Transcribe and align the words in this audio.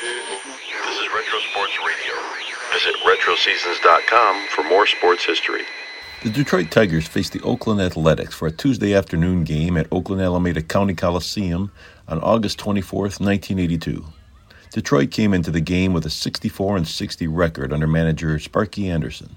This 0.00 0.98
is 0.98 1.08
Retro 1.14 1.38
Sports 1.50 1.78
Radio. 1.86 2.14
Visit 2.72 2.94
RetroSeasons.com 3.04 4.46
for 4.48 4.64
more 4.64 4.86
sports 4.86 5.26
history. 5.26 5.60
The 6.22 6.30
Detroit 6.30 6.70
Tigers 6.70 7.06
faced 7.06 7.34
the 7.34 7.42
Oakland 7.42 7.82
Athletics 7.82 8.34
for 8.34 8.48
a 8.48 8.50
Tuesday 8.50 8.94
afternoon 8.94 9.44
game 9.44 9.76
at 9.76 9.88
Oakland 9.92 10.22
Alameda 10.22 10.62
County 10.62 10.94
Coliseum 10.94 11.70
on 12.08 12.18
August 12.20 12.58
24, 12.58 13.02
1982. 13.02 14.06
Detroit 14.72 15.10
came 15.10 15.34
into 15.34 15.50
the 15.50 15.60
game 15.60 15.92
with 15.92 16.06
a 16.06 16.10
64 16.10 16.78
and 16.78 16.88
60 16.88 17.26
record 17.26 17.70
under 17.70 17.86
manager 17.86 18.38
Sparky 18.38 18.88
Anderson. 18.88 19.36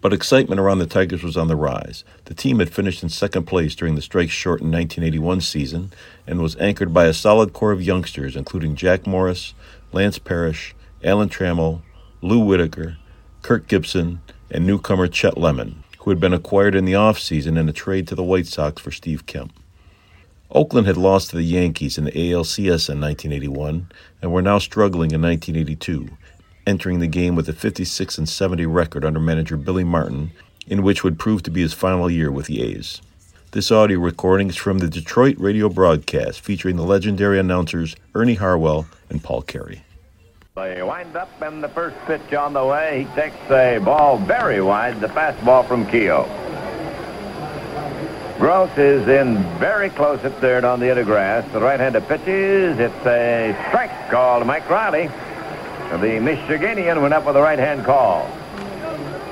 But 0.00 0.12
excitement 0.12 0.60
around 0.60 0.78
the 0.78 0.86
Tigers 0.86 1.22
was 1.22 1.36
on 1.36 1.48
the 1.48 1.56
rise. 1.56 2.04
The 2.24 2.34
team 2.34 2.58
had 2.58 2.72
finished 2.72 3.02
in 3.02 3.10
second 3.10 3.44
place 3.44 3.76
during 3.76 3.94
the 3.94 4.02
strike 4.02 4.30
shortened 4.30 4.72
1981 4.72 5.42
season 5.42 5.92
and 6.26 6.40
was 6.40 6.56
anchored 6.56 6.92
by 6.92 7.04
a 7.04 7.12
solid 7.12 7.52
core 7.52 7.70
of 7.70 7.82
youngsters, 7.82 8.34
including 8.34 8.74
Jack 8.74 9.06
Morris, 9.06 9.52
Lance 9.92 10.18
Parrish, 10.18 10.74
Alan 11.02 11.28
Trammell, 11.28 11.82
Lou 12.22 12.40
Whitaker, 12.40 12.96
Kirk 13.42 13.66
Gibson, 13.66 14.20
and 14.50 14.66
newcomer 14.66 15.08
Chet 15.08 15.38
Lemon, 15.38 15.82
who 16.00 16.10
had 16.10 16.20
been 16.20 16.32
acquired 16.32 16.74
in 16.74 16.84
the 16.84 16.92
offseason 16.92 17.58
in 17.58 17.68
a 17.68 17.72
trade 17.72 18.06
to 18.08 18.14
the 18.14 18.24
White 18.24 18.46
Sox 18.46 18.80
for 18.80 18.90
Steve 18.90 19.26
Kemp. 19.26 19.52
Oakland 20.50 20.86
had 20.86 20.96
lost 20.96 21.30
to 21.30 21.36
the 21.36 21.42
Yankees 21.42 21.96
in 21.96 22.04
the 22.04 22.12
ALCS 22.12 22.88
in 22.88 23.00
1981 23.00 23.90
and 24.20 24.32
were 24.32 24.42
now 24.42 24.58
struggling 24.58 25.12
in 25.12 25.22
1982 25.22 26.16
entering 26.66 27.00
the 27.00 27.06
game 27.06 27.34
with 27.34 27.48
a 27.48 27.52
56 27.52 28.20
70 28.24 28.66
record 28.66 29.04
under 29.04 29.20
manager 29.20 29.56
Billy 29.56 29.84
Martin, 29.84 30.30
in 30.66 30.82
which 30.82 31.02
would 31.02 31.18
prove 31.18 31.42
to 31.42 31.50
be 31.50 31.62
his 31.62 31.72
final 31.72 32.10
year 32.10 32.30
with 32.30 32.46
the 32.46 32.62
A's. 32.62 33.00
This 33.52 33.72
audio 33.72 33.98
recording 33.98 34.48
is 34.48 34.54
from 34.54 34.78
the 34.78 34.86
Detroit 34.86 35.36
radio 35.36 35.68
broadcast 35.68 36.40
featuring 36.40 36.76
the 36.76 36.84
legendary 36.84 37.36
announcers 37.36 37.96
Ernie 38.14 38.36
Harwell 38.36 38.86
and 39.08 39.20
Paul 39.20 39.42
Carey. 39.42 39.82
They 40.54 40.80
wind 40.84 41.16
up 41.16 41.28
and 41.42 41.60
the 41.60 41.68
first 41.68 41.96
pitch 42.06 42.32
on 42.32 42.52
the 42.52 42.64
way. 42.64 43.08
He 43.08 43.20
takes 43.20 43.34
a 43.50 43.80
ball 43.84 44.18
very 44.18 44.60
wide, 44.60 45.00
the 45.00 45.08
fastball 45.08 45.66
from 45.66 45.84
Keough. 45.86 46.28
Gross 48.38 48.70
is 48.78 49.08
in 49.08 49.42
very 49.58 49.90
close 49.90 50.20
at 50.20 50.32
third 50.40 50.62
on 50.62 50.78
the 50.78 50.88
other 50.88 51.04
grass. 51.04 51.44
The 51.52 51.58
right-hander 51.58 52.02
pitches. 52.02 52.78
It's 52.78 53.04
a 53.04 53.52
strike 53.66 54.10
call 54.12 54.38
to 54.38 54.44
Mike 54.44 54.70
Reilly. 54.70 55.08
The 55.08 56.20
Michiganian 56.22 57.02
went 57.02 57.14
up 57.14 57.26
with 57.26 57.34
a 57.34 57.42
right-hand 57.42 57.84
call. 57.84 58.26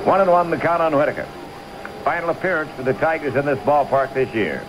One 0.05 0.20
and 0.20 0.28
one 0.28 0.50
the 0.50 0.56
count 0.56 0.82
on 0.82 0.97
Whitaker. 0.97 1.28
Final 2.04 2.30
appearance 2.30 2.70
for 2.72 2.82
the 2.82 2.94
Tigers 2.94 3.36
in 3.36 3.44
this 3.44 3.58
ballpark 3.60 4.14
this 4.14 4.32
year. 4.34 4.64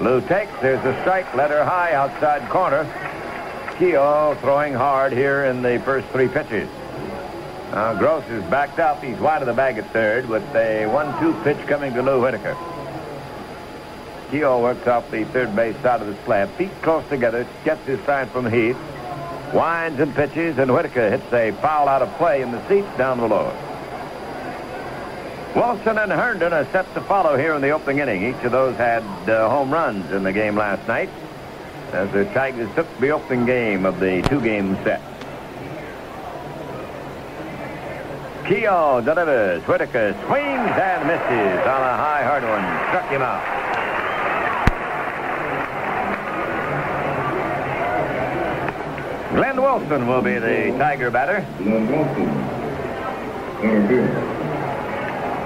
Lou 0.00 0.20
takes. 0.20 0.52
There's 0.60 0.84
a 0.84 1.00
strike. 1.02 1.34
Letter 1.34 1.64
high 1.64 1.92
outside 1.92 2.48
corner. 2.48 2.84
Keough 3.78 4.38
throwing 4.40 4.74
hard 4.74 5.12
here 5.12 5.44
in 5.44 5.62
the 5.62 5.80
first 5.84 6.06
three 6.08 6.28
pitches. 6.28 6.68
Now 7.72 7.94
Gross 7.94 8.24
is 8.28 8.44
backed 8.44 8.78
up. 8.78 9.02
He's 9.02 9.18
wide 9.18 9.42
of 9.42 9.46
the 9.46 9.54
bag 9.54 9.78
at 9.78 9.90
third 9.92 10.28
with 10.28 10.44
a 10.54 10.86
one-two 10.86 11.34
pitch 11.42 11.66
coming 11.66 11.94
to 11.94 12.02
Lou 12.02 12.20
Whitaker. 12.20 12.56
Keough 14.30 14.62
works 14.62 14.86
off 14.86 15.10
the 15.10 15.24
third 15.24 15.54
base 15.56 15.76
side 15.82 16.00
of 16.00 16.06
the 16.06 16.16
slab. 16.24 16.50
Feet 16.50 16.70
close 16.82 17.06
together. 17.08 17.46
Gets 17.64 17.84
his 17.86 18.00
sign 18.04 18.28
from 18.28 18.50
Heath 18.50 18.76
winds 19.52 20.00
and 20.00 20.14
pitches, 20.14 20.58
and 20.58 20.72
Whitaker 20.72 21.10
hits 21.10 21.32
a 21.32 21.52
foul 21.52 21.88
out 21.88 22.02
of 22.02 22.12
play 22.16 22.42
in 22.42 22.52
the 22.52 22.68
seats 22.68 22.88
down 22.96 23.18
below. 23.18 23.52
Wilson 25.54 25.98
and 25.98 26.12
Herndon 26.12 26.52
are 26.52 26.66
set 26.66 26.92
to 26.94 27.00
follow 27.00 27.36
here 27.36 27.54
in 27.54 27.62
the 27.62 27.70
opening 27.70 27.98
inning. 27.98 28.22
Each 28.24 28.44
of 28.44 28.52
those 28.52 28.76
had 28.76 29.02
uh, 29.28 29.48
home 29.48 29.72
runs 29.72 30.10
in 30.12 30.22
the 30.22 30.32
game 30.32 30.56
last 30.56 30.86
night 30.86 31.08
as 31.92 32.10
the 32.12 32.24
Tigers 32.26 32.72
took 32.74 32.86
the 32.98 33.10
opening 33.10 33.46
game 33.46 33.86
of 33.86 33.98
the 33.98 34.22
two-game 34.28 34.76
set. 34.84 35.00
Keough 38.44 39.04
delivers. 39.04 39.62
Whitaker 39.64 40.12
swings 40.26 40.70
and 40.70 41.06
misses 41.06 41.66
on 41.66 41.82
a 41.82 41.96
high 41.96 42.22
hard 42.24 42.42
one. 42.42 42.64
Struck 42.88 43.10
him 43.10 43.22
out. 43.22 43.44
Glenn 49.34 49.60
Wilson 49.60 50.06
will 50.06 50.22
be 50.22 50.38
the 50.38 50.76
Tiger 50.78 51.10
batter. 51.10 51.44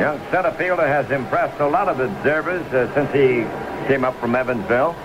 Young 0.00 0.18
center 0.30 0.50
fielder 0.52 0.86
has 0.86 1.10
impressed 1.10 1.60
a 1.60 1.68
lot 1.68 1.88
of 1.88 2.00
observers 2.00 2.62
uh, 2.72 2.92
since 2.94 3.12
he 3.12 3.46
came 3.86 4.04
up 4.04 4.18
from 4.18 4.34
Evansville. 4.34 4.96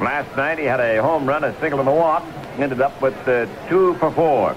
Last 0.00 0.36
night 0.36 0.58
he 0.58 0.64
had 0.64 0.80
a 0.80 1.00
home 1.00 1.26
run, 1.26 1.44
a 1.44 1.58
single 1.60 1.80
and 1.80 1.88
a 1.88 1.92
walk. 1.92 2.24
Ended 2.58 2.80
up 2.80 3.00
with 3.00 3.16
uh, 3.28 3.46
two 3.68 3.94
for 3.94 4.10
four. 4.10 4.54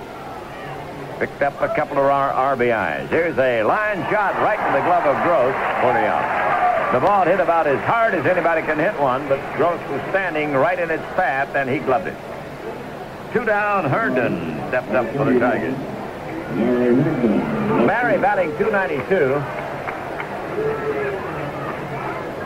Picked 1.20 1.42
up 1.42 1.62
a 1.62 1.74
couple 1.76 1.98
of 1.98 2.06
our 2.06 2.56
RBIs. 2.56 3.10
Here's 3.10 3.38
a 3.38 3.64
line 3.64 3.98
shot 4.10 4.36
right 4.42 4.58
to 4.58 4.74
the 4.78 4.86
glove 4.86 5.06
of 5.06 5.24
Gross 5.24 5.54
for 5.82 5.94
the 5.94 6.06
out. 6.08 6.94
The 6.94 7.00
ball 7.00 7.26
hit 7.26 7.40
about 7.40 7.68
as 7.68 7.80
hard 7.86 8.16
as 8.16 8.26
anybody 8.26 8.64
can 8.64 8.80
hit 8.80 9.00
one, 9.00 9.28
but 9.28 9.40
Gross 9.56 9.80
was 9.90 10.02
standing 10.10 10.54
right 10.54 10.80
in 10.80 10.90
its 10.90 11.04
path, 11.16 11.56
and 11.56 11.70
he 11.70 11.80
gloved 11.80 12.08
it. 12.08 12.18
Two 13.32 13.46
down, 13.46 13.86
Herndon 13.86 14.56
stepped 14.70 14.90
up 14.92 15.08
for 15.16 15.26
the 15.26 15.40
Tigers. 15.40 15.76
Barry 17.70 18.18
batting 18.18 18.50
292. 18.58 19.36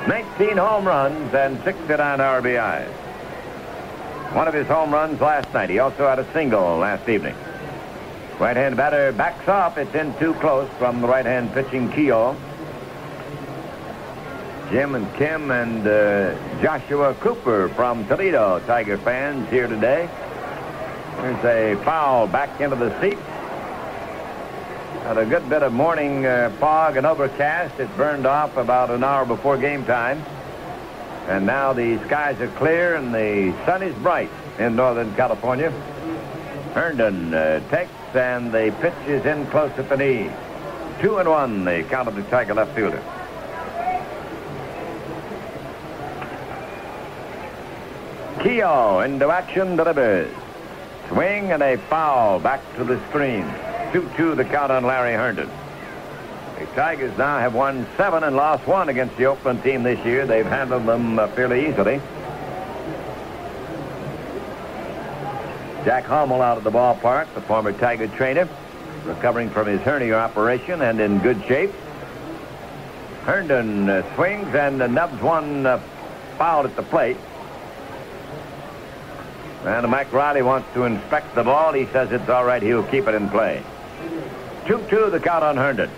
19 0.08 0.58
home 0.58 0.86
runs 0.86 1.34
and 1.34 1.64
69 1.64 2.20
RBIs. 2.20 2.90
One 4.36 4.50
of 4.50 4.54
his 4.54 4.68
home 4.68 4.94
runs 4.94 5.22
last 5.22 5.54
night. 5.54 5.70
He 5.70 5.80
also 5.80 6.10
had 6.10 6.20
a 6.20 6.30
single 6.34 6.78
last 6.78 7.08
evening. 7.08 7.36
Right-hand 8.38 8.76
batter 8.76 9.14
backs 9.14 9.48
off. 9.48 9.78
It's 9.78 9.96
in 9.96 10.14
too 10.18 10.34
close 10.36 10.70
from 10.78 11.00
the 11.00 11.08
right-hand 11.08 11.54
pitching 11.54 11.90
Keough. 11.90 12.36
Jim 14.72 14.96
and 14.96 15.14
Kim 15.16 15.52
and 15.52 15.88
uh, 15.88 16.36
Joshua 16.62 17.14
Cooper 17.22 17.70
from 17.70 18.06
Toledo, 18.08 18.60
Tiger 18.66 18.98
fans 18.98 19.50
here 19.50 19.68
today. 19.68 20.10
There's 21.18 21.46
a 21.46 21.82
foul 21.86 22.28
back 22.28 22.60
into 22.60 22.76
the 22.76 23.00
seat. 23.00 23.18
Had 25.04 25.18
a 25.18 25.26
good 25.26 25.50
bit 25.50 25.64
of 25.64 25.74
morning 25.74 26.26
uh, 26.26 26.50
fog 26.62 26.96
and 26.96 27.06
overcast. 27.06 27.78
It 27.78 27.94
burned 27.98 28.26
off 28.26 28.56
about 28.56 28.90
an 28.90 29.04
hour 29.04 29.26
before 29.26 29.58
game 29.58 29.84
time. 29.84 30.24
And 31.28 31.46
now 31.46 31.74
the 31.74 31.98
skies 32.06 32.40
are 32.40 32.48
clear 32.48 32.96
and 32.96 33.14
the 33.14 33.54
sun 33.66 33.84
is 33.84 33.94
bright 33.96 34.30
in 34.60 34.78
Northern 34.78 35.14
California. 35.16 35.72
Herndon 36.74 37.34
uh, 37.34 37.60
takes 37.70 37.92
and 38.16 38.54
the 38.54 38.74
pitch 38.80 38.94
is 39.10 39.26
in 39.26 39.46
close 39.48 39.72
at 39.72 39.90
the 39.90 39.98
knee. 39.98 40.32
Two 41.02 41.18
and 41.18 41.28
one, 41.28 41.66
the 41.66 41.84
count 41.90 42.08
of 42.08 42.16
the 42.16 42.24
Tiger 42.24 42.54
left 42.54 42.74
fielder. 42.74 43.04
Keough 48.38 49.04
into 49.04 49.30
action 49.30 49.76
delivers. 49.76 50.34
Swing 51.10 51.52
and 51.52 51.62
a 51.62 51.76
foul 51.76 52.40
back 52.40 52.62
to 52.78 52.86
the 52.86 53.06
screen. 53.10 53.46
2-2 53.94 54.36
the 54.36 54.44
count 54.44 54.72
on 54.72 54.84
Larry 54.84 55.14
Herndon. 55.14 55.50
The 56.58 56.66
Tigers 56.76 57.16
now 57.16 57.38
have 57.38 57.54
won 57.54 57.86
seven 57.96 58.24
and 58.24 58.36
lost 58.36 58.66
one 58.66 58.90
against 58.90 59.16
the 59.18 59.26
Oakland 59.26 59.62
team 59.62 59.84
this 59.84 60.04
year. 60.04 60.26
They've 60.26 60.46
handled 60.46 60.88
them 60.88 61.20
uh, 61.20 61.28
fairly 61.28 61.68
easily. 61.68 62.02
Jack 65.86 66.06
Hummel 66.06 66.42
out 66.42 66.58
of 66.58 66.64
the 66.64 66.72
ballpark, 66.72 67.32
the 67.36 67.42
former 67.42 67.72
Tiger 67.72 68.08
trainer, 68.08 68.50
recovering 69.06 69.50
from 69.52 69.68
his 69.68 69.82
hernia 69.82 70.16
operation 70.16 70.82
and 70.82 71.00
in 71.00 71.20
good 71.20 71.44
shape. 71.46 71.72
Herndon 73.26 73.90
uh, 73.90 74.16
swings 74.16 74.56
and 74.56 74.82
uh, 74.82 74.88
nubs 74.88 75.22
one 75.22 75.68
uh, 75.68 75.78
foul 76.38 76.66
at 76.66 76.76
the 76.76 76.84
plate. 76.84 77.18
And 79.66 79.88
Mike 79.90 80.12
Reilly 80.12 80.42
wants 80.42 80.68
to 80.74 80.86
inspect 80.86 81.36
the 81.36 81.44
ball. 81.44 81.74
He 81.74 81.86
says 81.88 82.12
it's 82.12 82.28
all 82.28 82.44
right. 82.44 82.62
He'll 82.62 82.84
keep 82.84 83.08
it 83.08 83.14
in 83.14 83.30
play. 83.30 83.64
2-2 84.66 85.12
the 85.12 85.20
count 85.20 85.44
on 85.44 85.58
Herndon. 85.58 85.90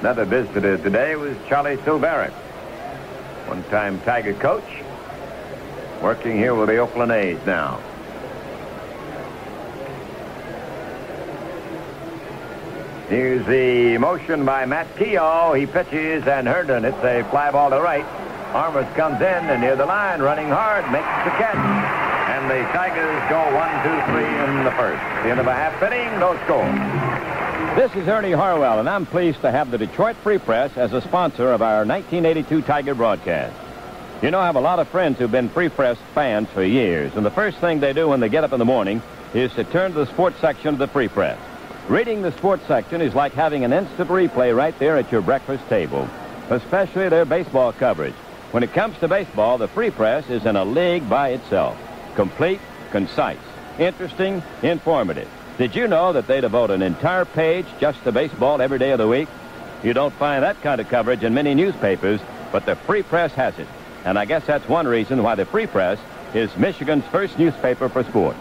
Another 0.00 0.24
visitor 0.24 0.76
today 0.78 1.14
was 1.14 1.36
Charlie 1.46 1.76
Silvera, 1.78 2.30
one-time 3.46 4.00
Tiger 4.00 4.34
coach, 4.34 4.64
working 6.02 6.36
here 6.36 6.54
with 6.54 6.68
the 6.68 6.78
Oakland 6.78 7.12
A's 7.12 7.38
now. 7.46 7.80
Here's 13.08 13.46
the 13.46 13.98
motion 13.98 14.44
by 14.44 14.66
Matt 14.66 14.86
Keough. 14.96 15.58
He 15.58 15.66
pitches, 15.66 16.26
and 16.26 16.48
Herndon 16.48 16.84
hits 16.84 16.98
a 17.04 17.22
fly 17.30 17.50
ball 17.50 17.70
to 17.70 17.80
right. 17.80 18.04
Armas 18.54 18.86
comes 18.96 19.16
in 19.16 19.22
and 19.22 19.60
near 19.60 19.76
the 19.76 19.86
line, 19.86 20.20
running 20.20 20.48
hard, 20.48 20.84
makes 20.90 21.06
the 21.24 21.30
catch. 21.38 22.09
And 22.30 22.48
the 22.48 22.62
Tigers 22.70 23.28
go 23.28 23.42
one, 23.56 23.72
two, 23.82 24.12
three 24.12 24.24
in 24.24 24.62
the 24.62 24.70
first. 24.78 25.02
The 25.24 25.30
end 25.30 25.40
of 25.40 25.48
a 25.48 25.52
half 25.52 25.82
inning, 25.82 26.20
no 26.20 26.38
score. 26.44 26.64
This 27.74 27.92
is 28.00 28.08
Ernie 28.08 28.30
Harwell, 28.30 28.78
and 28.78 28.88
I'm 28.88 29.04
pleased 29.04 29.40
to 29.40 29.50
have 29.50 29.72
the 29.72 29.78
Detroit 29.78 30.14
Free 30.22 30.38
Press 30.38 30.76
as 30.76 30.92
a 30.92 31.00
sponsor 31.00 31.50
of 31.52 31.60
our 31.60 31.84
1982 31.84 32.62
Tiger 32.62 32.94
broadcast. 32.94 33.56
You 34.22 34.30
know, 34.30 34.38
I 34.38 34.46
have 34.46 34.54
a 34.54 34.60
lot 34.60 34.78
of 34.78 34.86
friends 34.88 35.18
who've 35.18 35.30
been 35.30 35.48
Free 35.48 35.68
Press 35.68 35.98
fans 36.14 36.48
for 36.50 36.62
years, 36.62 37.16
and 37.16 37.26
the 37.26 37.32
first 37.32 37.58
thing 37.58 37.80
they 37.80 37.92
do 37.92 38.06
when 38.06 38.20
they 38.20 38.28
get 38.28 38.44
up 38.44 38.52
in 38.52 38.60
the 38.60 38.64
morning 38.64 39.02
is 39.34 39.52
to 39.54 39.64
turn 39.64 39.90
to 39.92 39.98
the 39.98 40.06
sports 40.06 40.38
section 40.40 40.68
of 40.68 40.78
the 40.78 40.86
Free 40.86 41.08
Press. 41.08 41.38
Reading 41.88 42.22
the 42.22 42.30
sports 42.30 42.64
section 42.68 43.00
is 43.00 43.12
like 43.12 43.32
having 43.32 43.64
an 43.64 43.72
instant 43.72 44.08
replay 44.08 44.56
right 44.56 44.78
there 44.78 44.96
at 44.96 45.10
your 45.10 45.20
breakfast 45.20 45.68
table, 45.68 46.08
especially 46.48 47.08
their 47.08 47.24
baseball 47.24 47.72
coverage. 47.72 48.14
When 48.52 48.62
it 48.62 48.72
comes 48.72 48.96
to 48.98 49.08
baseball, 49.08 49.58
the 49.58 49.66
Free 49.66 49.90
Press 49.90 50.30
is 50.30 50.46
in 50.46 50.54
a 50.54 50.64
league 50.64 51.08
by 51.08 51.30
itself. 51.30 51.76
Complete, 52.14 52.60
concise, 52.90 53.38
interesting, 53.78 54.42
informative. 54.62 55.28
Did 55.58 55.76
you 55.76 55.88
know 55.88 56.12
that 56.12 56.26
they 56.26 56.40
devote 56.40 56.70
an 56.70 56.82
entire 56.82 57.24
page 57.24 57.66
just 57.78 58.02
to 58.04 58.12
baseball 58.12 58.62
every 58.62 58.78
day 58.78 58.92
of 58.92 58.98
the 58.98 59.06
week? 59.06 59.28
You 59.82 59.92
don't 59.92 60.14
find 60.14 60.42
that 60.42 60.60
kind 60.62 60.80
of 60.80 60.88
coverage 60.88 61.22
in 61.22 61.34
many 61.34 61.54
newspapers, 61.54 62.20
but 62.52 62.64
the 62.66 62.76
Free 62.76 63.02
Press 63.02 63.32
has 63.34 63.58
it. 63.58 63.66
And 64.04 64.18
I 64.18 64.24
guess 64.24 64.46
that's 64.46 64.66
one 64.68 64.88
reason 64.88 65.22
why 65.22 65.34
the 65.34 65.44
Free 65.44 65.66
Press 65.66 65.98
is 66.34 66.56
Michigan's 66.56 67.04
first 67.06 67.38
newspaper 67.38 67.88
for 67.88 68.02
sports. 68.04 68.38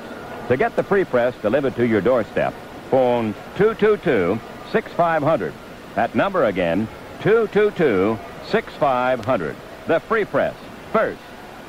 To 0.48 0.58
get 0.58 0.76
the 0.76 0.84
Free 0.84 1.04
Press 1.04 1.36
delivered 1.42 1.76
to 1.76 1.86
your 1.86 2.02
doorstep, 2.02 2.56
phone 2.90 3.36
222-6500. 3.56 5.54
That 5.96 6.16
number 6.16 6.46
again, 6.46 6.88
222-6500. 7.20 9.56
The 9.88 10.00
Free 10.00 10.26
Press, 10.26 10.56
first, 10.94 11.20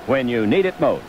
when 0.06 0.28
you 0.28 0.46
need 0.46 0.66
it 0.66 0.78
most. 0.80 1.04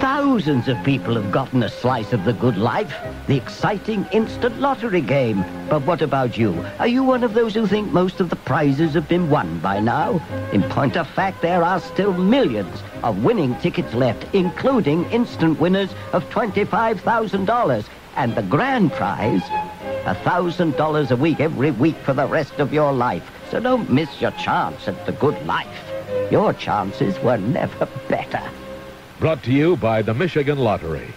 Thousands 0.00 0.66
of 0.66 0.82
people 0.82 1.14
have 1.14 1.30
gotten 1.30 1.62
a 1.62 1.68
slice 1.68 2.14
of 2.14 2.24
the 2.24 2.32
good 2.32 2.56
life, 2.56 2.94
the 3.26 3.36
exciting 3.36 4.06
instant 4.12 4.58
lottery 4.58 5.02
game. 5.02 5.44
But 5.68 5.82
what 5.82 6.00
about 6.00 6.38
you? 6.38 6.64
Are 6.78 6.86
you 6.86 7.04
one 7.04 7.22
of 7.22 7.34
those 7.34 7.52
who 7.54 7.66
think 7.66 7.92
most 7.92 8.18
of 8.18 8.30
the 8.30 8.36
prizes 8.36 8.94
have 8.94 9.06
been 9.06 9.28
won 9.28 9.58
by 9.58 9.78
now? 9.78 10.18
In 10.54 10.62
point 10.62 10.96
of 10.96 11.06
fact, 11.06 11.42
there 11.42 11.62
are 11.62 11.78
still 11.80 12.14
millions 12.14 12.82
of 13.02 13.22
winning 13.22 13.54
tickets 13.56 13.92
left, 13.92 14.24
including 14.34 15.04
instant 15.10 15.60
winners 15.60 15.90
of 16.14 16.24
$25,000. 16.30 17.84
And 18.16 18.34
the 18.34 18.42
grand 18.42 18.92
prize, 18.92 19.42
$1,000 19.42 21.10
a 21.10 21.16
week 21.16 21.40
every 21.40 21.72
week 21.72 21.96
for 21.96 22.14
the 22.14 22.26
rest 22.26 22.54
of 22.54 22.72
your 22.72 22.94
life. 22.94 23.30
So 23.50 23.60
don't 23.60 23.90
miss 23.90 24.18
your 24.18 24.32
chance 24.32 24.88
at 24.88 25.04
the 25.04 25.12
good 25.12 25.44
life. 25.44 25.68
Your 26.30 26.54
chances 26.54 27.18
were 27.18 27.36
never 27.36 27.84
better. 28.08 28.40
Brought 29.20 29.42
to 29.42 29.52
you 29.52 29.76
by 29.76 30.00
the 30.00 30.14
Michigan 30.14 30.56
Lottery. 30.56 31.12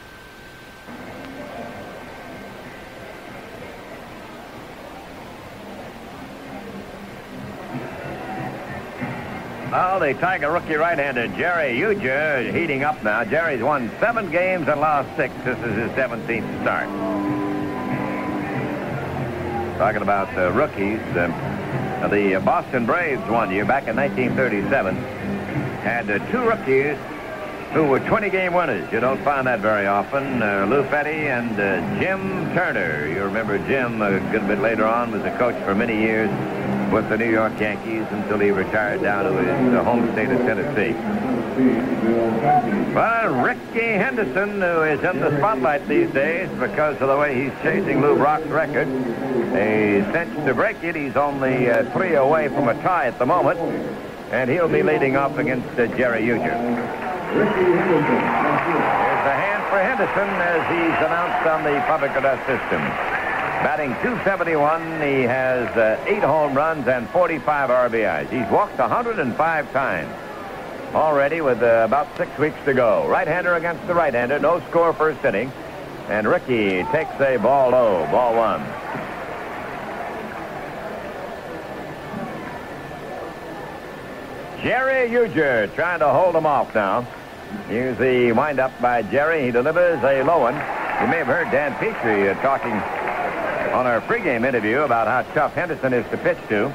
Well, 9.71 10.01
the 10.01 10.13
Tiger 10.15 10.51
rookie 10.51 10.73
right-hander 10.73 11.29
Jerry 11.37 11.79
Ujdur 11.79 12.53
heating 12.53 12.83
up 12.83 13.01
now. 13.05 13.23
Jerry's 13.23 13.63
won 13.63 13.89
seven 14.01 14.29
games 14.29 14.67
and 14.67 14.81
lost 14.81 15.07
six. 15.15 15.33
This 15.45 15.57
is 15.59 15.75
his 15.77 15.91
17th 15.91 16.61
start. 16.61 16.89
Talking 19.77 20.01
about 20.01 20.27
uh, 20.37 20.51
rookies, 20.51 20.99
uh, 21.15 22.09
the 22.09 22.41
Boston 22.43 22.85
Braves 22.85 23.21
one 23.29 23.49
year 23.49 23.63
back 23.63 23.87
in 23.87 23.95
1937 23.95 24.93
had 25.83 26.11
uh, 26.11 26.19
two 26.29 26.41
rookies 26.41 26.97
who 27.73 27.85
were 27.85 27.99
20-game 27.99 28.53
winners. 28.53 28.91
You 28.91 28.99
don't 28.99 29.21
find 29.23 29.47
that 29.47 29.59
very 29.59 29.87
often. 29.87 30.43
Uh, 30.43 30.67
Lou 30.69 30.83
Fette 30.83 31.07
and 31.07 31.59
uh, 31.59 31.99
Jim 31.99 32.53
Turner. 32.53 33.07
You 33.07 33.23
remember 33.23 33.57
Jim 33.67 33.99
a 34.01 34.19
good 34.31 34.47
bit 34.47 34.59
later 34.59 34.85
on 34.85 35.11
was 35.11 35.23
a 35.23 35.35
coach 35.39 35.55
for 35.63 35.73
many 35.73 35.97
years 35.97 36.29
with 36.93 37.09
the 37.09 37.17
New 37.17 37.31
York 37.31 37.59
Yankees 37.59 38.05
until 38.11 38.37
he 38.37 38.51
retired 38.51 39.01
down 39.01 39.25
to 39.25 39.31
his 39.31 39.73
uh, 39.73 39.83
home 39.83 40.11
state 40.11 40.29
of 40.29 40.37
Tennessee. 40.41 40.93
Well, 42.93 43.43
Rickey 43.43 43.79
Henderson, 43.79 44.61
who 44.61 44.83
is 44.83 45.03
in 45.03 45.19
the 45.19 45.35
spotlight 45.39 45.87
these 45.87 46.11
days 46.11 46.49
because 46.59 47.01
of 47.01 47.07
the 47.07 47.17
way 47.17 47.43
he's 47.43 47.53
chasing 47.63 48.01
Lou 48.01 48.15
Brock's 48.17 48.45
record, 48.45 48.87
a 49.55 50.07
cinch 50.11 50.45
to 50.45 50.53
break 50.53 50.83
it. 50.83 50.95
He's 50.95 51.15
only 51.15 51.71
uh, 51.71 51.91
three 51.91 52.13
away 52.13 52.49
from 52.49 52.67
a 52.67 52.75
tie 52.83 53.07
at 53.07 53.17
the 53.17 53.25
moment, 53.25 53.59
and 54.33 54.49
he'll 54.49 54.67
be 54.67 54.81
leading 54.81 55.15
off 55.15 55.37
against 55.37 55.69
uh, 55.77 55.85
Jerry 55.95 56.23
Ujdur. 56.23 56.41
Here's 56.41 57.53
the 59.21 59.35
hand 59.37 59.63
for 59.69 59.77
Henderson 59.77 60.27
as 60.41 60.61
he's 60.73 60.97
announced 61.05 61.45
on 61.47 61.63
the 61.63 61.79
public 61.85 62.09
address 62.11 62.39
system. 62.47 62.81
Batting 63.61 63.91
271, 64.01 64.81
he 65.01 65.21
has 65.21 65.69
uh, 65.77 66.03
eight 66.07 66.23
home 66.23 66.55
runs 66.55 66.87
and 66.87 67.07
45 67.09 67.69
RBIs. 67.69 68.29
He's 68.31 68.51
walked 68.51 68.79
105 68.79 69.71
times 69.71 70.11
already 70.95 71.41
with 71.41 71.61
uh, 71.61 71.83
about 71.85 72.07
six 72.17 72.35
weeks 72.39 72.57
to 72.65 72.73
go. 72.73 73.07
Right-hander 73.07 73.53
against 73.53 73.85
the 73.85 73.93
right-hander, 73.93 74.39
no 74.39 74.61
score 74.69 74.93
first 74.93 75.23
inning. 75.23 75.51
And 76.09 76.27
Rickey 76.27 76.83
takes 76.91 77.13
a 77.21 77.37
ball 77.37 77.69
low, 77.69 78.07
ball 78.07 78.35
one. 78.35 78.82
Jerry 84.63 85.09
Ujdur 85.09 85.75
trying 85.75 85.99
to 85.99 86.07
hold 86.07 86.37
him 86.37 86.45
off 86.45 86.73
now. 86.73 87.01
Here's 87.67 87.97
the 87.97 88.31
windup 88.31 88.71
by 88.81 89.01
Jerry. 89.01 89.43
He 89.43 89.51
delivers 89.51 90.01
a 90.01 90.23
low 90.23 90.39
one. 90.39 90.53
You 90.53 91.07
may 91.11 91.17
have 91.17 91.27
heard 91.27 91.51
Dan 91.51 91.73
Petry 91.73 92.31
uh, 92.31 92.41
talking 92.41 92.71
on 93.73 93.85
our 93.85 93.99
pregame 93.99 94.47
interview 94.47 94.79
about 94.79 95.07
how 95.07 95.29
tough 95.33 95.53
Henderson 95.53 95.91
is 95.91 96.09
to 96.11 96.17
pitch 96.17 96.37
to 96.47 96.71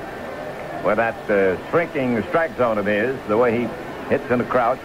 with 0.84 0.98
that 0.98 1.30
uh, 1.30 1.56
shrinking 1.70 2.22
strike 2.24 2.54
zone 2.58 2.76
of 2.76 2.84
his, 2.84 3.18
the 3.26 3.38
way 3.38 3.58
he 3.58 3.66
hits 4.10 4.30
in 4.30 4.38
the 4.38 4.44
crouch. 4.44 4.80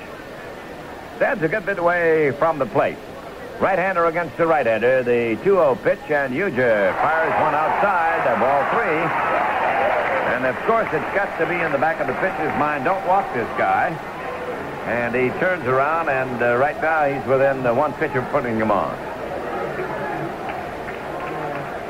Stands 1.17 1.43
a 1.43 1.49
good 1.49 1.65
bit 1.65 1.79
away 1.79 2.31
from 2.31 2.57
the 2.57 2.65
plate. 2.65 2.97
Right-hander 3.59 4.05
against 4.05 4.37
the 4.37 4.47
right-hander, 4.47 5.03
the 5.03 5.35
2-0 5.43 5.83
pitch, 5.83 5.99
and 6.09 6.33
Ujdur 6.33 6.95
fires 7.01 7.33
one 7.41 7.53
outside, 7.53 8.39
ball 8.39 8.63
three. 8.71 9.33
And, 10.33 10.47
of 10.47 10.55
course, 10.65 10.87
it's 10.91 11.13
got 11.13 11.37
to 11.37 11.45
be 11.45 11.53
in 11.53 11.71
the 11.71 11.77
back 11.77 12.01
of 12.01 12.07
the 12.07 12.13
pitcher's 12.13 12.57
mind, 12.57 12.85
don't 12.85 13.05
walk 13.05 13.31
this 13.35 13.47
guy. 13.55 13.89
And 14.87 15.15
he 15.15 15.29
turns 15.39 15.63
around, 15.65 16.09
and 16.09 16.41
uh, 16.41 16.57
right 16.57 16.75
now 16.81 17.05
he's 17.05 17.23
within 17.27 17.65
uh, 17.65 17.73
one 17.73 17.93
pitch 17.93 18.11
of 18.15 18.27
putting 18.29 18.57
him 18.57 18.71
on. 18.71 18.97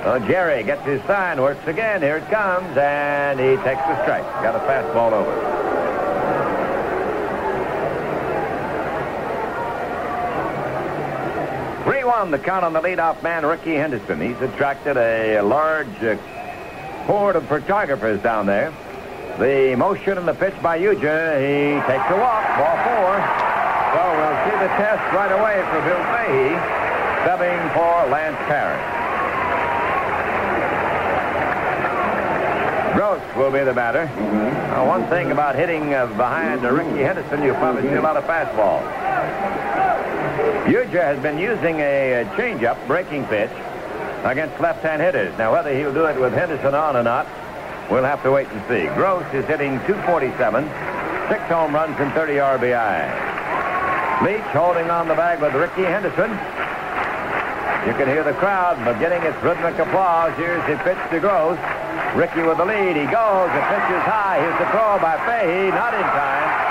So 0.04 0.20
Jerry 0.28 0.62
gets 0.64 0.84
his 0.86 1.02
sign, 1.04 1.42
works 1.42 1.66
again. 1.66 2.02
Here 2.02 2.18
it 2.18 2.30
comes, 2.30 2.76
and 2.76 3.40
he 3.40 3.56
takes 3.64 3.82
the 3.82 4.04
strike. 4.04 4.24
Got 4.44 4.56
a 4.56 4.60
fastball 4.60 5.14
over. 5.14 5.54
Three-one, 11.86 12.32
the 12.32 12.40
count 12.40 12.66
on 12.66 12.74
the 12.74 12.82
leadoff 12.82 13.24
man, 13.24 13.46
Rickey 13.46 13.76
Henderson. 13.76 14.20
He's 14.20 14.42
attracted 14.42 14.98
a 14.98 15.42
large 15.42 15.88
uh, 16.04 16.18
horde 17.06 17.36
of 17.36 17.48
photographers 17.48 18.22
down 18.22 18.46
there. 18.46 18.74
The 19.40 19.76
motion 19.76 20.18
and 20.18 20.28
the 20.28 20.34
pitch 20.34 20.54
by 20.62 20.80
Ujdur. 20.80 21.40
He 21.42 21.82
takes 21.88 22.06
a 22.10 22.18
walk. 22.18 22.46
Ball 22.58 22.78
four. 22.86 23.18
So 23.94 24.02
we'll 24.02 24.40
see 24.46 24.58
the 24.58 24.72
test 24.78 25.04
right 25.14 25.32
away 25.32 25.62
for 25.70 25.82
Bill 25.86 26.04
Fahey, 26.10 26.58
subbing 27.26 27.62
for 27.74 28.10
Lance 28.10 28.38
Parrish. 28.48 28.82
Gross 32.96 33.36
will 33.36 33.52
be 33.52 33.64
the 33.64 33.74
batter. 33.74 34.06
Now, 34.06 34.88
one 34.88 35.06
thing 35.08 35.32
about 35.32 35.56
hitting 35.56 35.94
uh, 35.94 36.08
behind 36.08 36.66
uh, 36.66 36.72
Rickey 36.72 37.02
Henderson, 37.02 37.44
you'll 37.44 37.56
probably 37.56 37.84
see 37.84 37.96
a 37.96 38.02
lot 38.02 38.18
of 38.18 38.24
fastballs. 38.26 38.84
Ujdur 40.66 41.04
has 41.04 41.20
been 41.22 41.38
using 41.38 41.80
a, 41.80 42.22
a 42.22 42.26
changeup 42.36 42.86
breaking 42.88 43.26
pitch 43.26 43.52
against 44.24 44.60
left-hand 44.60 45.02
hitters. 45.02 45.38
Now, 45.38 45.52
whether 45.52 45.76
he'll 45.76 45.94
do 45.94 46.06
it 46.06 46.20
with 46.20 46.34
Henderson 46.34 46.74
on 46.74 46.96
or 46.96 47.04
not, 47.04 47.28
We'll 47.92 48.04
have 48.04 48.24
to 48.24 48.32
wait 48.32 48.48
and 48.48 48.62
see. 48.72 48.88
Gross 48.96 49.28
is 49.36 49.46
hitting 49.46 49.76
247, 49.84 50.64
six 51.28 51.44
home 51.52 51.76
runs 51.76 52.00
and 52.00 52.14
30 52.14 52.40
RBI. 52.40 53.00
Leach 54.24 54.50
holding 54.56 54.90
on 54.90 55.08
the 55.08 55.16
bag 55.16 55.42
with 55.42 55.54
Rickey 55.54 55.84
Henderson. 55.84 56.32
You 57.84 57.94
can 58.00 58.08
hear 58.08 58.24
the 58.24 58.34
crowd 58.40 58.80
beginning 58.88 59.22
its 59.24 59.36
rhythmic 59.44 59.76
applause. 59.78 60.32
Here's 60.38 60.64
the 60.66 60.80
pitch 60.88 60.98
to 61.12 61.20
Gross. 61.20 61.60
Rickey 62.16 62.42
with 62.42 62.56
the 62.58 62.66
lead. 62.66 62.96
He 62.96 63.04
goes. 63.04 63.52
The 63.52 63.64
pitch 63.68 63.90
is 63.92 64.04
high. 64.08 64.40
Here's 64.40 64.58
the 64.58 64.70
throw 64.72 64.96
by 65.04 65.20
Fahey. 65.28 65.68
Not 65.76 65.94
in 65.94 66.08
time. 66.16 66.63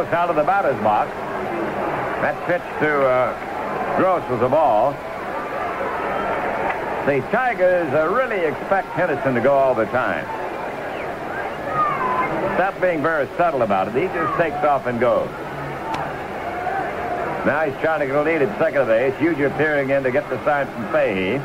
Out 0.00 0.30
of 0.30 0.34
the 0.34 0.42
batter's 0.42 0.82
box. 0.82 1.10
That 2.22 2.34
pitch 2.46 2.62
to 2.80 3.06
uh, 3.06 3.96
Gross 3.98 4.26
was 4.30 4.40
a 4.40 4.48
ball. 4.48 4.92
The 7.06 7.20
Tigers 7.30 7.92
uh, 7.92 8.08
really 8.08 8.46
expect 8.46 8.88
Henderson 8.88 9.34
to 9.34 9.42
go 9.42 9.52
all 9.52 9.74
the 9.74 9.84
time. 9.86 10.24
Stop 12.56 12.80
being 12.80 13.02
very 13.02 13.28
subtle 13.36 13.60
about 13.60 13.88
it. 13.88 13.94
He 13.94 14.08
just 14.08 14.36
takes 14.38 14.56
off 14.64 14.86
and 14.86 14.98
goes. 14.98 15.28
Now 17.46 17.64
he's 17.66 17.78
trying 17.82 18.00
to 18.00 18.06
get 18.06 18.16
a 18.16 18.22
lead 18.22 18.40
at 18.40 18.58
second 18.58 18.86
base. 18.86 19.14
Ujdur 19.14 19.54
peering 19.58 19.90
in 19.90 20.02
to 20.02 20.10
get 20.10 20.28
the 20.30 20.42
sign 20.46 20.66
from 20.66 20.90
Fahey. 20.92 21.38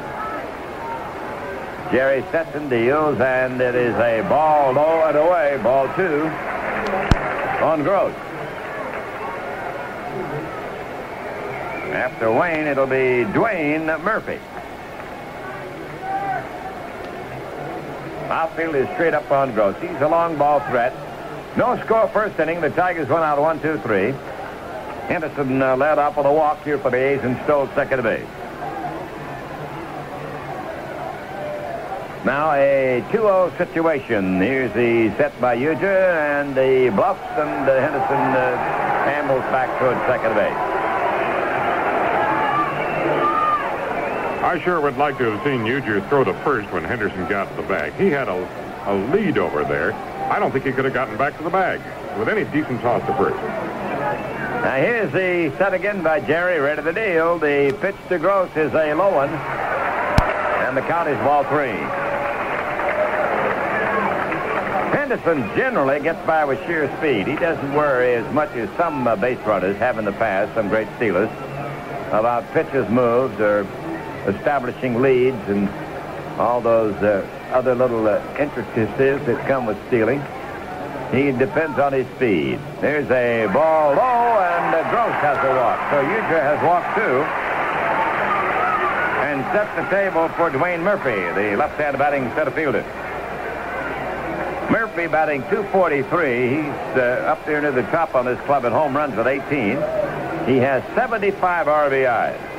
Jerry 1.91 2.23
Stetson 2.29 2.69
deals, 2.69 3.19
and 3.19 3.59
it 3.59 3.75
is 3.75 3.95
a 3.95 4.21
ball 4.29 4.71
low 4.71 5.03
and 5.03 5.17
away. 5.17 5.59
Ball 5.61 5.93
two 5.95 6.23
on 7.61 7.83
Gross. 7.83 8.15
After 12.05 12.31
Wayne, 12.31 12.67
it'll 12.67 12.85
be 12.85 13.25
Dwayne 13.33 13.87
Murphy. 14.03 14.37
Outfield 18.29 18.75
is 18.75 18.87
straight 18.89 19.15
up 19.15 19.31
on 19.31 19.55
Gross. 19.55 19.75
He's 19.81 19.99
a 20.01 20.07
long 20.07 20.37
ball 20.37 20.59
threat. 20.69 20.93
No 21.57 21.83
score 21.83 22.07
first 22.09 22.39
inning. 22.39 22.61
The 22.61 22.69
Tigers 22.69 23.09
went 23.09 23.23
out 23.23 23.41
one, 23.41 23.59
two, 23.59 23.79
three. 23.79 24.13
Henderson 25.07 25.59
uh, 25.59 25.75
led 25.77 25.97
off 25.97 26.15
with 26.15 26.27
a 26.27 26.31
walk 26.31 26.63
here 26.63 26.77
for 26.77 26.91
the 26.91 26.97
A's 26.97 27.21
and 27.23 27.43
stole 27.43 27.67
second 27.73 28.03
base. 28.03 28.27
Now 32.23 32.51
a 32.51 33.03
2-0 33.09 33.57
situation. 33.57 34.41
Here's 34.41 34.71
the 34.73 35.09
set 35.17 35.41
by 35.41 35.57
Ujdur 35.57 35.81
and 35.83 36.53
the 36.53 36.95
bluffs 36.95 37.19
and 37.31 37.67
uh, 37.67 37.81
Henderson 37.81 38.15
uh, 38.15 39.51
back 39.51 39.79
towards 39.79 39.99
second 40.01 40.35
base. 40.35 40.74
I 44.45 44.59
sure 44.59 44.79
would 44.79 44.95
like 44.97 45.17
to 45.17 45.31
have 45.31 45.43
seen 45.43 45.61
Ujdur 45.61 46.07
throw 46.07 46.23
to 46.23 46.31
first 46.43 46.71
when 46.71 46.83
Henderson 46.83 47.27
got 47.27 47.49
to 47.49 47.55
the 47.63 47.67
bag. 47.67 47.93
He 47.93 48.11
had 48.11 48.29
a, 48.29 48.35
a 48.85 48.93
lead 49.11 49.39
over 49.39 49.63
there. 49.63 49.91
I 50.31 50.37
don't 50.37 50.51
think 50.51 50.65
he 50.65 50.71
could 50.71 50.85
have 50.85 50.93
gotten 50.93 51.17
back 51.17 51.35
to 51.37 51.43
the 51.43 51.49
bag 51.49 51.81
with 52.19 52.29
any 52.29 52.43
decent 52.51 52.79
toss 52.81 53.01
to 53.07 53.13
first. 53.15 53.37
Now 53.37 54.75
here's 54.75 55.11
the 55.11 55.51
set 55.57 55.73
again 55.73 56.03
by 56.03 56.19
Jerry. 56.19 56.59
Ready 56.59 56.83
to 56.83 56.93
deal. 56.93 57.39
The 57.39 57.75
pitch 57.81 57.95
to 58.09 58.19
Gross 58.19 58.51
is 58.55 58.71
a 58.75 58.93
low 58.93 59.15
one. 59.15 59.29
And 59.29 60.77
the 60.77 60.81
count 60.81 61.09
is 61.09 61.17
ball 61.17 61.43
three. 61.45 61.73
Henderson 64.95 65.41
generally 65.57 65.99
gets 66.01 66.23
by 66.27 66.45
with 66.45 66.59
sheer 66.67 66.87
speed. 66.99 67.25
He 67.25 67.35
doesn't 67.35 67.73
worry 67.73 68.13
as 68.13 68.31
much 68.31 68.51
as 68.51 68.69
some 68.77 69.07
uh, 69.07 69.15
base 69.15 69.39
runners 69.39 69.75
have 69.77 69.97
in 69.97 70.05
the 70.05 70.13
past, 70.13 70.53
some 70.53 70.69
great 70.69 70.87
stealers, 70.97 71.31
about 72.11 72.47
pitches 72.53 72.87
moves 72.89 73.39
or 73.39 73.67
establishing 74.27 75.01
leads 75.01 75.41
and 75.47 75.69
all 76.39 76.61
those 76.61 76.95
uh, 76.95 77.25
other 77.53 77.75
little 77.75 78.07
uh, 78.07 78.21
intricacies 78.39 79.25
that 79.25 79.47
come 79.47 79.65
with 79.65 79.77
stealing. 79.87 80.21
He 81.11 81.31
depends 81.31 81.79
on 81.79 81.93
his 81.93 82.07
speed. 82.15 82.59
There's 82.81 83.09
a 83.11 83.47
ball 83.53 83.93
low, 83.93 84.39
and 84.41 84.75
uh, 84.75 84.89
Gross 84.89 85.13
has 85.21 85.37
a 85.37 85.55
walk. 85.55 85.79
So 85.91 86.03
Ujdur 86.03 86.41
has 86.41 86.59
walked 86.63 86.97
two 86.97 87.23
and 89.25 89.41
set 89.53 89.73
the 89.75 89.87
table 89.89 90.27
for 90.29 90.49
Dwayne 90.49 90.81
Murphy, 90.81 91.15
the 91.39 91.55
left-hand 91.55 91.97
batting 91.97 92.29
center 92.35 92.51
fielder. 92.51 92.83
Murphy 94.71 95.07
batting 95.07 95.41
243. 95.43 96.49
He's 96.49 96.65
uh, 96.97 97.25
up 97.27 97.45
there 97.45 97.61
near 97.61 97.71
the 97.71 97.83
top 97.83 98.15
on 98.15 98.25
his 98.25 98.39
club 98.41 98.65
at 98.65 98.71
home 98.71 98.95
runs 98.95 99.15
with 99.15 99.27
18. 99.27 99.77
He 100.47 100.57
has 100.57 100.83
75 100.95 101.67
RBIs. 101.67 102.54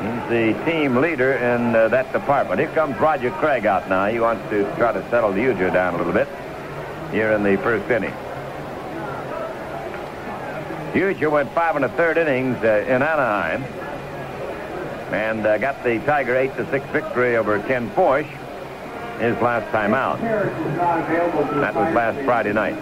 He's 0.00 0.28
the 0.28 0.64
team 0.64 0.96
leader 0.96 1.32
in 1.32 1.74
uh, 1.74 1.88
that 1.88 2.12
department. 2.12 2.60
Here 2.60 2.68
comes 2.70 2.98
Roger 2.98 3.30
Craig 3.30 3.64
out 3.64 3.88
now. 3.88 4.06
He 4.06 4.20
wants 4.20 4.48
to 4.50 4.62
try 4.76 4.92
to 4.92 5.02
settle 5.08 5.32
the 5.32 5.40
Ujdur 5.40 5.72
down 5.72 5.94
a 5.94 5.96
little 5.96 6.12
bit 6.12 6.28
here 7.10 7.32
in 7.32 7.42
the 7.42 7.56
first 7.56 7.90
inning. 7.90 8.12
Ujdur 10.92 11.30
went 11.30 11.50
five 11.52 11.76
and 11.76 11.84
a 11.84 11.88
third 11.90 12.18
innings 12.18 12.56
uh, 12.62 12.84
in 12.86 13.02
Anaheim 13.02 13.62
and 15.14 15.46
uh, 15.46 15.56
got 15.58 15.82
the 15.82 15.98
Tiger 16.00 16.36
8 16.36 16.56
to 16.56 16.70
6 16.70 16.86
victory 16.90 17.36
over 17.36 17.58
Ken 17.60 17.88
Forsch 17.90 18.28
his 19.20 19.36
last 19.40 19.70
time 19.70 19.94
out. 19.94 20.20
That 20.20 21.74
was 21.74 21.94
last 21.94 22.22
Friday 22.24 22.52
night. 22.52 22.76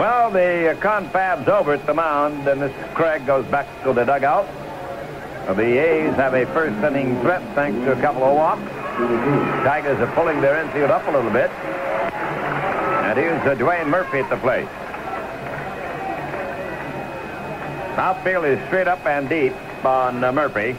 Well, 0.00 0.30
the 0.30 0.78
confab's 0.80 1.46
over 1.46 1.74
at 1.74 1.84
the 1.84 1.92
mound, 1.92 2.48
and 2.48 2.62
this 2.62 2.72
Craig 2.94 3.26
goes 3.26 3.44
back 3.44 3.66
to 3.84 3.92
the 3.92 4.02
dugout. 4.04 4.46
The 5.54 5.78
A's 5.78 6.14
have 6.14 6.32
a 6.32 6.46
first 6.54 6.82
inning 6.82 7.20
threat 7.20 7.42
thanks 7.54 7.78
to 7.84 7.92
a 7.92 8.00
couple 8.00 8.24
of 8.24 8.34
walks. 8.34 8.66
Tigers 9.62 10.00
are 10.00 10.10
pulling 10.14 10.40
their 10.40 10.58
infield 10.64 10.90
up 10.90 11.06
a 11.06 11.10
little 11.10 11.30
bit. 11.30 11.50
And 11.50 13.18
here's 13.18 13.42
uh, 13.42 13.54
Dwayne 13.56 13.88
Murphy 13.88 14.20
at 14.20 14.30
the 14.30 14.38
plate. 14.38 14.68
Outfield 17.98 18.46
is 18.46 18.66
straight 18.68 18.88
up 18.88 19.04
and 19.04 19.28
deep 19.28 19.52
on 19.84 20.24
uh, 20.24 20.32
Murphy. 20.32 20.78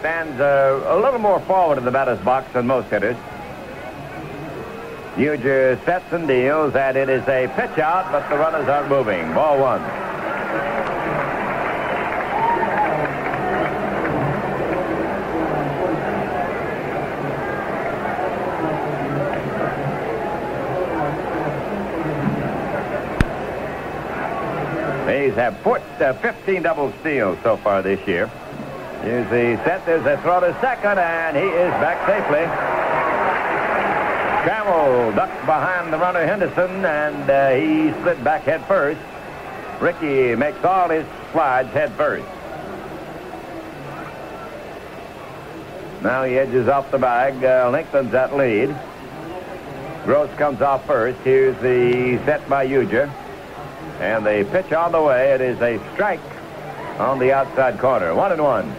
Stands 0.00 0.38
uh, 0.38 0.84
a 0.88 0.98
little 1.00 1.20
more 1.20 1.40
forward 1.40 1.78
in 1.78 1.86
the 1.86 1.90
batter's 1.90 2.20
box 2.20 2.52
than 2.52 2.66
most 2.66 2.90
hitters. 2.90 3.16
Ujdur 5.16 5.82
sets 5.86 6.12
and 6.12 6.28
deals, 6.28 6.74
and 6.74 6.94
it 6.94 7.08
is 7.08 7.22
a 7.22 7.48
pitch 7.56 7.78
out, 7.78 8.12
but 8.12 8.28
the 8.28 8.36
runners 8.36 8.68
aren't 8.68 8.90
moving. 8.90 9.32
Ball 9.32 9.58
one. 9.58 9.80
A's 25.08 25.34
have 25.34 25.58
put 25.62 25.80
uh, 25.98 26.12
15 26.14 26.62
double 26.62 26.92
steals 27.00 27.38
so 27.42 27.56
far 27.56 27.80
this 27.80 28.06
year. 28.06 28.26
Here's 29.02 29.24
the 29.30 29.56
set. 29.64 29.86
There's 29.86 30.04
a 30.04 30.20
throw 30.20 30.40
to 30.40 30.52
second, 30.60 30.98
and 30.98 31.36
he 31.38 31.42
is 31.42 31.70
back 31.80 32.06
safely. 32.06 32.95
Trammell 34.46 35.12
ducked 35.16 35.44
behind 35.44 35.92
the 35.92 35.98
runner 35.98 36.24
Henderson, 36.24 36.84
and 36.84 37.28
uh, 37.28 37.50
he 37.56 37.90
slid 38.02 38.22
back 38.22 38.42
head 38.42 38.64
first. 38.66 39.00
Rickey 39.80 40.36
makes 40.36 40.64
all 40.64 40.88
his 40.88 41.04
slides 41.32 41.68
head 41.72 41.90
first. 41.94 42.24
Now 46.00 46.22
he 46.22 46.38
edges 46.38 46.68
off 46.68 46.92
the 46.92 46.98
bag, 46.98 47.42
uh, 47.42 47.70
lengthens 47.72 48.12
that 48.12 48.36
lead. 48.36 48.68
Gross 50.04 50.32
comes 50.38 50.62
off 50.62 50.86
first. 50.86 51.18
Here's 51.22 51.60
the 51.60 52.24
set 52.24 52.48
by 52.48 52.68
Ujdur. 52.68 53.12
And 53.98 54.24
the 54.24 54.48
pitch 54.52 54.72
on 54.72 54.92
the 54.92 55.02
way. 55.02 55.32
It 55.32 55.40
is 55.40 55.60
a 55.60 55.80
strike 55.94 56.20
on 57.00 57.18
the 57.18 57.32
outside 57.32 57.80
corner. 57.80 58.14
One 58.14 58.30
and 58.30 58.40
one. 58.40 58.72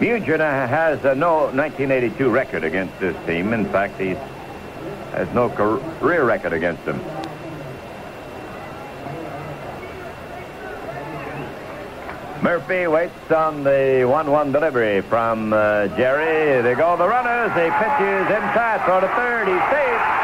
Ujdur 0.00 0.38
has 0.38 1.04
uh, 1.04 1.14
no 1.14 1.46
1982 1.46 2.30
record 2.30 2.62
against 2.62 2.98
this 3.00 3.16
team. 3.26 3.52
In 3.52 3.64
fact, 3.66 3.98
he 3.98 4.10
has 5.10 5.28
no 5.34 5.48
career 5.48 6.24
record 6.24 6.52
against 6.52 6.84
them. 6.84 7.00
Murphy 12.40 12.86
waits 12.86 13.32
on 13.32 13.64
the 13.64 14.06
1-1 14.06 14.52
delivery 14.52 15.00
from 15.00 15.52
uh, 15.52 15.88
Jerry. 15.96 16.62
They 16.62 16.76
go 16.76 16.96
the 16.96 17.08
runners. 17.08 17.50
The 17.54 17.66
pitch 17.66 18.00
is 18.00 18.26
inside. 18.30 18.84
Throw 18.84 19.00
to 19.00 19.08
third. 19.08 19.48
He's 19.48 19.58
safe. 19.74 20.18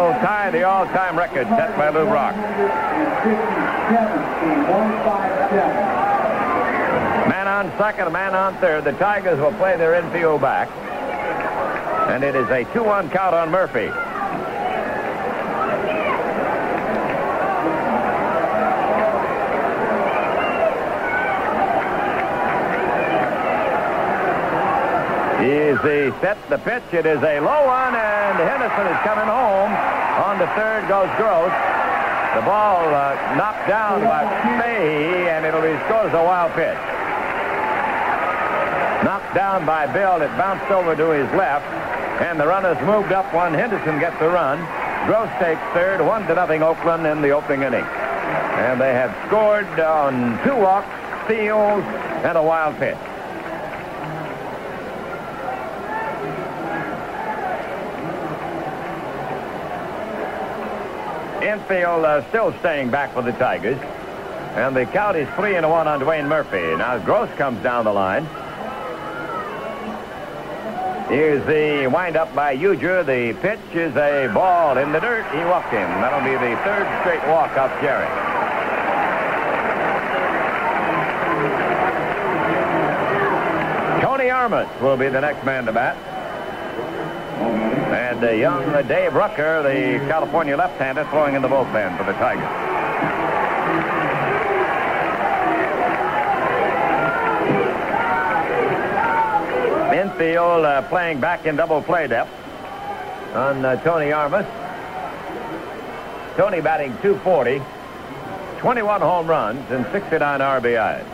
Will 0.00 0.12
tie 0.20 0.50
the 0.50 0.62
all-time 0.62 1.16
record 1.16 1.46
set 1.48 1.76
by 1.76 1.90
Lou 1.90 2.06
Brock. 2.06 2.34
Man 7.28 7.46
on 7.46 7.70
second, 7.76 8.10
man 8.12 8.34
on 8.34 8.56
third. 8.56 8.84
The 8.84 8.92
Tigers 8.92 9.38
will 9.38 9.52
play 9.52 9.76
their 9.76 9.94
infield 9.94 10.40
back. 10.40 10.70
And 12.10 12.24
it 12.24 12.34
is 12.34 12.48
a 12.48 12.64
2-1 12.72 13.12
count 13.12 13.34
on 13.34 13.50
Murphy. 13.50 13.90
Is 25.44 25.69
the 25.82 26.12
set 26.20 26.36
the 26.48 26.58
pitch. 26.58 26.84
It 26.92 27.06
is 27.06 27.22
a 27.22 27.40
low 27.40 27.66
one, 27.66 27.94
and 27.96 28.36
Henderson 28.36 28.86
is 28.86 29.00
coming 29.00 29.24
home. 29.24 29.72
On 30.20 30.38
the 30.38 30.46
third 30.52 30.84
goes 30.88 31.08
Gross. 31.16 31.52
The 32.36 32.44
ball 32.44 32.84
uh, 32.94 33.34
knocked 33.34 33.66
down 33.66 34.04
by 34.04 34.28
Fahey, 34.60 35.28
and 35.28 35.44
it'll 35.46 35.62
be 35.64 35.74
scored 35.88 36.12
as 36.12 36.14
a 36.14 36.22
wild 36.22 36.52
pitch. 36.52 36.78
Knocked 39.04 39.34
down 39.34 39.64
by 39.64 39.86
Bill. 39.88 40.20
It 40.20 40.28
bounced 40.36 40.70
over 40.70 40.94
to 40.94 41.10
his 41.10 41.28
left, 41.32 41.66
and 42.20 42.38
the 42.38 42.46
runners 42.46 42.78
moved 42.84 43.12
up 43.12 43.32
one. 43.32 43.54
Henderson 43.54 43.98
gets 43.98 44.18
the 44.20 44.28
run. 44.28 44.58
Gross 45.06 45.30
takes 45.40 45.62
third, 45.72 46.04
one 46.04 46.26
to 46.26 46.34
nothing 46.34 46.62
Oakland 46.62 47.06
in 47.06 47.22
the 47.22 47.30
opening 47.30 47.62
inning. 47.62 47.84
And 47.84 48.80
they 48.80 48.92
have 48.92 49.16
scored 49.26 49.80
on 49.80 50.38
two 50.44 50.54
walks, 50.54 50.92
steals, 51.24 51.82
and 52.22 52.36
a 52.36 52.42
wild 52.42 52.76
pitch. 52.76 53.09
Infield 61.50 62.04
uh, 62.04 62.28
still 62.28 62.52
staying 62.60 62.90
back 62.90 63.12
for 63.12 63.22
the 63.22 63.32
Tigers. 63.32 63.78
And 64.54 64.76
the 64.76 64.86
count 64.86 65.16
is 65.16 65.28
three 65.34 65.56
and 65.56 65.68
one 65.68 65.88
on 65.88 66.00
Dwayne 66.00 66.28
Murphy. 66.28 66.76
Now 66.76 66.98
Gross 66.98 67.30
comes 67.36 67.60
down 67.62 67.84
the 67.84 67.92
line. 67.92 68.24
Here's 71.08 71.44
the 71.46 71.88
windup 71.88 72.32
by 72.36 72.56
Ujdur. 72.56 73.04
The 73.04 73.34
pitch 73.40 73.74
is 73.74 73.96
a 73.96 74.30
ball 74.32 74.78
in 74.78 74.92
the 74.92 75.00
dirt. 75.00 75.26
He 75.32 75.44
walked 75.44 75.72
him. 75.72 75.88
That'll 76.00 76.22
be 76.22 76.34
the 76.34 76.56
third 76.62 76.86
straight 77.00 77.26
walk 77.28 77.56
off 77.58 77.72
Jerry. 77.80 78.06
Tony 84.00 84.30
Armas 84.30 84.68
will 84.80 84.96
be 84.96 85.08
the 85.08 85.20
next 85.20 85.44
man 85.44 85.66
to 85.66 85.72
bat. 85.72 85.96
And 88.20 88.28
uh, 88.28 88.32
young 88.32 88.86
Dave 88.86 89.14
Rucker, 89.14 89.62
the 89.62 89.98
California 90.06 90.54
left-hander, 90.54 91.04
throwing 91.06 91.36
in 91.36 91.40
the 91.40 91.48
bullpen 91.48 91.96
for 91.96 92.04
the 92.04 92.12
Tigers. 92.12 92.44
Infield 99.98 100.66
uh, 100.66 100.82
playing 100.90 101.20
back 101.20 101.46
in 101.46 101.56
double 101.56 101.80
play 101.80 102.08
depth 102.08 102.30
on 103.34 103.64
uh, 103.64 103.82
Tony 103.82 104.12
Armas. 104.12 104.44
Tony 106.36 106.60
batting 106.60 106.92
240, 107.00 107.62
21 108.58 109.00
home 109.00 109.28
runs 109.28 109.70
and 109.70 109.86
69 109.92 110.40
RBIs. 110.40 111.06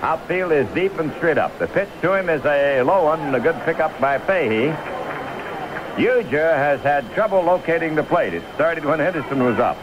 Outfield 0.00 0.52
is 0.52 0.66
deep 0.74 0.98
and 0.98 1.12
straight 1.16 1.36
up. 1.36 1.58
The 1.58 1.66
pitch 1.66 1.90
to 2.00 2.14
him 2.14 2.30
is 2.30 2.42
a 2.46 2.80
low 2.80 3.04
one, 3.04 3.34
a 3.34 3.40
good 3.40 3.60
pickup 3.66 4.00
by 4.00 4.16
Fahey. 4.16 4.74
Ujdur 5.96 6.56
has 6.56 6.80
had 6.80 7.12
trouble 7.12 7.42
locating 7.42 7.94
the 7.94 8.02
plate. 8.02 8.32
It 8.32 8.42
started 8.54 8.84
when 8.84 8.98
Henderson 8.98 9.44
was 9.44 9.58
up. 9.58 9.76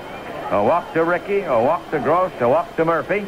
A 0.52 0.64
walk 0.64 0.92
to 0.94 1.04
Rickey, 1.04 1.42
a 1.42 1.62
walk 1.62 1.90
to 1.92 2.00
Gross, 2.00 2.32
a 2.40 2.50
walk 2.50 2.76
to 2.78 2.86
Murphy. 2.86 3.28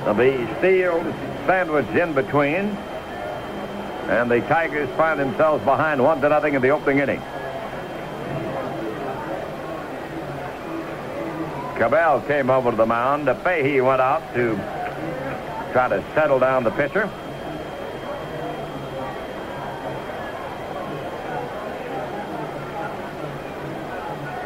There'll 0.00 0.14
be 0.14 0.48
Steele 0.58 1.02
sandwiched 1.46 1.90
in 1.90 2.14
between. 2.14 2.76
And 4.08 4.30
the 4.30 4.40
Tigers 4.42 4.88
find 4.96 5.20
themselves 5.20 5.62
behind 5.64 6.02
one 6.02 6.20
to 6.22 6.28
nothing 6.30 6.54
in 6.54 6.62
the 6.62 6.70
opening 6.70 7.00
inning. 7.00 7.20
Cabell 11.76 12.22
came 12.22 12.48
over 12.48 12.70
to 12.70 12.76
the 12.76 12.86
mound. 12.86 13.26
Fahey 13.42 13.80
went 13.80 14.00
out 14.00 14.22
to 14.34 14.56
try 15.72 15.88
to 15.88 16.02
settle 16.14 16.38
down 16.38 16.64
the 16.64 16.70
pitcher. 16.70 17.10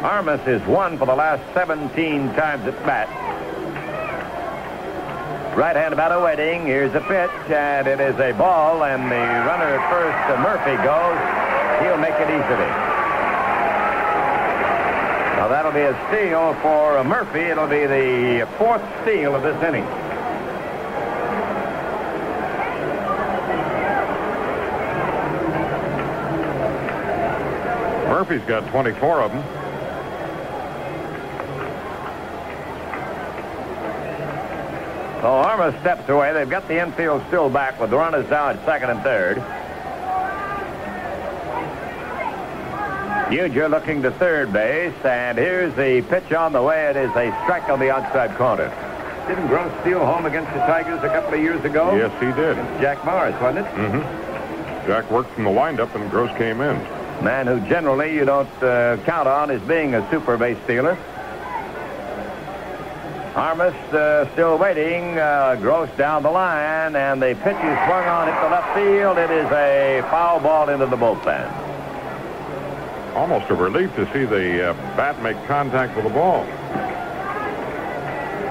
Armas 0.02 0.40
is 0.46 0.62
one 0.62 0.96
for 0.96 1.06
the 1.06 1.14
last 1.14 1.42
17 1.54 2.32
times 2.34 2.64
at 2.68 2.86
bat. 2.86 3.08
Right 5.56 5.74
hand 5.74 5.92
about 5.92 6.12
a 6.12 6.20
wedding. 6.20 6.66
Here's 6.66 6.94
a 6.94 7.00
pitch, 7.00 7.50
and 7.50 7.88
it 7.88 7.98
is 7.98 8.14
a 8.20 8.32
ball, 8.32 8.84
and 8.84 9.10
the 9.10 9.16
runner 9.16 9.64
at 9.64 9.90
first, 9.90 10.38
Murphy, 10.38 10.76
goes. 10.86 11.18
He'll 11.82 11.98
make 11.98 12.14
it 12.14 12.30
easily. 12.30 12.70
Now 15.34 15.48
that'll 15.48 15.72
be 15.72 15.80
a 15.80 15.98
steal 16.06 16.54
for 16.62 17.02
Murphy. 17.02 17.40
It'll 17.40 17.66
be 17.66 17.86
the 17.86 18.46
fourth 18.56 18.82
steal 19.02 19.34
of 19.34 19.42
this 19.42 19.60
inning. 19.64 19.84
Murphy's 28.08 28.42
got 28.42 28.64
24 28.70 29.22
of 29.22 29.32
them. 29.32 29.67
So 35.20 35.26
Armas 35.26 35.74
steps 35.80 36.08
away. 36.08 36.32
They've 36.32 36.48
got 36.48 36.68
the 36.68 36.80
infield 36.80 37.22
still 37.26 37.50
back 37.50 37.80
with 37.80 37.90
the 37.90 37.96
runners 37.96 38.28
down 38.30 38.56
at 38.56 38.64
second 38.64 38.90
and 38.90 39.02
third. 39.02 39.38
Ujdur 43.28 43.68
looking 43.68 44.00
to 44.02 44.10
third 44.12 44.52
base, 44.52 44.94
and 45.04 45.36
here's 45.36 45.74
the 45.74 46.02
pitch 46.08 46.32
on 46.32 46.52
the 46.52 46.62
way. 46.62 46.86
It 46.86 46.96
is 46.96 47.10
a 47.10 47.30
strike 47.42 47.68
on 47.68 47.78
the 47.78 47.90
outside 47.90 48.34
corner. 48.36 48.72
Didn't 49.26 49.48
Gross 49.48 49.70
steal 49.82 49.98
home 49.98 50.24
against 50.24 50.50
the 50.54 50.60
Tigers 50.60 51.02
a 51.02 51.08
couple 51.08 51.34
of 51.34 51.40
years 51.40 51.62
ago? 51.62 51.94
Yes, 51.94 52.12
he 52.20 52.32
did. 52.40 52.56
Jack 52.80 53.04
Morris, 53.04 53.38
wasn't 53.42 53.66
it? 53.66 53.70
Mm-hmm. 53.74 54.86
Jack 54.86 55.10
worked 55.10 55.30
from 55.32 55.44
the 55.44 55.50
windup, 55.50 55.94
and 55.94 56.10
Gross 56.10 56.34
came 56.38 56.62
in. 56.62 56.76
Man 57.22 57.46
who 57.46 57.60
generally 57.68 58.14
you 58.14 58.24
don't 58.24 58.48
uh, 58.62 58.96
count 59.04 59.28
on 59.28 59.50
as 59.50 59.60
being 59.62 59.94
a 59.94 60.10
super 60.10 60.38
base 60.38 60.56
stealer. 60.64 60.96
Armas 63.38 63.72
uh, 63.94 64.28
still 64.32 64.58
waiting. 64.58 65.16
Uh, 65.16 65.56
Gross 65.60 65.88
down 65.96 66.24
the 66.24 66.30
line, 66.30 66.96
and 66.96 67.22
the 67.22 67.36
pitch 67.36 67.54
is 67.54 67.78
swung 67.86 68.04
on 68.04 68.28
into 68.28 68.48
left 68.48 68.74
field. 68.74 69.16
It 69.16 69.30
is 69.30 69.46
a 69.52 70.04
foul 70.10 70.40
ball 70.40 70.68
into 70.68 70.86
the 70.86 70.96
bullpen. 70.96 71.46
Almost 73.14 73.48
a 73.48 73.54
relief 73.54 73.94
to 73.94 74.12
see 74.12 74.24
the 74.24 74.70
uh, 74.70 74.74
bat 74.96 75.22
make 75.22 75.36
contact 75.46 75.94
with 75.94 76.04
the 76.04 76.10
ball. 76.10 76.44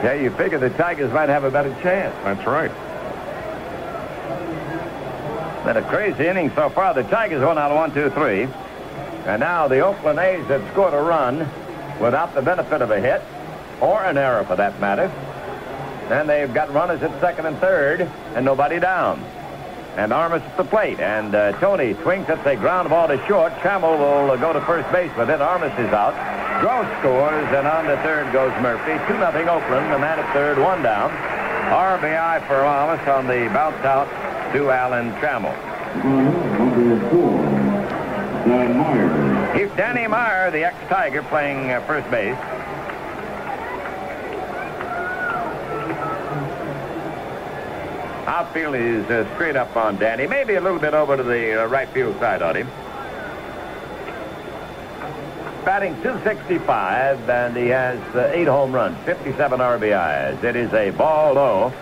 Yeah, 0.06 0.13
you 0.13 0.30
figure 0.32 0.58
the 0.58 0.69
Tigers 0.69 1.12
might 1.12 1.28
have 1.28 1.43
a 1.43 1.52
better 1.52 1.73
chance. 1.82 2.15
That's 2.23 2.47
right. 2.47 2.71
Been 5.65 5.76
a 5.76 5.89
crazy 5.89 6.28
inning 6.28 6.50
so 6.56 6.69
far. 6.69 6.93
The 6.93 7.04
Tigers 7.04 7.43
won 7.43 7.58
out 7.58 7.76
one, 7.76 7.93
two, 7.93 8.10
three. 8.12 8.43
And 9.26 9.41
now 9.41 9.67
the 9.67 9.82
Oakland 9.82 10.17
A's 10.17 10.45
have 10.45 10.65
scored 10.71 10.93
a 10.93 11.02
run 11.02 11.39
without 12.00 12.34
the 12.34 12.41
benefit 12.41 12.82
of 12.82 12.91
a 12.91 13.02
hit 13.02 13.21
or 13.82 14.04
an 14.04 14.18
error 14.18 14.44
for 14.44 14.56
that 14.56 14.80
matter. 14.80 15.12
And 16.10 16.30
they've 16.30 16.54
got 16.54 16.74
runners 16.74 17.02
at 17.04 17.20
second 17.20 17.46
and 17.46 17.58
third 17.58 18.02
and 18.36 18.46
nobody 18.46 18.80
down. 18.80 19.20
And 19.98 20.13
Armas 20.13 20.44
at 20.44 20.56
the 20.58 20.63
plate. 20.63 21.00
And 21.00 21.34
uh, 21.34 21.54
Tony 21.60 21.96
swings 22.04 22.30
at 22.30 22.44
the 22.44 22.56
ground 22.56 22.90
ball 22.90 23.08
to 23.08 23.18
short. 23.28 23.52
Trammell 23.56 23.98
will 23.98 24.32
uh, 24.32 24.38
go 24.38 24.54
to 24.54 24.62
first 24.62 24.92
base 24.92 25.12
with 25.18 25.30
it. 25.30 25.42
Armas 25.42 25.74
is 25.74 25.92
out. 25.92 26.13
Gross 26.62 26.88
scores, 27.00 27.48
and 27.54 27.68
on 27.68 27.86
the 27.86 27.98
third 27.98 28.32
goes 28.32 28.52
Murphy. 28.62 28.98
2 29.12 29.20
nothing 29.20 29.50
Oakland. 29.50 29.92
The 29.92 30.00
man 30.00 30.20
at 30.20 30.34
third, 30.34 30.58
one 30.58 30.82
down. 30.82 31.12
RBI 31.70 32.48
for 32.48 32.56
Armas 32.56 33.06
on 33.08 33.28
the 33.28 33.50
bounce 33.54 33.84
out 33.86 34.08
to 34.54 34.72
Alan 34.72 35.12
Trammell. 35.20 35.54
Number. 38.48 39.54
Here's 39.54 39.72
Danny 39.76 40.08
Meyer, 40.08 40.52
the 40.52 40.63
ex-Tiger, 40.63 41.24
playing 41.24 41.72
uh, 41.72 41.82
first 41.82 42.10
base. 42.10 42.38
Outfield 48.28 48.76
is 48.76 49.06
uh, 49.06 49.26
straight 49.36 49.56
up 49.56 49.78
on 49.78 49.96
Danny, 49.96 50.28
maybe 50.28 50.56
a 50.56 50.62
little 50.62 50.80
bit 50.80 50.94
over 50.94 51.16
to 51.16 51.24
the 51.24 51.63
uh, 51.63 51.66
right 51.68 51.88
field 51.88 52.20
side 52.20 52.42
on 52.42 52.58
him. 52.58 52.68
Batting 55.63 55.94
265, 56.04 57.30
and 57.30 57.56
he 57.56 57.68
has 57.68 57.98
uh, 58.13 58.30
eight 58.34 58.50
home 58.50 58.74
runs, 58.74 58.98
57 59.06 59.62
RBIs. 59.62 60.44
It 60.44 60.58
is 60.58 60.74
a 60.74 60.90
ball 60.90 61.36
low. 61.36 61.74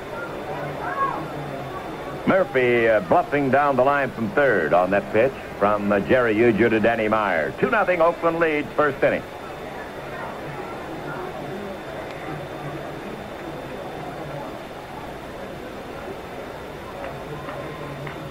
Murphy 2.28 2.90
uh, 2.90 3.00
bluffing 3.02 3.50
down 3.50 3.76
the 3.76 3.84
line 3.84 4.12
from 4.12 4.30
third 4.30 4.72
on 4.72 4.92
that 4.92 5.12
pitch 5.14 5.34
from 5.58 5.92
uh, 5.92 6.00
Jerry 6.02 6.36
Ujdur 6.36 6.70
to 6.70 6.80
Danny 6.80 7.08
Meyer. 7.08 7.56
2 7.60 7.72
nothing 7.72 8.02
Oakland 8.02 8.40
leads 8.40 8.72
first 8.74 9.04
inning. 9.04 9.24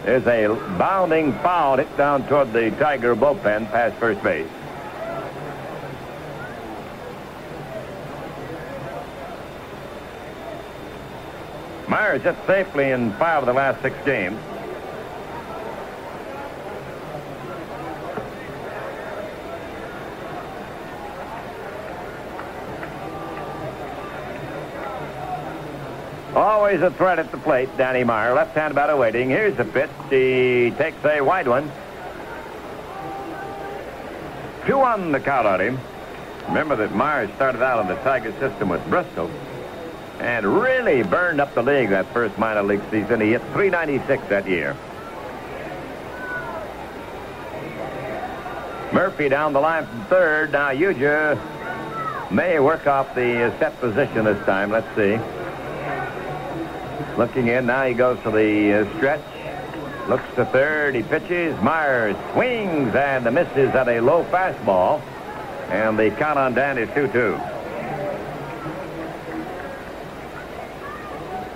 There's 0.04 0.26
a 0.26 0.48
bounding 0.76 1.32
foul 1.32 1.78
hit 1.78 1.96
down 1.96 2.28
toward 2.28 2.52
the 2.52 2.70
Tiger 2.72 3.16
bullpen 3.16 3.70
past 3.70 3.96
first 3.96 4.22
base. 4.22 4.46
Meyer's 11.88 12.22
hit 12.22 12.36
safely 12.46 12.90
in 12.90 13.12
five 13.14 13.42
of 13.42 13.46
the 13.46 13.54
last 13.54 13.80
six 13.80 13.96
games. 14.04 14.38
Always 26.34 26.82
a 26.82 26.90
threat 26.90 27.20
at 27.20 27.30
the 27.30 27.38
plate, 27.38 27.68
Danny 27.76 28.02
Meyer. 28.02 28.34
Left-hand 28.34 28.74
batter 28.74 28.96
waiting. 28.96 29.30
Here's 29.30 29.56
the 29.56 29.64
pitch. 29.64 29.90
He 30.10 30.72
takes 30.76 31.04
a 31.04 31.20
wide 31.20 31.46
one. 31.46 31.70
Two 34.66 34.80
on 34.80 35.12
the 35.12 35.20
count 35.20 35.46
on 35.46 35.60
him. 35.60 35.78
Remember 36.48 36.74
that 36.76 36.94
Meyer 36.94 37.28
started 37.36 37.62
out 37.62 37.82
in 37.82 37.86
the 37.86 37.94
Tiger 38.02 38.32
system 38.40 38.68
with 38.68 38.84
Bristol 38.88 39.30
and 40.18 40.44
really 40.60 41.04
burned 41.04 41.40
up 41.40 41.54
the 41.54 41.62
league 41.62 41.90
that 41.90 42.06
first 42.12 42.36
minor 42.36 42.62
league 42.62 42.82
season. 42.90 43.20
He 43.20 43.30
hit 43.30 43.42
396 43.52 44.26
that 44.28 44.48
year. 44.48 44.76
Murphy 48.92 49.28
down 49.28 49.52
the 49.52 49.60
line 49.60 49.86
from 49.86 50.04
third. 50.06 50.52
Now 50.52 50.70
Ujdur 50.70 51.38
may 52.32 52.58
work 52.58 52.86
off 52.88 53.14
the 53.14 53.54
set 53.58 53.78
position 53.80 54.24
this 54.24 54.44
time. 54.46 54.70
Let's 54.70 54.92
see. 54.96 55.18
Looking 57.16 57.46
in, 57.46 57.66
now 57.66 57.84
he 57.86 57.94
goes 57.94 58.20
to 58.24 58.30
the 58.30 58.72
uh, 58.72 58.96
stretch. 58.96 59.22
Looks 60.08 60.24
to 60.34 60.44
third, 60.44 60.94
he 60.94 61.02
pitches. 61.02 61.58
Myers 61.62 62.16
swings 62.32 62.94
and 62.94 63.24
the 63.24 63.30
misses 63.30 63.70
at 63.74 63.88
a 63.88 64.00
low 64.00 64.24
fastball. 64.24 65.00
And 65.70 65.98
the 65.98 66.10
count 66.10 66.38
on 66.38 66.54
Dan 66.54 66.76
is 66.76 66.88
2-2. 66.90 67.52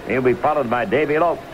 He'll 0.09 0.23
be 0.23 0.35
followed 0.35 0.71
by 0.71 0.85
Davey 0.85 1.19
Lopes. 1.19 1.48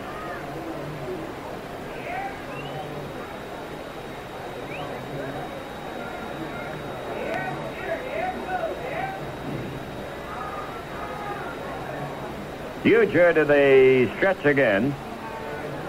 Ujdur 12.85 13.33
to 13.33 13.45
the 13.45 14.05
stretch 14.17 14.45
again. 14.45 14.93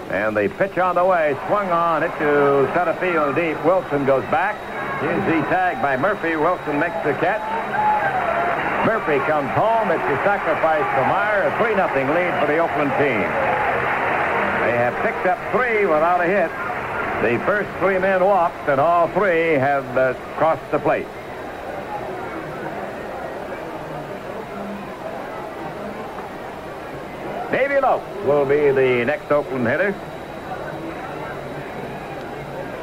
And 0.09 0.35
the 0.35 0.49
pitch 0.57 0.79
on 0.79 0.95
the 0.95 1.05
way, 1.05 1.37
swung 1.45 1.69
on 1.69 2.01
it 2.01 2.09
to 2.17 2.65
center 2.73 2.97
field 2.97 3.35
deep. 3.35 3.53
Wilson 3.63 4.03
goes 4.05 4.23
back. 4.33 4.57
Here's 5.01 5.23
the 5.25 5.45
tag 5.47 5.79
by 5.79 5.95
Murphy. 5.95 6.35
Wilson 6.35 6.79
makes 6.79 6.97
the 7.05 7.13
catch. 7.21 7.45
Murphy 8.87 9.19
comes 9.29 9.51
home. 9.53 9.91
It's 9.91 10.01
a 10.01 10.17
sacrifice 10.25 10.87
for 10.97 11.05
Meyer. 11.05 11.45
A 11.45 11.51
3 11.61 11.75
0 11.75 11.85
lead 12.17 12.33
for 12.41 12.47
the 12.49 12.57
Oakland 12.57 12.89
team. 12.97 13.21
They 14.65 14.73
have 14.73 14.97
picked 15.05 15.27
up 15.27 15.37
three 15.51 15.85
without 15.85 16.19
a 16.19 16.25
hit. 16.25 16.49
The 17.21 17.37
first 17.45 17.69
three 17.77 17.99
men 17.99 18.23
walked, 18.23 18.67
and 18.69 18.81
all 18.81 19.07
three 19.09 19.53
have 19.53 19.85
uh, 19.97 20.15
crossed 20.37 20.71
the 20.71 20.79
plate. 20.79 21.05
Davey 27.51 27.79
Lopes 27.79 28.05
will 28.25 28.45
be 28.45 28.71
the 28.71 29.05
next 29.05 29.31
Oakland 29.31 29.67
hitter. 29.67 29.95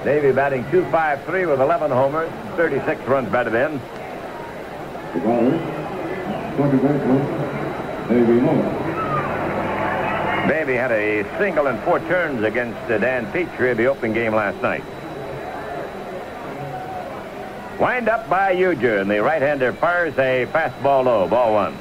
Davey 0.04 0.32
batting 0.32 0.62
253 0.70 1.46
with 1.46 1.60
11 1.60 1.90
homers, 1.90 2.30
36 2.56 3.00
runs 3.02 3.28
batted 3.30 3.54
in. 3.54 3.72
The 5.12 5.20
batter, 5.20 5.58
second 6.56 6.82
baseman, 6.82 8.08
Davey 8.08 8.40
Lopes. 8.40 8.84
Davey 10.48 10.74
had 10.74 10.92
a 10.92 11.24
single 11.38 11.66
and 11.66 11.78
four 11.84 12.00
turns 12.00 12.42
against 12.42 12.78
Dan 12.88 13.26
Petry 13.32 13.70
in 13.72 13.76
the 13.76 13.86
opening 13.86 14.14
game 14.14 14.34
last 14.34 14.60
night. 14.62 14.84
Wind 17.78 18.08
up 18.08 18.28
by 18.30 18.54
Ujdur, 18.54 19.00
and 19.00 19.10
the 19.10 19.22
right-hander 19.22 19.72
fires 19.74 20.16
a 20.18 20.46
fastball 20.52 21.04
low, 21.04 21.28
ball 21.28 21.52
one. 21.52 21.76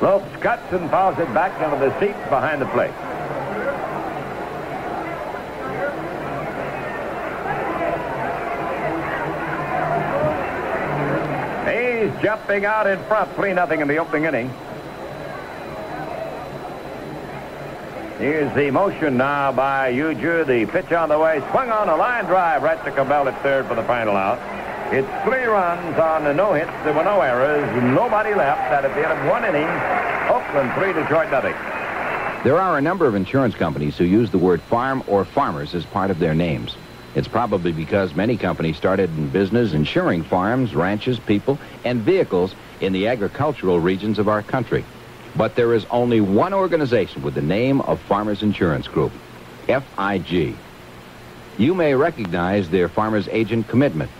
Lopes 0.00 0.34
cuts 0.40 0.72
and 0.72 0.88
fouls 0.90 1.18
it 1.18 1.32
back 1.34 1.60
into 1.62 1.76
the 1.76 1.92
seats 2.00 2.18
behind 2.30 2.62
the 2.62 2.66
plate. 2.66 2.90
He's 11.70 12.22
jumping 12.22 12.64
out 12.64 12.86
in 12.86 12.98
front, 13.04 13.30
3 13.34 13.52
nothing 13.52 13.80
in 13.80 13.88
the 13.88 13.98
opening 13.98 14.24
inning. 14.24 14.50
Here's 18.18 18.54
the 18.54 18.70
motion 18.70 19.18
now 19.18 19.52
by 19.52 19.92
Ujdur. 19.92 20.46
The 20.46 20.66
pitch 20.66 20.92
on 20.92 21.10
the 21.10 21.18
way, 21.18 21.40
swung 21.50 21.70
on 21.70 21.88
a 21.88 21.96
line 21.96 22.24
drive 22.24 22.62
right 22.62 22.82
to 22.84 22.90
Cabell 22.90 23.28
at 23.28 23.42
third 23.42 23.66
for 23.66 23.74
the 23.74 23.82
final 23.84 24.16
out. 24.16 24.38
It's 24.92 25.06
three 25.22 25.44
runs 25.44 25.96
on 26.00 26.36
no 26.36 26.52
hits. 26.52 26.72
There 26.82 26.92
were 26.92 27.04
no 27.04 27.20
errors. 27.20 27.62
Nobody 27.94 28.34
left. 28.34 28.60
At 28.72 28.82
the 28.82 29.08
end 29.08 29.20
of 29.20 29.26
one 29.28 29.44
inning, 29.44 29.68
Oakland 30.28 30.72
three, 30.74 30.92
Detroit 30.92 31.30
nothing. 31.30 31.54
There 32.42 32.60
are 32.60 32.76
a 32.76 32.80
number 32.80 33.06
of 33.06 33.14
insurance 33.14 33.54
companies 33.54 33.96
who 33.96 34.02
use 34.02 34.30
the 34.30 34.38
word 34.38 34.60
farm 34.62 35.04
or 35.06 35.24
farmers 35.24 35.76
as 35.76 35.84
part 35.86 36.10
of 36.10 36.18
their 36.18 36.34
names. 36.34 36.74
It's 37.14 37.28
probably 37.28 37.70
because 37.70 38.16
many 38.16 38.36
companies 38.36 38.76
started 38.76 39.16
in 39.16 39.28
business 39.28 39.74
insuring 39.74 40.24
farms, 40.24 40.74
ranches, 40.74 41.20
people, 41.20 41.56
and 41.84 42.00
vehicles 42.00 42.56
in 42.80 42.92
the 42.92 43.06
agricultural 43.06 43.78
regions 43.78 44.18
of 44.18 44.26
our 44.26 44.42
country. 44.42 44.84
But 45.36 45.54
there 45.54 45.72
is 45.72 45.86
only 45.92 46.20
one 46.20 46.52
organization 46.52 47.22
with 47.22 47.34
the 47.34 47.42
name 47.42 47.80
of 47.82 48.00
Farmers 48.00 48.42
Insurance 48.42 48.88
Group, 48.88 49.12
FIG. 49.66 50.56
You 51.58 51.74
may 51.76 51.94
recognize 51.94 52.70
their 52.70 52.88
farmer's 52.88 53.28
agent 53.28 53.68
commitment 53.68 54.10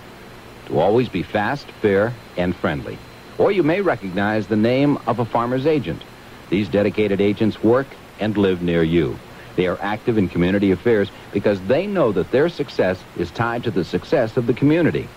to 0.71 0.79
always 0.79 1.09
be 1.09 1.23
fast, 1.23 1.67
fair, 1.83 2.15
and 2.37 2.55
friendly. 2.57 2.97
Or 3.39 3.51
you 3.51 3.65
may 3.65 3.81
recognize 3.81 4.47
the 4.47 4.57
name 4.57 4.99
of 5.07 5.19
a 5.19 5.25
farmer's 5.25 5.67
agent. 5.67 6.05
These 6.49 6.69
dedicated 6.69 7.21
agents 7.21 7.61
work 7.61 7.89
and 8.21 8.37
live 8.37 8.63
near 8.63 8.85
you. 8.85 9.19
They 9.57 9.67
are 9.67 9.79
active 9.83 10.17
in 10.17 10.29
community 10.29 10.71
affairs 10.71 11.11
because 11.33 11.61
they 11.63 11.89
know 11.89 12.13
that 12.13 12.31
their 12.31 12.49
success 12.49 13.03
is 13.17 13.33
tied 13.33 13.65
to 13.65 13.73
the 13.73 13.85
success 13.85 14.37
of 14.37 14.47
the 14.47 14.55
community. 14.55 15.09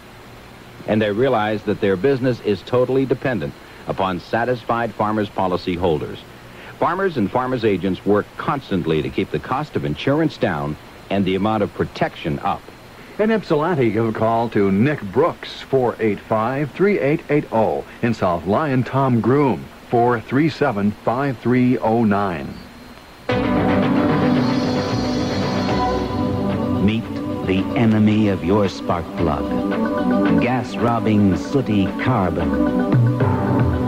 And 0.88 1.00
they 1.00 1.12
realize 1.12 1.62
that 1.64 1.80
their 1.80 1.98
business 1.98 2.40
is 2.40 2.64
totally 2.64 3.06
dependent 3.06 3.54
upon 3.88 4.20
satisfied 4.20 4.92
farmers' 4.96 5.30
policy 5.30 5.76
holders. 5.76 6.20
Farmers 6.80 7.18
and 7.18 7.30
farmers' 7.32 7.64
agents 7.64 8.04
work 8.04 8.26
constantly 8.38 9.04
to 9.04 9.10
keep 9.10 9.30
the 9.30 9.40
cost 9.40 9.76
of 9.76 9.86
insurance 9.86 10.36
down 10.38 10.76
and 11.12 11.24
the 11.26 11.36
amount 11.36 11.62
of 11.62 11.72
protection 11.74 12.40
up. 12.40 12.73
In 13.20 13.30
Ypsilanti, 13.30 13.92
give 13.92 14.08
a 14.08 14.12
call 14.12 14.50
to 14.50 14.72
Nick 14.72 15.00
Brooks, 15.04 15.64
485-3880. 15.70 17.84
In 18.02 18.16
South 18.16 18.48
Lyon, 18.48 18.84
Tom 18.84 19.22
Groom, 19.22 19.64
437-5309. 19.92 22.48
Meet 26.84 27.04
the 27.46 27.64
enemy 27.78 28.30
of 28.30 28.44
your 28.44 28.68
spark 28.68 29.06
plug. 29.18 29.48
Gas-robbing, 30.42 31.38
sooty 31.38 31.86
carbon. 32.02 32.50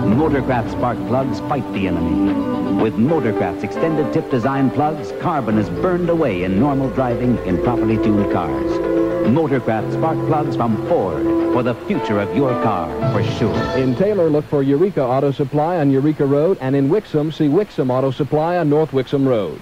Motorcraft 0.05 0.69
spark 0.69 0.99
plugs 1.07 1.39
fight 1.41 1.65
the 1.73 1.87
enemy. 1.87 2.31
With 2.79 2.93
Motorcraft's 2.93 3.63
extended 3.63 4.13
tip 4.13 4.29
design 4.29 4.69
plugs, 4.69 5.11
carbon 5.19 5.57
is 5.57 5.67
burned 5.67 6.11
away 6.11 6.43
in 6.43 6.59
normal 6.59 6.91
driving 6.91 7.39
in 7.47 7.59
properly 7.63 7.97
tuned 7.97 8.31
cars. 8.31 9.04
Motorcraft 9.27 9.93
spark 9.93 10.17
plugs 10.27 10.55
from 10.55 10.77
Ford 10.87 11.23
for 11.53 11.63
the 11.63 11.75
future 11.87 12.19
of 12.19 12.35
your 12.35 12.51
car, 12.63 12.89
for 13.11 13.23
sure. 13.37 13.57
In 13.77 13.95
Taylor, 13.95 14.29
look 14.29 14.45
for 14.45 14.61
Eureka 14.61 15.01
Auto 15.01 15.31
Supply 15.31 15.77
on 15.77 15.89
Eureka 15.89 16.25
Road, 16.25 16.57
and 16.61 16.75
in 16.75 16.89
Wixom, 16.89 17.33
see 17.33 17.47
Wixom 17.47 17.89
Auto 17.89 18.11
Supply 18.11 18.57
on 18.57 18.69
North 18.69 18.91
Wixom 18.91 19.25
Road. 19.25 19.59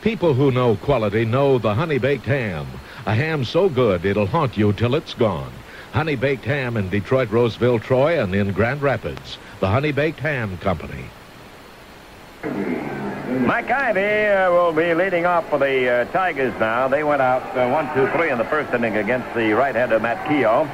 People 0.00 0.34
who 0.34 0.50
know 0.50 0.76
quality 0.76 1.24
know 1.24 1.58
the 1.58 1.74
honey 1.74 1.98
baked 1.98 2.26
ham. 2.26 2.66
A 3.06 3.14
ham 3.14 3.44
so 3.44 3.68
good 3.68 4.04
it'll 4.04 4.26
haunt 4.26 4.56
you 4.56 4.72
till 4.72 4.96
it's 4.96 5.14
gone. 5.14 5.52
Honey 5.92 6.16
Baked 6.16 6.46
Ham 6.46 6.78
in 6.78 6.88
Detroit, 6.88 7.30
Roseville, 7.30 7.78
Troy, 7.78 8.20
and 8.20 8.34
in 8.34 8.52
Grand 8.52 8.80
Rapids. 8.80 9.36
The 9.60 9.68
Honey 9.68 9.92
Baked 9.92 10.20
Ham 10.20 10.56
Company. 10.56 11.04
Mike 12.42 13.68
Ivie 13.68 14.26
uh, 14.26 14.50
will 14.50 14.72
be 14.72 14.94
leading 14.94 15.26
off 15.26 15.48
for 15.48 15.58
the 15.58 15.88
uh, 15.88 16.04
Tigers 16.06 16.52
now. 16.58 16.88
They 16.88 17.04
went 17.04 17.22
out 17.22 17.42
uh, 17.56 17.70
one, 17.70 17.86
two, 17.94 18.08
three 18.16 18.30
in 18.30 18.38
the 18.38 18.44
first 18.44 18.74
inning 18.74 18.96
against 18.96 19.32
the 19.34 19.52
right-hander 19.52 20.00
Matt 20.00 20.26
Keough. 20.26 20.66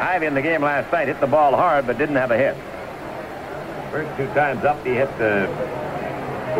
Ivie 0.00 0.26
in 0.26 0.34
the 0.34 0.42
game 0.42 0.62
last 0.62 0.92
night 0.92 1.08
hit 1.08 1.18
the 1.20 1.26
ball 1.26 1.56
hard 1.56 1.88
but 1.88 1.98
didn't 1.98 2.14
have 2.14 2.30
a 2.30 2.38
hit. 2.38 2.56
First 3.90 4.16
two 4.16 4.26
times 4.28 4.64
up, 4.64 4.84
he 4.86 4.92
hit 4.92 5.10
the 5.18 5.46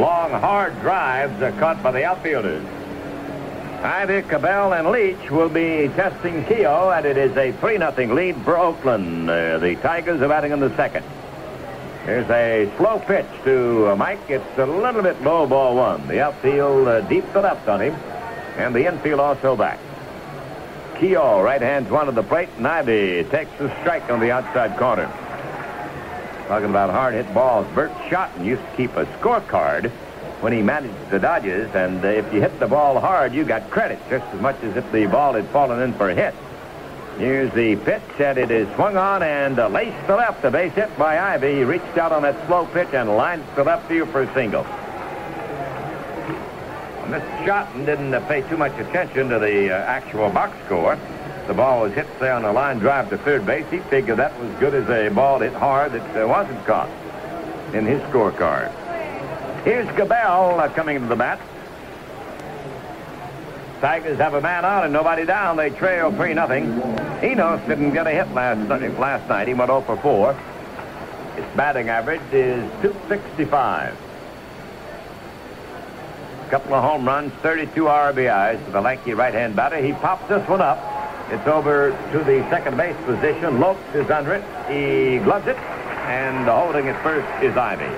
long, 0.00 0.32
hard 0.32 0.78
drives 0.80 1.40
uh, 1.40 1.52
caught 1.60 1.80
by 1.82 1.92
the 1.92 2.04
outfielders. 2.04 2.64
Ivie, 3.82 4.28
Cabell, 4.28 4.72
and 4.72 4.90
Leach 4.90 5.30
will 5.30 5.48
be 5.48 5.88
testing 5.94 6.42
Keough, 6.44 6.96
and 6.96 7.06
it 7.06 7.16
is 7.16 7.36
a 7.36 7.52
3-0 7.52 8.12
lead 8.12 8.36
for 8.42 8.58
Oakland. 8.58 9.30
Uh, 9.30 9.58
the 9.58 9.76
Tigers 9.76 10.20
are 10.20 10.28
batting 10.28 10.50
in 10.50 10.58
the 10.58 10.74
second. 10.74 11.04
Here's 12.07 12.31
a 12.31 12.73
slow 12.77 13.01
pitch 13.01 13.27
to 13.42 13.88
uh, 13.88 13.97
Mike. 13.97 14.21
It's 14.29 14.59
a 14.59 14.64
little 14.64 15.03
bit 15.03 15.21
low, 15.23 15.45
ball 15.45 15.75
one. 15.75 16.07
The 16.07 16.21
outfield 16.21 16.87
uh, 16.87 17.01
deep 17.01 17.25
to 17.33 17.40
left 17.40 17.66
on 17.66 17.81
him, 17.81 17.95
and 18.59 18.73
the 18.73 18.87
infield 18.87 19.19
also 19.19 19.57
back. 19.57 19.81
Keough, 20.95 21.42
right 21.42 21.61
hand's 21.61 21.90
one 21.90 22.07
to 22.07 22.12
the 22.12 22.23
plate, 22.23 22.49
and 22.59 22.64
Ivie 22.64 23.29
takes 23.29 23.51
the 23.59 23.69
strike 23.81 24.09
on 24.09 24.21
the 24.21 24.31
outside 24.31 24.79
corner. 24.79 25.07
Talking 26.47 26.71
about 26.71 26.90
hard 26.90 27.14
hit 27.14 27.35
balls, 27.35 27.66
Burt 27.75 27.90
Shotton 28.09 28.45
used 28.45 28.62
to 28.62 28.77
keep 28.77 28.95
a 28.95 29.05
scorecard 29.19 29.90
when 30.40 30.53
he 30.53 30.62
managed 30.62 31.11
the 31.11 31.19
Dodgers, 31.19 31.75
and 31.75 32.05
uh, 32.05 32.09
if 32.09 32.33
you 32.33 32.40
hit 32.40 32.57
the 32.61 32.69
ball 32.69 33.01
hard, 33.01 33.35
you 33.35 33.42
got 33.42 33.69
credit 33.69 33.99
just 34.09 34.25
as 34.33 34.40
much 34.40 34.62
as 34.62 34.77
if 34.77 34.92
the 34.92 35.07
ball 35.07 35.33
had 35.33 35.49
fallen 35.49 35.83
in 35.83 35.92
for 35.95 36.09
a 36.09 36.14
hit. 36.14 36.37
Here's 37.18 37.50
the 37.55 37.76
pitch, 37.76 38.02
and 38.18 38.37
it 38.37 38.50
is 38.50 38.68
swung 38.74 38.98
on 38.98 39.22
and 39.22 39.59
uh, 39.59 39.68
laced 39.68 40.07
to 40.07 40.16
left. 40.16 40.44
A 40.44 40.50
base 40.50 40.74
hit 40.74 40.96
by 40.98 41.16
Ivie. 41.16 41.57
He 41.57 41.64
reached 41.64 41.96
out 41.96 42.12
on 42.12 42.22
that 42.22 42.46
slow 42.46 42.66
pitch 42.66 42.88
and 42.92 43.09
lined 43.16 43.42
to 43.55 43.62
left 43.62 43.88
field 43.88 44.11
for 44.11 44.22
a 44.22 44.35
single. 44.35 44.64
Mr. 47.05 47.46
Shotton 47.46 47.87
didn't 47.87 48.12
uh, 48.12 48.20
pay 48.26 48.42
too 48.42 48.59
much 48.59 48.79
attention 48.79 49.31
to 49.31 49.38
the 49.38 49.70
uh, 49.70 49.79
actual 49.85 50.29
box 50.29 50.59
score. 50.66 50.98
The 51.46 51.55
ball 51.55 51.83
was 51.83 51.94
hit, 51.94 52.07
say, 52.18 52.29
on 52.29 52.44
a 52.44 52.52
line 52.52 52.81
drive 52.81 53.09
to 53.09 53.18
third 53.18 53.46
base. 53.46 53.64
He 53.70 53.79
figured 53.79 54.18
that 54.18 54.38
was 54.38 54.52
good 54.61 54.74
as 54.74 54.88
a 54.90 55.09
ball 55.14 55.38
hit 55.38 55.55
hard 55.55 55.92
that 55.92 56.22
uh, 56.22 56.29
wasn't 56.29 56.62
caught 56.66 56.90
in 57.72 57.87
his 57.87 58.02
scorecard. 58.11 58.72
Here's 59.64 59.88
Cabell 59.96 60.61
uh, 60.61 60.68
coming 60.68 61.00
to 61.00 61.07
the 61.07 61.16
bat. 61.16 61.40
Tigers 63.80 64.18
have 64.18 64.34
a 64.34 64.40
man 64.40 64.64
out 64.64 64.84
and 64.84 64.92
nobody 64.92 65.24
down. 65.26 65.56
They 65.56 65.70
trail 65.70 66.10
3 66.10 66.34
nothing. 66.34 66.64
Enos 67.22 67.60
didn't 67.68 67.92
get 67.92 68.06
a 68.06 68.10
hit 68.10 68.32
last, 68.32 68.68
last 68.98 69.28
night. 69.28 69.48
He 69.48 69.54
went 69.54 69.68
0 69.68 69.82
for 69.82 69.96
4. 69.96 70.32
His 71.36 71.44
batting 71.54 71.90
average 71.90 72.22
is 72.32 72.62
265. 72.80 73.94
A 76.46 76.48
couple 76.48 76.74
of 76.74 76.82
home 76.82 77.04
runs, 77.04 77.32
32 77.42 77.84
RBIs 77.84 78.64
for 78.64 78.70
the 78.70 78.80
lanky 78.80 79.12
right-hand 79.12 79.54
batter. 79.54 79.76
He 79.76 79.92
pops 79.92 80.26
this 80.28 80.48
one 80.48 80.60
up. 80.62 80.78
It's 81.30 81.46
over 81.46 81.90
to 82.12 82.18
the 82.18 82.48
second 82.48 82.76
base 82.76 82.96
position. 83.04 83.58
Lopes 83.60 83.94
is 83.94 84.08
under 84.10 84.34
it. 84.34 84.44
He 84.70 85.18
gloves 85.18 85.48
it, 85.48 85.56
and 85.56 86.48
holding 86.48 86.86
it 86.86 86.96
first 87.02 87.26
is 87.42 87.52
Ivie. 87.54 87.90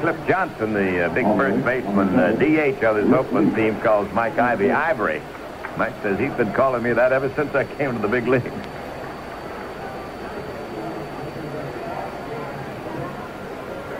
Cliff 0.00 0.16
Johnson, 0.28 0.74
the 0.74 1.06
uh, 1.06 1.14
big 1.14 1.24
first 1.24 1.64
baseman, 1.64 2.08
uh, 2.14 2.30
DH 2.32 2.84
of 2.84 2.96
his 2.96 3.12
Oakland 3.12 3.56
team, 3.56 3.80
calls 3.80 4.10
Mike 4.12 4.38
Ivie 4.38 4.70
Ivory. 4.70 5.20
Mike 5.76 5.94
says 6.02 6.18
he's 6.20 6.32
been 6.34 6.52
calling 6.52 6.84
me 6.84 6.92
that 6.92 7.12
ever 7.12 7.28
since 7.34 7.52
I 7.54 7.64
came 7.64 7.94
to 7.94 7.98
the 7.98 8.06
big 8.06 8.28
leagues. 8.28 8.46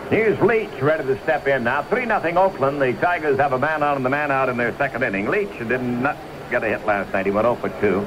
Here's 0.08 0.40
Leach 0.40 0.70
ready 0.80 1.04
to 1.04 1.20
step 1.22 1.48
in 1.48 1.64
now. 1.64 1.82
3 1.82 2.06
nothing 2.06 2.36
Oakland. 2.38 2.80
The 2.80 2.92
Tigers 2.94 3.38
have 3.38 3.52
a 3.52 3.58
man 3.58 3.82
on 3.82 3.96
and 3.96 4.04
the 4.04 4.10
man 4.10 4.30
out 4.30 4.48
in 4.48 4.56
their 4.56 4.74
second 4.78 5.02
inning. 5.02 5.26
Leach 5.26 5.58
did 5.58 5.82
not 5.82 6.16
get 6.48 6.62
a 6.62 6.68
hit 6.68 6.86
last 6.86 7.12
night. 7.12 7.26
He 7.26 7.32
went 7.32 7.44
0 7.44 7.56
for 7.56 7.68
2. 7.80 8.00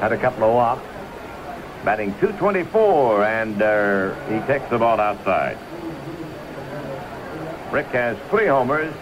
Had 0.00 0.12
a 0.12 0.18
couple 0.18 0.44
of 0.44 0.54
walks. 0.54 0.84
Batting 1.84 2.12
224, 2.20 3.24
and 3.24 3.62
uh, 3.62 4.14
he 4.26 4.38
takes 4.46 4.68
the 4.68 4.78
ball 4.78 5.00
outside. 5.00 5.56
Rick 7.70 7.86
has 7.88 8.16
three 8.30 8.46
homers. 8.46 8.92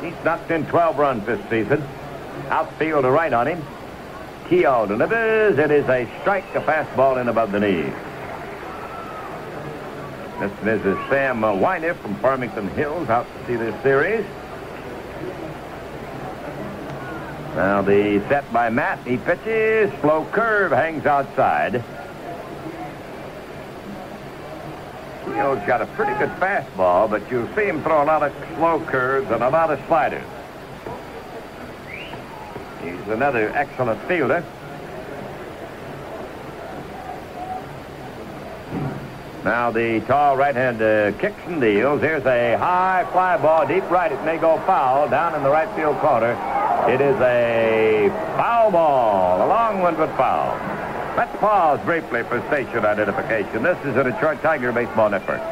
He's 0.00 0.14
knocked 0.24 0.50
in 0.50 0.66
12 0.66 0.98
runs 0.98 1.26
this 1.26 1.40
season. 1.48 1.82
Outfield 2.48 3.04
to 3.04 3.10
right 3.10 3.32
on 3.32 3.46
him. 3.46 3.62
Keough 4.48 4.88
delivers. 4.88 5.58
It 5.58 5.70
is 5.70 5.88
a 5.88 6.08
strike, 6.20 6.54
a 6.54 6.60
fastball 6.60 7.20
in 7.20 7.28
above 7.28 7.52
the 7.52 7.60
knee. 7.60 7.92
This 10.62 10.84
is. 10.84 10.96
Sam 11.08 11.40
Weiner 11.40 11.94
from 11.94 12.14
Farmington 12.16 12.68
Hills 12.68 13.08
out 13.08 13.26
to 13.26 13.46
see 13.46 13.56
this 13.56 13.82
series. 13.82 14.24
Now 17.56 17.82
the 17.82 18.20
set 18.28 18.50
by 18.52 18.70
Matt. 18.70 19.04
He 19.06 19.16
pitches. 19.16 19.92
Slow 20.00 20.24
curve 20.30 20.70
hangs 20.70 21.06
outside. 21.06 21.82
Keough's 25.34 25.66
got 25.66 25.80
a 25.82 25.86
pretty 25.86 26.12
good 26.18 26.30
fastball, 26.40 27.08
but 27.08 27.30
you'll 27.30 27.48
see 27.54 27.64
him 27.64 27.82
throw 27.82 28.02
a 28.02 28.04
lot 28.04 28.22
of 28.22 28.32
slow 28.56 28.80
curves 28.80 29.30
and 29.30 29.42
a 29.42 29.48
lot 29.48 29.70
of 29.70 29.80
sliders. 29.86 30.24
He's 32.82 33.08
another 33.08 33.50
excellent 33.50 34.00
fielder. 34.02 34.44
Now 39.44 39.70
the 39.70 40.00
tall 40.00 40.36
right-hand 40.36 40.82
uh, 40.82 41.12
kicks 41.18 41.40
and 41.46 41.60
deals. 41.60 42.00
Here's 42.02 42.26
a 42.26 42.58
high 42.58 43.06
fly 43.12 43.36
ball, 43.38 43.66
deep 43.66 43.88
right. 43.90 44.12
It 44.12 44.22
may 44.24 44.36
go 44.36 44.58
foul 44.66 45.08
down 45.08 45.34
in 45.34 45.42
the 45.42 45.50
right 45.50 45.74
field 45.76 45.98
corner. 45.98 46.32
It 46.88 47.00
is 47.00 47.16
a 47.20 48.08
foul 48.36 48.70
ball, 48.70 49.46
a 49.46 49.48
long 49.48 49.80
one 49.80 49.94
but 49.94 50.14
foul. 50.16 50.58
Let's 51.18 51.36
pause 51.40 51.80
briefly 51.84 52.22
for 52.22 52.40
station 52.46 52.84
identification. 52.84 53.64
This 53.64 53.76
is 53.84 53.96
the 53.96 54.04
Detroit 54.04 54.40
Tiger 54.40 54.70
Baseball 54.70 55.10
Network. 55.10 55.42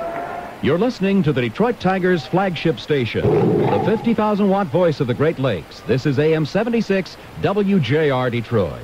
You're 0.62 0.78
listening 0.78 1.24
to 1.24 1.32
the 1.32 1.40
Detroit 1.40 1.80
Tigers 1.80 2.24
flagship 2.24 2.78
station, 2.78 3.28
the 3.58 3.82
50,000 3.84 4.48
watt 4.48 4.68
voice 4.68 5.00
of 5.00 5.08
the 5.08 5.14
Great 5.14 5.40
Lakes. 5.40 5.80
This 5.80 6.06
is 6.06 6.20
AM 6.20 6.46
76 6.46 7.16
WJR 7.40 8.30
Detroit. 8.30 8.80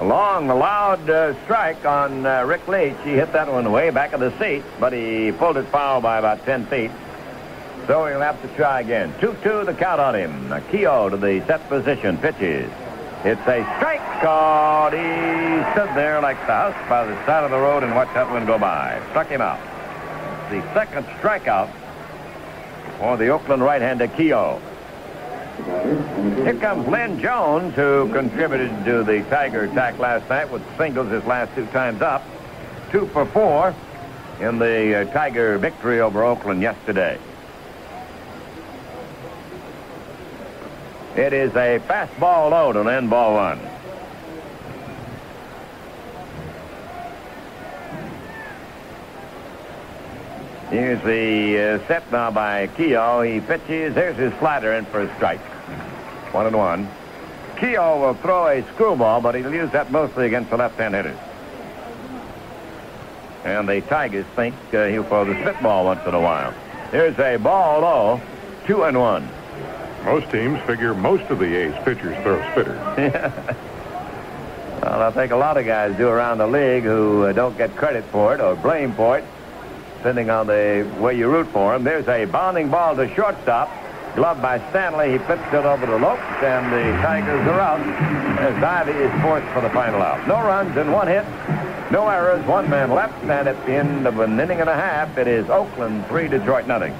A 0.00 0.04
long, 0.06 0.48
loud 0.48 1.10
uh, 1.10 1.34
strike 1.44 1.84
on 1.84 2.24
uh, 2.24 2.42
Rick 2.44 2.66
Leach. 2.68 2.96
He 3.04 3.10
hit 3.10 3.34
that 3.34 3.52
one 3.52 3.70
way 3.70 3.90
back 3.90 4.14
of 4.14 4.20
the 4.20 4.32
seat, 4.38 4.62
but 4.80 4.94
he 4.94 5.30
pulled 5.32 5.58
it 5.58 5.66
foul 5.66 6.00
by 6.00 6.16
about 6.16 6.42
10 6.46 6.64
feet. 6.68 6.90
So 7.86 8.06
he'll 8.06 8.20
have 8.20 8.40
to 8.42 8.48
try 8.56 8.80
again. 8.80 9.12
2-2 9.20 9.66
the 9.66 9.74
count 9.74 10.00
on 10.00 10.14
him. 10.14 10.48
Keough 10.70 11.10
to 11.10 11.16
the 11.16 11.44
set 11.46 11.68
position. 11.68 12.18
Pitches. 12.18 12.70
It's 13.24 13.40
a 13.42 13.62
strike 13.76 14.20
called. 14.20 14.92
He 14.92 14.98
stood 14.98 15.94
there 15.94 16.20
like 16.20 16.38
the 16.40 16.52
house 16.52 16.88
by 16.88 17.06
the 17.06 17.14
side 17.26 17.44
of 17.44 17.50
the 17.50 17.58
road 17.58 17.84
and 17.84 17.94
watched 17.94 18.14
that 18.14 18.28
one 18.30 18.44
go 18.44 18.58
by. 18.58 19.00
Struck 19.10 19.28
him 19.28 19.40
out. 19.40 19.60
The 20.50 20.62
second 20.74 21.06
strikeout 21.18 21.70
for 22.98 23.16
the 23.16 23.28
Oakland 23.28 23.62
right-hander 23.62 24.08
Keough. 24.08 24.60
Here 26.44 26.54
comes 26.54 26.86
Lynn 26.88 27.18
Jones, 27.20 27.74
who 27.74 28.12
contributed 28.12 28.84
to 28.84 29.04
the 29.04 29.22
Tiger 29.30 29.64
attack 29.64 29.98
last 29.98 30.28
night 30.28 30.50
with 30.50 30.62
singles 30.76 31.10
his 31.10 31.24
last 31.24 31.54
two 31.54 31.66
times 31.66 32.02
up. 32.02 32.22
Two 32.90 33.06
for 33.06 33.24
four 33.26 33.74
in 34.40 34.58
the 34.58 35.02
uh, 35.02 35.12
Tiger 35.12 35.56
victory 35.58 36.00
over 36.00 36.24
Oakland 36.24 36.60
yesterday. 36.60 37.18
It 41.16 41.32
is 41.32 41.50
a 41.52 41.80
fastball 41.88 42.50
low 42.50 42.72
to 42.74 42.88
end 42.90 43.08
ball 43.08 43.32
one. 43.32 43.58
Here's 50.68 51.02
the 51.04 51.80
uh, 51.80 51.86
set 51.88 52.12
now 52.12 52.30
by 52.30 52.66
Keough. 52.66 53.32
He 53.32 53.40
pitches. 53.40 53.94
There's 53.94 54.16
his 54.16 54.34
slider 54.34 54.74
in 54.74 54.84
for 54.84 55.00
a 55.00 55.14
strike. 55.16 55.40
One 56.34 56.46
and 56.46 56.56
one. 56.56 56.86
Keough 57.54 57.98
will 57.98 58.14
throw 58.14 58.48
a 58.48 58.62
screwball, 58.74 59.22
but 59.22 59.34
he'll 59.36 59.54
use 59.54 59.70
that 59.70 59.90
mostly 59.90 60.26
against 60.26 60.50
the 60.50 60.58
left-hand 60.58 60.94
hitters. 60.94 61.16
And 63.44 63.66
the 63.66 63.80
Tigers 63.80 64.26
think 64.34 64.54
uh, 64.74 64.88
he'll 64.88 65.04
throw 65.04 65.24
the 65.24 65.40
spitball 65.40 65.86
once 65.86 66.06
in 66.06 66.12
a 66.12 66.20
while. 66.20 66.52
Here's 66.90 67.18
a 67.18 67.38
ball 67.38 67.80
low, 67.80 68.20
two 68.66 68.82
and 68.82 68.98
one. 68.98 69.26
Most 70.06 70.30
teams 70.30 70.62
figure 70.62 70.94
most 70.94 71.24
of 71.30 71.40
the 71.40 71.52
A's 71.52 71.74
pitchers 71.84 72.16
throw 72.22 72.38
spitters. 72.52 73.56
Well, 74.82 75.02
I 75.02 75.10
think 75.10 75.32
a 75.32 75.36
lot 75.36 75.56
of 75.56 75.66
guys 75.66 75.96
do 75.96 76.06
around 76.06 76.38
the 76.38 76.46
league 76.46 76.84
who 76.84 77.24
uh, 77.24 77.32
don't 77.32 77.58
get 77.58 77.74
credit 77.74 78.04
for 78.04 78.34
it 78.34 78.40
or 78.40 78.54
blame 78.54 78.92
for 78.92 79.18
it, 79.18 79.24
depending 79.96 80.30
on 80.30 80.46
the 80.46 80.88
way 81.00 81.16
you 81.16 81.28
root 81.28 81.48
for 81.48 81.72
them. 81.72 81.82
There's 81.82 82.06
a 82.06 82.26
bounding 82.26 82.68
ball 82.68 82.94
to 82.94 83.12
shortstop. 83.14 83.68
Gloved 84.14 84.40
by 84.40 84.58
Stanley. 84.70 85.10
He 85.12 85.18
flips 85.18 85.42
it 85.52 85.64
over 85.64 85.86
to 85.86 85.96
Lopes, 85.96 86.22
and 86.40 86.72
the 86.72 87.02
Tigers 87.02 87.46
are 87.48 87.60
out 87.60 87.80
as 88.38 88.54
Ivie 88.62 88.94
is 88.94 89.22
forced 89.22 89.48
for 89.52 89.60
the 89.60 89.70
final 89.70 90.00
out. 90.00 90.26
No 90.28 90.36
runs 90.36 90.76
and 90.76 90.92
one 90.92 91.08
hit. 91.08 91.24
No 91.90 92.08
errors, 92.08 92.46
one 92.46 92.70
man 92.70 92.90
left, 92.90 93.20
and 93.24 93.48
at 93.48 93.66
the 93.66 93.72
end 93.72 94.06
of 94.06 94.20
an 94.20 94.38
inning 94.38 94.60
and 94.60 94.70
a 94.70 94.74
half, 94.74 95.18
it 95.18 95.26
is 95.26 95.50
Oakland 95.50 96.06
3, 96.06 96.28
Detroit 96.28 96.66
nothing. 96.68 96.94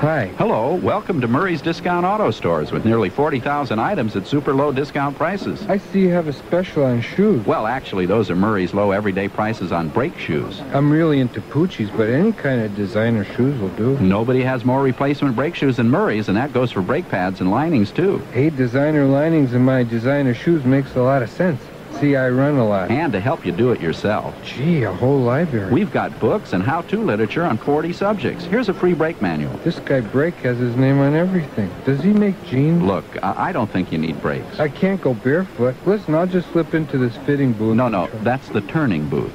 Hi. 0.00 0.26
Hello. 0.36 0.74
Welcome 0.74 1.22
to 1.22 1.26
Murray's 1.26 1.62
Discount 1.62 2.04
Auto 2.04 2.30
Stores 2.30 2.70
with 2.70 2.84
nearly 2.84 3.08
40,000 3.08 3.78
items 3.78 4.14
at 4.14 4.26
super 4.26 4.52
low 4.52 4.70
discount 4.70 5.16
prices. 5.16 5.66
I 5.68 5.78
see 5.78 6.00
you 6.00 6.10
have 6.10 6.28
a 6.28 6.34
special 6.34 6.84
on 6.84 7.00
shoes. 7.00 7.44
Well, 7.46 7.66
actually, 7.66 8.04
those 8.04 8.30
are 8.30 8.36
Murray's 8.36 8.74
low 8.74 8.90
everyday 8.90 9.26
prices 9.26 9.72
on 9.72 9.88
brake 9.88 10.18
shoes. 10.18 10.60
I'm 10.74 10.92
really 10.92 11.18
into 11.18 11.40
Poochies, 11.40 11.90
but 11.96 12.10
any 12.10 12.32
kind 12.32 12.60
of 12.60 12.76
designer 12.76 13.24
shoes 13.24 13.58
will 13.58 13.70
do. 13.70 13.98
Nobody 13.98 14.42
has 14.42 14.66
more 14.66 14.82
replacement 14.82 15.34
brake 15.34 15.54
shoes 15.54 15.78
than 15.78 15.88
Murray's, 15.88 16.28
and 16.28 16.36
that 16.36 16.52
goes 16.52 16.70
for 16.70 16.82
brake 16.82 17.08
pads 17.08 17.40
and 17.40 17.50
linings, 17.50 17.90
too. 17.90 18.18
Hey, 18.32 18.50
designer 18.50 19.06
linings 19.06 19.54
in 19.54 19.64
my 19.64 19.82
designer 19.82 20.34
shoes 20.34 20.62
makes 20.66 20.94
a 20.94 21.00
lot 21.00 21.22
of 21.22 21.30
sense. 21.30 21.62
See, 22.00 22.14
I 22.14 22.28
run 22.28 22.56
a 22.56 22.68
lot. 22.68 22.90
And 22.90 23.12
to 23.14 23.20
help 23.20 23.46
you 23.46 23.52
do 23.52 23.72
it 23.72 23.80
yourself. 23.80 24.34
Gee, 24.44 24.82
a 24.82 24.92
whole 24.92 25.18
library. 25.18 25.72
We've 25.72 25.90
got 25.90 26.18
books 26.20 26.52
and 26.52 26.62
how-to 26.62 27.02
literature 27.02 27.44
on 27.44 27.56
40 27.56 27.92
subjects. 27.94 28.44
Here's 28.44 28.68
a 28.68 28.74
free 28.74 28.92
brake 28.92 29.22
manual. 29.22 29.56
This 29.64 29.78
guy 29.78 30.00
Brake 30.00 30.34
has 30.36 30.58
his 30.58 30.76
name 30.76 30.98
on 31.00 31.14
everything. 31.14 31.70
Does 31.86 32.02
he 32.02 32.10
make 32.10 32.42
jeans? 32.44 32.82
Look, 32.82 33.04
I, 33.22 33.48
I 33.48 33.52
don't 33.52 33.70
think 33.70 33.92
you 33.92 33.98
need 33.98 34.20
brakes. 34.20 34.60
I 34.60 34.68
can't 34.68 35.00
go 35.00 35.14
barefoot. 35.14 35.74
Listen, 35.86 36.14
I'll 36.14 36.26
just 36.26 36.50
slip 36.52 36.74
into 36.74 36.98
this 36.98 37.16
fitting 37.24 37.52
booth. 37.54 37.76
No, 37.76 37.88
no, 37.88 38.08
that's 38.22 38.48
the 38.50 38.60
turning 38.60 39.08
booth. 39.08 39.32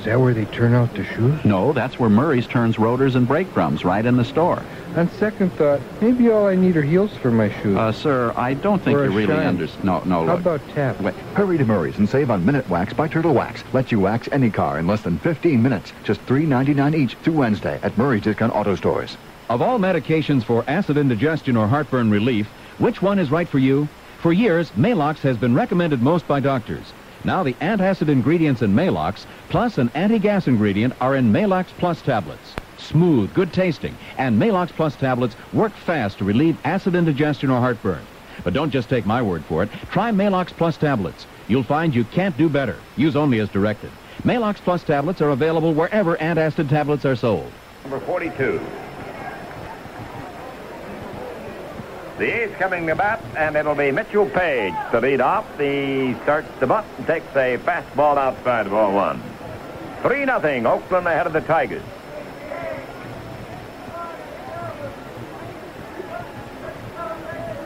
Is 0.00 0.06
that 0.06 0.18
where 0.18 0.32
they 0.32 0.46
turn 0.46 0.72
out 0.74 0.94
the 0.94 1.04
shoes? 1.04 1.44
No, 1.44 1.74
that's 1.74 1.98
where 1.98 2.08
Murray's 2.08 2.46
turns 2.46 2.78
rotors 2.78 3.16
and 3.16 3.28
brake 3.28 3.52
drums 3.52 3.84
right 3.84 4.04
in 4.06 4.16
the 4.16 4.24
store. 4.24 4.62
On 4.96 5.10
second 5.10 5.52
thought, 5.52 5.78
maybe 6.00 6.30
all 6.30 6.46
I 6.46 6.54
need 6.54 6.74
are 6.78 6.82
heels 6.82 7.10
for 7.18 7.30
my 7.30 7.50
shoes. 7.60 7.76
Uh, 7.76 7.92
sir, 7.92 8.32
I 8.34 8.54
don't 8.54 8.82
think 8.82 8.96
Or 8.96 9.04
a 9.04 9.10
you 9.10 9.18
really 9.18 9.26
shine. 9.34 9.46
understand. 9.46 9.84
No, 9.84 10.00
no, 10.06 10.20
How 10.24 10.32
look. 10.32 10.40
about 10.40 10.60
tap? 10.70 10.98
Wait. 11.02 11.14
Hurry 11.34 11.58
to 11.58 11.66
Murray's 11.66 11.98
and 11.98 12.08
save 12.08 12.30
on 12.30 12.42
Minute 12.46 12.66
Wax 12.70 12.94
by 12.94 13.08
Turtle 13.08 13.34
Wax. 13.34 13.62
Let 13.74 13.92
you 13.92 14.00
wax 14.00 14.26
any 14.32 14.48
car 14.48 14.78
in 14.78 14.86
less 14.86 15.02
than 15.02 15.18
15 15.18 15.62
minutes. 15.62 15.92
Just 16.02 16.24
$3.99 16.24 16.94
each 16.96 17.14
through 17.16 17.34
Wednesday 17.34 17.78
at 17.82 17.98
Murray's 17.98 18.22
Discount 18.22 18.54
Auto 18.54 18.76
Stores. 18.76 19.18
Of 19.50 19.60
all 19.60 19.78
medications 19.78 20.44
for 20.44 20.64
acid 20.66 20.96
indigestion 20.96 21.58
or 21.58 21.66
heartburn 21.68 22.10
relief, 22.10 22.46
which 22.78 23.02
one 23.02 23.18
is 23.18 23.30
right 23.30 23.46
for 23.48 23.58
you? 23.58 23.86
For 24.22 24.32
years, 24.32 24.70
Maalox 24.78 25.18
has 25.18 25.36
been 25.36 25.54
recommended 25.54 26.00
most 26.00 26.26
by 26.26 26.40
doctors. 26.40 26.94
Now 27.24 27.42
the 27.42 27.52
antacid 27.54 28.08
ingredients 28.08 28.62
in 28.62 28.74
Maalox 28.74 29.26
plus 29.50 29.76
an 29.76 29.90
anti-gas 29.94 30.46
ingredient 30.46 30.94
are 31.00 31.16
in 31.16 31.30
Maalox 31.30 31.66
Plus 31.78 32.00
tablets. 32.00 32.54
Smooth, 32.78 33.34
good 33.34 33.52
tasting, 33.52 33.94
and 34.16 34.40
Maalox 34.40 34.70
Plus 34.70 34.96
tablets 34.96 35.36
work 35.52 35.72
fast 35.72 36.18
to 36.18 36.24
relieve 36.24 36.56
acid 36.64 36.94
indigestion 36.94 37.50
or 37.50 37.60
heartburn. 37.60 38.00
But 38.42 38.54
don't 38.54 38.70
just 38.70 38.88
take 38.88 39.04
my 39.04 39.20
word 39.20 39.44
for 39.44 39.62
it. 39.62 39.70
Try 39.90 40.10
Maalox 40.10 40.48
Plus 40.48 40.78
tablets. 40.78 41.26
You'll 41.46 41.62
find 41.62 41.94
you 41.94 42.04
can't 42.04 42.36
do 42.38 42.48
better. 42.48 42.76
Use 42.96 43.16
only 43.16 43.40
as 43.40 43.50
directed. 43.50 43.90
Maalox 44.22 44.56
Plus 44.56 44.82
tablets 44.82 45.20
are 45.20 45.30
available 45.30 45.74
wherever 45.74 46.16
antacid 46.16 46.70
tablets 46.70 47.04
are 47.04 47.16
sold. 47.16 47.52
Number 47.84 48.00
42. 48.00 48.60
The 52.20 52.42
A's 52.42 52.54
coming 52.56 52.86
to 52.88 52.94
bat, 52.94 53.24
and 53.34 53.56
it'll 53.56 53.74
be 53.74 53.90
Mitchell 53.90 54.28
Page 54.28 54.74
to 54.90 55.00
lead 55.00 55.22
off. 55.22 55.46
He 55.58 56.14
starts 56.22 56.50
the 56.60 56.66
bunt 56.66 56.86
and 56.98 57.06
takes 57.06 57.34
a 57.34 57.56
fastball 57.56 58.18
outside 58.18 58.66
of 58.66 58.72
ball 58.72 58.92
one. 58.92 59.22
3 60.02 60.26
nothing. 60.26 60.66
Oakland 60.66 61.06
ahead 61.06 61.26
of 61.26 61.32
the 61.32 61.40
Tigers. 61.40 61.82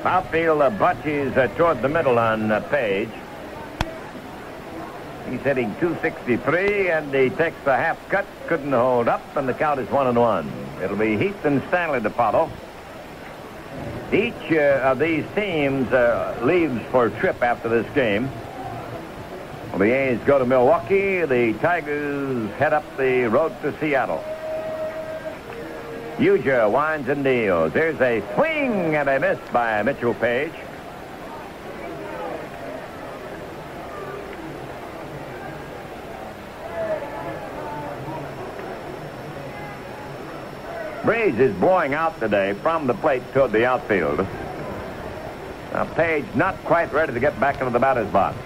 Outfield, 0.05 0.63
uh, 0.63 0.71
Butchie's 0.71 1.37
uh, 1.37 1.49
toward 1.57 1.83
the 1.83 1.89
middle 1.89 2.17
on 2.17 2.53
uh, 2.53 2.61
Page. 2.61 3.09
He's 5.29 5.41
hitting 5.41 5.75
263, 5.81 6.91
and 6.91 7.13
he 7.13 7.29
takes 7.31 7.57
the 7.65 7.75
half 7.75 7.99
cut, 8.09 8.25
couldn't 8.47 8.71
hold 8.71 9.09
up, 9.09 9.37
and 9.37 9.49
the 9.49 9.55
count 9.55 9.81
is 9.81 9.91
one 9.91 10.07
and 10.07 10.17
one. 10.17 10.49
It'll 10.81 10.97
be 10.97 11.19
Heath 11.19 11.45
and 11.45 11.61
Stanley 11.71 12.01
to 12.03 12.11
follow. 12.11 12.53
Each 14.15 14.53
uh, 14.53 14.81
of 14.85 15.01
these 15.01 15.25
teams 15.35 15.93
uh, 15.93 16.39
leaves 16.41 16.81
for 16.93 17.07
a 17.07 17.11
trip 17.11 17.43
after 17.43 17.69
this 17.69 17.93
game. 17.95 18.31
Well, 19.71 19.81
the 19.81 19.91
A's 19.91 20.21
go 20.21 20.39
to 20.39 20.45
Milwaukee. 20.45 21.25
The 21.25 21.53
Tigers 21.55 22.49
head 22.53 22.73
up 22.73 22.85
the 22.97 23.25
road 23.25 23.61
to 23.63 23.77
Seattle. 23.81 24.23
Ujdur 26.19 26.71
winds 26.71 27.09
and 27.09 27.25
deals. 27.25 27.73
There's 27.73 28.01
a 28.01 28.23
swing 28.35 28.95
and 28.95 29.09
a 29.09 29.19
miss 29.19 29.39
by 29.53 29.83
Mitchell 29.83 30.15
Page. 30.15 30.53
Breeze 41.05 41.39
is 41.39 41.55
blowing 41.57 41.93
out 41.93 42.19
today 42.19 42.55
from 42.55 42.87
the 42.87 42.95
plate 42.95 43.23
toward 43.35 43.53
the 43.53 43.67
outfield. 43.67 44.27
Now, 45.73 45.85
Page 45.85 46.25
not 46.35 46.57
quite 46.65 46.93
ready 46.95 47.13
to 47.13 47.21
get 47.21 47.39
back 47.39 47.61
into 47.61 47.71
the 47.71 47.79
batter's 47.79 48.11
box. 48.11 48.39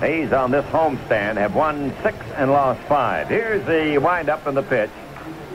A's 0.00 0.32
on 0.32 0.52
this 0.52 0.64
homestand 0.66 1.38
have 1.38 1.56
won 1.56 1.92
six 2.04 2.16
and 2.36 2.52
lost 2.52 2.80
five. 2.82 3.28
Here's 3.28 3.66
the 3.66 3.98
windup 3.98 4.46
and 4.46 4.56
the 4.56 4.62
pitch. 4.62 4.90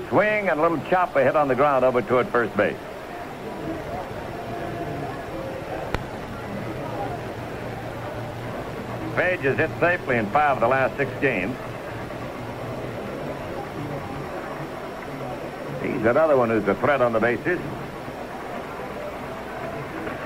Swing 0.10 0.50
and 0.50 0.60
a 0.60 0.62
little 0.62 0.82
chop 0.90 1.16
a 1.16 1.24
hit 1.24 1.38
on 1.38 1.48
the 1.48 1.56
ground 1.56 1.86
over 1.86 2.02
toward 2.02 2.28
first 2.28 2.58
base. 2.58 2.76
Page 9.16 9.42
has 9.42 9.58
hit 9.58 9.70
safely 9.80 10.18
in 10.18 10.26
five 10.32 10.58
of 10.58 10.62
the 10.62 10.68
last 10.68 10.98
six 10.98 11.12
games. 11.22 11.56
He's 15.84 16.06
another 16.06 16.36
one 16.36 16.50
who's 16.50 16.68
a 16.68 16.76
threat 16.76 17.02
on 17.02 17.14
the 17.14 17.20
bases. 17.20 17.60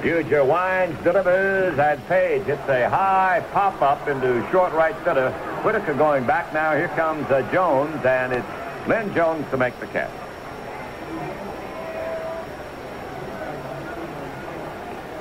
Future 0.01 0.45
winds, 0.45 1.03
delivers, 1.03 1.77
and 1.77 2.07
Page 2.07 2.43
hits 2.43 2.67
a 2.69 2.89
high 2.89 3.43
pop-up 3.51 4.07
into 4.07 4.47
short 4.51 4.71
right 4.73 4.95
center. 5.03 5.31
Whitaker 5.63 5.93
going 5.95 6.25
back 6.25 6.53
now. 6.53 6.75
Here 6.75 6.87
comes 6.89 7.25
uh, 7.31 7.41
Jones, 7.51 8.05
and 8.05 8.31
it's 8.31 8.87
Lynn 8.87 9.13
Jones 9.13 9.45
to 9.51 9.57
make 9.57 9.77
the 9.79 9.87
catch. 9.87 10.26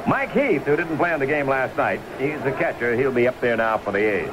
Mike 0.07 0.31
Heath, 0.31 0.63
who 0.63 0.77
didn't 0.77 0.99
play 0.99 1.13
in 1.13 1.19
the 1.19 1.27
game 1.27 1.49
last 1.49 1.77
night, 1.77 2.01
he's 2.19 2.41
the 2.43 2.53
catcher. 2.53 2.95
He'll 2.95 3.11
be 3.11 3.27
up 3.27 3.41
there 3.41 3.57
now 3.57 3.79
for 3.79 3.91
the 3.91 3.99
A's. 3.99 4.31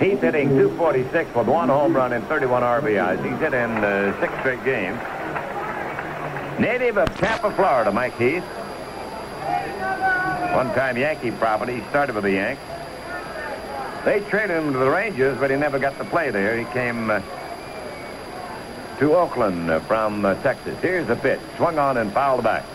Heath 0.00 0.20
hitting 0.20 0.50
246 0.50 1.34
with 1.34 1.46
one 1.48 1.68
home 1.68 1.94
run 1.94 2.12
and 2.12 2.24
31 2.26 2.62
RBIs. 2.62 3.22
He's 3.28 3.38
hit 3.40 3.52
in 3.52 3.70
uh, 3.70 4.18
six 4.20 4.32
straight 4.38 4.64
games. 4.64 4.98
Native 6.60 6.96
of 6.96 7.14
Tampa, 7.16 7.50
Florida, 7.54 7.90
Mike 7.90 8.16
Heath. 8.16 8.44
One-time 10.54 10.96
Yankee 10.96 11.32
property. 11.32 11.80
He 11.80 11.88
started 11.88 12.14
with 12.14 12.24
the 12.24 12.32
Yanks. 12.32 12.62
They 14.04 14.20
traded 14.30 14.56
him 14.56 14.72
to 14.72 14.78
the 14.78 14.90
Rangers, 14.90 15.38
but 15.38 15.50
he 15.50 15.56
never 15.56 15.78
got 15.78 15.98
to 15.98 16.04
play 16.04 16.30
there. 16.30 16.56
He 16.56 16.64
came 16.66 17.10
uh, 17.10 17.20
to 19.00 19.16
Oakland 19.16 19.82
from 19.86 20.26
uh, 20.26 20.34
Texas. 20.42 20.78
Here's 20.82 21.06
the 21.06 21.16
pitch. 21.16 21.40
Swung 21.56 21.78
on 21.78 21.96
and 21.96 22.12
fouled 22.12 22.44
back. 22.44 22.66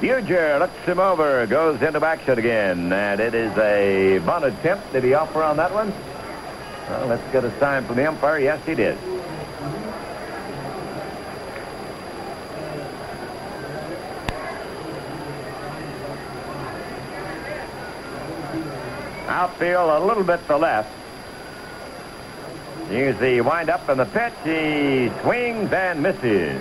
Ujdur 0.00 0.58
looks 0.58 0.74
him 0.86 0.98
over, 0.98 1.46
goes 1.46 1.80
into 1.82 2.04
action 2.04 2.38
again, 2.38 2.92
and 2.92 3.20
it 3.20 3.34
is 3.34 3.56
a 3.58 4.18
bunt 4.20 4.46
attempt. 4.46 4.90
Did 4.92 5.04
he 5.04 5.12
offer 5.12 5.42
on 5.42 5.58
that 5.58 5.72
one? 5.72 5.92
Well, 6.88 7.06
let's 7.08 7.30
get 7.30 7.44
a 7.44 7.58
sign 7.60 7.84
from 7.84 7.96
the 7.96 8.08
umpire. 8.08 8.38
Yes, 8.38 8.60
he 8.64 8.74
did. 8.74 8.96
Outfield 19.32 19.90
a 19.90 20.04
little 20.04 20.24
bit 20.24 20.46
to 20.46 20.56
left. 20.56 20.92
Here's 22.88 23.18
the 23.18 23.40
windup 23.40 23.88
and 23.88 23.98
the 23.98 24.04
pitch. 24.04 24.32
He 24.44 25.10
swings 25.22 25.72
and 25.72 26.02
misses. 26.02 26.60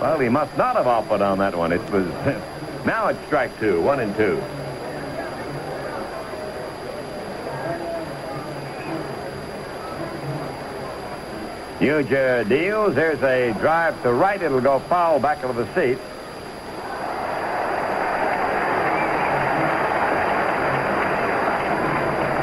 Well, 0.00 0.18
he 0.18 0.28
must 0.28 0.56
not 0.56 0.76
have 0.76 0.86
offered 0.86 1.22
on 1.22 1.38
that 1.38 1.56
one. 1.56 1.72
It 1.72 1.80
was 1.90 2.06
now 2.84 3.08
it's 3.08 3.24
strike 3.26 3.58
two, 3.58 3.80
one 3.80 4.00
and 4.00 4.14
two. 4.16 4.42
Ujdur 11.80 12.48
deals. 12.48 12.94
There's 12.94 13.22
a 13.22 13.52
drive 13.60 14.00
to 14.02 14.12
right. 14.12 14.40
It'll 14.40 14.60
go 14.60 14.78
foul 14.80 15.18
back 15.20 15.42
into 15.42 15.54
the 15.54 15.66
seat. 15.74 15.98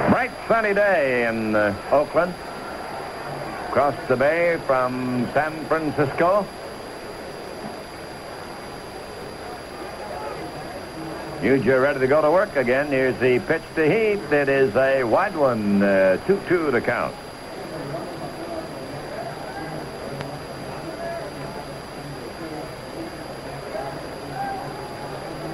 Bright 0.09 0.31
sunny 0.51 0.73
day 0.73 1.29
in 1.29 1.55
uh, 1.55 1.73
Oakland. 1.93 2.33
Across 3.69 3.95
the 4.09 4.17
bay 4.17 4.59
from 4.67 5.25
San 5.33 5.53
Francisco. 5.67 6.45
Ujdur 11.39 11.81
ready 11.81 11.99
to 12.01 12.07
go 12.07 12.21
to 12.21 12.29
work 12.29 12.57
again. 12.57 12.87
Here's 12.87 13.17
the 13.19 13.39
pitch 13.39 13.61
to 13.75 13.85
Heath. 13.85 14.29
It 14.33 14.49
is 14.49 14.75
a 14.75 15.05
wide 15.05 15.37
one, 15.37 15.79
2-2 15.79 16.67
uh, 16.67 16.71
to 16.71 16.81
count. 16.81 17.15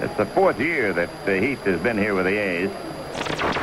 It's 0.02 0.18
the 0.18 0.26
fourth 0.26 0.60
year 0.60 0.92
that 0.92 1.10
uh, 1.28 1.34
Heath 1.34 1.62
has 1.66 1.80
been 1.82 2.00
here 2.00 2.16
with 2.16 2.26
the 2.26 2.36
A's. 2.36 3.57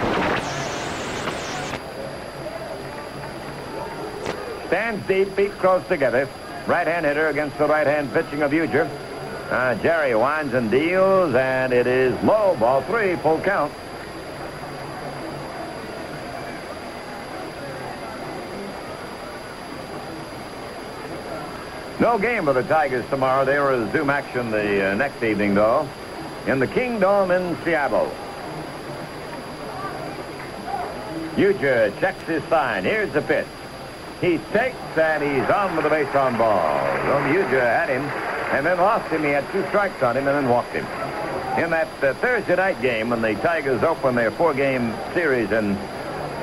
Stands 4.74 5.06
deep, 5.06 5.28
feet 5.36 5.52
close 5.52 5.86
together. 5.86 6.28
Right-hand 6.66 7.06
hitter 7.06 7.28
against 7.28 7.56
the 7.58 7.66
right-hand 7.68 8.12
pitching 8.12 8.42
of 8.42 8.50
Ujdur. 8.50 8.90
Uh, 9.48 9.76
Jerry 9.76 10.16
winds 10.16 10.52
and 10.52 10.68
deals, 10.68 11.32
and 11.36 11.72
it 11.72 11.86
is 11.86 12.12
low. 12.24 12.56
Ball 12.58 12.82
three, 12.82 13.14
full 13.14 13.38
count. 13.38 13.72
No 22.00 22.18
game 22.18 22.46
for 22.46 22.52
the 22.52 22.64
Tigers 22.64 23.08
tomorrow. 23.10 23.44
They 23.44 23.60
will 23.60 23.86
resume 23.86 24.10
action 24.10 24.50
the 24.50 24.90
uh, 24.90 24.94
next 24.96 25.22
evening, 25.22 25.54
though, 25.54 25.88
in 26.48 26.58
the 26.58 26.66
Kingdome 26.66 27.30
in 27.30 27.56
Seattle. 27.62 28.12
Ujdur 31.36 31.96
checks 32.00 32.24
his 32.24 32.42
sign. 32.48 32.82
Here's 32.82 33.12
the 33.12 33.22
pitch. 33.22 33.46
He 34.20 34.38
takes 34.52 34.76
and 34.96 35.22
he's 35.22 35.50
on 35.50 35.74
with 35.76 35.84
the 35.84 35.90
base 35.90 36.14
on 36.14 36.38
ball. 36.38 36.78
Ujdur 37.26 37.60
had 37.60 37.88
him 37.88 38.02
and 38.54 38.64
then 38.64 38.78
lost 38.78 39.10
him. 39.10 39.22
He 39.22 39.30
had 39.30 39.50
two 39.52 39.66
strikes 39.68 40.02
on 40.02 40.16
him 40.16 40.28
and 40.28 40.36
then 40.36 40.48
walked 40.48 40.72
him. 40.72 40.86
In 41.58 41.70
that 41.70 41.88
uh, 42.02 42.14
Thursday 42.14 42.56
night 42.56 42.80
game 42.80 43.10
when 43.10 43.22
the 43.22 43.34
Tigers 43.34 43.82
open 43.82 44.14
their 44.14 44.30
four-game 44.30 44.94
series 45.12 45.50
in 45.50 45.76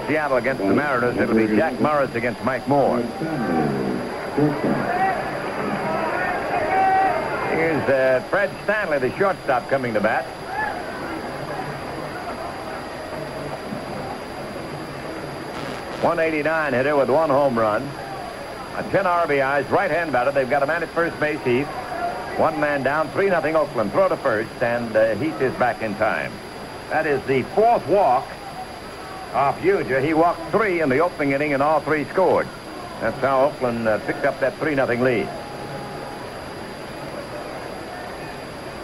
Seattle 0.08 0.38
against 0.38 0.62
the 0.62 0.74
Mariners, 0.74 1.18
it'll 1.18 1.36
be 1.36 1.48
Jack 1.48 1.80
Morris 1.80 2.14
against 2.16 2.44
Mike 2.44 2.68
Moore. 2.68 2.98
Here's 7.52 7.90
uh, 7.90 8.26
Fred 8.30 8.52
Stanley, 8.64 9.00
the 9.00 9.16
shortstop, 9.18 9.70
coming 9.70 9.94
to 9.94 10.00
bat. 10.02 10.26
One 16.02 16.20
eighty-nine 16.20 16.74
hitter 16.74 16.96
with 16.96 17.10
one 17.10 17.30
home 17.30 17.58
run. 17.58 17.84
A 18.76 18.84
10 18.90 19.06
RBIs, 19.06 19.70
right-hand 19.70 20.12
batter. 20.12 20.32
They've 20.32 20.50
got 20.50 20.64
a 20.64 20.66
man 20.66 20.82
at 20.82 20.90
first 20.90 21.20
base, 21.20 21.42
Heath. 21.44 21.68
One 22.38 22.60
man 22.60 22.84
down, 22.84 23.10
3 23.10 23.30
nothing 23.30 23.56
Oakland. 23.56 23.92
Throw 23.92 24.08
to 24.08 24.18
first, 24.18 24.50
and 24.64 24.96
uh, 24.96 25.16
Heath 25.16 25.40
is 25.42 25.54
back 25.56 25.82
in 25.84 25.94
time. 25.96 26.32
That 26.90 27.06
is 27.06 27.22
the 27.26 27.44
fourth 27.56 27.86
walk 27.88 28.26
off 29.34 29.60
Ujdur. 29.62 30.04
He 30.04 30.14
walked 30.14 30.52
three 30.52 30.82
in 30.82 30.90
the 30.90 31.00
opening 31.00 31.34
inning, 31.34 31.54
and 31.54 31.62
all 31.62 31.82
three 31.82 32.06
scored. 32.06 32.48
That's 33.00 33.18
how 33.20 33.46
Oakland 33.46 33.88
uh, 33.88 34.00
picked 34.00 34.26
up 34.26 34.40
that 34.40 34.58
3 34.58 34.76
nothing 34.76 35.02
lead. 35.02 35.28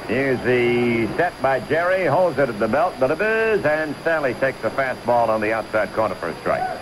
Here's 0.08 0.40
the 0.42 1.08
set 1.18 1.40
by 1.42 1.60
Jerry. 1.62 2.06
Holds 2.06 2.38
it 2.38 2.48
at 2.48 2.60
the 2.60 2.68
belt, 2.68 2.98
delivers, 3.00 3.66
and 3.66 3.96
Stanley 4.02 4.36
takes 4.36 4.64
a 4.64 4.70
fastball 4.70 5.30
on 5.30 5.42
the 5.42 5.52
outside 5.52 5.92
corner 5.94 6.16
for 6.16 6.30
a 6.30 6.36
strike. 6.40 6.80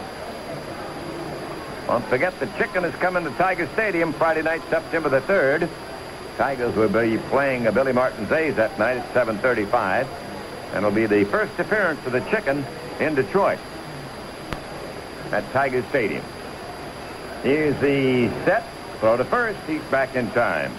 Don't 1.88 2.05
forget 2.05 2.38
the 2.39 2.47
chicken 2.57 2.83
is 2.83 2.95
coming 2.95 3.23
to 3.25 3.29
Tiger 3.31 3.67
Stadium 3.73 4.11
Friday 4.13 4.41
night, 4.41 4.61
September 4.69 5.07
the 5.09 5.21
3rd. 5.21 5.69
Tigers 6.36 6.75
will 6.75 6.89
be 6.89 7.17
playing 7.29 7.67
a 7.67 7.71
Billy 7.71 7.93
Martin's 7.93 8.31
A's 8.31 8.55
that 8.55 8.77
night 8.79 8.97
at 8.97 9.13
7.35. 9.13 10.07
And 10.69 10.77
it'll 10.77 10.91
be 10.91 11.05
the 11.05 11.25
first 11.25 11.57
appearance 11.59 12.03
of 12.05 12.11
the 12.11 12.21
chicken 12.21 12.65
in 12.99 13.13
Detroit 13.13 13.59
at 15.31 15.49
Tiger 15.51 15.83
Stadium. 15.89 16.23
Here's 17.43 17.79
the 17.79 18.29
set. 18.45 18.67
Throw 18.99 19.17
to 19.17 19.23
first. 19.23 19.59
He's 19.67 19.83
back 19.83 20.15
in 20.15 20.31
time. 20.31 20.73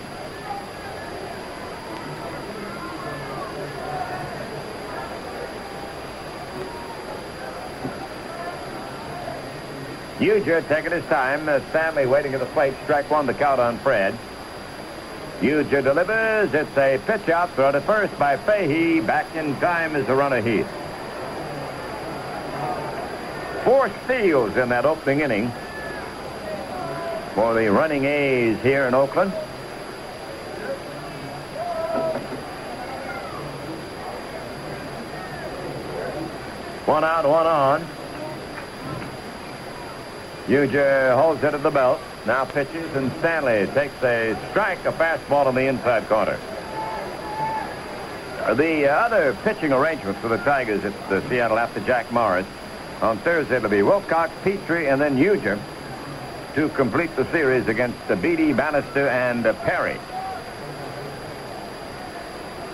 Ujdur 10.18 10.66
taking 10.66 10.92
his 10.92 11.04
time. 11.06 11.46
Uh, 11.48 11.60
Stanley 11.70 12.06
waiting 12.06 12.32
at 12.32 12.40
the 12.40 12.46
plate. 12.46 12.74
Strike 12.84 13.10
one, 13.10 13.26
the 13.26 13.34
count 13.34 13.60
on 13.60 13.78
Fred. 13.78 14.16
Ujdur 15.40 15.82
delivers. 15.82 16.54
It's 16.54 16.76
a 16.78 16.98
pitch 17.06 17.28
out. 17.28 17.50
Throw 17.50 17.70
to 17.72 17.82
first 17.82 18.18
by 18.18 18.38
Fahey. 18.38 19.00
Back 19.00 19.34
in 19.36 19.54
time 19.60 19.94
is 19.94 20.06
the 20.06 20.14
runner 20.14 20.40
Heath. 20.40 20.68
Four 23.62 23.90
steals 24.04 24.56
in 24.56 24.70
that 24.70 24.86
opening 24.86 25.20
inning 25.20 25.52
for 27.34 27.52
the 27.52 27.70
running 27.70 28.04
A's 28.06 28.58
here 28.62 28.84
in 28.84 28.94
Oakland. 28.94 29.32
One 36.86 37.04
out, 37.04 37.28
one 37.28 37.46
on. 37.46 38.05
Ujdur 40.46 41.10
uh, 41.10 41.20
holds 41.20 41.42
it 41.42 41.54
at 41.54 41.62
the 41.62 41.70
belt. 41.70 42.00
Now 42.24 42.44
pitches, 42.44 42.94
and 42.94 43.10
Stanley 43.18 43.66
takes 43.74 44.00
a 44.02 44.36
strike, 44.50 44.84
a 44.84 44.92
fastball 44.92 45.46
on 45.46 45.54
the 45.54 45.66
inside 45.66 46.08
corner. 46.08 46.38
Uh, 48.40 48.54
the 48.54 48.88
other 48.88 49.36
pitching 49.42 49.72
arrangements 49.72 50.20
for 50.20 50.28
the 50.28 50.38
Tigers 50.38 50.84
at 50.84 51.08
the 51.08 51.20
Seattle 51.28 51.58
after 51.58 51.80
Jack 51.80 52.12
Morris. 52.12 52.46
On 53.02 53.18
Thursday, 53.18 53.56
it'll 53.56 53.68
be 53.68 53.82
Wilcox, 53.82 54.32
Petry, 54.44 54.90
and 54.90 55.00
then 55.00 55.16
Ujdur 55.16 55.58
to 56.54 56.68
complete 56.70 57.14
the 57.16 57.30
series 57.32 57.66
against 57.66 57.98
Beatty, 58.22 58.52
Bannister, 58.52 59.08
and 59.08 59.44
Perry. 59.44 59.98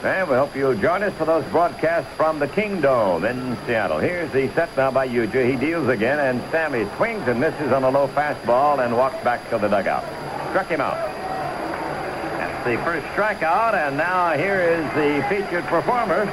Eh, 0.03 0.09
and 0.09 0.29
we 0.29 0.35
hope 0.35 0.57
you'll 0.57 0.75
join 0.75 1.05
us 1.05 1.15
for 1.15 1.25
those 1.25 1.45
broadcasts 1.53 2.11
from 2.17 2.41
the 2.41 2.49
Kingdome 2.49 3.25
in 3.25 3.57
Seattle. 3.67 3.99
Here's 3.99 4.33
the 4.33 4.49
set 4.49 4.77
now 4.77 4.91
by 4.91 5.07
Ujdur. 5.07 5.49
He 5.49 5.55
deals 5.55 5.87
again, 5.87 6.19
and 6.19 6.43
Stanley 6.49 6.89
swings 6.97 7.23
and 7.29 7.39
misses 7.39 7.71
on 7.71 7.85
a 7.85 7.89
low 7.89 8.09
fastball 8.09 8.85
and 8.85 8.97
walks 8.97 9.23
back 9.23 9.49
to 9.51 9.59
the 9.59 9.69
dugout. 9.69 10.03
Struck 10.51 10.67
him 10.67 10.81
out. 10.81 10.99
That's 12.35 12.67
the 12.67 12.83
first 12.83 13.07
strikeout, 13.15 13.75
and 13.75 13.97
now 13.97 14.33
here 14.35 14.59
is 14.59 14.83
the 14.99 15.23
featured 15.31 15.63
performer 15.71 16.27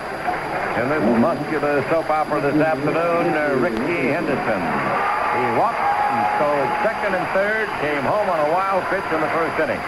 in 0.81 0.89
this 0.89 1.05
muscular 1.21 1.85
soap 1.89 2.09
opera 2.09 2.41
this 2.41 2.57
afternoon, 2.57 3.37
uh, 3.37 3.53
Rickey 3.61 4.09
Henderson. 4.09 4.61
He 4.65 5.45
walked 5.61 5.77
and 5.77 6.25
stole 6.41 6.65
second 6.81 7.13
and 7.13 7.27
third, 7.37 7.69
came 7.85 8.01
home 8.01 8.29
on 8.33 8.49
a 8.49 8.51
wild 8.51 8.81
pitch 8.89 9.05
in 9.13 9.21
the 9.21 9.29
first 9.29 9.61
inning. 9.61 9.81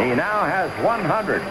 He 0.00 0.16
now 0.16 0.48
has 0.48 0.70
100 0.82 1.42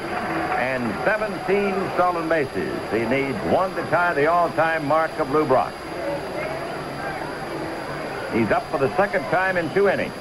and 0.82 1.06
17 1.06 1.94
stolen 1.94 2.28
bases. 2.28 2.74
He 2.92 3.06
needs 3.06 3.38
one 3.54 3.74
to 3.76 3.84
tie 3.90 4.14
the 4.16 4.26
all-time 4.28 4.88
mark 4.88 5.12
of 5.20 5.30
Lou 5.30 5.46
Brock. 5.46 5.74
He's 8.34 8.50
up 8.50 8.64
for 8.72 8.80
the 8.80 8.90
second 8.96 9.22
time 9.26 9.58
in 9.58 9.72
two 9.74 9.90
innings. 9.90 10.14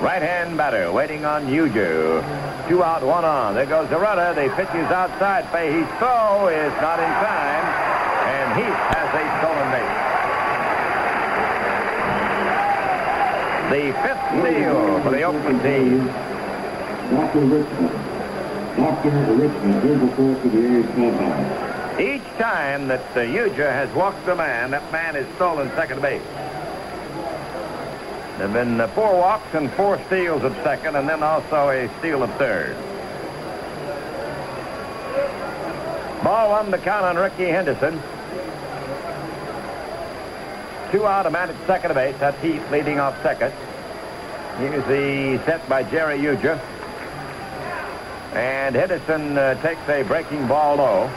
Right-hand 0.00 0.58
batter 0.58 0.92
waiting 0.92 1.24
on 1.24 1.46
Ujdur. 1.46 2.68
Two 2.68 2.82
out, 2.82 3.02
one 3.02 3.24
on. 3.24 3.54
There 3.54 3.64
goes 3.64 3.88
the 3.88 3.98
runner. 3.98 4.34
The 4.34 4.52
pitch 4.54 4.68
is 4.74 4.90
outside. 4.90 5.48
Fahey's 5.48 5.88
throw 5.98 6.48
is 6.48 6.72
not 6.82 6.98
in 6.98 7.10
time, 7.24 7.64
and 8.28 8.60
he 8.60 8.68
has 8.68 9.08
a 9.16 9.24
stolen 9.40 9.70
base. 9.72 10.10
The 13.70 13.92
fifth 14.02 14.24
steal 14.40 15.00
for 15.02 15.10
the 15.10 15.22
Oakland 15.22 15.62
team. 15.62 16.08
Dr. 18.76 19.10
Richmond. 19.10 19.26
Dr. 19.26 19.34
Richmond, 19.34 19.82
here 19.82 19.98
before 19.98 20.34
for 20.36 20.48
the 20.48 20.78
A's 20.78 20.86
clubhouse. 20.94 22.00
Each 22.00 22.24
time 22.38 22.88
that 22.88 23.04
uh, 23.16 23.20
Ujdur 23.20 23.70
has 23.70 23.92
walked 23.94 24.24
the 24.26 24.34
man, 24.34 24.70
that 24.70 24.90
man 24.90 25.14
has 25.14 25.26
stolen 25.36 25.68
second 25.70 26.00
base. 26.00 26.22
There 28.38 28.48
have 28.48 28.52
been 28.52 28.80
uh, 28.80 28.88
four 28.88 29.12
walks 29.14 29.54
and 29.54 29.70
four 29.72 30.00
steals 30.06 30.42
of 30.44 30.54
second, 30.62 30.96
and 30.96 31.08
then 31.08 31.22
also 31.22 31.68
a 31.68 31.90
steal 31.98 32.22
of 32.22 32.34
third. 32.36 32.74
Ball 36.24 36.50
one 36.50 36.70
to 36.70 36.78
count 36.78 37.04
on 37.04 37.16
Rickey 37.16 37.46
Henderson. 37.46 38.00
Two 40.90 41.06
out, 41.06 41.26
a 41.26 41.30
man 41.30 41.50
at 41.50 41.66
second 41.66 41.94
base. 41.94 42.16
That's 42.18 42.40
Heath 42.42 42.70
leading 42.70 42.98
off 42.98 43.20
second. 43.22 43.52
Here's 44.58 44.84
the 44.86 45.44
set 45.44 45.68
by 45.68 45.82
Jerry 45.82 46.18
Ujdur. 46.18 46.60
And 48.32 48.74
Henderson 48.76 49.36
uh, 49.36 49.60
takes 49.60 49.88
a 49.88 50.02
breaking 50.04 50.46
ball 50.46 50.76
low. 50.76 51.10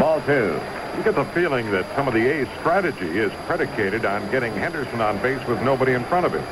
Ball 0.00 0.20
two. 0.22 0.60
You 0.96 1.04
get 1.04 1.14
the 1.14 1.24
feeling 1.26 1.70
that 1.70 1.86
some 1.94 2.08
of 2.08 2.14
the 2.14 2.26
A's 2.26 2.48
strategy 2.58 3.18
is 3.18 3.30
predicated 3.46 4.04
on 4.04 4.28
getting 4.32 4.52
Henderson 4.52 5.00
on 5.00 5.18
base 5.22 5.46
with 5.46 5.62
nobody 5.62 5.92
in 5.92 6.04
front 6.04 6.26
of 6.26 6.32
him. 6.32 6.42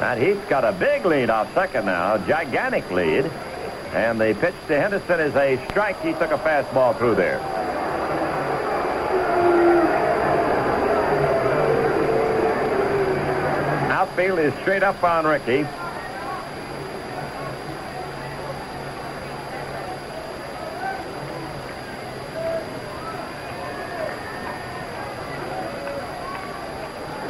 And 0.00 0.22
he's 0.22 0.38
got 0.48 0.62
a 0.62 0.70
big 0.70 1.04
lead 1.04 1.28
off 1.28 1.52
second 1.54 1.86
now, 1.86 2.18
gigantic 2.18 2.88
lead. 2.92 3.24
And 3.92 4.20
the 4.20 4.36
pitch 4.38 4.54
to 4.68 4.80
Henderson 4.80 5.18
is 5.18 5.34
a 5.34 5.56
strike. 5.70 6.00
He 6.02 6.12
took 6.12 6.30
a 6.30 6.38
fastball 6.38 6.96
through 6.96 7.16
there. 7.16 7.40
Outfield 14.18 14.40
is 14.40 14.54
straight 14.62 14.82
up 14.82 15.00
on 15.04 15.24
Rickey. 15.24 15.62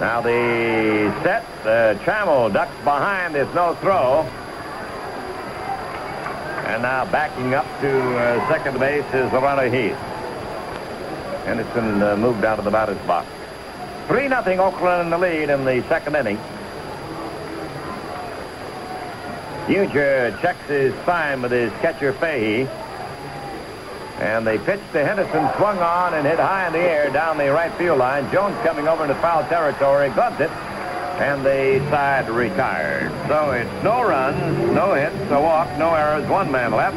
Now 0.00 0.22
the 0.22 1.12
set, 1.22 1.44
uh, 1.66 1.98
Trammell 2.02 2.50
ducks 2.50 2.74
behind. 2.84 3.34
There's 3.34 3.54
no 3.54 3.74
throw. 3.74 4.22
And 6.68 6.80
now 6.80 7.04
backing 7.12 7.52
up 7.52 7.66
to 7.82 8.16
uh, 8.16 8.48
second 8.48 8.80
base 8.80 9.04
is 9.12 9.30
the 9.30 9.40
runner 9.40 9.68
Heath. 9.68 9.94
Henderson 11.44 12.02
uh, 12.02 12.16
moved 12.16 12.46
out 12.46 12.58
of 12.58 12.64
the 12.64 12.70
batter's 12.70 12.96
box. 13.06 13.28
3 14.06 14.28
nothing 14.28 14.58
Oakland 14.58 15.02
in 15.02 15.10
the 15.10 15.18
lead 15.18 15.50
in 15.50 15.66
the 15.66 15.86
second 15.88 16.16
inning. 16.16 16.38
Ujdur 19.68 20.40
checks 20.40 20.66
his 20.66 20.94
sign 21.04 21.42
with 21.42 21.52
his 21.52 21.70
catcher 21.74 22.14
Fahey. 22.14 22.66
And 24.18 24.46
they 24.46 24.58
pitch 24.58 24.80
to 24.92 25.04
Henderson 25.04 25.48
swung 25.56 25.78
on 25.78 26.14
and 26.14 26.26
hit 26.26 26.38
high 26.38 26.66
in 26.66 26.72
the 26.72 26.78
air 26.80 27.10
down 27.10 27.36
the 27.36 27.52
right 27.52 27.72
field 27.74 27.98
line. 27.98 28.30
Jones 28.32 28.56
coming 28.64 28.88
over 28.88 29.02
into 29.04 29.14
foul 29.16 29.44
territory, 29.44 30.08
gloves 30.10 30.40
it, 30.40 30.50
and 31.20 31.44
the 31.44 31.78
side 31.90 32.28
retired. 32.30 33.12
So 33.28 33.50
it's 33.50 33.84
no 33.84 34.02
runs, 34.02 34.72
no 34.72 34.94
hits, 34.94 35.30
a 35.30 35.40
walk, 35.40 35.68
no 35.78 35.94
errors, 35.94 36.26
one 36.28 36.50
man 36.50 36.72
left. 36.72 36.96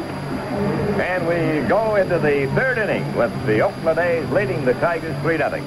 And 0.98 1.26
we 1.28 1.68
go 1.68 1.96
into 1.96 2.18
the 2.18 2.50
third 2.54 2.78
inning 2.78 3.14
with 3.14 3.32
the 3.46 3.60
Oakland 3.60 3.98
A's 3.98 4.28
leading 4.30 4.64
the 4.64 4.74
Tigers 4.74 5.16
3 5.20 5.36
0 5.36 5.62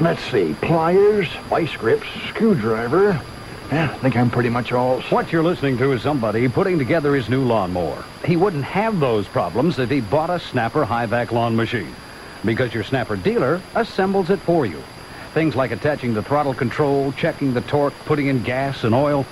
Let's 0.00 0.22
see. 0.30 0.54
Pliers, 0.62 1.28
vice 1.50 1.76
grips, 1.76 2.08
screwdriver. 2.28 3.20
Yeah, 3.72 3.88
I 3.88 3.98
think 3.98 4.16
I'm 4.16 4.30
pretty 4.30 4.48
much 4.48 4.72
all... 4.72 5.00
What 5.02 5.30
you're 5.30 5.44
listening 5.44 5.78
to 5.78 5.92
is 5.92 6.02
somebody 6.02 6.48
putting 6.48 6.76
together 6.76 7.14
his 7.14 7.28
new 7.28 7.44
lawnmower. 7.44 8.02
He 8.24 8.36
wouldn't 8.36 8.64
have 8.64 8.98
those 8.98 9.28
problems 9.28 9.78
if 9.78 9.90
he 9.90 10.00
bought 10.00 10.28
a 10.28 10.40
Snapper 10.40 10.84
high-vac 10.84 11.30
lawn 11.30 11.54
machine. 11.54 11.94
Because 12.44 12.74
your 12.74 12.82
Snapper 12.82 13.14
dealer 13.14 13.60
assembles 13.76 14.28
it 14.30 14.40
for 14.40 14.66
you. 14.66 14.82
Things 15.34 15.54
like 15.54 15.70
attaching 15.70 16.14
the 16.14 16.22
throttle 16.22 16.52
control, 16.52 17.12
checking 17.12 17.54
the 17.54 17.60
torque, 17.60 17.94
putting 18.06 18.26
in 18.26 18.42
gas 18.42 18.82
and 18.82 18.92
oil. 18.92 19.24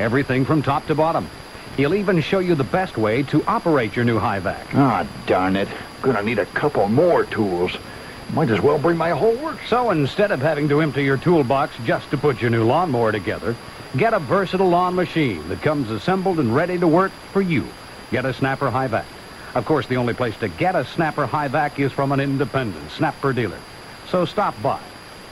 Everything 0.00 0.44
from 0.44 0.60
top 0.60 0.84
to 0.88 0.96
bottom. 0.96 1.28
He'll 1.76 1.94
even 1.94 2.20
show 2.20 2.40
you 2.40 2.56
the 2.56 2.64
best 2.64 2.96
way 2.96 3.22
to 3.24 3.44
operate 3.44 3.94
your 3.94 4.04
new 4.04 4.18
high-vac. 4.18 4.74
Ah, 4.74 5.06
darn 5.26 5.54
it. 5.54 5.68
Gonna 6.02 6.22
need 6.22 6.40
a 6.40 6.46
couple 6.46 6.88
more 6.88 7.24
tools. 7.24 7.76
Might 8.32 8.50
as 8.50 8.60
well 8.60 8.78
bring 8.78 8.96
my 8.96 9.10
whole 9.10 9.36
work. 9.36 9.58
So 9.68 9.90
instead 9.90 10.32
of 10.32 10.40
having 10.40 10.68
to 10.70 10.80
empty 10.80 11.04
your 11.04 11.16
toolbox 11.16 11.76
just 11.84 12.10
to 12.10 12.18
put 12.18 12.40
your 12.40 12.50
new 12.50 12.64
lawnmower 12.64 13.12
together, 13.12 13.54
get 13.96 14.12
a 14.12 14.18
versatile 14.18 14.68
lawn 14.68 14.94
machine 14.94 15.48
that 15.48 15.62
comes 15.62 15.90
assembled 15.90 16.40
and 16.40 16.54
ready 16.54 16.78
to 16.78 16.88
work 16.88 17.12
for 17.32 17.40
you. 17.40 17.66
Get 18.10 18.24
a 18.24 18.34
Snapper 18.34 18.70
High 18.70 18.88
Vac. 18.88 19.06
Of 19.54 19.66
course, 19.66 19.86
the 19.86 19.96
only 19.96 20.14
place 20.14 20.36
to 20.38 20.48
get 20.48 20.74
a 20.74 20.84
Snapper 20.84 21.26
High 21.26 21.48
Vac 21.48 21.78
is 21.78 21.92
from 21.92 22.12
an 22.12 22.20
independent 22.20 22.90
Snapper 22.90 23.32
dealer. 23.32 23.58
So 24.08 24.24
stop 24.24 24.60
by. 24.62 24.80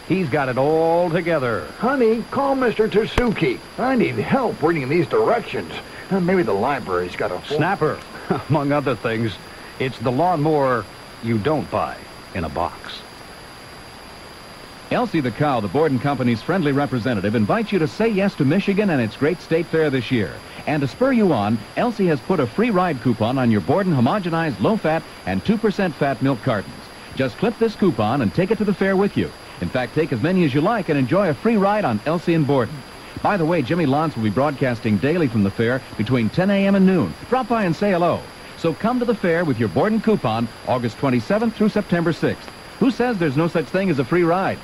He's 0.09 0.29
got 0.29 0.49
it 0.49 0.59
all 0.59 1.11
together. 1.11 1.67
Honey, 1.79 2.23
call 2.31 2.57
Mr. 2.57 2.89
Tsuki. 2.89 3.59
I 3.79 3.97
need 3.97 4.17
help 4.17 4.63
reading 4.63 4.89
these 4.89 5.07
directions. 5.07 5.73
Uh, 6.11 6.21
maybe 6.21 6.43
the 6.43 6.53
library's 6.53 7.17
got 7.17 7.31
a... 7.31 7.43
Snapper, 7.47 7.99
among 8.49 8.73
other 8.73 8.95
things, 8.95 9.33
it's 9.79 9.99
the 9.99 10.13
lawnmower 10.13 10.85
you 11.23 11.39
don't 11.39 11.71
buy 11.71 11.97
in 12.35 12.45
a 12.45 12.49
box. 12.49 13.02
Elsie 14.93 15.21
the 15.21 15.31
Cow, 15.31 15.59
the 15.59 15.69
Borden 15.69 15.99
Company's 15.99 16.43
friendly 16.43 16.73
representative, 16.73 17.35
invites 17.35 17.73
you 17.73 17.79
to 17.79 17.89
say 17.89 18.09
yes 18.09 18.35
to 18.35 18.45
Michigan 18.45 18.91
and 18.91 19.01
its 19.01 19.17
great 19.17 19.41
state 19.41 19.65
fair 19.67 19.89
this 19.89 20.11
year. 20.11 20.35
And 20.67 20.83
to 20.83 20.89
spur 20.89 21.13
you 21.13 21.33
on, 21.33 21.59
Elsie 21.79 22.07
has 22.09 22.21
put 22.21 22.41
a 22.41 22.47
free 22.47 22.69
ride 22.69 23.01
coupon 23.01 23.39
on 23.39 23.51
your 23.51 23.63
Borden 23.63 23.95
homogenized 23.95 24.61
low-fat 24.61 25.03
and 25.25 25.43
2% 25.45 25.95
fat 25.95 26.21
milk 26.21 26.43
cartons. 26.43 26.75
Just 27.17 27.39
clip 27.39 27.59
this 27.59 27.75
coupon 27.75 28.21
and 28.21 28.35
take 28.35 28.51
it 28.51 28.59
to 28.59 28.65
the 28.65 28.75
fair 28.75 28.95
with 28.95 29.17
you. 29.17 29.31
In 29.63 29.69
fact, 29.71 29.95
take 29.95 30.13
as 30.13 30.21
many 30.21 30.45
as 30.45 30.53
you 30.53 30.61
like 30.61 30.91
and 30.91 30.99
enjoy 30.99 31.31
a 31.31 31.35
free 31.35 31.57
ride 31.57 31.87
on 31.87 31.99
Elsie 32.05 32.35
and 32.35 32.47
Borden. 32.47 32.77
By 33.23 33.39
the 33.39 33.47
way, 33.47 33.63
Jimmy 33.63 33.87
Lance 33.87 34.15
will 34.15 34.25
be 34.25 34.31
broadcasting 34.31 34.99
daily 34.99 35.27
from 35.27 35.43
the 35.43 35.51
fair 35.51 35.81
between 35.97 36.29
10 36.29 36.51
a.m. 36.51 36.75
and 36.75 36.85
noon. 36.85 37.15
Drop 37.31 37.49
by 37.49 37.65
and 37.65 37.75
say 37.75 37.93
hello. 37.93 38.21
So 38.59 38.75
come 38.75 38.99
to 38.99 39.07
the 39.07 39.15
fair 39.15 39.47
with 39.47 39.59
your 39.59 39.71
Borden 39.71 40.03
coupon 40.03 40.49
August 40.69 40.99
27th 40.99 41.55
through 41.55 41.71
September 41.71 42.13
6th. 42.13 42.37
Who 42.79 42.91
says 42.91 43.17
there's 43.17 43.37
no 43.37 43.49
such 43.49 43.67
thing 43.67 43.89
as 43.89 43.99
a 43.99 44.05
free 44.05 44.25
ride? 44.25 44.59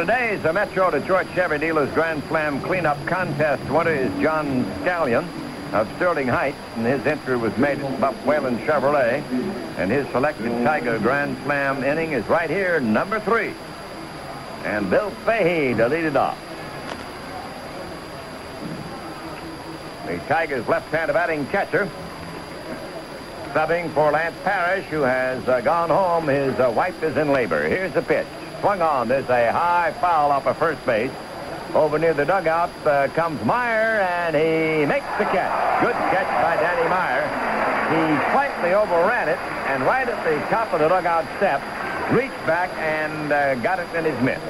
Today's 0.00 0.42
the 0.42 0.50
Metro 0.50 0.90
Detroit 0.90 1.26
Chevy 1.34 1.58
Dealers 1.58 1.92
Grand 1.92 2.22
Slam 2.28 2.62
cleanup 2.62 2.96
contest 3.06 3.62
winner 3.70 3.90
is 3.90 4.10
John 4.22 4.64
Scallion 4.76 5.28
of 5.74 5.86
Sterling 5.96 6.26
Heights, 6.26 6.56
and 6.76 6.86
his 6.86 7.04
entry 7.04 7.36
was 7.36 7.54
made 7.58 7.80
at 7.80 8.00
Buff 8.00 8.16
Whelan 8.24 8.56
Chevrolet. 8.60 9.22
And 9.76 9.90
his 9.90 10.08
selected 10.08 10.50
Tiger 10.64 10.98
Grand 11.00 11.36
Slam 11.42 11.84
inning 11.84 12.12
is 12.12 12.26
right 12.28 12.48
here, 12.48 12.80
number 12.80 13.20
three. 13.20 13.52
And 14.64 14.88
Bill 14.88 15.10
Fahey 15.26 15.74
to 15.74 15.86
lead 15.86 16.06
it 16.06 16.16
off. 16.16 16.38
The 20.06 20.16
Tigers' 20.28 20.66
left-handed 20.66 21.12
batting 21.12 21.46
catcher. 21.48 21.90
Subbing 23.52 23.92
for 23.92 24.10
Lance 24.12 24.36
Parrish, 24.44 24.86
who 24.86 25.02
has 25.02 25.46
uh, 25.46 25.60
gone 25.60 25.90
home. 25.90 26.26
His 26.26 26.58
uh, 26.58 26.72
wife 26.74 27.02
is 27.02 27.18
in 27.18 27.32
labor. 27.32 27.68
Here's 27.68 27.92
the 27.92 28.00
pitch. 28.00 28.26
Swung 28.60 28.82
on. 28.82 29.08
There's 29.08 29.28
a 29.28 29.52
high 29.52 29.92
foul 30.00 30.30
off 30.30 30.46
of 30.46 30.56
first 30.58 30.84
base. 30.84 31.10
Over 31.74 31.98
near 31.98 32.12
the 32.12 32.26
dugout 32.26 32.70
uh, 32.84 33.08
comes 33.08 33.42
Meyer, 33.44 34.00
and 34.00 34.36
he 34.36 34.84
makes 34.86 35.06
the 35.18 35.24
catch. 35.24 35.80
Good 35.80 35.94
catch 35.94 36.28
by 36.42 36.56
Danny 36.56 36.88
Meyer. 36.88 37.24
He 37.90 38.32
slightly 38.32 38.74
overran 38.74 39.28
it, 39.28 39.38
and 39.68 39.82
right 39.84 40.06
at 40.06 40.24
the 40.24 40.38
top 40.48 40.72
of 40.74 40.80
the 40.80 40.88
dugout 40.88 41.24
steps, 41.38 41.64
reached 42.12 42.46
back 42.46 42.70
and 42.76 43.32
uh, 43.32 43.54
got 43.56 43.78
it 43.78 43.88
in 43.94 44.04
his 44.04 44.20
mitt. 44.22 44.40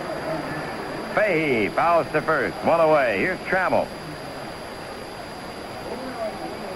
Fahey 1.15 1.69
fouls 1.69 2.07
to 2.13 2.23
first. 2.23 2.57
One 2.65 2.81
away. 2.81 3.19
Here's 3.19 3.39
Trammell. 3.41 3.87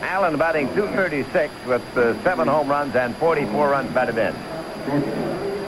Alan 0.02 0.36
batting 0.38 0.68
236 0.74 1.52
with 1.66 1.96
uh, 1.96 2.22
seven 2.22 2.46
home 2.46 2.68
runs 2.68 2.94
and 2.94 3.16
44 3.16 3.70
runs 3.70 3.92
batted 3.92 4.18
in. 4.18 5.63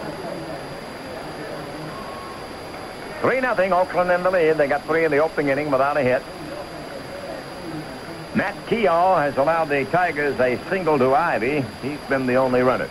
3 3.21 3.41
nothing. 3.41 3.73
Oakland 3.73 4.11
in 4.11 4.23
the 4.23 4.31
lead. 4.31 4.59
They 4.59 4.69
got 4.69 4.85
three 4.85 5.05
in 5.05 5.11
the 5.11 5.19
opening 5.19 5.49
inning 5.49 5.71
without 5.71 5.97
a 5.97 6.03
hit. 6.03 6.23
Matt 8.35 8.55
Keough 8.67 9.23
has 9.23 9.37
allowed 9.39 9.71
the 9.71 9.87
Tigers 9.87 10.39
a 10.39 10.59
single 10.69 10.99
to 10.99 11.05
Ivie. 11.15 11.65
He's 11.81 12.01
been 12.09 12.27
the 12.27 12.35
only 12.35 12.61
runner. 12.61 12.89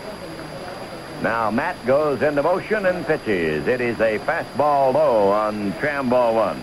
Now 1.22 1.50
Matt 1.50 1.76
goes 1.86 2.20
into 2.20 2.42
motion 2.42 2.84
and 2.84 3.06
pitches. 3.06 3.66
It 3.68 3.80
is 3.80 4.00
a 4.00 4.18
fastball 4.18 4.92
low 4.94 5.28
on 5.28 5.72
tram 5.78 6.10
ball 6.10 6.34
one. 6.34 6.60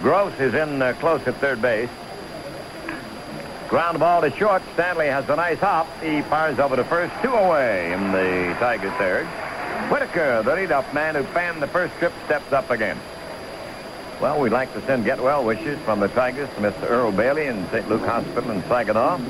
Gross 0.00 0.38
is 0.40 0.54
in 0.54 0.82
uh, 0.82 0.94
close 0.94 1.26
at 1.26 1.36
third 1.36 1.62
base. 1.62 1.88
Ground 3.74 3.98
ball 3.98 4.20
to 4.20 4.30
short. 4.36 4.62
Stanley 4.74 5.08
has 5.08 5.28
a 5.28 5.34
nice 5.34 5.58
hop. 5.58 5.88
He 6.00 6.22
fires 6.22 6.60
over 6.60 6.76
to 6.76 6.84
first, 6.84 7.12
two 7.20 7.32
away 7.32 7.92
in 7.92 8.12
the 8.12 8.54
Tigers 8.60 8.92
third. 8.92 9.26
Whitaker, 9.90 10.44
the 10.44 10.52
leadoff 10.52 10.94
man 10.94 11.16
who 11.16 11.24
fanned 11.24 11.60
the 11.60 11.66
first 11.66 11.92
trip, 11.94 12.12
steps 12.26 12.52
up 12.52 12.70
again. 12.70 12.96
Well, 14.20 14.38
we'd 14.38 14.52
like 14.52 14.72
to 14.74 14.82
send 14.82 15.04
get 15.04 15.20
well 15.20 15.44
wishes 15.44 15.76
from 15.80 15.98
the 15.98 16.06
Tigers 16.06 16.48
to 16.50 16.60
Mr. 16.60 16.88
Earl 16.88 17.10
Bailey 17.10 17.46
in 17.46 17.66
St. 17.70 17.88
Luke 17.88 18.02
Hospital 18.02 18.52
in 18.52 18.62
Saginaw, 18.68 19.16
to 19.16 19.24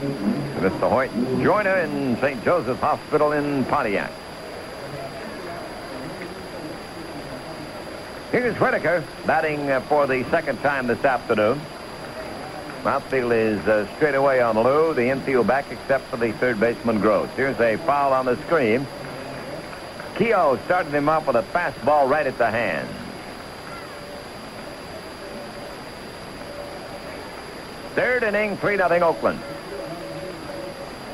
Mr. 0.60 0.90
Hoyt 0.90 1.10
Joyner 1.42 1.78
in 1.78 2.18
St. 2.18 2.44
Joseph 2.44 2.78
Hospital 2.80 3.32
in 3.32 3.64
Pontiac. 3.64 4.12
Here's 8.30 8.54
Whitaker 8.60 9.02
batting 9.24 9.70
uh, 9.70 9.80
for 9.80 10.06
the 10.06 10.22
second 10.24 10.60
time 10.60 10.86
this 10.86 11.02
afternoon. 11.02 11.58
Outfield 12.86 13.32
is 13.32 13.58
uh, 13.66 13.86
straight 13.96 14.14
away 14.14 14.40
on 14.40 14.62
Lou. 14.62 14.92
The 14.92 15.08
infield 15.08 15.46
back 15.46 15.64
except 15.70 16.04
for 16.04 16.18
the 16.18 16.32
third 16.32 16.60
baseman 16.60 17.00
Gross. 17.00 17.30
Here's 17.34 17.58
a 17.58 17.76
foul 17.78 18.12
on 18.12 18.26
the 18.26 18.36
screen. 18.42 18.86
Keough 20.16 20.62
started 20.66 20.92
him 20.92 21.08
off 21.08 21.26
with 21.26 21.36
a 21.36 21.42
fastball 21.42 22.08
right 22.08 22.26
at 22.26 22.36
the 22.36 22.50
hand. 22.50 22.88
Third 27.94 28.22
inning, 28.22 28.56
3 28.58 28.76
0 28.76 28.88
Oakland. 29.00 29.40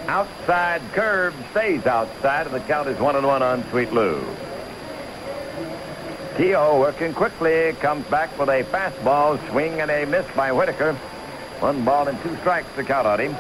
Outside 0.09 0.83
curve 0.93 1.35
stays 1.53 1.87
outside, 1.87 2.47
and 2.47 2.55
the 2.55 2.61
count 2.61 2.89
is 2.89 2.99
1 2.99 3.17
and 3.17 3.27
1 3.27 3.43
on 3.43 3.65
Sweet 3.71 3.93
Lou. 3.93 4.21
Keough 6.37 6.81
working 6.81 7.15
quickly, 7.15 7.75
comes 7.81 8.07
back 8.07 8.37
with 8.39 8.49
a 8.49 8.65
fastball, 8.65 9.39
swing 9.51 9.81
and 9.81 9.91
a 9.91 10.05
miss 10.05 10.27
by 10.35 10.51
Whitaker. 10.51 10.99
One 11.61 11.85
ball 11.85 12.09
and 12.09 12.21
two 12.23 12.35
strikes 12.39 12.75
to 12.77 12.83
count 12.83 13.07
on 13.07 13.21
him. 13.21 13.37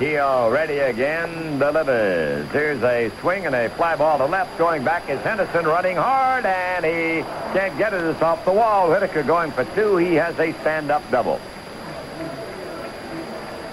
He 0.00 0.18
already 0.18 0.78
again, 0.78 1.58
delivers. 1.58 2.50
Here's 2.50 2.82
a 2.82 3.10
swing 3.20 3.46
and 3.46 3.54
a 3.54 3.70
fly 3.70 3.96
ball 3.96 4.18
to 4.18 4.26
left. 4.26 4.58
Going 4.58 4.84
back 4.84 5.08
is 5.08 5.18
Henderson 5.20 5.64
running 5.64 5.96
hard, 5.96 6.44
and 6.44 6.84
he 6.84 7.22
can't 7.56 7.78
get 7.78 7.94
it. 7.94 8.02
It's 8.02 8.20
off 8.20 8.44
the 8.44 8.52
wall. 8.52 8.90
Whitaker 8.90 9.22
going 9.22 9.52
for 9.52 9.64
two. 9.76 9.96
He 9.96 10.14
has 10.16 10.38
a 10.38 10.52
stand-up 10.60 11.08
double. 11.10 11.40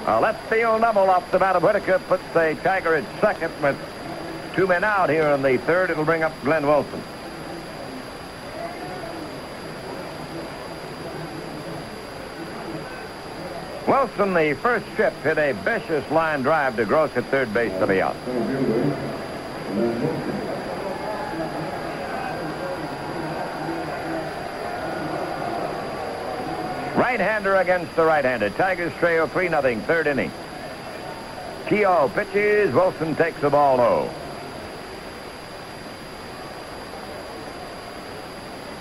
A 0.06 0.22
left 0.22 0.50
field 0.50 0.82
double 0.82 1.10
off 1.10 1.30
the 1.32 1.40
bat 1.40 1.56
of 1.58 1.64
Whitaker 1.64 2.00
puts 2.08 2.24
the 2.34 2.58
Tiger 2.64 2.96
at 2.96 3.04
second 3.20 3.52
with 3.62 3.78
two 4.56 4.68
men 4.68 4.84
out 4.84 5.10
here 5.10 5.30
in 5.30 5.42
the 5.42 5.58
third. 5.58 5.90
It'll 5.90 6.06
bring 6.06 6.24
up 6.24 6.34
Glenn 6.44 6.66
Wilson. 6.68 7.02
Wilson, 13.88 14.34
the 14.34 14.54
first 14.62 14.86
trip, 14.96 15.14
hit 15.24 15.38
a 15.38 15.54
vicious 15.54 16.10
line 16.10 16.42
drive 16.42 16.76
to 16.78 16.86
Gross 16.86 17.12
at 17.16 17.26
third 17.26 17.54
base 17.54 17.72
to 17.80 17.88
be 17.88 18.02
out. 18.02 18.16
Right-hander 26.96 27.56
against 27.56 27.96
the 27.96 28.06
right-hander. 28.06 28.52
Tigers 28.52 28.94
trail 28.94 29.28
3-0, 29.28 29.84
third 29.84 30.08
inning. 30.08 30.32
Keough 31.66 32.14
pitches. 32.14 32.74
Wilson 32.74 33.16
takes 33.16 33.42
the 33.42 33.50
ball 33.50 33.78
low. 33.78 34.10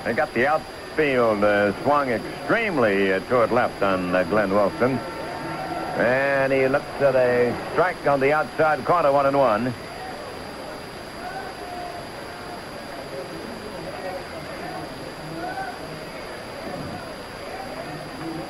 They 0.05 0.15
got 0.15 0.35
the 0.35 0.49
outfield 0.49 1.45
uh, 1.45 1.81
swung 1.83 2.09
extremely 2.09 3.13
uh, 3.13 3.21
toward 3.21 3.53
left 3.53 3.81
on 3.83 4.15
uh, 4.15 4.25
Glenn 4.25 4.53
Wilson. 4.53 4.99
And 5.97 6.53
he 6.53 6.67
looks 6.67 7.01
at 7.01 7.15
a 7.15 7.55
strike 7.73 8.05
on 8.07 8.19
the 8.19 8.33
outside 8.33 8.85
corner, 8.85 9.13
one 9.13 9.27
and 9.27 9.39
one. 9.39 9.73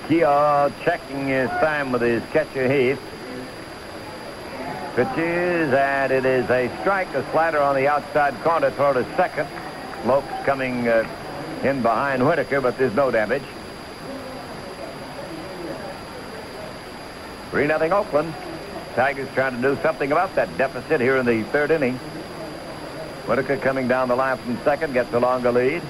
Keough 0.09 0.73
checking 0.85 1.27
his 1.27 1.51
time 1.51 1.93
with 1.93 2.01
his 2.01 2.23
catcher 2.33 2.67
Heath. 2.73 3.01
Pitches, 4.97 5.73
and 5.73 6.13
it 6.13 6.25
is 6.25 6.49
a 6.49 6.71
strike, 6.81 7.13
a 7.15 7.31
slider 7.31 7.61
on 7.61 7.75
the 7.75 7.89
outside 7.89 8.35
corner, 8.43 8.71
throw 8.71 8.93
to 8.95 9.05
second. 9.17 9.49
Lopes 10.07 10.27
coming 10.45 10.89
uh, 10.89 11.07
in 11.65 11.83
behind 11.83 12.25
Whitaker, 12.27 12.61
but 12.61 12.77
there's 12.77 12.95
no 12.95 13.11
damage. 13.11 13.43
3 17.51 17.67
nothing 17.67 17.93
Oakland. 17.93 18.35
Tigers 18.95 19.29
trying 19.35 19.57
to 19.57 19.63
do 19.63 19.81
something 19.83 20.11
about 20.13 20.35
that 20.35 20.57
deficit 20.59 21.01
here 21.01 21.17
in 21.17 21.27
the 21.27 21.43
third 21.45 21.71
inning. 21.71 21.95
Whitaker 23.27 23.57
coming 23.57 23.89
down 23.89 24.09
the 24.09 24.17
line 24.17 24.37
from 24.39 24.59
second, 24.65 24.93
gets 24.93 25.13
a 25.13 25.21
longer 25.21 25.53
lead. 25.53 25.83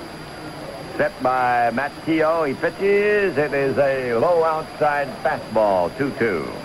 Set 0.97 1.13
by 1.23 1.71
Matt 1.71 1.93
Keough. 2.05 2.47
He 2.47 2.55
pitches. 2.55 3.39
It 3.39 3.55
is 3.55 3.79
a 3.79 4.15
low 4.15 4.45
outside 4.45 5.09
fastball, 5.23 5.91
2-2. 5.93 6.62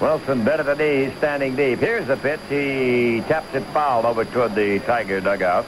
Wilson 0.00 0.44
better 0.44 0.62
than 0.62 0.78
he, 0.78 1.04
he's 1.04 1.16
standing 1.18 1.56
deep. 1.56 1.78
Here's 1.78 2.06
the 2.06 2.16
pitch. 2.16 2.40
He 2.48 3.20
taps 3.22 3.54
it 3.54 3.62
foul 3.72 4.06
over 4.06 4.24
toward 4.24 4.54
the 4.54 4.80
Tiger 4.80 5.20
dugout. 5.20 5.66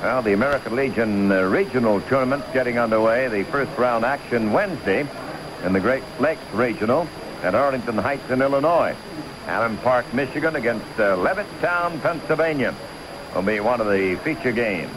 Well, 0.00 0.22
the 0.22 0.32
American 0.32 0.76
Legion 0.76 1.32
uh, 1.32 1.42
regional 1.42 2.00
tournament's 2.02 2.52
getting 2.52 2.78
underway. 2.78 3.28
The 3.28 3.44
first 3.44 3.76
round 3.78 4.04
action 4.04 4.52
Wednesday 4.52 5.06
in 5.64 5.72
the 5.72 5.80
Great 5.80 6.02
Lakes 6.20 6.42
Regional 6.52 7.08
at 7.42 7.54
Arlington 7.54 7.96
Heights 7.96 8.30
in 8.30 8.42
Illinois. 8.42 8.94
Allen 9.46 9.76
Park, 9.78 10.12
Michigan 10.12 10.56
against 10.56 10.86
uh, 10.98 11.16
Levittown, 11.16 12.00
Pennsylvania 12.02 12.74
will 13.34 13.42
be 13.42 13.60
one 13.60 13.80
of 13.80 13.86
the 13.86 14.16
feature 14.16 14.52
games. 14.52 14.92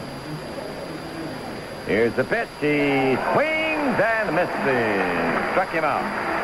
Here's 1.86 2.14
the 2.14 2.24
pitch. 2.24 2.48
He 2.60 3.16
swings 3.32 3.98
and 3.98 4.34
misses. 4.34 5.50
Struck 5.52 5.70
him 5.70 5.84
out. 5.84 6.39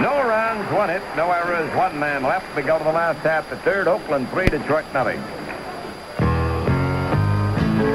No 0.00 0.22
runs, 0.22 0.72
one 0.72 0.88
hit, 0.90 1.02
no 1.16 1.32
errors, 1.32 1.74
one 1.74 1.98
man 1.98 2.22
left. 2.22 2.54
We 2.54 2.62
go 2.62 2.78
to 2.78 2.84
the 2.84 2.92
last 2.92 3.18
half, 3.18 3.50
the 3.50 3.56
third. 3.56 3.88
Oakland 3.88 4.28
three, 4.30 4.46
Detroit 4.46 4.84
nothing. 4.94 5.20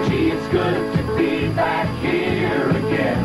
Gee, 0.10 0.32
it's 0.32 0.48
good 0.50 0.98
to 0.98 1.16
be 1.18 1.48
back 1.54 1.88
here 2.02 2.70
again. 2.72 3.24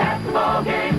At 0.00 0.24
the 0.24 0.32
ball 0.32 0.64
game 0.64 0.91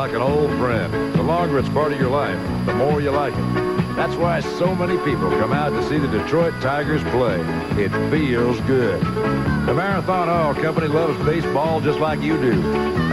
like 0.00 0.14
an 0.14 0.22
old 0.22 0.48
friend. 0.52 0.90
The 1.12 1.22
longer 1.22 1.58
it's 1.58 1.68
part 1.68 1.92
of 1.92 2.00
your 2.00 2.08
life, 2.08 2.40
the 2.64 2.72
more 2.72 3.02
you 3.02 3.10
like 3.10 3.34
it. 3.34 3.96
That's 3.96 4.16
why 4.16 4.40
so 4.40 4.74
many 4.74 4.96
people 5.04 5.28
come 5.32 5.52
out 5.52 5.68
to 5.78 5.86
see 5.90 5.98
the 5.98 6.08
Detroit 6.08 6.54
Tigers 6.62 7.02
play. 7.12 7.38
It 7.76 7.90
feels 8.08 8.58
good. 8.62 8.98
The 9.02 9.74
Marathon 9.74 10.30
Oil 10.30 10.54
Company 10.54 10.88
loves 10.88 11.22
baseball 11.26 11.82
just 11.82 11.98
like 11.98 12.22
you 12.22 12.40
do. 12.40 12.52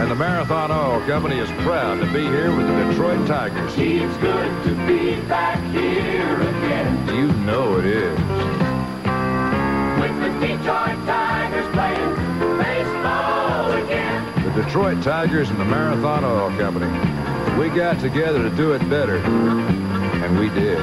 And 0.00 0.10
the 0.10 0.14
Marathon 0.14 0.70
Oil 0.70 1.06
Company 1.06 1.38
is 1.38 1.50
proud 1.62 2.00
to 2.00 2.06
be 2.06 2.22
here 2.22 2.56
with 2.56 2.66
the 2.66 2.84
Detroit 2.84 3.28
Tigers. 3.28 3.70
It's 3.76 4.16
good 4.16 4.64
to 4.64 4.86
be 4.86 5.20
back 5.28 5.62
here 5.74 6.40
again. 6.40 7.06
You 7.14 7.30
know 7.44 7.78
it 7.80 7.84
is. 7.84 8.18
With 10.00 10.16
the 10.22 10.46
Detroit 10.46 10.96
Tigers 11.04 11.68
Detroit 14.64 15.00
Tigers 15.04 15.50
and 15.50 15.60
the 15.60 15.64
Marathon 15.64 16.24
Oil 16.24 16.50
Company. 16.58 16.88
We 17.60 17.68
got 17.68 18.00
together 18.00 18.42
to 18.42 18.50
do 18.56 18.72
it 18.72 18.80
better, 18.90 19.18
and 19.18 20.36
we 20.36 20.48
did. 20.48 20.78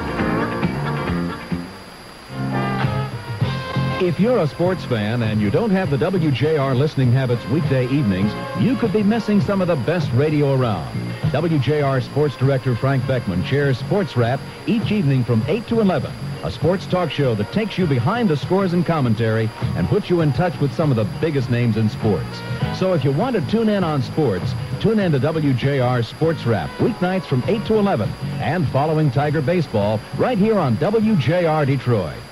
If 4.01 4.19
you're 4.19 4.39
a 4.39 4.47
sports 4.47 4.83
fan 4.83 5.23
and 5.23 5.39
you 5.39 5.49
don't 5.49 5.69
have 5.69 5.89
the 5.89 5.95
WJR 5.95 6.77
listening 6.77 7.13
habits 7.13 7.45
weekday 7.45 7.85
evenings, 7.87 8.29
you 8.61 8.75
could 8.75 8.91
be 8.91 9.03
missing 9.03 9.39
some 9.39 9.61
of 9.61 9.69
the 9.69 9.77
best 9.77 10.11
radio 10.11 10.53
around. 10.53 10.93
WJR 11.31 12.03
Sports 12.03 12.35
Director 12.35 12.75
Frank 12.75 13.07
Beckman 13.07 13.41
chairs 13.45 13.79
Sports 13.79 14.17
Wrap 14.17 14.41
each 14.67 14.91
evening 14.91 15.23
from 15.23 15.45
8 15.47 15.65
to 15.67 15.79
11, 15.79 16.11
a 16.43 16.51
sports 16.51 16.85
talk 16.85 17.09
show 17.09 17.35
that 17.35 17.53
takes 17.53 17.77
you 17.77 17.87
behind 17.87 18.27
the 18.27 18.35
scores 18.35 18.73
and 18.73 18.85
commentary 18.85 19.49
and 19.77 19.87
puts 19.87 20.09
you 20.09 20.19
in 20.19 20.33
touch 20.33 20.59
with 20.59 20.73
some 20.73 20.91
of 20.91 20.97
the 20.97 21.05
biggest 21.21 21.49
names 21.49 21.77
in 21.77 21.87
sports. 21.87 22.41
So 22.77 22.91
if 22.91 23.05
you 23.05 23.13
want 23.13 23.37
to 23.37 23.41
tune 23.49 23.69
in 23.69 23.85
on 23.85 24.01
sports, 24.01 24.53
tune 24.81 24.99
in 24.99 25.13
to 25.13 25.19
WJR 25.21 26.03
Sports 26.03 26.45
Wrap 26.45 26.69
weeknights 26.79 27.23
from 27.27 27.45
8 27.47 27.65
to 27.67 27.75
11 27.75 28.09
and 28.41 28.67
following 28.67 29.09
Tiger 29.09 29.41
Baseball 29.41 30.01
right 30.17 30.37
here 30.37 30.59
on 30.59 30.75
WJR 30.79 31.65
Detroit. 31.65 32.24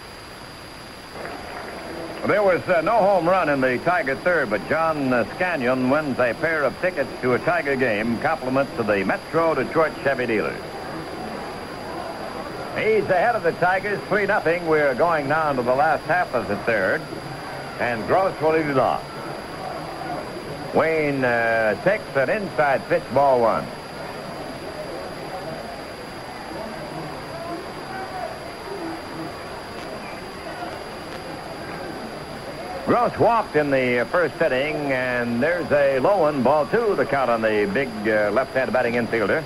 There 2.26 2.42
was 2.42 2.62
uh, 2.70 2.80
no 2.80 3.00
home 3.00 3.28
run 3.28 3.50
in 3.50 3.60
the 3.60 3.78
Tiger 3.80 4.16
third, 4.16 4.50
but 4.50 4.66
John 4.70 5.12
uh, 5.12 5.26
Scannion 5.36 5.90
wins 5.90 6.18
a 6.20 6.34
pair 6.34 6.64
of 6.64 6.80
tickets 6.80 7.10
to 7.22 7.34
a 7.34 7.40
Tiger 7.40 7.76
game, 7.76 8.18
compliments 8.20 8.72
to 8.78 8.84
the 8.84 9.04
Metro 9.04 9.54
Detroit 9.54 9.92
Chevy 10.04 10.26
dealers. 10.28 10.62
He's 12.78 13.04
ahead 13.10 13.36
of 13.36 13.44
the 13.44 13.52
Tigers, 13.52 14.00
3 14.08 14.26
nothing. 14.26 14.66
We're 14.68 14.96
going 14.96 15.28
down 15.28 15.58
to 15.58 15.64
the 15.64 15.76
last 15.76 16.06
half 16.06 16.34
of 16.34 16.48
the 16.48 16.56
third, 16.60 17.02
and 17.82 18.08
Gross 18.08 18.40
will 18.40 18.54
lead 18.54 18.68
it 18.68 18.78
off. 18.78 19.04
Wayne 20.74 21.26
uh, 21.26 21.76
takes 21.84 22.06
an 22.16 22.30
inside 22.30 22.88
pitch, 22.88 23.04
ball 23.14 23.42
one. 23.42 23.68
Gross 32.86 33.18
walked 33.18 33.56
in 33.56 33.72
the 33.72 34.06
first 34.12 34.42
inning, 34.42 34.92
and 34.92 35.42
there's 35.42 35.72
a 35.72 36.00
low 36.00 36.18
one, 36.18 36.44
ball 36.44 36.66
two, 36.66 36.96
the 36.96 37.06
count 37.06 37.30
on 37.30 37.42
the 37.42 37.70
big 37.74 37.88
uh, 38.06 38.30
left-hand 38.32 38.74
batting 38.74 38.96
infielder. 38.96 39.42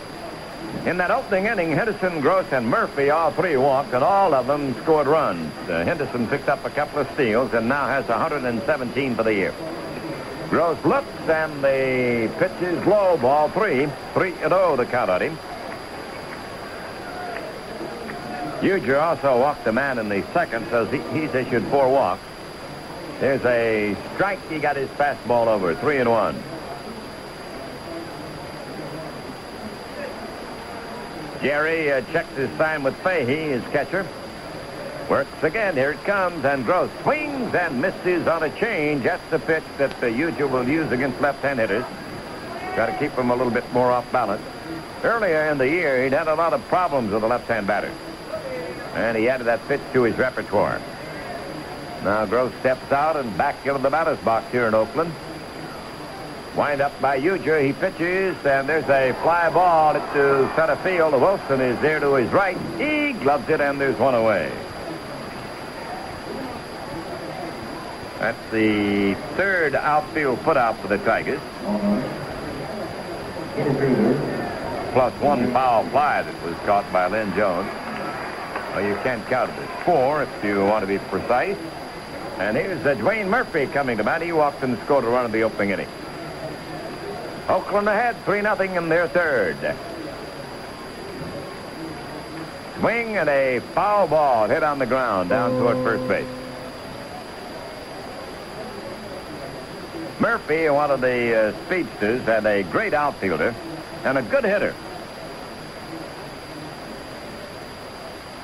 In 0.88 0.98
that 0.98 1.12
opening 1.12 1.46
inning, 1.46 1.72
Henderson, 1.72 2.20
Gross, 2.20 2.52
and 2.52 2.68
Murphy, 2.68 3.12
all 3.12 3.30
three 3.30 3.56
walked, 3.56 3.94
and 3.94 4.04
all 4.04 4.34
of 4.34 4.48
them 4.48 4.74
scored 4.82 5.06
runs. 5.06 5.54
Uh, 5.70 5.84
Henderson 5.84 6.28
picked 6.28 6.50
up 6.50 6.66
a 6.66 6.72
couple 6.72 6.98
of 6.98 7.12
steals 7.12 7.54
and 7.54 7.70
now 7.70 7.86
has 7.86 8.08
117 8.08 9.16
for 9.16 9.22
the 9.22 9.34
year. 9.34 9.54
Gross 10.50 10.84
looks, 10.84 11.30
and 11.30 11.64
the 11.64 12.32
pitch 12.40 12.60
is 12.64 12.88
low, 12.88 13.18
ball 13.18 13.50
three. 13.50 13.86
3-0 14.16 14.78
the 14.78 14.86
count 14.88 15.12
on 15.12 15.22
him. 15.22 15.38
Ujdur 18.62 19.00
also 19.00 19.40
walked 19.40 19.64
the 19.64 19.72
man 19.72 20.00
in 20.00 20.10
the 20.10 20.24
second, 20.34 20.66
so 20.72 20.86
he's 20.86 21.36
issued 21.36 21.64
four 21.66 21.88
walks. 21.88 22.24
There's 23.20 23.44
a 23.46 23.96
strike. 24.14 24.40
He 24.50 24.60
got 24.60 24.76
his 24.76 24.90
fastball 24.90 25.48
over. 25.48 25.74
Three 25.76 25.98
and 25.98 26.10
one. 26.10 26.42
Jerry 31.42 31.92
uh, 31.92 32.02
checks 32.12 32.36
his 32.36 32.50
sign 32.58 32.84
with 32.84 32.96
Fahey, 32.98 33.50
his 33.50 33.64
catcher. 33.66 34.06
Works 35.10 35.44
again. 35.44 35.76
Here 35.76 35.92
it 35.92 36.04
comes. 36.04 36.44
And 36.46 36.66
Gross 36.66 36.92
swings 37.02 37.54
and 37.56 37.82
misses 37.82 38.28
on 38.28 38.44
a 38.44 38.50
change. 38.60 39.04
That's 39.04 39.24
the 39.30 39.40
pitch 39.40 39.64
that 39.78 40.00
the 40.00 40.12
usual 40.12 40.50
will 40.50 40.68
use 40.68 40.92
against 40.92 41.22
left-hand 41.22 41.60
hitters. 41.60 41.86
Got 42.76 42.88
to 42.88 42.98
keep 43.00 43.16
them 43.16 43.32
a 43.32 43.36
little 43.36 43.54
bit 43.54 43.72
more 43.74 43.92
off 43.92 44.12
balance. 44.12 44.44
Earlier 45.04 45.50
in 45.50 45.58
the 45.58 45.68
year, 45.68 46.04
he'd 46.04 46.14
had 46.14 46.28
a 46.28 46.36
lot 46.36 46.54
of 46.54 46.62
problems 46.68 47.12
with 47.12 47.22
the 47.22 47.28
left-hand 47.28 47.66
batter. 47.66 47.92
And 48.96 49.18
he 49.18 49.30
added 49.30 49.46
that 49.46 49.66
pitch 49.68 49.82
to 49.94 50.04
his 50.04 50.18
repertoire. 50.18 50.82
Now 52.04 52.26
Gross 52.26 52.54
steps 52.60 52.92
out 52.92 53.16
and 53.16 53.38
back 53.38 53.66
into 53.66 53.80
the 53.80 53.90
batter's 53.90 54.20
box 54.20 54.52
here 54.52 54.68
in 54.68 54.74
Oakland. 54.74 55.14
Wind 56.56 56.82
up 56.82 57.00
by 57.00 57.20
Ujdur. 57.20 57.64
He 57.64 57.74
pitches, 57.74 58.36
and 58.44 58.68
there's 58.68 58.90
a 58.90 59.14
fly 59.22 59.50
ball 59.52 59.94
to 59.94 60.52
center 60.56 60.76
field. 60.78 61.14
Wilson 61.14 61.62
is 61.62 61.80
there 61.82 62.00
to 62.00 62.16
his 62.16 62.32
right. 62.32 62.58
He 62.78 63.14
gloves 63.14 63.48
it, 63.50 63.62
and 63.62 63.80
there's 63.80 63.98
one 63.98 64.16
away. 64.16 64.52
That's 68.18 68.52
the 68.52 69.14
third 69.36 69.76
outfield 69.76 70.40
putout 70.40 70.78
for 70.78 70.88
the 70.88 70.98
Tigers. 70.98 71.40
Plus 74.94 75.14
one 75.22 75.52
foul 75.54 75.84
fly 75.90 76.24
that 76.24 76.44
was 76.44 76.56
caught 76.66 76.92
by 76.92 77.06
Lynn 77.06 77.32
Jones. 77.36 77.70
Well, 78.74 78.84
you 78.84 78.96
can't 79.04 79.24
count 79.28 79.52
it 79.52 79.60
as 79.60 79.84
four 79.84 80.24
if 80.24 80.44
you 80.44 80.66
want 80.66 80.82
to 80.82 80.88
be 80.88 80.98
precise. 80.98 81.58
And 82.40 82.56
here's 82.56 82.86
uh, 82.86 82.94
Dwayne 82.94 83.30
Murphy 83.30 83.66
coming 83.66 83.98
to 83.98 84.04
bat. 84.04 84.22
He 84.22 84.32
walked 84.32 84.62
and 84.62 84.78
scored 84.82 85.04
a 85.04 85.08
run 85.08 85.26
in 85.26 85.32
the 85.32 85.42
opening 85.42 85.72
inning. 85.72 85.88
Oakland 87.50 87.90
ahead, 87.90 88.16
3-0 88.26 88.78
in 88.78 88.90
their 88.90 89.08
third. 89.08 89.58
Swing 92.80 93.18
and 93.18 93.28
a 93.28 93.60
foul 93.74 94.08
ball 94.08 94.48
hit 94.48 94.62
on 94.62 94.78
the 94.78 94.86
ground 94.86 95.30
down 95.30 95.50
toward 95.58 95.78
first 95.78 96.08
base. 96.08 96.28
Murphy, 100.20 100.70
one 100.70 100.92
of 100.92 101.02
the 101.02 101.36
uh, 101.36 101.66
speedsters, 101.66 102.22
had 102.24 102.46
a 102.46 102.62
great 102.64 102.94
outfielder 102.94 103.56
and 104.04 104.18
a 104.20 104.22
good 104.22 104.44
hitter. 104.44 104.76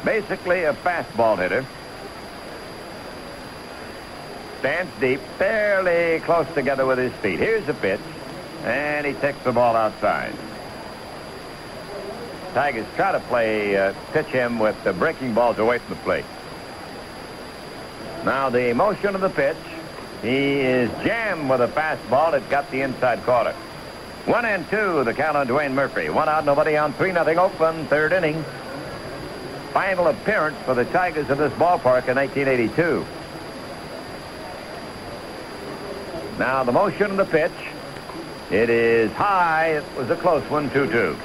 Basically 0.04 0.64
a 0.64 0.74
fastball 0.74 1.38
hitter 1.38 1.64
stands 4.64 4.98
deep, 5.02 5.20
fairly 5.38 6.22
close 6.22 6.48
together 6.54 6.86
with 6.86 6.98
his 6.98 7.12
feet. 7.16 7.38
Here's 7.38 7.66
the 7.66 7.74
pitch, 7.74 8.00
and 8.64 9.06
he 9.06 9.12
takes 9.12 9.38
the 9.44 9.52
ball 9.52 9.76
outside. 9.76 10.34
Tigers 12.54 12.86
try 12.96 13.12
to 13.12 13.20
play, 13.20 13.76
uh, 13.76 13.94
pitch 14.14 14.28
him 14.28 14.60
with 14.60 14.82
the 14.86 14.94
breaking 14.94 15.34
balls 15.34 15.60
away 15.60 15.80
from 15.80 15.98
the 15.98 16.02
plate. 16.04 16.24
Now 18.24 18.50
the 18.50 18.72
motion 18.72 19.16
of 19.16 19.20
the 19.20 19.30
pitch, 19.30 19.58
he 20.22 20.62
is 20.62 20.90
jammed 21.04 21.50
with 21.50 21.60
a 21.60 21.68
fastball 21.68 22.32
that 22.32 22.50
got 22.50 22.72
the 22.72 22.84
inside 22.84 23.22
corner. 23.24 23.52
One 24.24 24.46
and 24.46 24.66
two, 24.70 25.04
the 25.04 25.14
count 25.14 25.36
on 25.36 25.46
Dwayne 25.46 25.74
Murphy. 25.74 26.10
One 26.10 26.30
out, 26.30 26.46
nobody 26.46 26.78
on 26.78 26.94
three, 26.94 27.12
nothing. 27.12 27.38
Oakland, 27.38 27.90
third 27.90 28.14
inning. 28.14 28.46
Final 29.74 30.08
appearance 30.08 30.56
for 30.64 30.74
the 30.74 30.86
Tigers 30.86 31.30
in 31.30 31.38
this 31.38 31.52
ballpark 31.52 32.08
in 32.08 32.16
1982. 32.16 33.06
Now 36.44 36.62
the 36.66 36.74
motion 36.74 37.10
of 37.10 37.16
the 37.16 37.24
pitch. 37.24 37.54
It 38.52 38.70
is 38.70 39.10
high. 39.14 39.78
It 39.78 39.84
was 39.96 40.10
a 40.10 40.18
close 40.18 40.44
one, 40.50 40.70
2-2. 40.72 41.18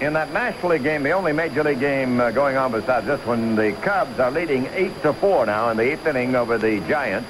In 0.00 0.14
that 0.14 0.32
National 0.32 0.70
League 0.70 0.82
game, 0.82 1.02
the 1.02 1.10
only 1.10 1.34
Major 1.34 1.62
League 1.62 1.78
game 1.78 2.20
uh, 2.20 2.30
going 2.30 2.56
on 2.56 2.72
besides 2.72 3.06
this 3.06 3.20
one, 3.26 3.54
the 3.54 3.72
Cubs 3.82 4.18
are 4.18 4.30
leading 4.30 4.64
8 4.72 5.02
to 5.02 5.12
4 5.12 5.44
now 5.44 5.68
in 5.68 5.76
the 5.76 5.92
eighth 5.92 6.06
inning 6.06 6.34
over 6.34 6.56
the 6.56 6.80
Giants. 6.88 7.28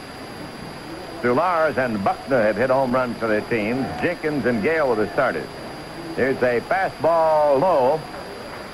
Solars 1.20 1.76
and 1.78 2.04
Buckner 2.04 2.42
have 2.42 2.56
hit 2.56 2.70
home 2.70 2.92
runs 2.92 3.16
for 3.16 3.26
their 3.26 3.40
teams. 3.40 3.84
Jenkins 4.00 4.46
and 4.46 4.62
Gale 4.62 4.88
were 4.88 4.94
the 4.94 5.12
starters. 5.14 5.48
Here's 6.14 6.36
a 6.36 6.60
fastball 6.60 7.60
low. 7.60 8.00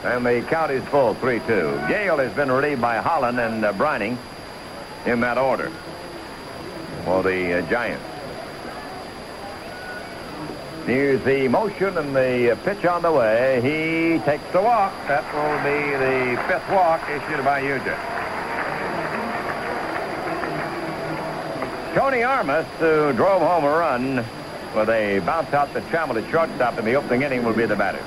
And 0.02 0.24
the 0.24 0.40
count 0.48 0.72
is 0.72 0.82
full, 0.84 1.14
3-2. 1.16 1.88
Gale 1.88 2.16
has 2.16 2.32
been 2.34 2.50
relieved 2.50 2.80
by 2.80 2.96
Holland 2.98 3.38
and 3.38 3.62
uh, 3.64 3.72
Breining 3.74 4.16
in 5.04 5.20
that 5.20 5.36
order 5.36 5.70
for 7.04 7.22
the 7.22 7.58
uh, 7.58 7.70
Giants. 7.70 8.02
Here's 10.86 11.22
the 11.24 11.48
motion 11.48 11.98
and 11.98 12.16
the 12.16 12.52
uh, 12.52 12.56
pitch 12.64 12.86
on 12.86 13.02
the 13.02 13.12
way. 13.12 13.60
He 13.60 14.24
takes 14.24 14.50
the 14.52 14.62
walk. 14.62 14.92
That 15.06 15.22
will 15.34 15.58
be 15.62 15.92
the 15.92 16.42
fifth 16.48 16.68
walk 16.70 17.02
issued 17.10 17.44
by 17.44 17.60
Ujdur. 17.60 18.20
Tony 21.94 22.22
Armas, 22.22 22.66
who 22.78 23.12
drove 23.12 23.42
home 23.42 23.64
a 23.64 23.68
run 23.68 24.16
with 24.74 24.88
a 24.88 25.18
bounce 25.26 25.52
out 25.52 25.74
that 25.74 25.86
traveled 25.90 26.16
at 26.16 26.30
shortstop 26.30 26.78
in 26.78 26.86
the 26.86 26.94
opening 26.94 27.22
inning, 27.22 27.44
will 27.44 27.52
be 27.52 27.66
the 27.66 27.76
batter. 27.76 28.00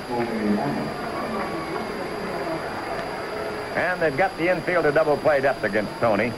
And 3.74 4.00
they've 4.00 4.16
got 4.16 4.36
the 4.38 4.46
infielder 4.46 4.94
double 4.94 5.16
play 5.16 5.40
depth 5.40 5.64
against 5.64 5.92
Tony. 5.98 6.32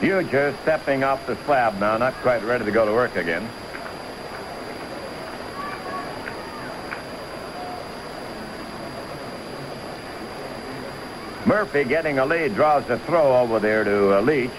Ujdur 0.00 0.60
stepping 0.62 1.04
off 1.04 1.26
the 1.26 1.36
slab 1.44 1.78
now, 1.78 1.96
not 1.98 2.14
quite 2.22 2.42
ready 2.42 2.64
to 2.64 2.70
go 2.70 2.86
to 2.86 2.92
work 2.92 3.16
again. 3.16 3.48
Murphy 11.46 11.84
getting 11.84 12.18
a 12.18 12.24
lead 12.24 12.54
draws 12.54 12.84
the 12.86 12.98
throw 13.00 13.36
over 13.40 13.58
there 13.60 13.84
to 13.84 14.18
uh, 14.18 14.20
Leach. 14.22 14.50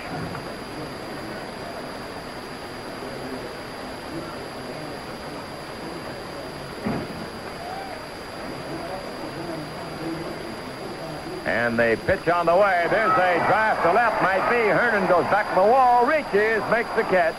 And 11.61 11.77
they 11.77 11.95
pitch 11.95 12.27
on 12.27 12.47
the 12.47 12.55
way. 12.55 12.87
There's 12.89 13.11
a 13.11 13.37
drive 13.45 13.79
to 13.83 13.93
left. 13.93 14.19
Might 14.23 14.49
be. 14.49 14.67
Herndon 14.67 15.07
goes 15.07 15.25
back 15.25 15.47
to 15.49 15.61
the 15.61 15.67
wall, 15.67 16.07
reaches, 16.07 16.63
makes 16.71 16.89
the 16.95 17.03
catch. 17.03 17.35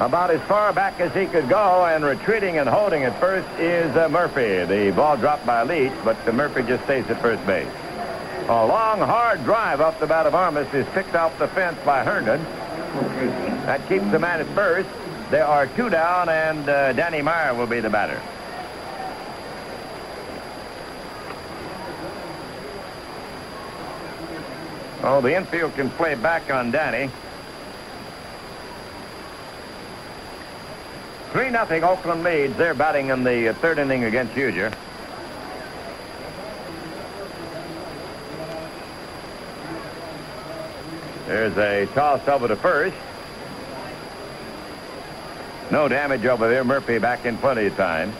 About 0.00 0.32
as 0.32 0.40
far 0.48 0.72
back 0.72 0.98
as 0.98 1.14
he 1.14 1.26
could 1.26 1.48
go, 1.48 1.86
and 1.86 2.04
retreating 2.04 2.58
and 2.58 2.68
holding 2.68 3.04
at 3.04 3.18
first 3.20 3.48
is 3.60 3.94
uh, 3.94 4.08
Murphy. 4.08 4.64
The 4.64 4.90
ball 4.90 5.16
dropped 5.16 5.46
by 5.46 5.62
Leach, 5.62 5.92
but 6.02 6.16
uh, 6.26 6.32
Murphy 6.32 6.64
just 6.64 6.82
stays 6.84 7.08
at 7.08 7.22
first 7.22 7.46
base. 7.46 7.68
A 8.48 8.66
long, 8.66 8.98
hard 8.98 9.44
drive 9.44 9.80
up 9.80 10.00
the 10.00 10.08
bat 10.08 10.26
of 10.26 10.34
Armas 10.34 10.66
is 10.74 10.86
picked 10.88 11.14
off 11.14 11.38
the 11.38 11.46
fence 11.46 11.78
by 11.84 12.02
Herndon. 12.02 12.42
That 13.66 13.88
keeps 13.88 14.10
the 14.10 14.18
man 14.18 14.40
at 14.40 14.48
first. 14.56 14.88
There 15.30 15.46
are 15.46 15.68
two 15.68 15.88
down, 15.88 16.28
and 16.28 16.68
uh, 16.68 16.92
Danny 16.94 17.22
Meyer 17.22 17.54
will 17.54 17.68
be 17.68 17.78
the 17.78 17.90
batter. 17.90 18.20
Oh, 25.02 25.20
the 25.20 25.34
infield 25.34 25.74
can 25.74 25.90
play 25.90 26.14
back 26.14 26.50
on 26.50 26.70
Danny. 26.70 27.10
3 31.32 31.50
nothing 31.50 31.82
Oakland 31.82 32.22
leads. 32.22 32.56
They're 32.56 32.74
batting 32.74 33.08
in 33.08 33.24
the 33.24 33.52
third 33.54 33.78
inning 33.78 34.04
against 34.04 34.34
Ujdur. 34.34 34.72
There's 41.26 41.56
a 41.58 41.86
toss 41.94 42.26
over 42.28 42.46
to 42.46 42.54
first. 42.54 42.96
No 45.70 45.88
damage 45.88 46.24
over 46.24 46.48
there. 46.48 46.62
Murphy 46.62 46.98
back 46.98 47.24
in 47.26 47.36
plenty 47.38 47.66
of 47.66 47.76
time. 47.76 48.12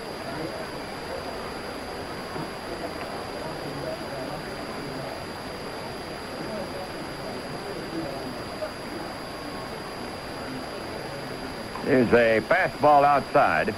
There's 11.84 12.12
a 12.14 12.40
fastball 12.48 13.04
outside. 13.04 13.74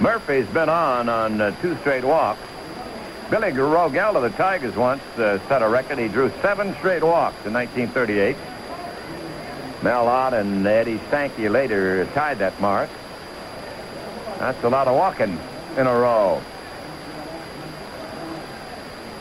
Murphy's 0.00 0.48
been 0.48 0.68
on 0.68 1.08
on 1.08 1.40
uh, 1.40 1.52
two 1.62 1.76
straight 1.76 2.02
walks. 2.02 2.40
Billy 3.30 3.52
Rogell 3.52 4.16
of 4.16 4.22
the 4.22 4.30
Tigers 4.30 4.74
once 4.74 5.02
uh, 5.16 5.38
set 5.46 5.62
a 5.62 5.68
record. 5.68 5.98
He 5.98 6.08
drew 6.08 6.32
seven 6.42 6.74
straight 6.76 7.04
walks 7.04 7.46
in 7.46 7.52
1938. 7.52 8.36
Mel 9.84 10.08
Ott 10.08 10.34
and 10.34 10.66
Eddie 10.66 10.98
Stanky 11.08 11.48
later 11.48 12.04
tied 12.14 12.40
that 12.40 12.60
mark. 12.60 12.90
That's 14.40 14.64
a 14.64 14.68
lot 14.68 14.88
of 14.88 14.96
walking 14.96 15.38
in 15.76 15.86
a 15.86 15.94
row. 15.94 16.42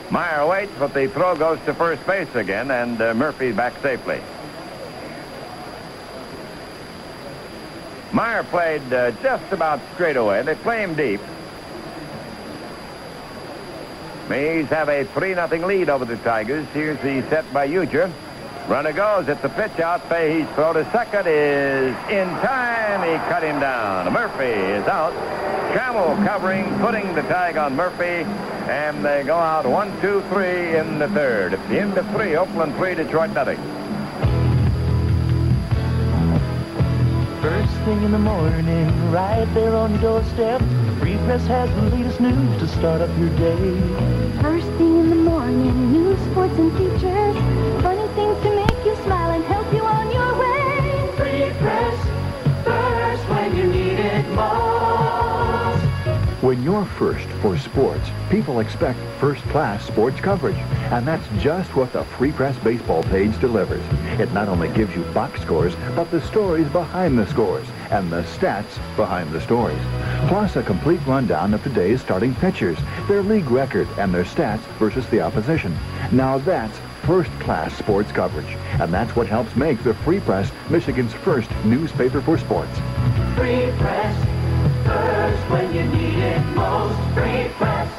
Meyer 0.10 0.48
waits, 0.48 0.72
but 0.80 0.96
the 0.96 1.08
throw 1.08 1.36
goes 1.36 1.60
to 1.66 1.76
first 1.76 2.06
base 2.08 2.34
again, 2.34 2.72
and 2.72 3.00
uh, 3.00 3.14
Murphy 3.14 3.52
back 3.52 3.80
safely. 3.84 4.20
Meyer 8.14 8.44
played 8.44 8.94
uh, 8.94 9.10
just 9.24 9.52
about 9.52 9.80
straight 9.96 10.18
away. 10.18 10.44
They 10.44 10.54
play 10.54 10.84
him 10.84 10.94
deep. 10.94 11.20
Mays 14.30 14.68
have 14.68 14.88
a 14.88 15.04
3-0 15.04 15.66
lead 15.66 15.90
over 15.90 16.06
the 16.06 16.18
Tigers. 16.18 16.68
Here's 16.74 17.00
the 17.00 17.28
set 17.30 17.52
by 17.52 17.68
Ujdur. 17.68 18.12
Runner 18.68 18.94
goes 18.94 19.28
at 19.28 19.42
the 19.42 19.50
pitch 19.50 19.80
out. 19.80 20.08
Fahey's 20.08 20.48
throw 20.56 20.74
to 20.74 20.90
second 20.92 21.28
is 21.28 21.96
in 22.10 22.30
time. 22.40 23.02
He 23.02 23.18
cut 23.30 23.44
him 23.44 23.60
down. 23.60 24.14
Murphy 24.14 24.46
is 24.46 24.86
out. 24.88 25.12
Trammell 25.74 26.16
covering, 26.26 26.66
putting 26.80 27.16
the 27.16 27.24
tag 27.24 27.58
on 27.58 27.76
Murphy. 27.76 28.30
And 28.70 29.04
they 29.04 29.24
go 29.24 29.36
out 29.36 29.66
one, 29.66 29.90
two, 30.02 30.22
three 30.30 30.78
in 30.78 31.00
the 31.00 31.10
third. 31.10 31.56
At 31.56 31.68
the 31.68 31.80
end 31.80 31.98
of 31.98 32.08
three, 32.12 32.38
Oakland 32.38 32.76
three, 32.76 32.94
Detroit 32.96 33.32
nothing. 33.32 33.60
First 37.44 37.74
thing 37.80 38.02
in 38.04 38.14
the 38.14 38.18
morning, 38.18 39.12
right 39.12 39.44
there 39.54 39.76
on 39.76 39.92
your 39.92 40.02
doorstep, 40.02 40.62
the 40.62 40.96
Free 40.98 41.18
Press 41.26 41.46
has 41.48 41.70
the 41.76 41.82
latest 41.94 42.22
news 42.22 42.58
to 42.62 42.68
start 42.70 43.02
up 43.02 43.10
your 43.20 43.28
day. 43.32 44.40
First 44.42 44.68
thing 44.78 45.00
in 45.00 45.10
the 45.10 45.18
morning, 45.18 45.92
news, 45.92 46.18
sports, 46.32 46.58
and 46.58 46.72
features. 46.78 47.36
Funny 47.84 48.08
things 48.16 48.42
to 48.44 48.56
make 48.56 48.86
you 48.86 48.96
smile 49.04 49.32
and 49.32 49.44
help 49.44 49.74
you 49.74 49.84
on 49.84 50.10
your 50.10 50.40
way. 50.40 51.12
Free 51.18 51.52
Press, 51.60 52.64
first 52.64 53.28
when 53.28 53.58
you 53.58 53.66
need 53.66 54.00
it 54.00 54.26
most. 54.30 54.83
When 56.44 56.62
you're 56.62 56.84
first 56.84 57.26
for 57.42 57.58
sports, 57.58 58.10
people 58.30 58.60
expect 58.60 59.00
first-class 59.18 59.88
sports 59.88 60.20
coverage. 60.20 60.58
And 60.92 61.08
that's 61.08 61.26
just 61.42 61.74
what 61.74 61.94
the 61.94 62.04
Free 62.04 62.34
Press 62.34 62.58
baseball 62.58 63.02
page 63.04 63.40
delivers. 63.40 63.82
It 64.20 64.30
not 64.34 64.50
only 64.50 64.68
gives 64.68 64.94
you 64.94 65.04
box 65.14 65.40
scores, 65.40 65.74
but 65.96 66.12
the 66.12 66.22
stories 66.22 66.68
behind 66.68 67.18
the 67.18 67.26
scores 67.28 67.66
and 67.92 68.12
the 68.12 68.24
stats 68.24 68.76
behind 68.98 69.32
the 69.32 69.40
stories. 69.40 69.80
Plus 70.28 70.58
a 70.58 70.64
complete 70.64 71.00
rundown 71.08 71.54
of 71.54 71.64
today's 71.64 72.02
starting 72.02 72.36
pitchers, 72.36 72.78
their 73.08 73.24
league 73.24 73.50
record, 73.50 73.88
and 73.98 74.14
their 74.14 74.26
stats 74.26 74.64
versus 74.80 75.08
the 75.08 75.22
opposition. 75.22 75.74
Now 76.12 76.40
that's 76.40 76.78
first-class 77.04 77.74
sports 77.78 78.12
coverage. 78.12 78.58
And 78.82 78.94
that's 78.94 79.16
what 79.16 79.28
helps 79.28 79.56
make 79.56 79.82
the 79.82 79.94
Free 79.94 80.20
Press 80.20 80.52
Michigan's 80.70 81.14
first 81.14 81.50
newspaper 81.64 82.20
for 82.20 82.38
sports. 82.38 82.78
Free 83.38 83.72
Press, 83.78 84.33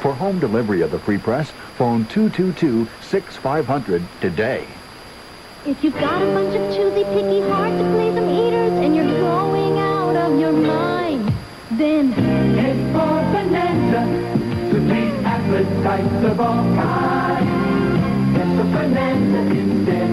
For 0.01 0.13
home 0.13 0.39
delivery 0.39 0.81
of 0.81 0.91
the 0.91 0.99
Free 0.99 1.17
Press, 1.17 1.49
phone 1.77 2.05
222-6500 2.05 4.03
today. 4.21 4.67
If 5.65 5.83
you've 5.83 5.95
got 5.95 6.21
a 6.21 6.25
bunch 6.27 6.55
of 6.55 6.75
choosy, 6.75 7.03
picky, 7.05 7.41
hard 7.49 7.71
to 7.79 7.83
please 7.91 8.13
them 8.13 8.29
eaters 8.29 8.73
and 8.85 8.95
you're 8.95 9.19
going 9.19 9.79
out 9.79 10.15
of 10.15 10.39
your 10.39 10.51
mind, 10.51 11.33
then 11.71 12.11
Head 12.11 12.77
for 12.93 13.23
Bonanza 13.33 14.05
to 14.71 14.79
meet 14.79 15.13
appetites 15.25 16.23
of 16.23 16.39
all 16.39 16.63
kinds. 16.75 17.49
Head 18.37 18.49
for 18.57 18.65
Bonanza 18.65 19.39
instead. 19.59 20.11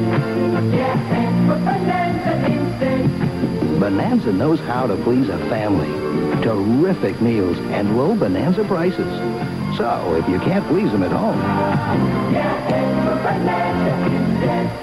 Yeah, 0.72 0.96
head 0.96 1.34
for 1.46 1.58
Bonanza 1.66 2.32
instead. 2.50 3.78
Bonanza 3.78 4.32
knows 4.32 4.60
how 4.60 4.86
to 4.86 4.96
please 4.96 5.28
a 5.28 5.38
family. 5.50 6.11
Terrific 6.42 7.20
meals 7.20 7.56
and 7.70 7.96
low 7.96 8.16
Bonanza 8.16 8.64
prices. 8.64 9.06
So 9.76 10.16
if 10.16 10.28
you 10.28 10.40
can't 10.40 10.66
please 10.66 10.90
them 10.90 11.04
at 11.04 11.12
home, 11.12 11.38
Yeah, 12.32 12.42
head 12.68 13.04
for 13.04 13.14
Bonanza 13.22 14.06
instead. 14.06 14.82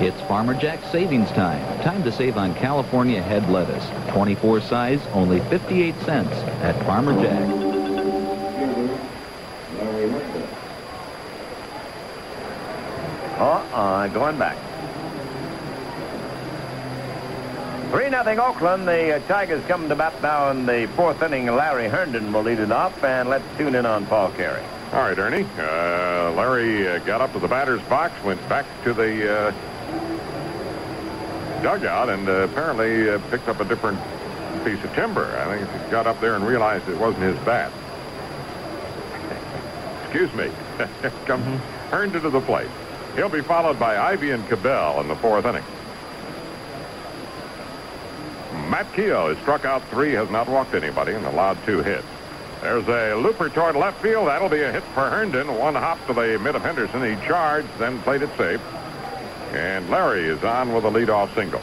It's 0.00 0.20
Farmer 0.28 0.54
Jack 0.54 0.84
savings 0.92 1.28
time. 1.32 1.60
Time 1.82 2.04
to 2.04 2.12
save 2.12 2.36
on 2.38 2.54
California 2.54 3.20
head 3.20 3.50
lettuce. 3.50 3.84
24 4.12 4.60
size, 4.60 5.00
only 5.12 5.40
58 5.40 5.98
cents 6.02 6.32
at 6.62 6.80
Farmer 6.86 7.20
Jack. 7.20 7.42
Uh-uh, 13.40 14.08
going 14.08 14.38
back. 14.38 14.67
3 17.90 18.10
nothing 18.10 18.38
Oakland. 18.38 18.86
The 18.86 19.16
uh, 19.16 19.20
Tigers 19.28 19.64
come 19.64 19.88
to 19.88 19.96
bat 19.96 20.20
now 20.20 20.50
in 20.50 20.66
the 20.66 20.86
fourth 20.94 21.22
inning. 21.22 21.46
Larry 21.46 21.88
Herndon 21.88 22.30
will 22.32 22.42
lead 22.42 22.58
it 22.58 22.70
off, 22.70 23.02
and 23.02 23.30
let's 23.30 23.44
tune 23.56 23.74
in 23.74 23.86
on 23.86 24.04
Paul 24.06 24.30
Carey. 24.32 24.62
All 24.92 25.00
right, 25.00 25.18
Ernie. 25.18 25.46
Uh, 25.58 26.32
Larry 26.32 26.86
uh, 26.86 26.98
got 26.98 27.22
up 27.22 27.32
to 27.32 27.38
the 27.38 27.48
batter's 27.48 27.80
box, 27.84 28.12
went 28.24 28.46
back 28.46 28.66
to 28.84 28.92
the 28.92 29.32
uh, 29.32 29.52
dugout, 31.62 32.10
and 32.10 32.28
uh, 32.28 32.42
apparently 32.42 33.08
uh, 33.08 33.18
picked 33.30 33.48
up 33.48 33.60
a 33.60 33.64
different 33.64 33.98
piece 34.64 34.84
of 34.84 34.92
timber. 34.94 35.24
I 35.38 35.56
think 35.56 35.70
he 35.70 35.90
got 35.90 36.06
up 36.06 36.20
there 36.20 36.34
and 36.34 36.46
realized 36.46 36.86
it 36.90 36.98
wasn't 36.98 37.22
his 37.22 37.38
bat. 37.46 37.72
Excuse 40.02 40.32
me. 40.34 40.50
Comes 41.24 41.46
Herndon 41.90 42.20
to 42.20 42.30
the 42.30 42.42
plate. 42.42 42.68
He'll 43.14 43.30
be 43.30 43.40
followed 43.40 43.78
by 43.78 43.96
Ivie 43.96 44.34
and 44.34 44.46
Cabell 44.48 45.00
in 45.00 45.08
the 45.08 45.16
fourth 45.16 45.46
inning. 45.46 45.64
Matt 48.52 48.90
Keough 48.92 49.34
has 49.34 49.38
struck 49.38 49.64
out 49.64 49.82
three, 49.88 50.12
has 50.12 50.30
not 50.30 50.48
walked 50.48 50.74
anybody, 50.74 51.12
and 51.12 51.24
allowed 51.26 51.58
two 51.64 51.82
hits. 51.82 52.06
There's 52.60 52.88
a 52.88 53.14
looper 53.14 53.48
toward 53.48 53.76
left 53.76 54.02
field. 54.02 54.26
That'll 54.26 54.48
be 54.48 54.62
a 54.62 54.72
hit 54.72 54.82
for 54.82 55.08
Herndon. 55.08 55.56
One 55.56 55.74
hop 55.74 56.04
to 56.06 56.12
the 56.12 56.38
mid 56.38 56.56
of 56.56 56.62
Henderson. 56.62 57.04
He 57.04 57.14
charged, 57.26 57.68
then 57.78 58.00
played 58.02 58.22
it 58.22 58.30
safe. 58.36 58.60
And 59.52 59.88
Larry 59.90 60.24
is 60.24 60.42
on 60.42 60.72
with 60.74 60.84
a 60.84 60.90
leadoff 60.90 61.34
single. 61.34 61.62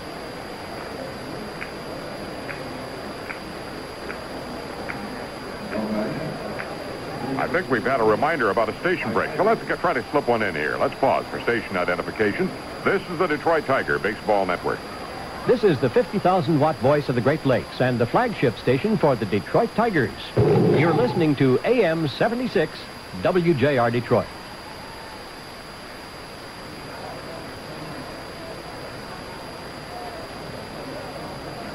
I 7.38 7.48
think 7.48 7.70
we've 7.70 7.84
had 7.84 8.00
a 8.00 8.04
reminder 8.04 8.50
about 8.50 8.70
a 8.70 8.80
station 8.80 9.12
break. 9.12 9.36
So 9.36 9.44
let's 9.44 9.64
get, 9.66 9.80
try 9.80 9.94
to 9.94 10.04
slip 10.10 10.28
one 10.28 10.42
in 10.42 10.56
here. 10.56 10.78
Let's 10.78 10.96
pause 10.96 11.26
for 11.28 11.42
station 11.42 11.76
identification. 11.76 12.50
This 12.84 13.02
is 13.10 13.20
the 13.20 13.28
Detroit 13.28 13.66
Tiger 13.66 14.00
Baseball 14.00 14.46
Network. 14.46 14.80
This 15.48 15.64
is 15.64 15.80
the 15.80 15.92
50,000 15.92 16.60
watt 16.60 16.76
voice 16.78 17.08
of 17.08 17.14
the 17.14 17.22
Great 17.22 17.46
Lakes 17.46 17.80
and 17.80 18.00
the 18.00 18.08
flagship 18.08 18.58
station 18.58 18.98
for 18.98 19.16
the 19.16 19.28
Detroit 19.28 19.70
Tigers. 19.76 20.10
You're 20.36 20.92
listening 20.92 21.36
to 21.36 21.60
AM 21.64 22.08
76 22.08 22.72
WJR 23.22 23.92
Detroit. 23.92 24.26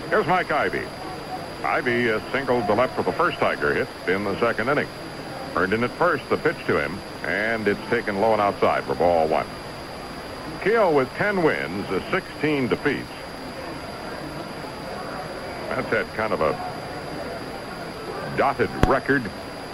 Here's 0.08 0.26
Mike 0.26 0.48
Ivie. 0.48 0.88
Ivie 1.62 2.10
uh, 2.10 2.32
singled 2.32 2.66
to 2.66 2.74
left 2.74 2.96
for 2.96 3.04
the 3.04 3.12
first 3.12 3.38
Tiger 3.38 3.72
hit 3.72 3.88
in 4.08 4.24
the 4.24 4.36
second 4.40 4.68
inning. 4.68 4.88
Herndon 5.54 5.84
at 5.84 5.90
first, 5.92 6.28
the 6.28 6.38
pitch 6.38 6.58
to 6.66 6.76
him, 6.76 6.98
and 7.22 7.68
it's 7.68 7.88
taken 7.88 8.20
low 8.20 8.32
and 8.32 8.42
outside 8.42 8.82
for 8.82 8.96
ball 8.96 9.28
one. 9.28 9.46
Keough 10.62 10.92
with 10.92 11.08
10 11.14 11.44
wins, 11.44 11.86
uh, 11.90 12.02
16 12.10 12.66
defeats. 12.66 13.06
That's 15.70 15.88
had 15.88 16.12
kind 16.14 16.32
of 16.32 16.40
a 16.40 16.52
dotted 18.36 18.70
record. 18.88 19.22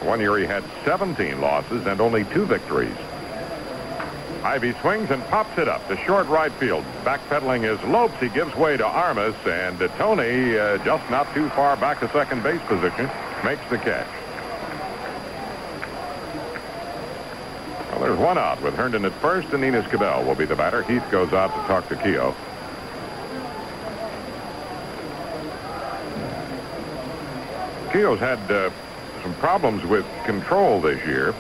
One 0.03 0.21
year 0.21 0.37
he 0.37 0.45
had 0.45 0.63
17 0.85 1.41
losses 1.41 1.87
and 1.87 2.03
only 2.03 2.25
two 2.25 2.45
victories. 2.45 2.97
Ivie 4.43 4.79
swings 4.83 5.11
and 5.11 5.25
pops 5.25 5.57
it 5.59 5.69
up 5.69 5.89
to 5.89 5.97
short 6.05 6.29
right 6.29 6.53
field. 6.53 6.85
Backpedaling 7.03 7.63
his 7.63 7.83
Lopes. 7.89 8.15
He 8.21 8.29
gives 8.29 8.55
way 8.55 8.77
to 8.77 8.85
Armas, 8.85 9.35
and 9.47 9.79
Tony, 9.97 10.59
uh, 10.59 10.77
just 10.85 11.11
not 11.11 11.33
too 11.33 11.49
far 11.51 11.77
back 11.79 11.99
to 12.01 12.09
second 12.11 12.43
base 12.43 12.61
position, 12.67 13.11
makes 13.43 13.63
the 13.71 13.79
catch. 13.79 14.07
Well, 17.91 18.01
there's 18.01 18.19
one 18.19 18.37
out 18.37 18.61
with 18.61 18.75
Herndon 18.75 19.07
at 19.07 19.13
first, 19.15 19.49
and 19.55 19.65
Enos 19.65 19.87
Cabell 19.89 20.25
will 20.25 20.35
be 20.35 20.45
the 20.45 20.57
batter. 20.57 20.83
Heath 20.83 21.05
goes 21.11 21.33
out 21.33 21.49
to 21.49 21.67
talk 21.67 21.89
to 21.89 21.97
Keogh. 21.97 22.35
Keogh's 27.93 28.21
had 28.21 28.39
uh, 28.51 28.71
some 29.23 29.35
problems 29.35 29.85
with 29.85 30.07
control 30.25 30.81
this 30.81 31.05
year. 31.07 31.35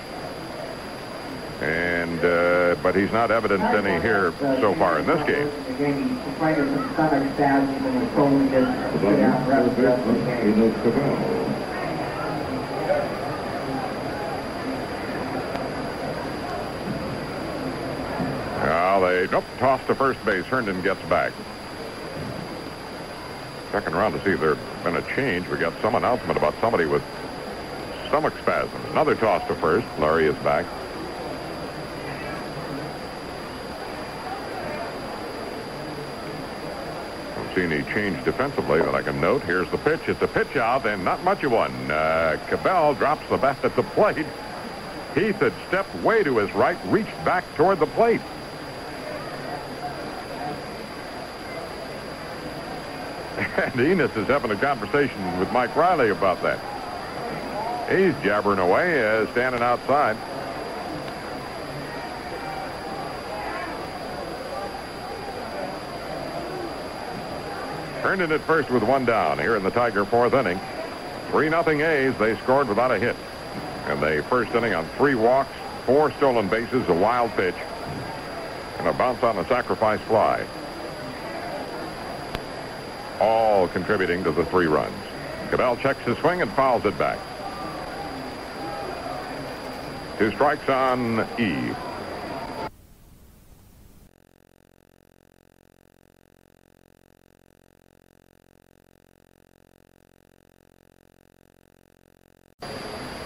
And, 1.60 2.20
uh, 2.20 2.76
but 2.82 2.94
he's 2.94 3.10
not 3.12 3.30
evidenced 3.30 3.64
any 3.64 4.00
here 4.02 4.32
so 4.60 4.74
far 4.74 4.98
in 4.98 5.06
this 5.06 5.26
game. 5.26 5.48
Well, 18.62 19.00
they 19.00 19.26
nope, 19.30 19.44
toss 19.58 19.80
to 19.86 19.94
first 19.94 20.22
base. 20.24 20.44
Herndon 20.44 20.82
gets 20.82 21.00
back. 21.08 21.32
Second 23.76 23.94
round 23.94 24.14
to 24.14 24.24
see 24.24 24.30
if 24.30 24.40
there's 24.40 24.56
been 24.82 24.96
a 24.96 25.02
change. 25.14 25.46
We 25.48 25.58
got 25.58 25.74
some 25.82 25.96
announcement 25.96 26.38
about 26.38 26.54
somebody 26.62 26.86
with 26.86 27.02
stomach 28.08 28.32
spasms. 28.40 28.82
Another 28.90 29.14
toss 29.14 29.46
to 29.48 29.54
first. 29.56 29.86
Larry 29.98 30.24
is 30.24 30.34
back. 30.36 30.64
Don't 37.34 37.54
see 37.54 37.64
any 37.64 37.82
change 37.92 38.24
defensively 38.24 38.80
that 38.80 38.94
I 38.94 39.02
can 39.02 39.20
note. 39.20 39.42
Here's 39.42 39.70
the 39.70 39.76
pitch. 39.76 40.08
It's 40.08 40.22
a 40.22 40.28
pitch 40.28 40.56
out, 40.56 40.86
and 40.86 41.04
not 41.04 41.22
much 41.22 41.44
of 41.44 41.52
one. 41.52 41.90
Uh, 41.90 42.38
Cabell 42.48 42.94
drops 42.94 43.28
the 43.28 43.36
bat 43.36 43.62
at 43.62 43.76
the 43.76 43.82
plate. 43.82 44.24
Heath 45.14 45.36
had 45.36 45.52
stepped 45.68 45.94
way 45.96 46.22
to 46.22 46.38
his 46.38 46.50
right, 46.54 46.78
reached 46.86 47.22
back 47.26 47.44
toward 47.56 47.80
the 47.80 47.86
plate. 47.88 48.22
And 53.56 53.80
Enos 53.80 54.14
is 54.16 54.26
having 54.26 54.50
a 54.50 54.56
conversation 54.56 55.40
with 55.40 55.50
Mike 55.50 55.74
Reilly 55.74 56.10
about 56.10 56.42
that. 56.42 56.58
He's 57.90 58.14
jabbering 58.22 58.58
away, 58.58 59.02
uh, 59.06 59.26
standing 59.32 59.62
outside. 59.62 60.16
Herndon 68.02 68.30
at 68.30 68.42
first 68.42 68.68
with 68.68 68.82
one 68.82 69.06
down 69.06 69.38
here 69.38 69.56
in 69.56 69.62
the 69.62 69.70
Tiger 69.70 70.04
fourth 70.04 70.34
inning. 70.34 70.60
3 71.30 71.48
nothing 71.48 71.80
A's. 71.80 72.14
They 72.18 72.36
scored 72.36 72.68
without 72.68 72.90
a 72.90 72.98
hit. 72.98 73.16
And 73.86 74.02
the 74.02 74.22
first 74.28 74.54
inning 74.54 74.74
on 74.74 74.84
three 74.98 75.14
walks, 75.14 75.50
four 75.86 76.12
stolen 76.12 76.48
bases, 76.48 76.86
a 76.88 76.94
wild 76.94 77.30
pitch, 77.32 77.54
and 78.78 78.86
a 78.86 78.92
bounce 78.92 79.22
on 79.22 79.38
a 79.38 79.48
sacrifice 79.48 80.00
fly. 80.02 80.44
All 83.20 83.68
contributing 83.68 84.22
to 84.24 84.30
the 84.30 84.44
three 84.46 84.66
runs. 84.66 84.94
Cabell 85.50 85.76
checks 85.76 86.00
his 86.04 86.18
swing 86.18 86.42
and 86.42 86.50
fouls 86.52 86.84
it 86.84 86.98
back. 86.98 87.18
Two 90.18 90.30
strikes 90.32 90.68
on 90.68 91.20
E. 91.38 91.74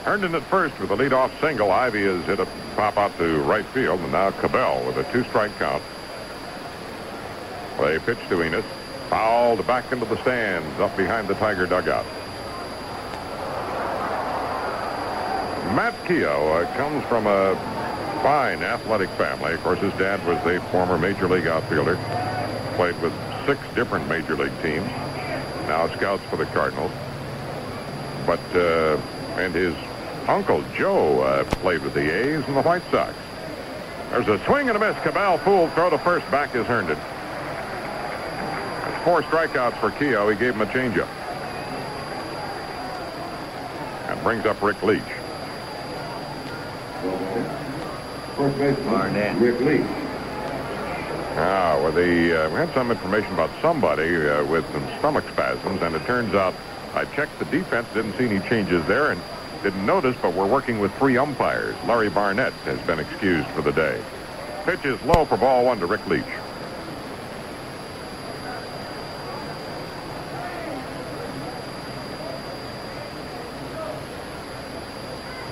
Herndon 0.05 0.35
at 0.35 0.43
first 0.45 0.77
with 0.81 0.91
a 0.91 0.97
leadoff 0.97 1.31
single. 1.41 1.71
Ivie 1.71 2.03
has 2.03 2.25
hit 2.25 2.41
a 2.41 2.47
pop 2.75 2.97
out 2.97 3.17
to 3.19 3.39
right 3.43 3.65
field, 3.67 4.01
and 4.01 4.11
now 4.11 4.33
Cabell 4.33 4.85
with 4.85 4.97
a 4.97 5.05
two-strike 5.13 5.57
count. 5.59 5.83
They 7.79 7.99
pitch 8.01 8.19
to 8.29 8.43
Enos. 8.43 8.65
Fouled 9.11 9.67
back 9.67 9.91
into 9.91 10.07
the 10.07 10.17
stands 10.23 10.79
up 10.79 10.97
behind 10.97 11.27
the 11.27 11.35
Tiger 11.35 11.67
dugout. 11.67 12.07
Matt 15.75 15.95
Keogh 16.07 16.49
uh, 16.49 16.77
comes 16.77 17.05
from 17.07 17.27
a 17.27 17.57
fine 18.23 18.63
athletic 18.63 19.11
family. 19.11 19.53
Of 19.53 19.63
course, 19.63 19.81
his 19.81 19.93
dad 19.95 20.25
was 20.27 20.39
a 20.47 20.61
former 20.71 20.97
Major 20.97 21.29
League 21.29 21.49
outfielder. 21.49 21.97
Played 22.77 23.01
with 23.03 23.13
six 23.47 23.61
different 23.75 24.09
Major 24.09 24.37
League 24.37 24.53
teams. 24.63 24.87
Now 25.67 25.89
scouts 25.97 26.23
for 26.25 26.37
the 26.37 26.47
Cardinals. 26.47 26.93
But, 28.27 28.41
uh, 28.55 28.97
and 29.39 29.53
his 29.53 29.75
uncle 30.29 30.63
Joe 30.77 31.21
uh, 31.23 31.45
played 31.45 31.83
with 31.83 31.95
the 31.95 32.09
A's 32.13 32.45
and 32.47 32.57
the 32.57 32.63
White 32.63 32.83
Sox. 32.93 33.15
There's 34.11 34.29
a 34.29 34.45
swing 34.45 34.69
and 34.69 34.77
a 34.77 34.81
miss. 34.81 34.97
Cabell 35.03 35.39
fooled. 35.39 35.73
Throw 35.73 35.91
to 35.91 35.99
first. 35.99 36.31
Back 36.31 36.55
is 36.55 36.67
Herndon. 36.67 36.99
That's 39.01 39.09
four 39.09 39.23
strikeouts 39.23 39.81
for 39.81 39.91
Keogh. 39.93 40.29
He 40.29 40.37
gave 40.37 40.55
him 40.55 40.61
a 40.61 40.67
changeup. 40.67 41.09
And 44.11 44.23
brings 44.23 44.45
up 44.45 44.61
Rick 44.61 44.83
Leach. 44.83 45.03
First 48.37 48.59
baseman, 48.59 49.41
Rick 49.41 49.61
Leach. 49.61 49.87
Ah, 51.37 51.79
well, 51.81 51.93
the, 51.93 52.45
uh, 52.45 52.51
we 52.51 52.57
had 52.57 52.73
some 52.75 52.91
information 52.91 53.33
about 53.33 53.51
somebody 53.63 54.29
uh, 54.29 54.45
with 54.45 54.71
some 54.73 54.87
stomach 54.99 55.25
spasms, 55.33 55.81
and 55.81 55.95
it 55.95 56.05
turns 56.05 56.35
out 56.35 56.55
I 56.93 57.07
checked 57.07 57.39
the 57.39 57.47
defense, 57.47 57.87
didn't 57.95 58.19
see 58.19 58.27
any 58.27 58.47
changes 58.49 58.85
there, 58.87 59.13
and 59.13 59.23
didn't 59.63 59.87
notice, 59.87 60.17
but 60.21 60.35
we're 60.35 60.47
working 60.47 60.79
with 60.79 60.93
three 60.97 61.17
umpires. 61.17 61.77
Larry 61.87 62.11
Barnett 62.11 62.53
has 62.65 62.79
been 62.81 62.99
excused 62.99 63.49
for 63.49 63.63
the 63.63 63.73
day. 63.73 64.03
Pitch 64.65 64.85
is 64.85 65.01
low 65.03 65.25
for 65.25 65.39
ball 65.39 65.65
one 65.65 65.79
to 65.79 65.87
Rick 65.87 66.07
Leach. 66.07 66.25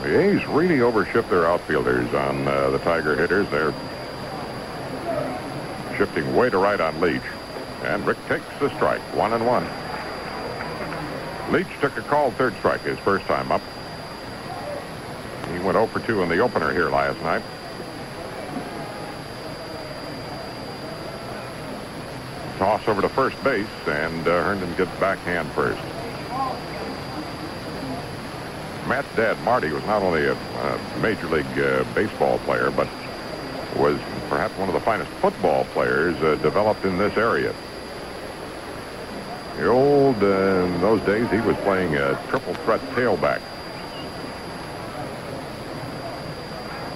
The 0.09 0.19
A's 0.19 0.47
really 0.47 0.79
overshift 0.79 1.29
their 1.29 1.47
outfielders 1.47 2.15
on 2.15 2.49
uh, 2.49 2.71
the 2.71 2.79
Tiger 2.79 3.15
hitters. 3.15 3.47
They're 3.51 3.75
shifting 5.99 6.35
way 6.35 6.49
to 6.49 6.57
right 6.57 6.81
on 6.81 6.99
Leach. 6.99 7.21
And 7.83 8.07
Rick 8.07 8.17
takes 8.27 8.47
the 8.59 8.71
strike, 8.71 9.03
one 9.15 9.35
and 9.35 9.47
one. 9.47 9.65
Leach 11.53 11.69
took 11.83 11.95
a 11.99 12.01
called 12.01 12.33
third 12.37 12.55
strike 12.57 12.81
his 12.81 12.99
first 13.01 13.27
time 13.27 13.53
up. 13.53 13.61
He 15.53 15.59
went 15.59 15.75
0 15.75 15.89
for 15.89 16.01
2 16.01 16.23
in 16.23 16.31
the 16.31 16.39
opener 16.39 16.73
here 16.73 16.89
last 16.89 17.21
night. 17.21 17.43
Toss 22.57 22.89
over 22.89 23.03
to 23.03 23.11
first 23.11 23.45
base, 23.45 23.67
and 23.87 24.27
uh, 24.27 24.43
Herndon 24.43 24.75
gets 24.77 24.91
backhand 24.99 25.51
first. 25.53 25.83
Matt's 28.89 29.15
dad, 29.17 29.39
Marty, 29.43 29.71
was 29.71 29.85
not 29.85 30.03
only 30.03 30.25
a, 30.25 30.33
a 30.33 30.99
Major 31.01 31.27
League 31.29 31.59
uh, 31.59 31.85
Baseball 31.95 32.39
player, 32.41 32.71
but 32.71 32.89
was 33.77 34.01
perhaps 34.31 34.57
one 34.57 34.69
of 34.69 34.75
the 34.75 34.81
finest 34.81 35.11
football 35.21 35.65
players 35.67 36.17
uh, 36.23 36.37
developed 36.37 36.85
in 36.87 36.97
this 36.97 37.17
area. 37.19 37.55
The 39.57 39.67
old, 39.67 40.23
uh, 40.23 40.27
in 40.27 40.81
those 40.81 41.03
days, 41.03 41.29
he 41.31 41.39
was 41.41 41.57
playing 41.59 41.97
a 41.97 42.19
triple 42.29 42.55
threat 42.55 42.81
tailback. 42.93 43.43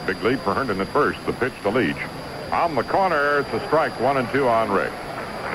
Big 0.07 0.20
lead 0.22 0.40
for 0.40 0.55
Herndon 0.55 0.80
at 0.80 0.88
first. 0.88 1.24
The 1.26 1.34
pitch 1.34 1.53
to 1.62 1.68
Leach. 1.68 1.97
On 2.53 2.74
the 2.74 2.84
corner, 2.84 3.40
it's 3.40 3.53
a 3.53 3.61
strike. 3.66 3.99
One 4.01 4.16
and 4.16 4.28
two 4.30 4.49
on 4.49 4.70
Rick. 4.70 4.93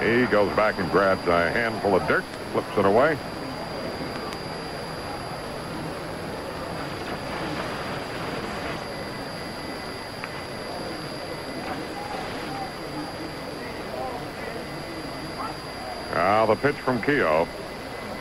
He 0.01 0.25
goes 0.31 0.55
back 0.55 0.77
and 0.77 0.89
grabs 0.91 1.27
a 1.27 1.49
handful 1.49 1.95
of 1.95 2.07
dirt, 2.07 2.23
flips 2.51 2.77
it 2.77 2.85
away. 2.85 3.17
Now 16.27 16.45
the 16.45 16.57
pitch 16.57 16.75
from 16.75 17.01
Keogh. 17.03 17.47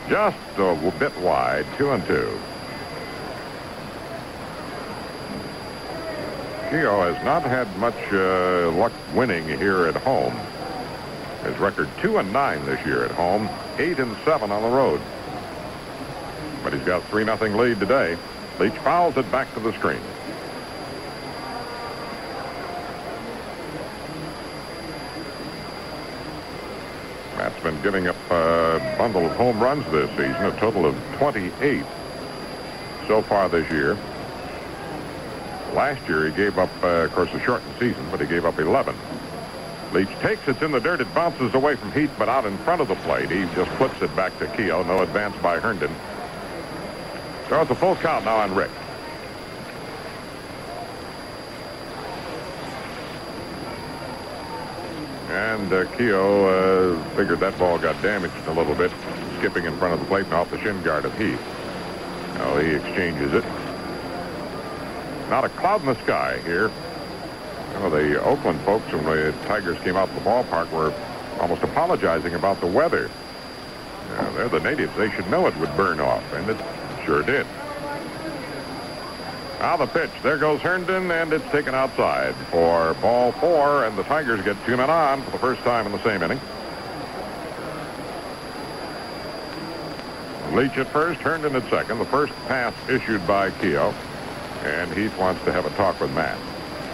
Just 0.07 0.37
a 0.57 0.93
bit 0.97 1.13
wide, 1.17 1.65
two 1.77 1.91
and 1.91 2.01
two. 2.05 2.39
Keogh 6.69 7.01
has 7.01 7.21
not 7.25 7.43
had 7.43 7.67
much 7.79 7.97
uh, 8.13 8.71
luck 8.71 8.93
winning 9.13 9.45
here 9.45 9.87
at 9.87 9.97
home. 9.97 10.33
His 11.43 11.57
record 11.57 11.89
two 12.01 12.17
and 12.17 12.31
nine 12.31 12.65
this 12.65 12.79
year 12.85 13.03
at 13.03 13.11
home, 13.11 13.49
eight 13.77 13.99
and 13.99 14.15
seven 14.23 14.53
on 14.53 14.61
the 14.61 14.69
road. 14.69 15.01
But 16.63 16.71
he's 16.71 16.83
got 16.83 17.03
three 17.09 17.25
nothing 17.25 17.57
lead 17.57 17.77
today. 17.77 18.17
Leach 18.57 18.71
fouls 18.85 19.17
it 19.17 19.29
back 19.33 19.53
to 19.55 19.59
the 19.59 19.73
screen. 19.73 19.99
Matt's 27.57 27.63
been 27.63 27.81
giving 27.81 28.07
up 28.07 28.15
a 28.29 28.95
bundle 28.97 29.25
of 29.25 29.35
home 29.35 29.59
runs 29.59 29.85
this 29.91 30.09
season, 30.11 30.45
a 30.45 30.51
total 30.59 30.85
of 30.85 30.95
28 31.17 31.83
so 33.07 33.21
far 33.21 33.49
this 33.49 33.69
year. 33.71 33.97
Last 35.73 36.07
year 36.07 36.27
he 36.29 36.35
gave 36.35 36.57
up, 36.57 36.69
uh, 36.83 37.05
of 37.05 37.13
course, 37.13 37.29
a 37.33 37.39
shortened 37.39 37.73
season, 37.79 38.05
but 38.11 38.19
he 38.19 38.27
gave 38.27 38.45
up 38.45 38.59
11. 38.59 38.95
Leach 39.93 40.09
takes 40.21 40.47
it 40.47 40.61
in 40.61 40.71
the 40.71 40.79
dirt. 40.79 41.01
It 41.01 41.13
bounces 41.13 41.53
away 41.53 41.75
from 41.75 41.91
Heath, 41.93 42.11
but 42.17 42.29
out 42.29 42.45
in 42.45 42.57
front 42.59 42.81
of 42.81 42.89
the 42.89 42.95
plate. 42.95 43.29
He 43.29 43.43
just 43.55 43.71
flips 43.71 44.01
it 44.01 44.13
back 44.15 44.37
to 44.39 44.47
Keogh. 44.47 44.83
No 44.83 45.01
advance 45.01 45.35
by 45.41 45.59
Herndon. 45.59 45.93
So 47.49 47.61
it's 47.61 47.71
a 47.71 47.75
full 47.75 47.95
count 47.95 48.25
now 48.25 48.37
on 48.37 48.53
Rick. 48.53 48.71
And 55.29 55.71
uh, 55.73 55.85
Keogh 55.97 56.45
uh, 56.95 57.15
figured 57.15 57.39
that 57.41 57.57
ball 57.59 57.77
got 57.77 58.01
damaged 58.01 58.47
a 58.47 58.53
little 58.53 58.75
bit, 58.75 58.91
skipping 59.39 59.65
in 59.65 59.77
front 59.77 59.93
of 59.93 59.99
the 59.99 60.05
plate 60.05 60.25
and 60.25 60.33
off 60.33 60.49
the 60.49 60.59
shin 60.59 60.81
guard 60.83 61.05
of 61.05 61.17
Heath. 61.17 61.39
Now 62.35 62.57
he 62.57 62.75
exchanges 62.75 63.33
it. 63.33 63.43
Not 65.29 65.43
a 65.43 65.49
cloud 65.49 65.81
in 65.81 65.87
the 65.87 66.01
sky 66.03 66.39
here. 66.45 66.71
You 67.73 67.79
know, 67.79 67.89
the 67.89 68.23
Oakland 68.23 68.61
folks, 68.61 68.89
when 68.93 69.03
the 69.03 69.33
Tigers 69.45 69.77
came 69.79 69.97
out 69.97 70.07
to 70.09 70.15
the 70.15 70.21
ballpark, 70.21 70.71
were 70.71 70.93
almost 71.41 71.61
apologizing 71.61 72.33
about 72.33 72.61
the 72.61 72.67
weather. 72.67 73.11
Yeah, 74.09 74.31
they're 74.31 74.49
the 74.49 74.61
natives. 74.61 74.95
They 74.95 75.11
should 75.11 75.29
know 75.29 75.47
it 75.47 75.57
would 75.57 75.75
burn 75.75 75.99
off, 75.99 76.23
and 76.33 76.49
it 76.49 76.57
sure 77.05 77.21
did. 77.23 77.45
Now 79.59 79.75
the 79.75 79.87
pitch. 79.87 80.11
There 80.21 80.37
goes 80.37 80.61
Herndon, 80.61 81.09
and 81.09 81.33
it's 81.33 81.49
taken 81.51 81.73
outside 81.73 82.35
for 82.51 82.93
ball 82.95 83.31
four, 83.33 83.85
and 83.85 83.97
the 83.97 84.03
Tigers 84.03 84.41
get 84.43 84.55
two 84.65 84.77
men 84.77 84.89
on 84.89 85.23
for 85.23 85.31
the 85.31 85.39
first 85.39 85.61
time 85.61 85.85
in 85.87 85.91
the 85.91 86.03
same 86.03 86.21
inning. 86.21 86.39
Leach 90.53 90.77
at 90.77 90.87
first, 90.87 91.19
Herndon 91.21 91.55
at 91.55 91.69
second. 91.69 91.97
The 91.97 92.05
first 92.05 92.33
pass 92.47 92.73
issued 92.87 93.25
by 93.25 93.49
Keogh, 93.51 93.93
and 94.63 94.93
Heath 94.93 95.17
wants 95.17 95.43
to 95.45 95.51
have 95.51 95.65
a 95.65 95.71
talk 95.71 95.99
with 95.99 96.13
Matt. 96.13 96.37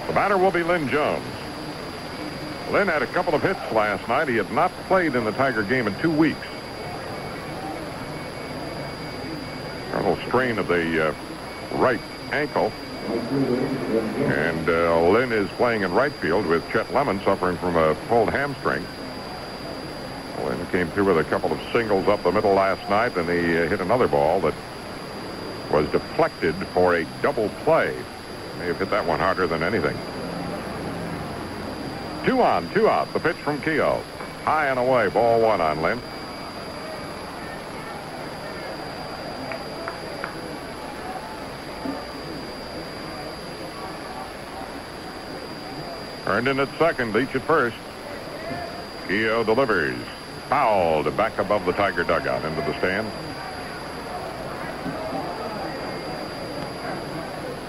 The 0.07 0.13
batter 0.13 0.37
will 0.37 0.51
be 0.51 0.63
Lynn 0.63 0.87
Jones. 0.89 1.25
Lynn 2.71 2.87
had 2.87 3.03
a 3.03 3.07
couple 3.07 3.35
of 3.35 3.41
hits 3.41 3.59
last 3.71 4.07
night. 4.07 4.27
He 4.27 4.37
had 4.37 4.51
not 4.51 4.71
played 4.87 5.15
in 5.15 5.25
the 5.25 5.31
Tiger 5.33 5.63
game 5.63 5.85
in 5.85 5.95
two 5.99 6.11
weeks. 6.11 6.47
A 9.91 9.97
little 9.97 10.17
strain 10.27 10.57
of 10.57 10.67
the 10.67 11.09
uh, 11.09 11.13
right 11.75 11.99
ankle. 12.33 12.71
And 14.31 14.69
uh, 14.69 15.09
Lynn 15.09 15.31
is 15.31 15.49
playing 15.51 15.81
in 15.83 15.91
right 15.93 16.13
field 16.13 16.45
with 16.45 16.67
Chet 16.71 16.91
Lemon 16.93 17.21
suffering 17.23 17.57
from 17.57 17.75
a 17.75 17.95
pulled 18.07 18.29
hamstring. 18.29 18.85
Lynn 20.43 20.65
came 20.67 20.87
through 20.89 21.05
with 21.05 21.19
a 21.25 21.29
couple 21.29 21.51
of 21.51 21.59
singles 21.71 22.07
up 22.07 22.23
the 22.23 22.31
middle 22.31 22.53
last 22.53 22.89
night, 22.89 23.15
and 23.17 23.29
he 23.29 23.57
uh, 23.57 23.67
hit 23.67 23.81
another 23.81 24.07
ball 24.07 24.39
that 24.41 24.53
was 25.71 25.89
deflected 25.89 26.55
for 26.73 26.95
a 26.95 27.05
double 27.21 27.49
play. 27.63 27.95
May 28.59 28.67
have 28.67 28.79
hit 28.79 28.89
that 28.89 29.05
one 29.05 29.19
harder 29.19 29.47
than 29.47 29.63
anything. 29.63 29.97
Two 32.25 32.41
on, 32.41 32.69
two 32.73 32.87
out. 32.87 33.11
The 33.13 33.19
pitch 33.19 33.37
from 33.37 33.61
Keogh. 33.61 34.01
High 34.43 34.67
and 34.67 34.79
away. 34.79 35.09
Ball 35.09 35.41
one 35.41 35.61
on 35.61 35.81
Lynn. 35.81 36.01
Herndon 46.25 46.59
at 46.59 46.69
second, 46.77 47.13
Leach 47.13 47.35
at 47.35 47.41
first. 47.41 47.75
Keogh 49.07 49.43
delivers. 49.43 49.97
Fouled 50.49 51.15
back 51.17 51.37
above 51.37 51.65
the 51.65 51.73
Tiger 51.73 52.03
dugout 52.03 52.45
into 52.45 52.61
the 52.61 52.77
stand. 52.77 53.11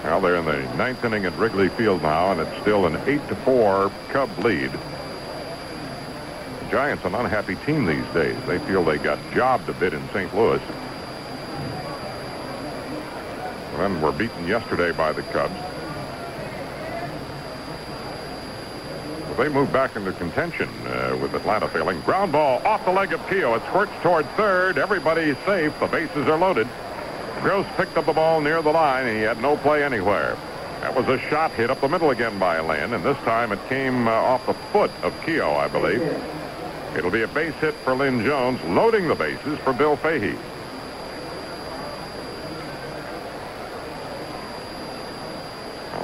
Well, 0.03 0.21
they're 0.21 0.35
in 0.35 0.45
the 0.45 0.61
ninth 0.75 1.03
inning 1.03 1.25
at 1.25 1.35
Wrigley 1.37 1.67
Field 1.69 2.01
now, 2.03 2.31
and 2.31 2.39
it's 2.39 2.61
still 2.61 2.85
an 2.85 2.95
8 3.07 3.27
to 3.27 3.35
4 3.37 3.91
Cub 4.09 4.29
lead. 4.39 4.71
The 4.71 6.69
Giants, 6.69 7.03
an 7.05 7.15
unhappy 7.15 7.55
team 7.65 7.85
these 7.85 8.05
days. 8.13 8.37
They 8.45 8.59
feel 8.59 8.83
they 8.83 8.99
got 8.99 9.19
jobbed 9.33 9.67
a 9.67 9.73
bit 9.73 9.93
in 9.93 10.07
St. 10.09 10.33
Louis. 10.35 10.61
And 13.73 13.81
then 13.81 14.01
were 14.01 14.11
beaten 14.11 14.47
yesterday 14.47 14.91
by 14.91 15.11
the 15.11 15.23
Cubs. 15.23 15.74
They 19.37 19.49
move 19.49 19.71
back 19.73 19.95
into 19.95 20.13
contention 20.13 20.69
uh, 20.87 21.17
with 21.21 21.33
Atlanta 21.33 21.67
failing. 21.67 21.99
Ground 22.01 22.31
ball 22.31 22.65
off 22.65 22.85
the 22.85 22.91
leg 22.91 23.11
of 23.11 23.27
Keogh. 23.27 23.55
It 23.55 23.63
squirts 23.67 23.91
toward 24.01 24.25
third. 24.37 24.77
Everybody's 24.77 25.37
safe. 25.45 25.77
The 25.79 25.87
bases 25.87 26.27
are 26.27 26.37
loaded. 26.37 26.67
Gross 27.41 27.67
picked 27.75 27.97
up 27.97 28.05
the 28.05 28.13
ball 28.13 28.41
near 28.41 28.61
the 28.61 28.71
line, 28.71 29.13
he 29.13 29.21
had 29.21 29.41
no 29.41 29.57
play 29.57 29.83
anywhere. 29.83 30.37
That 30.81 30.95
was 30.95 31.07
a 31.07 31.19
shot 31.29 31.51
hit 31.51 31.69
up 31.69 31.81
the 31.81 31.89
middle 31.89 32.09
again 32.09 32.39
by 32.39 32.59
Lynn, 32.59 32.93
and 32.93 33.03
this 33.03 33.17
time 33.17 33.51
it 33.51 33.59
came 33.67 34.07
uh, 34.07 34.11
off 34.11 34.45
the 34.45 34.53
foot 34.53 34.91
of 35.03 35.13
Keogh, 35.25 35.53
I 35.53 35.67
believe. 35.67 36.01
It'll 36.95 37.11
be 37.11 37.23
a 37.23 37.27
base 37.27 37.53
hit 37.55 37.73
for 37.75 37.93
Lynn 37.93 38.23
Jones, 38.23 38.63
loading 38.63 39.07
the 39.07 39.15
bases 39.15 39.59
for 39.59 39.73
Bill 39.73 39.97
Fahey. 39.97 40.35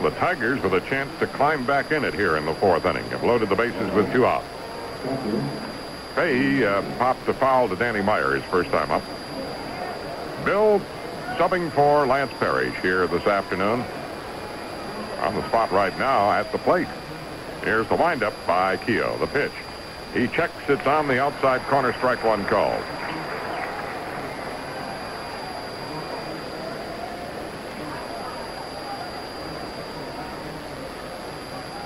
The 0.01 0.09
Tigers 0.11 0.61
with 0.61 0.73
a 0.73 0.81
chance 0.81 1.11
to 1.19 1.27
climb 1.27 1.65
back 1.65 1.91
in 1.91 2.03
it 2.03 2.13
here 2.13 2.37
in 2.37 2.45
the 2.45 2.55
fourth 2.55 2.85
inning 2.85 3.03
have 3.09 3.23
loaded 3.23 3.49
the 3.49 3.55
bases 3.55 3.91
with 3.93 4.11
two 4.11 4.25
outs. 4.25 4.47
Fahey 6.15 6.65
uh, 6.65 6.81
popped 6.97 7.27
a 7.27 7.33
foul 7.33 7.69
to 7.69 7.75
Danny 7.75 8.01
Meyer 8.01 8.33
his 8.33 8.43
first 8.45 8.69
time 8.71 8.89
up. 8.91 9.03
Bill 10.43 10.81
subbing 11.37 11.71
for 11.71 12.05
Lance 12.07 12.31
Parrish 12.39 12.75
here 12.81 13.07
this 13.07 13.25
afternoon. 13.27 13.83
On 15.21 15.35
the 15.35 15.47
spot 15.47 15.71
right 15.71 15.97
now 15.99 16.31
at 16.31 16.51
the 16.51 16.57
plate. 16.57 16.87
Here's 17.63 17.87
the 17.87 17.95
windup 17.95 18.33
by 18.47 18.77
Keogh, 18.77 19.17
the 19.19 19.27
pitch. 19.27 19.51
He 20.13 20.27
checks 20.27 20.53
it's 20.67 20.87
on 20.87 21.07
the 21.07 21.21
outside 21.21 21.61
corner, 21.67 21.93
strike 21.93 22.23
one 22.23 22.43
called. 22.45 22.83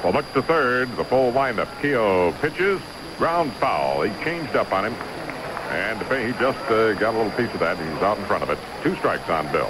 The 0.05 0.11
look 0.11 0.33
to 0.33 0.43
third, 0.43 0.95
the 0.97 1.03
full 1.03 1.31
windup. 1.31 1.67
Keogh 1.81 2.31
pitches, 2.39 2.79
ground 3.17 3.51
foul. 3.53 4.03
He 4.03 4.23
changed 4.23 4.55
up 4.55 4.71
on 4.71 4.85
him. 4.85 4.93
And 5.71 5.99
he 5.99 6.39
just 6.39 6.59
uh, 6.69 6.93
got 6.93 7.15
a 7.15 7.17
little 7.17 7.31
piece 7.31 7.51
of 7.55 7.59
that. 7.61 7.79
He's 7.79 8.03
out 8.03 8.19
in 8.19 8.25
front 8.25 8.43
of 8.43 8.51
it. 8.51 8.59
Two 8.83 8.95
strikes 8.97 9.27
on 9.31 9.51
Bill. 9.51 9.65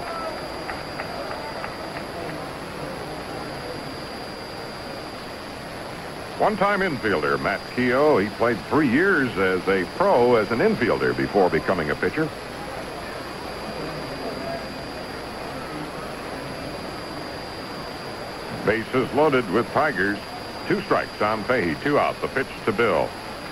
One-time 6.38 6.82
infielder, 6.82 7.40
Matt 7.40 7.62
Keogh. 7.74 8.18
He 8.18 8.28
played 8.32 8.58
three 8.66 8.90
years 8.90 9.30
as 9.38 9.66
a 9.70 9.86
pro 9.96 10.36
as 10.36 10.52
an 10.52 10.60
infielder 10.60 11.16
before 11.16 11.50
becoming 11.50 11.92
a 11.92 11.96
pitcher. 11.96 12.28
Bases 18.66 19.12
loaded 19.14 19.50
with 19.52 19.68
Tigers. 19.74 20.18
Two 20.68 20.82
strikes 20.82 21.22
on 21.22 21.44
Fahey, 21.44 21.76
two 21.84 22.00
out. 22.00 22.20
The 22.22 22.28
pitch 22.28 22.48
to 22.66 22.72
Bill. 22.72 23.08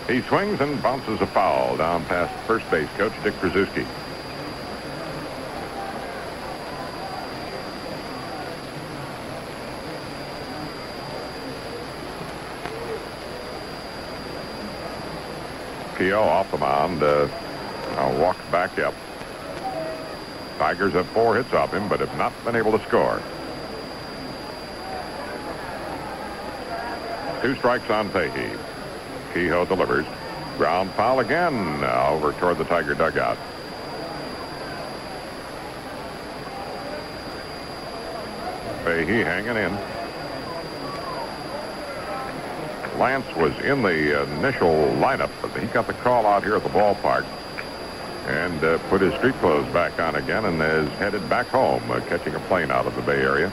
He 0.07 0.21
swings 0.23 0.59
and 0.59 0.81
bounces 0.81 1.21
a 1.21 1.27
foul 1.27 1.77
down 1.77 2.03
past 2.05 2.33
first 2.47 2.69
base 2.71 2.89
coach 2.97 3.13
Dick 3.23 3.33
Tracewski. 3.35 3.85
Pio 15.95 16.21
off 16.21 16.49
the 16.49 16.57
mound. 16.57 17.03
Uh, 17.03 17.27
back 18.53 18.77
up. 18.77 18.93
Tigers 20.59 20.93
have 20.93 21.07
four 21.07 21.35
hits 21.35 21.51
off 21.53 21.73
him, 21.73 21.89
but 21.89 21.99
have 21.99 22.15
not 22.19 22.31
been 22.45 22.55
able 22.55 22.71
to 22.77 22.85
score. 22.85 23.19
Two 27.43 27.57
strikes 27.57 27.89
on 27.89 28.09
Fahey. 28.11 28.57
Keogh 29.33 29.65
delivers. 29.65 30.05
Ground 30.57 30.89
foul 30.91 31.19
again 31.19 31.81
now 31.81 32.13
over 32.13 32.31
toward 32.31 32.57
the 32.57 32.63
Tiger 32.63 32.95
dugout. 32.95 33.37
Fahey 38.85 39.25
hanging 39.25 39.57
in. 39.57 39.77
Lance 42.97 43.25
was 43.35 43.51
in 43.65 43.81
the 43.81 44.23
initial 44.37 44.75
lineup, 45.01 45.29
but 45.41 45.51
he 45.59 45.67
got 45.67 45.85
the 45.85 45.93
call 45.95 46.25
out 46.25 46.45
here 46.45 46.55
at 46.55 46.63
the 46.63 46.69
ballpark 46.69 47.25
and 48.27 48.63
uh, 48.63 48.77
put 48.87 49.01
his 49.01 49.13
street 49.15 49.35
clothes 49.41 49.67
back 49.73 49.99
on 49.99 50.15
again 50.15 50.45
and 50.45 50.61
is 50.61 50.89
headed 50.97 51.27
back 51.27 51.47
home, 51.47 51.83
uh, 51.91 51.99
catching 52.07 52.35
a 52.35 52.39
plane 52.41 52.71
out 52.71 52.87
of 52.87 52.95
the 52.95 53.01
Bay 53.01 53.21
Area. 53.21 53.51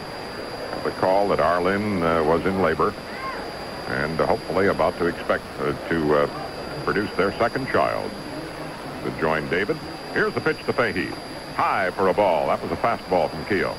The 0.85 0.93
call 0.93 1.27
that 1.31 1.41
Arlen 1.41 2.05
uh, 2.05 2.23
was 2.23 2.47
in 2.47 2.63
labor 2.63 2.95
and 3.91 4.19
hopefully 4.21 4.69
about 4.69 4.97
to 4.99 5.07
expect 5.07 5.45
uh, 5.59 5.73
to 5.89 6.15
uh, 6.15 6.27
produce 6.85 7.11
their 7.17 7.33
second 7.39 7.67
child 7.69 8.11
to 9.05 9.11
join 9.21 9.49
David. 9.49 9.77
Here's 10.15 10.33
the 10.35 10.41
pitch 10.41 10.59
to 10.67 10.73
Fahey. 10.73 11.11
High 11.55 11.91
for 11.91 12.09
a 12.09 12.15
ball. 12.15 12.47
That 12.47 12.63
was 12.63 12.71
a 12.71 12.77
fastball 12.77 13.31
from 13.31 13.45
Keogh. 13.47 13.77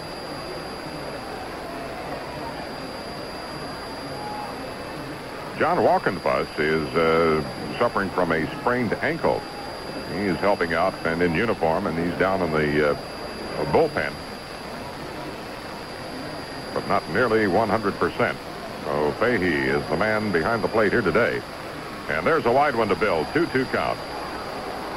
John 5.57 5.77
Wockenfuss 5.77 6.47
is 6.59 6.87
uh, 6.95 7.77
suffering 7.77 8.09
from 8.09 8.31
a 8.31 8.47
sprained 8.59 8.93
ankle. 8.95 9.41
He 10.11 10.21
is 10.21 10.37
helping 10.37 10.73
out 10.73 10.93
and 11.05 11.21
in 11.21 11.33
uniform, 11.35 11.87
and 11.87 11.97
he's 11.97 12.17
down 12.19 12.41
in 12.41 12.51
the 12.51 12.91
uh, 12.91 12.95
bullpen. 13.65 14.11
But 16.73 16.87
not 16.87 17.07
nearly 17.11 17.45
100%. 17.45 18.35
So 18.85 19.11
Fahey 19.19 19.67
is 19.69 19.85
the 19.87 19.97
man 19.97 20.31
behind 20.31 20.63
the 20.63 20.67
plate 20.67 20.91
here 20.91 21.01
today. 21.01 21.41
And 22.09 22.25
there's 22.25 22.45
a 22.45 22.51
wide 22.51 22.75
one 22.75 22.89
to 22.89 22.95
Bill. 22.95 23.25
2-2 23.25 23.71
count. 23.71 23.99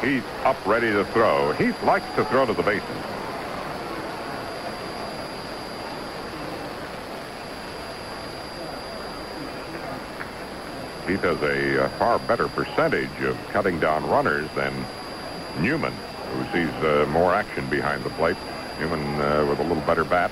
Heath 0.03 0.25
up 0.45 0.57
ready 0.67 0.91
to 0.91 1.05
throw. 1.07 1.53
Heath 1.53 1.81
likes 1.83 2.07
to 2.17 2.25
throw 2.27 2.47
to 2.47 2.53
the 2.53 2.63
bases. 2.63 2.89
Heath 11.07 11.21
has 11.21 11.41
a, 11.43 11.85
a 11.85 11.89
far 11.91 12.19
better 12.19 12.49
percentage 12.49 13.21
of 13.23 13.39
cutting 13.49 13.79
down 13.79 14.09
runners 14.09 14.49
than 14.55 14.73
Newman, 15.61 15.93
who 15.93 16.45
sees 16.53 16.75
uh, 16.83 17.07
more 17.11 17.35
action 17.35 17.69
behind 17.69 18.03
the 18.05 18.11
plate. 18.11 18.37
Newman 18.81 19.21
uh, 19.21 19.47
with 19.49 19.61
a 19.61 19.63
little 19.63 19.83
better 19.85 20.05
bat. 20.05 20.31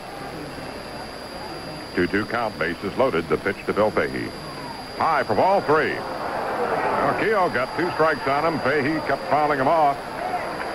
2-2 1.94 2.28
count, 2.28 2.58
bases 2.58 2.96
loaded. 2.96 3.28
The 3.28 3.36
pitch 3.36 3.56
to 3.66 3.72
Bill 3.72 3.90
Fahey. 3.90 4.28
High 4.96 5.22
for 5.24 5.34
ball 5.34 5.60
three. 5.62 5.94
Keogh 7.22 7.50
got 7.50 7.76
two 7.76 7.88
strikes 7.92 8.26
on 8.26 8.44
him. 8.44 8.58
Fahey 8.60 8.98
kept 9.06 9.22
fouling 9.28 9.60
him 9.60 9.68
off. 9.68 9.96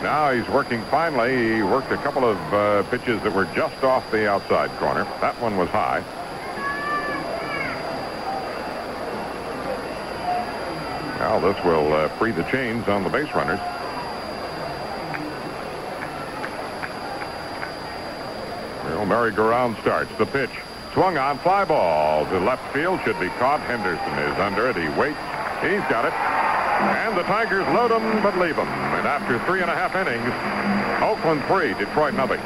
Now 0.01 0.31
he's 0.31 0.47
working 0.47 0.81
finally. 0.85 1.55
He 1.55 1.63
worked 1.63 1.91
a 1.91 1.97
couple 1.97 2.23
of 2.23 2.37
uh, 2.53 2.83
pitches 2.83 3.21
that 3.23 3.33
were 3.33 3.45
just 3.55 3.83
off 3.83 4.09
the 4.11 4.29
outside 4.29 4.69
corner. 4.77 5.03
That 5.19 5.39
one 5.41 5.57
was 5.57 5.69
high. 5.69 6.03
Now 11.19 11.39
this 11.39 11.61
will 11.65 11.91
uh, 11.93 12.07
free 12.17 12.31
the 12.31 12.43
chains 12.43 12.87
on 12.87 13.03
the 13.03 13.09
base 13.09 13.33
runners. 13.33 13.59
Well, 18.85 19.05
merry-go-round 19.05 19.77
starts. 19.81 20.11
The 20.17 20.25
pitch. 20.25 20.51
Swung 20.93 21.17
on, 21.17 21.37
fly 21.39 21.65
ball 21.65 22.25
to 22.25 22.39
left 22.39 22.73
field. 22.73 22.99
Should 23.03 23.19
be 23.19 23.29
caught. 23.37 23.59
Henderson 23.61 24.17
is 24.19 24.39
under 24.39 24.69
it. 24.69 24.75
He 24.75 24.89
waits. 24.99 25.19
He's 25.61 25.83
got 25.89 26.05
it. 26.05 26.13
And 26.13 27.17
the 27.17 27.23
Tigers 27.23 27.65
load 27.67 27.91
him 27.91 28.23
but 28.23 28.37
leave 28.37 28.55
him. 28.55 28.67
And 28.67 29.07
after 29.07 29.39
three 29.45 29.61
and 29.61 29.69
a 29.69 29.75
half 29.75 29.95
innings, 29.95 30.33
Oakland 31.01 31.43
three, 31.45 31.73
Detroit 31.73 32.13
nothing. 32.13 32.39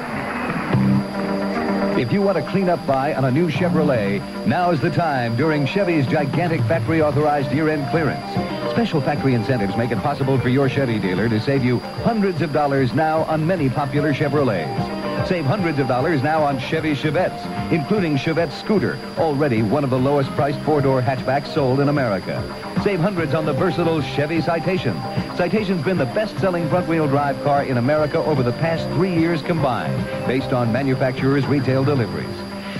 If 1.99 2.11
you 2.11 2.21
want 2.21 2.37
to 2.37 2.43
clean 2.51 2.69
up 2.69 2.85
buy 2.87 3.13
on 3.13 3.25
a 3.25 3.31
new 3.31 3.49
Chevrolet, 3.49 4.21
now 4.47 4.71
is 4.71 4.79
the 4.79 4.89
time 4.89 5.35
during 5.35 5.65
Chevy's 5.65 6.07
gigantic 6.07 6.61
factory-authorized 6.61 7.51
year-end 7.51 7.89
clearance. 7.91 8.25
Special 8.71 9.01
factory 9.01 9.33
incentives 9.33 9.75
make 9.75 9.91
it 9.91 9.99
possible 9.99 10.39
for 10.39 10.49
your 10.49 10.69
Chevy 10.69 10.99
dealer 10.99 11.27
to 11.29 11.39
save 11.39 11.63
you 11.63 11.79
hundreds 11.79 12.41
of 12.41 12.53
dollars 12.53 12.93
now 12.93 13.23
on 13.23 13.45
many 13.45 13.69
popular 13.69 14.13
Chevrolets. 14.13 15.10
Save 15.27 15.45
hundreds 15.45 15.79
of 15.79 15.87
dollars 15.87 16.21
now 16.21 16.43
on 16.43 16.59
Chevy 16.59 16.93
Chevettes, 16.93 17.71
including 17.71 18.17
Chevette 18.17 18.51
Scooter, 18.51 18.99
already 19.17 19.61
one 19.61 19.83
of 19.83 19.89
the 19.89 19.97
lowest 19.97 20.29
priced 20.31 20.59
four-door 20.61 21.01
hatchbacks 21.01 21.53
sold 21.53 21.79
in 21.79 21.89
America. 21.89 22.43
Save 22.83 22.99
hundreds 22.99 23.33
on 23.33 23.45
the 23.45 23.53
versatile 23.53 24.01
Chevy 24.01 24.41
Citation. 24.41 24.93
Citation's 25.37 25.83
been 25.83 25.97
the 25.97 26.05
best-selling 26.05 26.67
front-wheel 26.69 27.07
drive 27.07 27.41
car 27.43 27.63
in 27.63 27.77
America 27.77 28.17
over 28.17 28.43
the 28.43 28.51
past 28.53 28.85
three 28.95 29.13
years 29.13 29.41
combined, 29.41 30.05
based 30.27 30.51
on 30.51 30.71
manufacturers' 30.71 31.45
retail 31.45 31.83
deliveries. 31.83 32.27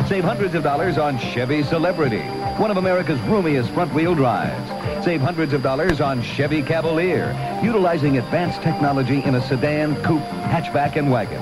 Save 0.10 0.24
hundreds 0.24 0.56
of 0.56 0.64
dollars 0.64 0.98
on 0.98 1.18
Chevy 1.20 1.64
Celebrity, 1.64 2.24
one 2.58 2.72
of 2.72 2.78
America's 2.78 3.20
roomiest 3.22 3.70
front-wheel 3.70 4.16
drives. 4.16 5.06
Save 5.06 5.22
hundreds 5.22 5.54
of 5.54 5.62
dollars 5.62 6.02
on 6.02 6.22
Chevy 6.22 6.62
Cavalier, 6.62 7.34
utilizing 7.64 8.18
advanced 8.18 8.62
technology 8.62 9.24
in 9.24 9.36
a 9.36 9.48
sedan, 9.48 9.96
coupe, 10.04 10.22
hatchback, 10.24 10.98
and 10.98 11.10
wagon. 11.10 11.42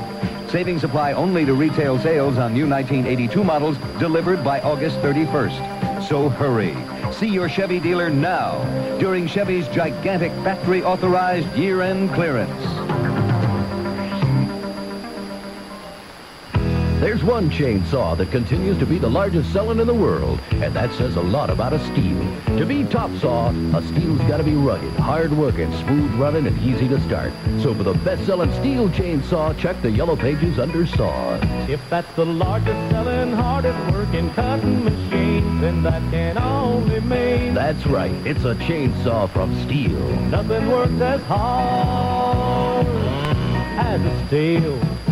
Savings 0.49 0.83
apply 0.83 1.13
only 1.13 1.45
to 1.45 1.53
retail 1.53 1.99
sales 1.99 2.39
on 2.39 2.53
new 2.53 2.67
1982 2.67 3.43
models 3.43 3.77
delivered 3.99 4.43
by 4.43 4.59
August 4.61 4.97
31st. 4.97 6.07
So 6.07 6.27
hurry. 6.27 6.75
See 7.13 7.27
your 7.27 7.47
Chevy 7.47 7.79
dealer 7.79 8.09
now 8.09 8.63
during 8.97 9.27
Chevy's 9.27 9.67
gigantic 9.67 10.31
factory-authorized 10.43 11.55
year-end 11.55 12.11
clearance. 12.15 12.78
There's 16.99 17.23
one 17.23 17.49
chainsaw 17.49 18.17
that 18.17 18.29
continues 18.29 18.77
to 18.79 18.85
be 18.85 18.97
the 18.97 19.09
largest 19.09 19.53
selling 19.53 19.79
in 19.79 19.87
the 19.87 19.93
world, 19.93 20.37
and 20.51 20.75
that 20.75 20.93
says 20.95 21.15
a 21.15 21.21
lot 21.21 21.49
about 21.49 21.71
a 21.71 21.77
Stihl. 21.77 22.57
To 22.57 22.65
be 22.65 22.83
top 22.83 23.09
saw, 23.21 23.51
a 23.51 23.81
Stihl's 23.81 24.19
got 24.27 24.37
to 24.37 24.43
be 24.43 24.55
rugged, 24.55 24.91
hard-working, 24.95 25.71
smooth-running, 25.85 26.45
and 26.45 26.61
easy 26.61 26.89
to 26.89 26.99
start. 26.99 27.31
So 27.61 27.73
for 27.73 27.83
the 27.83 27.93
best-selling 27.93 28.49
Stihl 28.49 28.89
chainsaw, 28.89 29.57
check 29.57 29.81
the 29.81 29.89
yellow 29.89 30.17
pages 30.17 30.59
under 30.59 30.85
saw. 30.85 31.35
If 31.69 31.79
that's 31.89 32.13
the 32.17 32.25
largest 32.25 32.91
selling, 32.91 33.31
hardest 33.31 33.79
working 33.93 34.29
cutting 34.33 34.83
machine, 34.83 35.61
then 35.61 35.81
that 35.83 36.01
can 36.11 36.37
only 36.37 36.99
mean 36.99 37.53
That's 37.53 37.87
right, 37.87 38.11
it's 38.27 38.43
a 38.43 38.55
chainsaw 38.55 39.29
from 39.29 39.55
Stihl. 39.65 40.29
nothing 40.29 40.69
works 40.69 40.99
as 40.99 41.21
hard 41.21 42.87
as 43.77 44.01
a 44.01 44.25
Stihl. 44.27 45.08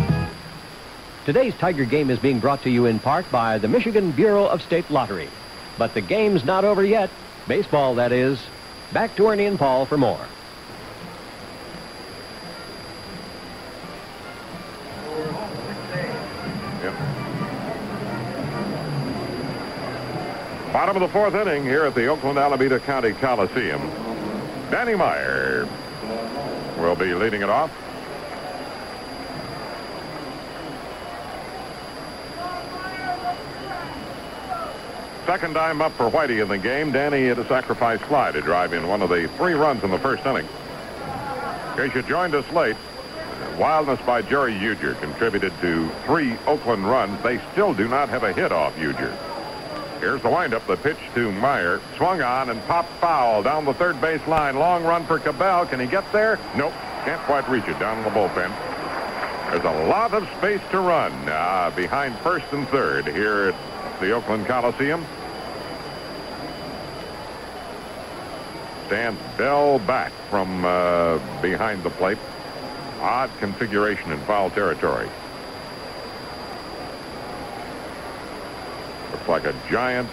Today's 1.28 1.54
Tiger 1.56 1.84
game 1.84 2.08
is 2.08 2.18
being 2.18 2.38
brought 2.38 2.62
to 2.62 2.70
you 2.70 2.86
in 2.86 3.00
part 3.00 3.30
by 3.30 3.58
the 3.58 3.68
Michigan 3.68 4.12
Bureau 4.12 4.46
of 4.46 4.62
State 4.62 4.90
Lottery. 4.90 5.28
But 5.76 5.92
the 5.92 6.00
game's 6.00 6.42
not 6.42 6.64
over 6.64 6.82
yet. 6.82 7.10
Baseball, 7.46 7.96
that 7.96 8.12
is. 8.12 8.40
Back 8.94 9.14
to 9.16 9.28
Ernie 9.28 9.44
and 9.44 9.58
Paul 9.58 9.84
for 9.84 9.98
more. 9.98 10.26
Bottom 20.72 20.96
of 20.96 21.02
the 21.02 21.08
fourth 21.08 21.34
inning 21.34 21.62
here 21.62 21.84
at 21.84 21.94
the 21.94 22.06
Oakland 22.06 22.38
Alameda 22.38 22.80
County 22.80 23.12
Coliseum. 23.12 23.82
Danny 24.70 24.94
Meyer 24.94 25.68
will 26.78 26.96
be 26.96 27.12
leading 27.12 27.42
it 27.42 27.50
off. 27.50 27.70
Second 35.28 35.52
time 35.52 35.82
up 35.82 35.92
for 35.92 36.10
Whitey 36.10 36.40
in 36.40 36.48
the 36.48 36.56
game. 36.56 36.90
Danny 36.90 37.18
hit 37.18 37.38
a 37.38 37.46
sacrifice 37.46 38.00
fly 38.00 38.32
to 38.32 38.40
drive 38.40 38.72
in 38.72 38.88
one 38.88 39.02
of 39.02 39.10
the 39.10 39.28
three 39.36 39.52
runs 39.52 39.84
in 39.84 39.90
the 39.90 39.98
first 39.98 40.24
inning. 40.24 40.48
In 41.72 41.76
case 41.76 41.94
you 41.94 42.00
joined 42.00 42.34
us 42.34 42.50
late, 42.50 42.76
wildness 43.58 44.00
by 44.06 44.22
Jerry 44.22 44.54
Ujdur 44.54 44.98
contributed 45.02 45.52
to 45.60 45.90
three 46.06 46.34
Oakland 46.46 46.88
runs. 46.88 47.22
They 47.22 47.42
still 47.52 47.74
do 47.74 47.88
not 47.88 48.08
have 48.08 48.22
a 48.22 48.32
hit 48.32 48.52
off 48.52 48.74
Ujdur. 48.76 49.14
Here's 50.00 50.22
the 50.22 50.30
windup. 50.30 50.66
The 50.66 50.78
pitch 50.78 50.96
to 51.14 51.30
Meyer. 51.30 51.82
Swung 51.98 52.22
on 52.22 52.48
and 52.48 52.62
popped 52.64 52.92
foul 52.98 53.42
down 53.42 53.66
the 53.66 53.74
third 53.74 54.00
base 54.00 54.26
line. 54.26 54.56
Long 54.56 54.82
run 54.82 55.04
for 55.04 55.18
Cabell. 55.18 55.66
Can 55.66 55.78
he 55.78 55.86
get 55.86 56.10
there? 56.10 56.38
Nope. 56.56 56.72
Can't 57.04 57.20
quite 57.24 57.46
reach 57.50 57.68
it 57.68 57.78
down 57.78 58.02
the 58.02 58.08
bullpen. 58.08 58.48
There's 59.50 59.64
a 59.64 59.88
lot 59.88 60.14
of 60.14 60.26
space 60.38 60.62
to 60.70 60.80
run 60.80 61.12
uh, 61.28 61.70
behind 61.76 62.16
first 62.20 62.46
and 62.52 62.66
third 62.68 63.06
here 63.06 63.52
at 63.52 63.77
the 64.00 64.12
Oakland 64.12 64.46
Coliseum. 64.46 65.04
stands 68.88 69.20
Bell 69.36 69.78
back 69.80 70.10
from 70.30 70.64
uh, 70.64 71.18
behind 71.42 71.82
the 71.82 71.90
plate. 71.90 72.16
Odd 73.00 73.30
configuration 73.38 74.10
in 74.10 74.18
foul 74.20 74.48
territory. 74.50 75.08
Looks 79.12 79.28
like 79.28 79.44
a 79.44 79.54
giant, 79.70 80.08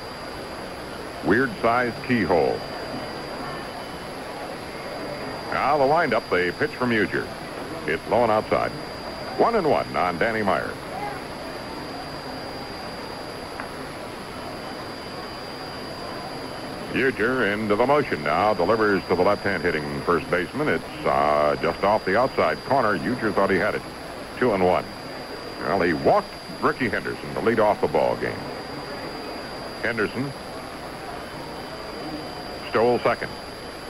weird-sized 1.23 1.95
keyhole. 2.05 2.59
Now 5.51 5.77
the 5.77 5.87
windup, 5.87 6.29
they 6.29 6.51
pitch 6.51 6.71
from 6.71 6.89
Ujdur. 6.89 7.25
It's 7.87 8.05
low 8.09 8.23
and 8.23 8.31
outside. 8.31 8.71
One 9.39 9.55
and 9.55 9.69
one 9.69 9.95
on 9.95 10.17
Danny 10.19 10.43
Meyer. 10.43 10.73
Ujdur 16.95 17.51
into 17.53 17.75
the 17.75 17.85
motion 17.85 18.23
now. 18.23 18.53
Delivers 18.53 19.03
to 19.09 19.15
the 19.15 19.21
left-hand 19.21 19.63
hitting 19.63 20.01
first 20.01 20.29
baseman. 20.31 20.69
It's 20.69 21.05
uh, 21.05 21.57
just 21.61 21.83
off 21.83 22.05
the 22.05 22.17
outside 22.17 22.57
corner. 22.65 22.97
Ujdur 22.97 23.33
thought 23.33 23.49
he 23.49 23.57
had 23.57 23.75
it. 23.75 23.81
Two 24.39 24.53
and 24.53 24.65
one. 24.65 24.85
Well, 25.59 25.81
he 25.81 25.91
walked 25.93 26.29
Rickey 26.61 26.87
Henderson 26.87 27.33
to 27.33 27.41
lead 27.41 27.59
off 27.59 27.81
the 27.81 27.87
ball 27.87 28.15
game. 28.17 28.37
Henderson 29.81 30.31
stole 32.69 32.99
second. 32.99 33.29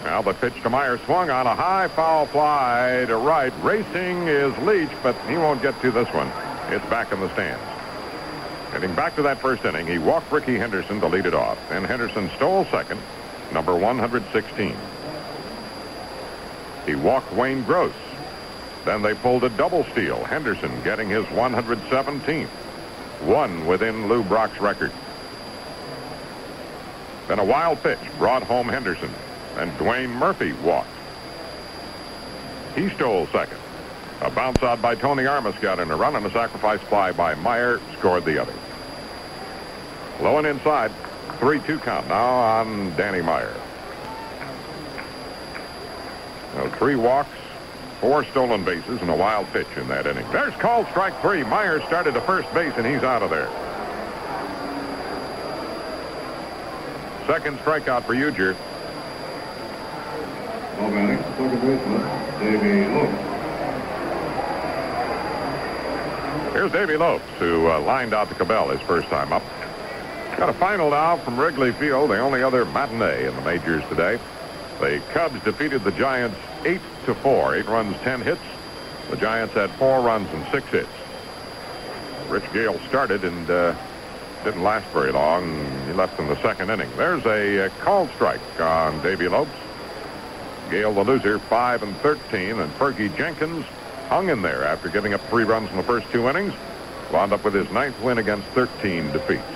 Now 0.04 0.24
the 0.24 0.34
pitch 0.34 0.54
to 0.64 0.70
Meyer 0.70 0.98
swung 1.06 1.30
on 1.30 1.46
a 1.46 1.56
high 1.56 1.88
foul 1.90 2.26
fly 2.26 3.06
to 3.08 3.18
right. 3.18 3.54
Racing 3.64 4.28
is 4.28 4.58
Leach, 4.60 4.90
but 5.04 5.16
he 5.28 5.38
won't 5.38 5.62
get 5.62 5.80
to 5.82 5.92
this 5.92 6.08
one. 6.10 6.32
It's 6.70 6.86
back 6.90 7.12
in 7.12 7.20
the 7.20 7.32
stands. 7.34 7.75
Getting 8.76 8.94
back 8.94 9.16
to 9.16 9.22
that 9.22 9.40
first 9.40 9.64
inning, 9.64 9.88
he 9.88 10.00
walked 10.00 10.30
Rickey 10.34 10.58
Henderson 10.58 11.00
to 11.00 11.08
lead 11.08 11.26
it 11.26 11.34
off. 11.34 11.58
And 11.72 11.86
Henderson 11.86 12.30
stole 12.36 12.66
second, 12.66 13.00
number 13.54 13.74
116. 13.74 14.76
He 16.86 16.96
walked 16.96 17.32
Wayne 17.32 17.64
Gross. 17.64 17.94
Then 18.84 19.02
they 19.02 19.14
pulled 19.14 19.46
a 19.46 19.50
double 19.50 19.86
steal. 19.94 20.22
Henderson 20.26 20.84
getting 20.84 21.08
his 21.08 21.24
117th. 21.28 22.48
One 23.24 23.66
within 23.66 24.10
Lou 24.10 24.24
Brock's 24.24 24.60
record. 24.60 24.92
Then 27.30 27.40
a 27.40 27.46
wild 27.46 27.82
pitch 27.82 28.00
brought 28.18 28.44
home 28.44 28.68
Henderson. 28.68 29.10
And 29.56 29.72
Dwayne 29.78 30.10
Murphy 30.10 30.52
walked. 30.52 30.90
He 32.76 32.90
stole 32.90 33.26
second. 33.28 33.60
A 34.20 34.30
bounce 34.30 34.62
out 34.64 34.82
by 34.82 34.96
Tony 34.96 35.26
Armas 35.26 35.56
in 35.64 35.92
a 35.92 35.96
run 35.96 36.18
and 36.18 36.26
a 36.26 36.32
sacrifice 36.32 36.82
fly 36.82 37.14
by 37.14 37.36
Meyer 37.36 37.80
scored 37.98 38.26
the 38.26 38.42
other. 38.42 38.54
Low 40.22 40.38
and 40.38 40.48
inside. 40.48 40.92
3-2 41.40 41.82
count 41.82 42.08
now 42.08 42.26
on 42.26 42.96
Danny 42.96 43.22
Meyer. 43.22 43.54
Now, 46.56 46.70
three 46.78 46.96
walks, 46.96 47.36
four 48.00 48.24
stolen 48.26 48.64
bases, 48.64 49.02
and 49.02 49.10
a 49.10 49.16
wild 49.16 49.46
pitch 49.52 49.68
in 49.76 49.90
that 49.90 50.08
inning. 50.08 50.26
There's 50.32 50.54
called 50.56 50.88
strike 50.88 51.20
three. 51.22 51.44
Meyer 51.44 51.82
started 51.82 52.14
to 52.14 52.22
first 52.22 52.52
base, 52.54 52.74
and 52.78 52.86
he's 52.86 53.04
out 53.04 53.22
of 53.22 53.30
there. 53.30 53.50
Second 57.28 57.58
strikeout 57.60 58.04
for 58.04 58.16
Ujdur. 58.16 58.56
Ball 60.78 60.92
batting, 60.92 61.18
second 61.18 61.62
baseman, 61.62 62.02
Davey 62.40 62.88
Lopes. 62.94 63.34
Here's 66.54 66.72
Davey 66.72 66.96
Lopes, 66.96 67.26
who 67.40 67.70
uh, 67.70 67.82
lined 67.82 68.14
out 68.14 68.30
to 68.30 68.36
Cabell 68.36 68.70
his 68.70 68.80
first 68.82 69.10
time 69.10 69.34
up. 69.34 69.44
Got 70.38 70.50
a 70.50 70.54
final 70.54 70.90
now 70.90 71.16
from 71.16 71.40
Wrigley 71.40 71.72
Field, 71.72 72.10
the 72.10 72.20
only 72.20 72.44
other 72.44 72.66
matinee 72.66 73.26
in 73.26 73.34
the 73.38 73.42
majors 73.44 73.82
today. 73.88 74.20
The 74.82 75.02
Cubs 75.14 75.42
defeated 75.46 75.86
the 75.86 75.94
Giants 75.94 76.38
8 76.66 76.82
to 77.06 77.16
4, 77.16 77.56
8 77.56 77.66
runs, 77.68 77.96
10 78.02 78.22
hits. 78.22 78.42
The 79.10 79.16
Giants 79.16 79.54
had 79.54 79.70
4 79.72 80.02
runs 80.02 80.30
and 80.32 80.46
6 80.52 80.68
hits. 80.68 80.90
Rich 82.28 82.52
Gale 82.52 82.78
started 82.90 83.24
and 83.24 83.50
uh, 83.50 83.74
didn't 84.44 84.62
last 84.62 84.86
very 84.88 85.14
long. 85.14 85.46
He 85.88 85.94
left 85.94 86.20
in 86.20 86.28
the 86.28 86.42
second 86.42 86.70
inning. 86.70 86.90
There's 86.98 87.26
a 87.26 87.68
uh, 87.68 87.70
called 87.80 88.10
strike 88.16 88.60
on 88.60 89.02
Davey 89.02 89.30
Lopes. 89.30 89.50
Gale 90.70 90.94
the 90.94 91.06
loser, 91.06 91.40
5 91.40 91.84
and 91.84 91.96
13, 91.98 92.60
and 92.60 92.74
Fergie 92.74 93.16
Jenkins 93.16 93.66
hung 94.10 94.28
in 94.28 94.42
there 94.42 94.66
after 94.66 94.90
giving 94.90 95.14
up 95.14 95.22
three 95.30 95.46
runs 95.46 95.70
in 95.70 95.78
the 95.78 95.84
first 95.84 96.12
two 96.12 96.28
innings. 96.28 96.54
Wound 97.14 97.32
up 97.32 97.46
with 97.46 97.54
his 97.54 97.72
ninth 97.72 97.98
win 98.02 98.18
against 98.18 98.46
13 98.50 99.14
defeats. 99.14 99.55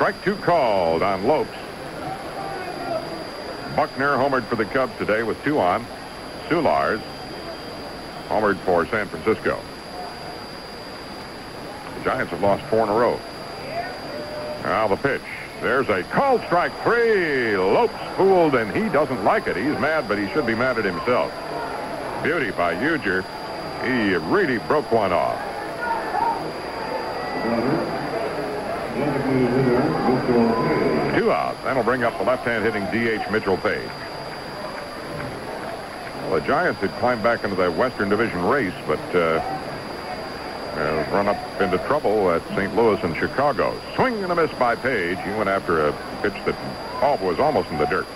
Strike 0.00 0.24
two 0.24 0.36
called 0.36 1.02
on 1.02 1.26
Lopes. 1.26 1.50
Buckner 3.76 4.16
homered 4.16 4.46
for 4.46 4.56
the 4.56 4.64
Cubs 4.64 4.96
today 4.96 5.22
with 5.22 5.36
two 5.44 5.58
on. 5.58 5.84
Soulars 6.48 7.02
homered 8.30 8.56
for 8.60 8.86
San 8.86 9.08
Francisco. 9.08 9.60
The 11.98 12.04
Giants 12.04 12.30
have 12.30 12.40
lost 12.40 12.64
four 12.70 12.84
in 12.84 12.88
a 12.88 12.94
row. 12.94 13.20
Now 14.62 14.88
the 14.88 14.96
pitch. 14.96 15.20
There's 15.60 15.90
a 15.90 16.02
called 16.04 16.40
strike 16.46 16.72
three. 16.82 17.58
Lopes 17.58 17.92
fooled, 18.16 18.54
and 18.54 18.74
he 18.74 18.88
doesn't 18.88 19.22
like 19.22 19.48
it. 19.48 19.56
He's 19.56 19.78
mad, 19.78 20.08
but 20.08 20.16
he 20.16 20.30
should 20.30 20.46
be 20.46 20.54
mad 20.54 20.78
at 20.78 20.86
himself. 20.86 21.30
Beauty 22.22 22.52
by 22.52 22.74
Ujdur. 22.74 23.22
He 23.84 24.16
really 24.30 24.56
broke 24.66 24.90
one 24.90 25.12
off. 25.12 25.49
Two 31.18 31.32
outs. 31.32 31.58
That'll 31.64 31.82
bring 31.82 32.02
up 32.04 32.16
the 32.18 32.24
left-hand 32.24 32.64
hitting 32.64 32.84
DH 32.86 33.30
Mitchell 33.30 33.56
Page. 33.58 33.88
Well, 36.22 36.40
the 36.40 36.46
Giants 36.46 36.80
had 36.80 36.90
climbed 36.98 37.22
back 37.22 37.44
into 37.44 37.56
the 37.56 37.70
Western 37.70 38.08
Division 38.08 38.42
race, 38.44 38.74
but 38.86 39.00
uh, 39.14 39.40
uh, 40.76 41.08
run 41.12 41.28
up 41.28 41.60
into 41.60 41.78
trouble 41.86 42.30
at 42.30 42.46
St. 42.48 42.74
Louis 42.74 43.02
and 43.02 43.16
Chicago. 43.16 43.78
Swing 43.96 44.22
and 44.22 44.32
a 44.32 44.34
miss 44.34 44.50
by 44.58 44.76
Page. 44.76 45.18
He 45.18 45.30
went 45.30 45.48
after 45.48 45.86
a 45.86 45.92
pitch 46.22 46.34
that 46.46 46.56
was 47.20 47.38
almost 47.38 47.70
in 47.70 47.78
the 47.78 47.86
dirt. 47.86 48.06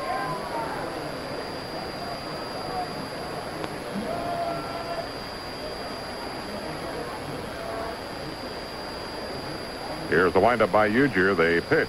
Here's 10.14 10.32
the 10.32 10.38
windup 10.38 10.70
by 10.70 10.88
Ujdur. 10.88 11.36
They 11.36 11.60
pitch. 11.60 11.88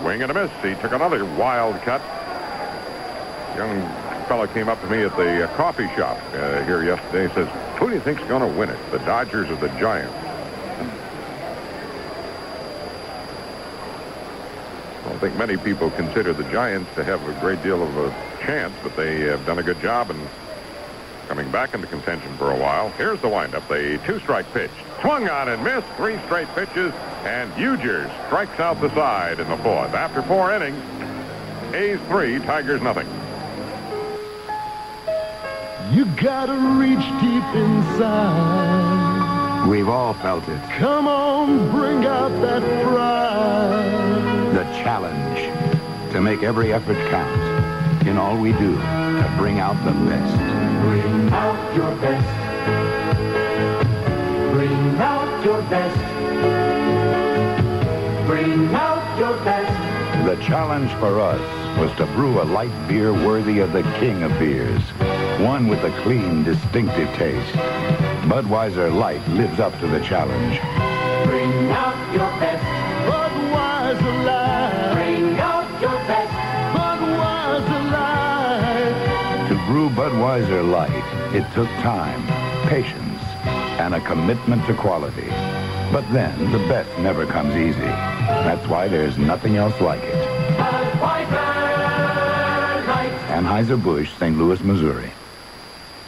Swing 0.00 0.22
and 0.22 0.30
a 0.30 0.34
miss. 0.34 0.52
He 0.62 0.80
took 0.80 0.92
another 0.92 1.24
wild 1.24 1.74
cut. 1.82 2.00
Young 3.56 3.82
fellow 4.26 4.46
came 4.46 4.68
up 4.68 4.80
to 4.82 4.86
me 4.86 5.02
at 5.02 5.16
the 5.16 5.42
uh, 5.42 5.56
coffee 5.56 5.88
shop 5.96 6.16
uh, 6.34 6.62
here 6.62 6.84
yesterday. 6.84 7.26
He 7.26 7.34
says, 7.34 7.48
who 7.76 7.88
do 7.88 7.94
you 7.94 8.00
think's 8.00 8.22
going 8.28 8.42
to 8.42 8.58
win 8.58 8.70
it, 8.70 8.78
the 8.92 8.98
Dodgers 8.98 9.50
or 9.50 9.56
the 9.56 9.66
Giants? 9.80 10.14
I 14.94 15.08
don't 15.08 15.18
think 15.18 15.34
many 15.34 15.56
people 15.56 15.90
consider 15.90 16.32
the 16.32 16.44
Giants 16.52 16.88
to 16.94 17.02
have 17.02 17.20
a 17.26 17.32
great 17.40 17.60
deal 17.64 17.82
of 17.82 17.96
a 17.96 18.14
chance, 18.46 18.74
but 18.84 18.94
they 18.94 19.22
have 19.22 19.44
done 19.44 19.58
a 19.58 19.64
good 19.64 19.80
job 19.80 20.10
in 20.10 20.20
coming 21.28 21.50
back 21.50 21.74
into 21.74 21.86
contention 21.86 22.34
for 22.38 22.50
a 22.50 22.56
while. 22.56 22.88
Here's 22.90 23.20
the 23.20 23.28
windup, 23.28 23.68
the 23.68 24.00
two-strike 24.06 24.50
pitch. 24.54 24.70
Swung 25.02 25.28
on 25.28 25.50
and 25.50 25.62
missed, 25.62 25.86
three 25.98 26.18
straight 26.24 26.48
pitches, 26.54 26.92
and 27.24 27.52
Ujdur 27.52 28.10
strikes 28.26 28.58
out 28.58 28.80
the 28.80 28.88
side 28.94 29.38
in 29.38 29.46
the 29.48 29.58
fourth. 29.58 29.92
After 29.92 30.22
four 30.22 30.50
innings, 30.54 30.82
A's 31.74 32.00
three, 32.08 32.38
Tigers 32.38 32.80
nothing. 32.80 33.06
You 35.92 36.06
gotta 36.16 36.54
reach 36.78 37.04
deep 37.20 37.44
inside. 37.54 38.88
We've 39.68 39.88
all 39.88 40.14
felt 40.14 40.48
it. 40.48 40.60
Come 40.78 41.06
on, 41.06 41.70
bring 41.70 42.06
out 42.06 42.30
that 42.40 42.62
pride. 42.84 44.54
The 44.54 44.64
challenge 44.82 46.12
to 46.12 46.22
make 46.22 46.42
every 46.42 46.72
effort 46.72 46.96
count 47.10 48.06
in 48.06 48.16
all 48.16 48.38
we 48.38 48.52
do 48.52 48.76
to 48.76 49.34
bring 49.36 49.58
out 49.58 49.76
the 49.84 49.92
best. 50.08 50.47
Bring 50.80 51.32
out 51.32 51.76
your 51.76 51.94
best. 51.96 52.28
Bring 54.52 54.96
out 54.98 55.44
your 55.44 55.62
best. 55.62 55.98
Bring 58.26 58.74
out 58.74 59.18
your 59.18 59.36
best. 59.44 60.26
The 60.26 60.36
challenge 60.44 60.90
for 61.00 61.20
us 61.20 61.78
was 61.78 61.94
to 61.96 62.06
brew 62.06 62.42
a 62.42 62.44
light 62.44 62.88
beer 62.88 63.12
worthy 63.12 63.60
of 63.60 63.72
the 63.72 63.82
king 64.00 64.22
of 64.22 64.36
beers. 64.38 64.82
One 65.40 65.68
with 65.68 65.82
a 65.84 65.90
clean, 66.02 66.44
distinctive 66.44 67.08
taste. 67.14 67.54
Budweiser 68.28 68.92
Light 68.94 69.26
lives 69.28 69.60
up 69.60 69.78
to 69.80 69.86
the 69.86 70.00
challenge. 70.00 70.58
Bring 71.26 71.70
out 71.70 72.12
your 72.12 72.28
best. 72.40 72.47
Budweiser 80.08 80.66
Light, 80.66 81.34
it 81.34 81.44
took 81.52 81.68
time, 81.82 82.22
patience, 82.66 83.20
and 83.78 83.94
a 83.94 84.00
commitment 84.00 84.64
to 84.64 84.72
quality. 84.72 85.28
But 85.92 86.10
then, 86.14 86.50
the 86.50 86.60
best 86.60 86.88
never 87.00 87.26
comes 87.26 87.54
easy. 87.54 87.80
That's 87.82 88.66
why 88.68 88.88
there's 88.88 89.18
nothing 89.18 89.56
else 89.56 89.78
like 89.82 90.00
it. 90.02 90.14
Anheuser-Busch, 93.28 94.08
St. 94.18 94.38
Louis, 94.38 94.58
Missouri. 94.62 95.12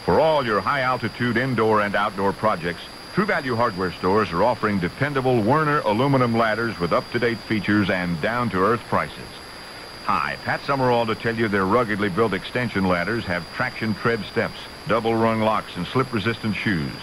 For 0.06 0.18
all 0.18 0.46
your 0.46 0.62
high-altitude 0.62 1.36
indoor 1.36 1.82
and 1.82 1.94
outdoor 1.94 2.32
projects, 2.32 2.80
True 3.12 3.26
Value 3.26 3.54
Hardware 3.54 3.92
stores 3.92 4.32
are 4.32 4.42
offering 4.42 4.78
dependable 4.78 5.42
Werner 5.42 5.80
aluminum 5.80 6.34
ladders 6.34 6.80
with 6.80 6.94
up-to-date 6.94 7.36
features 7.36 7.90
and 7.90 8.18
down-to-earth 8.22 8.80
prices. 8.88 9.39
Hi, 10.04 10.38
Pat 10.42 10.62
Summerall 10.62 11.06
to 11.06 11.14
tell 11.14 11.36
you 11.36 11.48
their 11.48 11.66
ruggedly 11.66 12.08
built 12.08 12.32
extension 12.32 12.84
ladders 12.84 13.24
have 13.26 13.44
traction 13.54 13.94
tread 13.94 14.24
steps, 14.24 14.58
double 14.88 15.14
rung 15.14 15.40
locks, 15.40 15.76
and 15.76 15.86
slip-resistant 15.86 16.56
shoes. 16.56 16.96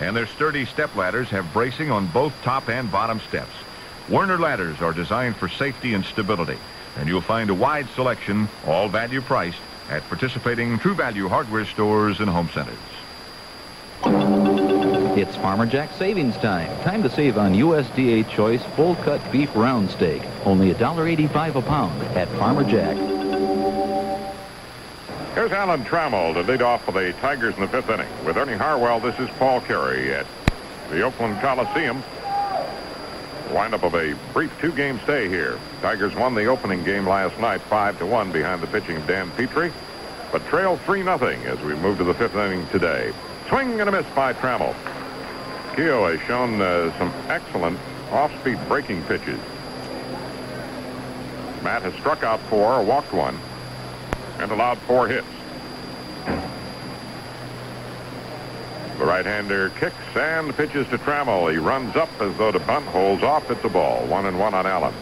And 0.00 0.16
their 0.16 0.26
sturdy 0.26 0.64
step 0.64 0.94
ladders 0.94 1.28
have 1.30 1.52
bracing 1.52 1.90
on 1.90 2.06
both 2.06 2.32
top 2.42 2.68
and 2.68 2.90
bottom 2.90 3.20
steps. 3.20 3.52
Werner 4.08 4.38
ladders 4.38 4.80
are 4.80 4.92
designed 4.92 5.36
for 5.36 5.48
safety 5.48 5.94
and 5.94 6.04
stability, 6.04 6.58
and 6.96 7.08
you'll 7.08 7.20
find 7.20 7.50
a 7.50 7.54
wide 7.54 7.88
selection, 7.90 8.48
all 8.66 8.88
value 8.88 9.20
priced, 9.20 9.60
at 9.88 10.06
participating 10.08 10.78
True 10.78 10.94
Value 10.94 11.28
hardware 11.28 11.66
stores 11.66 12.20
and 12.20 12.30
home 12.30 12.50
centers. 12.54 14.53
It's 15.16 15.36
Farmer 15.36 15.64
Jack 15.64 15.92
savings 15.92 16.36
time. 16.38 16.68
Time 16.82 17.00
to 17.04 17.08
save 17.08 17.38
on 17.38 17.54
USDA 17.54 18.28
Choice 18.28 18.64
full 18.74 18.96
cut 18.96 19.20
beef 19.30 19.48
round 19.54 19.88
steak. 19.92 20.20
Only 20.44 20.74
$1.85 20.74 21.54
a 21.54 21.62
pound 21.62 22.02
at 22.16 22.26
Farmer 22.30 22.64
Jack. 22.64 22.96
Here's 25.36 25.52
Alan 25.52 25.84
Trammell 25.84 26.34
to 26.34 26.42
lead 26.42 26.62
off 26.62 26.84
for 26.84 26.90
the 26.90 27.12
Tigers 27.20 27.54
in 27.54 27.60
the 27.60 27.68
fifth 27.68 27.90
inning. 27.90 28.08
With 28.24 28.36
Ernie 28.36 28.56
Harwell, 28.56 28.98
this 28.98 29.16
is 29.20 29.28
Paul 29.38 29.60
Carey 29.60 30.12
at 30.12 30.26
the 30.90 31.02
Oakland 31.02 31.40
Coliseum. 31.40 32.02
Windup 33.52 33.84
of 33.84 33.94
a 33.94 34.16
brief 34.32 34.52
two-game 34.60 34.98
stay 35.04 35.28
here. 35.28 35.60
Tigers 35.80 36.16
won 36.16 36.34
the 36.34 36.46
opening 36.46 36.82
game 36.82 37.06
last 37.06 37.38
night, 37.38 37.60
5 37.60 38.00
to 38.00 38.06
one 38.06 38.32
behind 38.32 38.60
the 38.60 38.66
pitching 38.66 38.96
of 38.96 39.06
Dan 39.06 39.30
Petry, 39.36 39.72
but 40.32 40.44
trail 40.48 40.76
3 40.78 41.04
nothing 41.04 41.40
as 41.44 41.60
we 41.60 41.76
move 41.76 41.98
to 41.98 42.04
the 42.04 42.14
fifth 42.14 42.34
inning 42.34 42.66
today. 42.72 43.12
Swing 43.48 43.78
and 43.78 43.88
a 43.88 43.92
miss 43.92 44.06
by 44.16 44.32
Trammell. 44.32 44.74
Keogh 45.76 46.06
has 46.06 46.20
shown 46.26 46.60
uh, 46.60 46.96
some 46.98 47.12
excellent 47.28 47.78
off-speed 48.12 48.58
breaking 48.68 49.02
pitches. 49.04 49.40
Matt 51.62 51.82
has 51.82 51.94
struck 51.94 52.22
out 52.22 52.38
four, 52.42 52.82
walked 52.82 53.12
one, 53.12 53.36
and 54.38 54.52
allowed 54.52 54.78
four 54.78 55.08
hits. 55.08 55.26
The 58.98 59.04
right-hander 59.04 59.70
kicks 59.70 59.96
and 60.14 60.54
pitches 60.56 60.86
to 60.88 60.98
Trammell. 60.98 61.50
He 61.50 61.58
runs 61.58 61.96
up 61.96 62.08
as 62.20 62.36
though 62.36 62.52
to 62.52 62.60
bunt, 62.60 62.86
holds 62.86 63.24
off 63.24 63.50
at 63.50 63.60
the 63.60 63.68
ball. 63.68 64.06
One 64.06 64.26
and 64.26 64.38
one 64.38 64.54
on 64.54 64.66
Alan. 64.66 64.94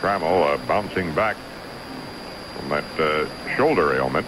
Trammell 0.00 0.54
uh, 0.54 0.56
bouncing 0.66 1.14
back 1.14 1.36
from 2.56 2.70
that 2.70 2.84
uh, 2.98 3.56
shoulder 3.56 3.94
ailment. 3.94 4.26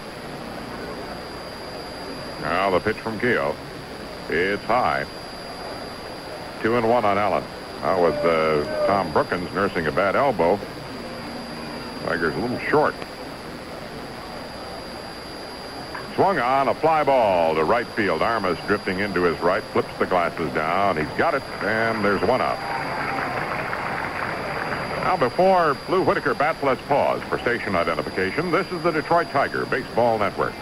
Now 2.41 2.69
the 2.69 2.79
pitch 2.79 2.97
from 2.97 3.19
Keogh. 3.19 3.55
It's 4.29 4.63
high. 4.63 5.05
Two 6.61 6.75
and 6.75 6.87
one 6.87 7.05
on 7.05 7.17
Alan. 7.17 7.43
Now 7.81 8.03
with 8.03 8.15
uh, 8.15 8.87
Tom 8.87 9.11
Brookens 9.11 9.53
nursing 9.53 9.87
a 9.87 9.91
bad 9.91 10.15
elbow. 10.15 10.59
Tigers 12.05 12.35
a 12.35 12.39
little 12.39 12.59
short. 12.59 12.95
Swung 16.15 16.37
on 16.37 16.67
a 16.67 16.73
fly 16.75 17.03
ball 17.03 17.55
to 17.55 17.63
right 17.63 17.87
field. 17.87 18.21
Armas 18.21 18.57
drifting 18.67 18.99
into 18.99 19.23
his 19.23 19.39
right, 19.39 19.63
flips 19.63 19.95
the 19.99 20.05
glasses 20.05 20.51
down. 20.53 20.97
He's 20.97 21.17
got 21.17 21.33
it, 21.33 21.43
and 21.61 22.03
there's 22.03 22.21
one 22.21 22.41
out. 22.41 22.59
Now, 25.03 25.15
before 25.15 25.77
Lou 25.87 26.03
Whitaker 26.03 26.33
bats, 26.33 26.61
let's 26.61 26.81
pause 26.83 27.21
for 27.23 27.39
station 27.39 27.75
identification. 27.75 28.51
This 28.51 28.69
is 28.71 28.83
the 28.83 28.91
Detroit 28.91 29.29
Tiger 29.31 29.65
Baseball 29.65 30.19
Network. 30.19 30.53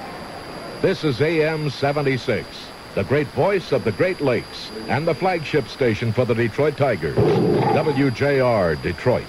This 0.81 1.03
is 1.03 1.19
AM 1.21 1.71
76, 1.71 2.45
the 2.93 3.03
great 3.03 3.25
voice 3.29 3.71
of 3.71 3.83
the 3.83 3.91
Great 3.91 4.21
Lakes 4.21 4.69
and 4.87 5.07
the 5.07 5.15
flagship 5.15 5.67
station 5.69 6.13
for 6.13 6.23
the 6.23 6.35
Detroit 6.35 6.77
Tigers. 6.77 7.17
WJR 7.17 8.79
Detroit. 8.83 9.25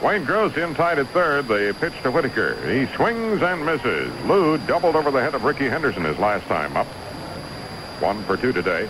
Wayne 0.00 0.24
Gross 0.24 0.56
inside 0.56 1.00
at 1.00 1.08
third. 1.08 1.48
The 1.48 1.74
pitch 1.80 1.94
to 2.04 2.12
Whitaker. 2.12 2.54
He 2.70 2.86
swings 2.94 3.42
and 3.42 3.66
misses. 3.66 4.12
Lou 4.26 4.58
doubled 4.58 4.94
over 4.94 5.10
the 5.10 5.20
head 5.20 5.34
of 5.34 5.42
Rickey 5.42 5.68
Henderson 5.68 6.04
his 6.04 6.18
last 6.18 6.46
time 6.46 6.76
up. 6.76 6.86
One 7.98 8.22
for 8.24 8.36
two 8.36 8.52
today. 8.52 8.88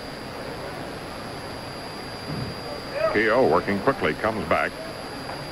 Keogh 3.15 3.49
working 3.49 3.79
quickly 3.81 4.13
comes 4.13 4.47
back. 4.51 4.71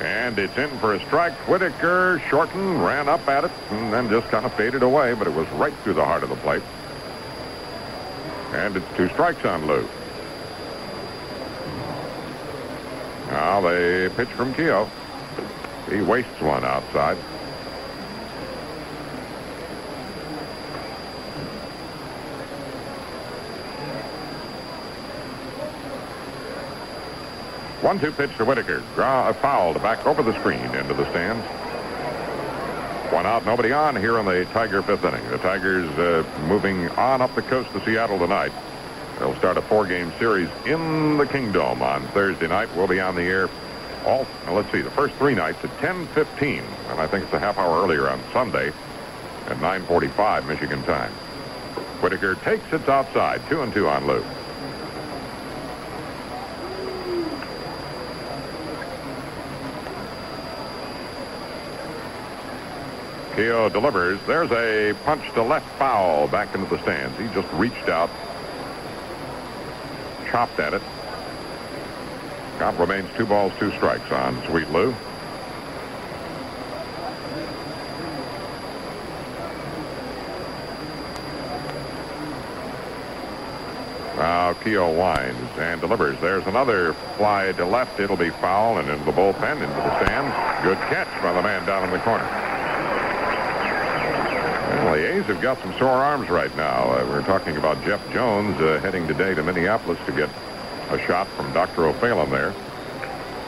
And 0.01 0.39
it's 0.39 0.57
in 0.57 0.69
for 0.79 0.95
a 0.95 0.99
strike. 1.05 1.33
Whitaker 1.47 2.19
shortened, 2.27 2.83
ran 2.83 3.07
up 3.07 3.27
at 3.27 3.45
it, 3.45 3.51
and 3.69 3.93
then 3.93 4.09
just 4.09 4.27
kind 4.29 4.47
of 4.47 4.53
faded 4.55 4.81
away, 4.81 5.13
but 5.13 5.27
it 5.27 5.33
was 5.33 5.47
right 5.49 5.73
through 5.83 5.93
the 5.93 6.03
heart 6.03 6.23
of 6.23 6.29
the 6.29 6.35
plate. 6.37 6.63
And 8.53 8.75
it's 8.75 8.97
two 8.97 9.09
strikes 9.09 9.45
on 9.45 9.67
Lou. 9.67 9.87
Now 13.27 13.61
they 13.61 14.09
pitch 14.09 14.29
from 14.29 14.55
Keogh. 14.55 14.89
He 15.87 16.01
wastes 16.01 16.41
one 16.41 16.65
outside. 16.65 17.17
One-two 27.81 28.11
pitch 28.11 28.35
to 28.37 28.45
Whitaker. 28.45 28.83
Draw 28.95 29.29
a 29.29 29.33
foul 29.33 29.73
to 29.73 29.79
back 29.79 30.05
over 30.05 30.23
the 30.23 30.33
screen 30.39 30.63
into 30.75 30.93
the 30.93 31.09
stands. 31.09 31.45
One 33.11 33.25
out, 33.25 33.45
nobody 33.45 33.71
on 33.71 33.95
here 33.95 34.17
in 34.19 34.25
the 34.25 34.45
Tiger 34.53 34.81
fifth 34.81 35.03
inning. 35.03 35.27
The 35.29 35.37
Tigers 35.39 35.89
uh, 35.97 36.23
moving 36.47 36.87
on 36.89 37.21
up 37.21 37.33
the 37.35 37.41
coast 37.41 37.71
to 37.73 37.83
Seattle 37.83 38.19
tonight. 38.19 38.51
They'll 39.19 39.35
start 39.35 39.57
a 39.57 39.61
four-game 39.61 40.13
series 40.17 40.49
in 40.65 41.17
the 41.17 41.25
Kingdome 41.25 41.81
on 41.81 42.07
Thursday 42.09 42.47
night. 42.47 42.69
We'll 42.75 42.87
be 42.87 42.99
on 42.99 43.15
the 43.15 43.23
air 43.23 43.49
all, 44.05 44.25
let's 44.49 44.71
see, 44.71 44.81
the 44.81 44.91
first 44.91 45.13
three 45.15 45.35
nights 45.35 45.63
at 45.63 45.69
10.15, 45.77 46.63
and 46.89 46.99
I 46.99 47.07
think 47.07 47.25
it's 47.25 47.33
a 47.33 47.39
half 47.39 47.57
hour 47.57 47.83
earlier 47.83 48.07
on 48.09 48.21
Sunday 48.33 48.69
at 49.47 49.57
9.45 49.57 50.47
Michigan 50.47 50.81
time. 50.83 51.11
Whitaker 52.01 52.35
takes 52.35 52.71
it 52.73 52.87
outside, 52.89 53.41
two 53.47 53.61
and 53.61 53.73
two 53.73 53.87
on 53.87 54.07
Lou. 54.07 54.23
Keogh 63.35 63.69
delivers. 63.69 64.19
There's 64.27 64.51
a 64.51 64.93
punch 65.05 65.23
to 65.33 65.43
left 65.43 65.67
foul 65.77 66.27
back 66.27 66.53
into 66.53 66.69
the 66.69 66.81
stands. 66.81 67.17
He 67.17 67.27
just 67.27 67.51
reached 67.53 67.87
out, 67.87 68.09
chopped 70.29 70.59
at 70.59 70.73
it. 70.73 70.81
Count 72.57 72.77
remains 72.77 73.09
two 73.17 73.25
balls, 73.25 73.53
two 73.57 73.71
strikes 73.71 74.11
on 74.11 74.41
Sweet 74.47 74.69
Lou. 74.69 74.93
Now 84.17 84.53
Keogh 84.53 84.91
winds 84.91 85.57
and 85.57 85.81
delivers. 85.81 86.19
There's 86.19 86.45
another 86.45 86.93
fly 87.17 87.53
to 87.53 87.65
left. 87.65 87.99
It'll 87.99 88.17
be 88.17 88.29
foul 88.29 88.77
and 88.77 88.89
into 88.89 89.05
the 89.05 89.11
bullpen, 89.11 89.53
into 89.53 89.67
the 89.67 90.05
stands. 90.05 90.63
Good 90.63 90.77
catch 90.89 91.09
by 91.23 91.33
the 91.33 91.41
man 91.41 91.65
down 91.65 91.85
in 91.85 91.91
the 91.91 91.99
corner. 91.99 92.50
The 94.91 95.09
A's 95.09 95.23
have 95.27 95.39
got 95.39 95.57
some 95.61 95.71
sore 95.77 95.87
arms 95.87 96.29
right 96.29 96.53
now. 96.57 96.91
Uh, 96.91 97.05
we're 97.07 97.23
talking 97.23 97.55
about 97.55 97.81
Jeff 97.85 98.01
Jones 98.11 98.59
uh, 98.59 98.77
heading 98.81 99.07
today 99.07 99.33
to 99.33 99.41
Minneapolis 99.41 99.97
to 100.05 100.11
get 100.11 100.29
a 100.89 100.99
shot 101.07 101.27
from 101.29 101.51
Dr. 101.53 101.85
O'Phelan 101.85 102.29
there. 102.29 102.53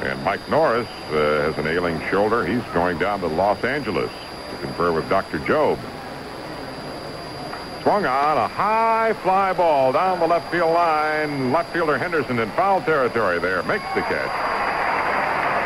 And 0.03 0.23
Mike 0.23 0.39
Norris 0.49 0.87
uh, 1.09 1.51
has 1.51 1.57
an 1.57 1.67
ailing 1.67 1.99
shoulder. 2.09 2.45
He's 2.45 2.63
going 2.73 2.97
down 2.97 3.19
to 3.19 3.27
Los 3.27 3.61
Angeles 3.61 4.09
to 4.51 4.57
confer 4.65 4.93
with 4.93 5.09
Dr. 5.09 5.37
Jobe. 5.39 5.79
Swung 7.81 8.05
on 8.05 8.37
a 8.37 8.47
high 8.47 9.11
fly 9.21 9.51
ball 9.51 9.91
down 9.91 10.21
the 10.21 10.27
left 10.27 10.49
field 10.49 10.71
line. 10.71 11.51
Left 11.51 11.73
fielder 11.73 11.97
Henderson 11.97 12.39
in 12.39 12.49
foul 12.51 12.81
territory 12.83 13.39
there 13.39 13.61
makes 13.63 13.83
the 13.95 14.01
catch. 14.01 14.31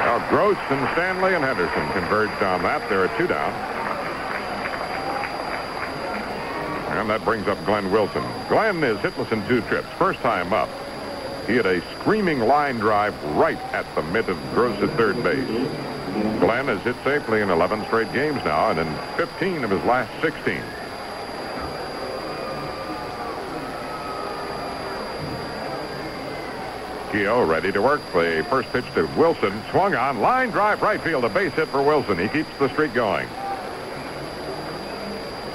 Now 0.05 0.27
Gross 0.31 0.57
and 0.71 0.89
Stanley 0.93 1.35
and 1.35 1.43
Henderson 1.43 1.87
converged 1.91 2.41
on 2.41 2.63
that. 2.63 2.89
There 2.89 3.05
are 3.05 3.15
two 3.15 3.27
down. 3.27 3.76
And 6.97 7.09
that 7.11 7.23
brings 7.23 7.47
up 7.47 7.63
Glenn 7.65 7.91
Wilson. 7.91 8.23
Glenn 8.49 8.83
is 8.83 8.97
hitless 8.97 9.31
in 9.31 9.47
two 9.47 9.61
trips. 9.61 9.87
First 9.99 10.19
time 10.21 10.51
up. 10.51 10.69
He 11.45 11.55
had 11.55 11.67
a 11.67 11.81
screaming 11.99 12.39
line 12.39 12.77
drive 12.77 13.13
right 13.35 13.59
at 13.73 13.85
the 13.95 14.01
mitt 14.01 14.27
of 14.27 14.37
Gross 14.53 14.81
at 14.81 14.89
third 14.97 15.23
base. 15.23 15.47
Glenn 16.39 16.67
has 16.67 16.81
hit 16.81 16.95
safely 17.03 17.41
in 17.41 17.49
11 17.49 17.85
straight 17.85 18.11
games 18.13 18.43
now 18.43 18.71
and 18.71 18.79
in 18.79 18.87
15 19.15 19.63
of 19.63 19.69
his 19.69 19.83
last 19.83 20.09
16. 20.21 20.61
Keogh 27.11 27.45
ready 27.45 27.71
to 27.71 27.81
work. 27.81 28.01
The 28.11 28.45
first 28.49 28.69
pitch 28.73 28.85
to 28.95 29.05
Wilson. 29.15 29.61
Swung 29.71 29.95
on. 29.95 30.19
Line 30.19 30.49
drive 30.49 30.81
right 30.81 31.01
field. 31.01 31.23
A 31.25 31.29
base 31.29 31.53
hit 31.53 31.67
for 31.69 31.81
Wilson. 31.81 32.17
He 32.17 32.27
keeps 32.27 32.49
the 32.59 32.69
streak 32.69 32.93
going. 32.93 33.29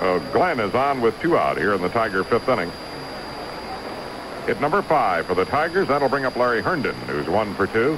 Uh, 0.03 0.19
Glenn 0.33 0.59
is 0.59 0.74
on 0.74 1.01
with 1.01 1.16
two 1.20 1.39
out 1.39 1.57
here 1.57 1.74
in 1.74 1.81
the 1.81 1.89
Tiger 1.89 2.24
fifth 2.24 2.49
inning. 2.49 2.73
Hit 4.47 4.61
number 4.61 4.83
five 4.83 5.27
for 5.27 5.37
the 5.37 5.45
Tigers. 5.45 5.87
That'll 5.87 6.09
bring 6.09 6.24
up 6.24 6.35
Larry 6.35 6.61
Herndon, 6.61 6.97
who's 7.07 7.29
one 7.29 7.55
for 7.55 7.69
two. 7.69 7.97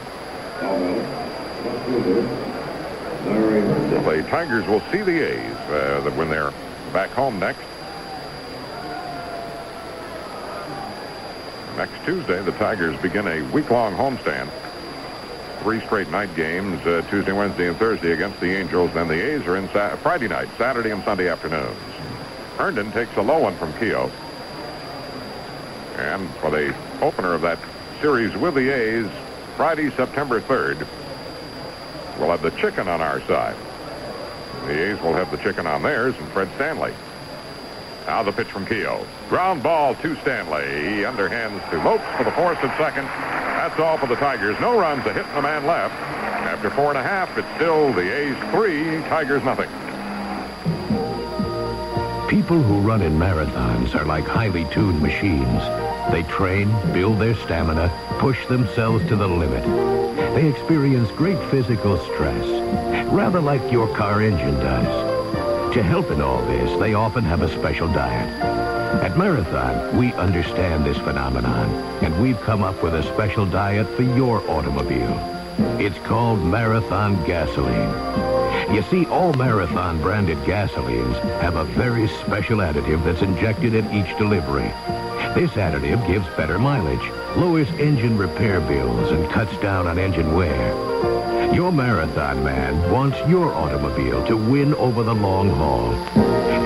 The 4.04 4.22
Tigers 4.28 4.66
will 4.66 4.82
see 4.92 5.00
the 5.00 5.32
A's 5.32 5.56
uh, 5.70 6.10
when 6.14 6.28
they're 6.28 6.52
back 6.92 7.08
home 7.08 7.38
next. 7.38 7.62
Next 11.78 12.04
Tuesday, 12.04 12.42
the 12.42 12.52
Tigers 12.52 13.00
begin 13.00 13.26
a 13.26 13.40
week-long 13.50 13.94
homestand. 13.94 14.50
Three 15.62 15.80
straight 15.86 16.10
night 16.10 16.36
games, 16.36 16.84
uh, 16.84 17.00
Tuesday, 17.08 17.32
Wednesday, 17.32 17.68
and 17.68 17.78
Thursday 17.78 18.12
against 18.12 18.38
the 18.40 18.54
Angels. 18.54 18.92
Then 18.92 19.08
the 19.08 19.14
A's 19.14 19.46
are 19.46 19.56
in 19.56 19.70
Sa 19.70 19.96
Friday 19.96 20.28
night, 20.28 20.50
Saturday 20.58 20.90
and 20.90 21.02
Sunday 21.04 21.28
afternoons. 21.28 21.78
Herndon 22.56 22.92
takes 22.92 23.16
a 23.16 23.22
low 23.22 23.38
one 23.38 23.56
from 23.56 23.72
Keogh. 23.74 24.10
And 25.96 26.28
for 26.36 26.50
the 26.50 26.74
opener 27.00 27.34
of 27.34 27.42
that 27.42 27.58
series 28.00 28.34
with 28.36 28.54
the 28.54 28.70
A's, 28.70 29.08
Friday, 29.56 29.90
September 29.90 30.40
3rd, 30.40 30.86
we'll 32.18 32.30
have 32.30 32.42
the 32.42 32.50
chicken 32.52 32.88
on 32.88 33.00
our 33.00 33.20
side. 33.22 33.56
The 34.66 34.90
A's 34.90 35.00
will 35.02 35.14
have 35.14 35.30
the 35.30 35.36
chicken 35.38 35.66
on 35.66 35.82
theirs 35.82 36.14
and 36.18 36.28
Fred 36.28 36.48
Stanley. 36.56 36.94
Now 38.06 38.22
the 38.22 38.32
pitch 38.32 38.48
from 38.48 38.66
Keogh. 38.66 39.06
Ground 39.28 39.62
ball 39.62 39.94
to 39.96 40.16
Stanley. 40.16 40.64
He 40.64 41.02
underhands 41.02 41.68
to 41.70 41.82
Lopes 41.82 42.04
for 42.16 42.24
the 42.24 42.32
force 42.32 42.58
at 42.58 42.76
second. 42.78 43.04
That's 43.04 43.78
all 43.80 43.96
for 43.96 44.06
the 44.06 44.16
Tigers. 44.16 44.58
No 44.60 44.78
runs, 44.78 45.04
a 45.06 45.12
hit 45.12 45.26
and 45.26 45.38
a 45.38 45.42
man 45.42 45.66
left. 45.66 45.94
After 45.94 46.70
four 46.70 46.90
and 46.90 46.98
a 46.98 47.02
half, 47.02 47.36
it's 47.38 47.48
still 47.56 47.92
the 47.92 48.14
A's 48.14 48.36
three, 48.50 49.00
Tigers 49.08 49.42
nothing. 49.42 49.70
People 52.28 52.62
who 52.62 52.80
run 52.80 53.02
in 53.02 53.18
marathons 53.18 53.94
are 53.94 54.06
like 54.06 54.24
highly 54.24 54.64
tuned 54.72 55.00
machines. 55.02 55.62
They 56.10 56.22
train, 56.22 56.70
build 56.92 57.18
their 57.20 57.34
stamina, 57.34 57.92
push 58.18 58.46
themselves 58.46 59.06
to 59.08 59.16
the 59.16 59.28
limit. 59.28 59.62
They 60.34 60.48
experience 60.48 61.10
great 61.10 61.38
physical 61.50 61.98
stress, 61.98 62.46
rather 63.12 63.40
like 63.40 63.70
your 63.70 63.94
car 63.94 64.22
engine 64.22 64.54
does. 64.54 65.74
To 65.74 65.82
help 65.82 66.10
in 66.10 66.22
all 66.22 66.40
this, 66.46 66.78
they 66.80 66.94
often 66.94 67.24
have 67.24 67.42
a 67.42 67.52
special 67.52 67.88
diet. 67.88 68.28
At 69.02 69.18
Marathon, 69.18 69.96
we 69.98 70.14
understand 70.14 70.86
this 70.86 70.98
phenomenon, 70.98 71.68
and 72.02 72.22
we've 72.22 72.40
come 72.40 72.62
up 72.62 72.82
with 72.82 72.94
a 72.94 73.02
special 73.12 73.44
diet 73.44 73.86
for 73.96 74.02
your 74.02 74.40
automobile. 74.50 75.18
It's 75.78 75.98
called 76.06 76.42
Marathon 76.42 77.22
Gasoline. 77.26 78.43
You 78.72 78.82
see, 78.90 79.06
all 79.06 79.32
Marathon 79.34 80.00
branded 80.00 80.38
gasolines 80.38 81.20
have 81.40 81.56
a 81.56 81.64
very 81.64 82.08
special 82.08 82.58
additive 82.58 83.04
that's 83.04 83.22
injected 83.22 83.74
at 83.74 83.92
each 83.94 84.16
delivery. 84.18 84.72
This 85.34 85.50
additive 85.52 86.06
gives 86.06 86.26
better 86.36 86.58
mileage, 86.58 87.06
lowers 87.36 87.68
engine 87.72 88.16
repair 88.16 88.60
bills, 88.60 89.10
and 89.10 89.30
cuts 89.30 89.56
down 89.58 89.86
on 89.86 89.98
engine 89.98 90.34
wear. 90.34 91.54
Your 91.54 91.70
Marathon 91.70 92.42
man 92.42 92.90
wants 92.90 93.18
your 93.28 93.52
automobile 93.52 94.26
to 94.26 94.36
win 94.36 94.74
over 94.74 95.02
the 95.02 95.14
long 95.14 95.50
haul. 95.50 95.94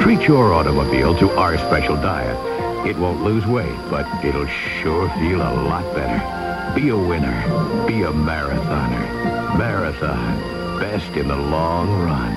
Treat 0.00 0.22
your 0.22 0.54
automobile 0.54 1.18
to 1.18 1.30
our 1.32 1.58
special 1.58 1.96
diet. 1.96 2.38
It 2.86 2.96
won't 2.96 3.22
lose 3.22 3.44
weight, 3.46 3.76
but 3.90 4.06
it'll 4.24 4.46
sure 4.46 5.10
feel 5.18 5.42
a 5.42 5.52
lot 5.68 5.84
better. 5.94 6.74
Be 6.74 6.88
a 6.90 6.96
winner. 6.96 7.42
Be 7.86 8.02
a 8.02 8.12
marathoner. 8.12 9.58
Marathon. 9.58 10.67
Best 10.78 11.16
in 11.16 11.26
the 11.26 11.36
long 11.36 12.04
run. 12.04 12.32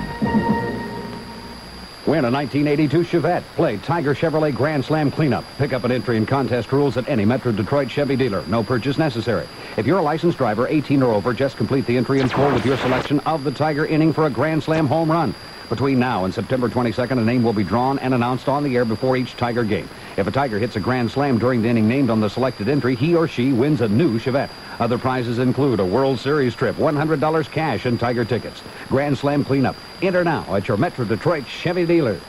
Win 2.04 2.24
a 2.24 2.30
1982 2.30 3.02
Chevette. 3.04 3.44
Play 3.54 3.76
Tiger 3.76 4.16
Chevrolet 4.16 4.52
Grand 4.52 4.84
Slam 4.84 5.12
Cleanup. 5.12 5.44
Pick 5.58 5.72
up 5.72 5.84
an 5.84 5.92
entry 5.92 6.16
in 6.16 6.26
contest 6.26 6.72
rules 6.72 6.96
at 6.96 7.08
any 7.08 7.24
Metro 7.24 7.52
Detroit 7.52 7.88
Chevy 7.88 8.16
dealer. 8.16 8.44
No 8.48 8.64
purchase 8.64 8.98
necessary. 8.98 9.46
If 9.76 9.86
you're 9.86 9.98
a 9.98 10.02
licensed 10.02 10.38
driver, 10.38 10.66
18 10.66 11.04
or 11.04 11.12
over, 11.12 11.32
just 11.32 11.56
complete 11.56 11.86
the 11.86 11.96
entry 11.96 12.20
in 12.20 12.28
full 12.28 12.52
with 12.52 12.66
your 12.66 12.76
selection 12.78 13.20
of 13.20 13.44
the 13.44 13.52
Tiger 13.52 13.86
inning 13.86 14.12
for 14.12 14.26
a 14.26 14.30
Grand 14.30 14.64
Slam 14.64 14.88
home 14.88 15.12
run. 15.12 15.32
Between 15.68 15.98
now 15.98 16.26
and 16.26 16.34
September 16.34 16.68
22nd, 16.68 17.18
a 17.18 17.24
name 17.24 17.42
will 17.42 17.54
be 17.54 17.64
drawn 17.64 17.98
and 18.00 18.12
announced 18.12 18.46
on 18.46 18.62
the 18.62 18.76
air 18.76 18.84
before 18.84 19.16
each 19.16 19.36
Tiger 19.36 19.64
game. 19.64 19.88
If 20.18 20.26
a 20.26 20.30
Tiger 20.30 20.58
hits 20.58 20.76
a 20.76 20.80
grand 20.80 21.10
slam 21.10 21.38
during 21.38 21.62
the 21.62 21.68
inning 21.68 21.88
named 21.88 22.10
on 22.10 22.20
the 22.20 22.28
selected 22.28 22.68
entry, 22.68 22.94
he 22.94 23.14
or 23.14 23.26
she 23.26 23.52
wins 23.52 23.80
a 23.80 23.88
new 23.88 24.18
Chevette. 24.18 24.50
Other 24.82 24.98
prizes 24.98 25.38
include 25.38 25.78
a 25.78 25.84
World 25.86 26.18
Series 26.18 26.56
trip, 26.56 26.74
$100 26.74 27.50
cash, 27.52 27.86
and 27.86 28.00
Tiger 28.00 28.24
tickets. 28.24 28.60
Grand 28.88 29.16
Slam 29.16 29.44
cleanup. 29.44 29.76
Enter 30.02 30.24
now 30.24 30.56
at 30.56 30.66
your 30.66 30.76
Metro 30.76 31.04
Detroit 31.04 31.46
Chevy 31.46 31.86
dealers. 31.86 32.20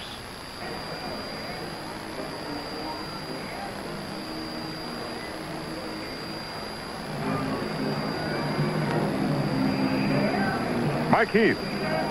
Mike 11.09 11.31
Heath 11.31 11.57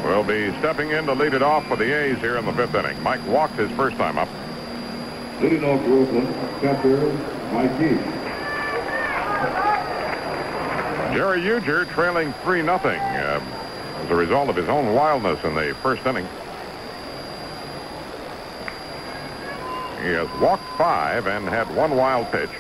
will 0.03 0.25
be 0.25 0.51
stepping 0.59 0.91
in 0.91 1.07
to 1.07 1.13
lead 1.13 1.35
it 1.35 1.43
off 1.43 1.65
for 1.69 1.77
the 1.77 1.85
A's 1.85 2.19
here 2.19 2.37
in 2.37 2.45
the 2.45 2.53
fifth 2.55 2.75
inning. 2.75 3.01
Mike 3.05 3.25
walked 3.29 3.55
his 3.55 3.71
first 3.77 3.97
time 3.97 4.19
up. 4.19 4.29
Leading 5.41 5.63
off 5.63 5.81
for 5.85 5.93
Oakland, 5.93 6.35
catcher 6.61 7.13
Mike 7.53 7.79
Heath. 7.79 8.22
Jerry 11.13 11.43
Ujdur 11.43 11.87
trailing 11.91 12.33
3 12.43 12.63
nothing 12.63 12.99
uh, 12.99 13.41
as 14.03 14.11
a 14.11 14.15
result 14.15 14.49
of 14.49 14.57
his 14.57 14.69
own 14.71 14.95
wildness 14.95 15.45
in 15.45 15.55
the 15.55 15.75
first 15.83 16.07
inning. 16.07 16.27
He 20.01 20.09
has 20.09 20.29
walked 20.41 20.65
five 20.79 21.27
and 21.27 21.47
had 21.47 21.73
one 21.77 21.97
wild 21.97 22.33
pitch 22.33 22.51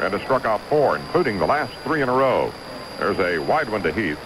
and 0.00 0.12
has 0.12 0.22
struck 0.22 0.44
out 0.44 0.60
four, 0.68 0.96
including 0.96 1.38
the 1.38 1.46
last 1.46 1.72
three 1.84 2.02
in 2.02 2.10
a 2.10 2.12
row. 2.12 2.52
There's 2.98 3.18
a 3.18 3.38
wide 3.38 3.70
one 3.70 3.82
to 3.82 3.92
Heath. 3.92 4.18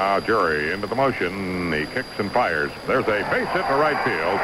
Ah, 0.00 0.18
now 0.18 0.26
Jerry 0.26 0.72
into 0.72 0.86
the 0.86 0.94
motion. 0.94 1.70
He 1.74 1.84
kicks 1.84 2.08
and 2.18 2.32
fires. 2.32 2.72
There's 2.86 3.04
a 3.04 3.20
base 3.30 3.48
hit 3.48 3.66
to 3.66 3.74
right 3.74 4.00
field. 4.02 4.40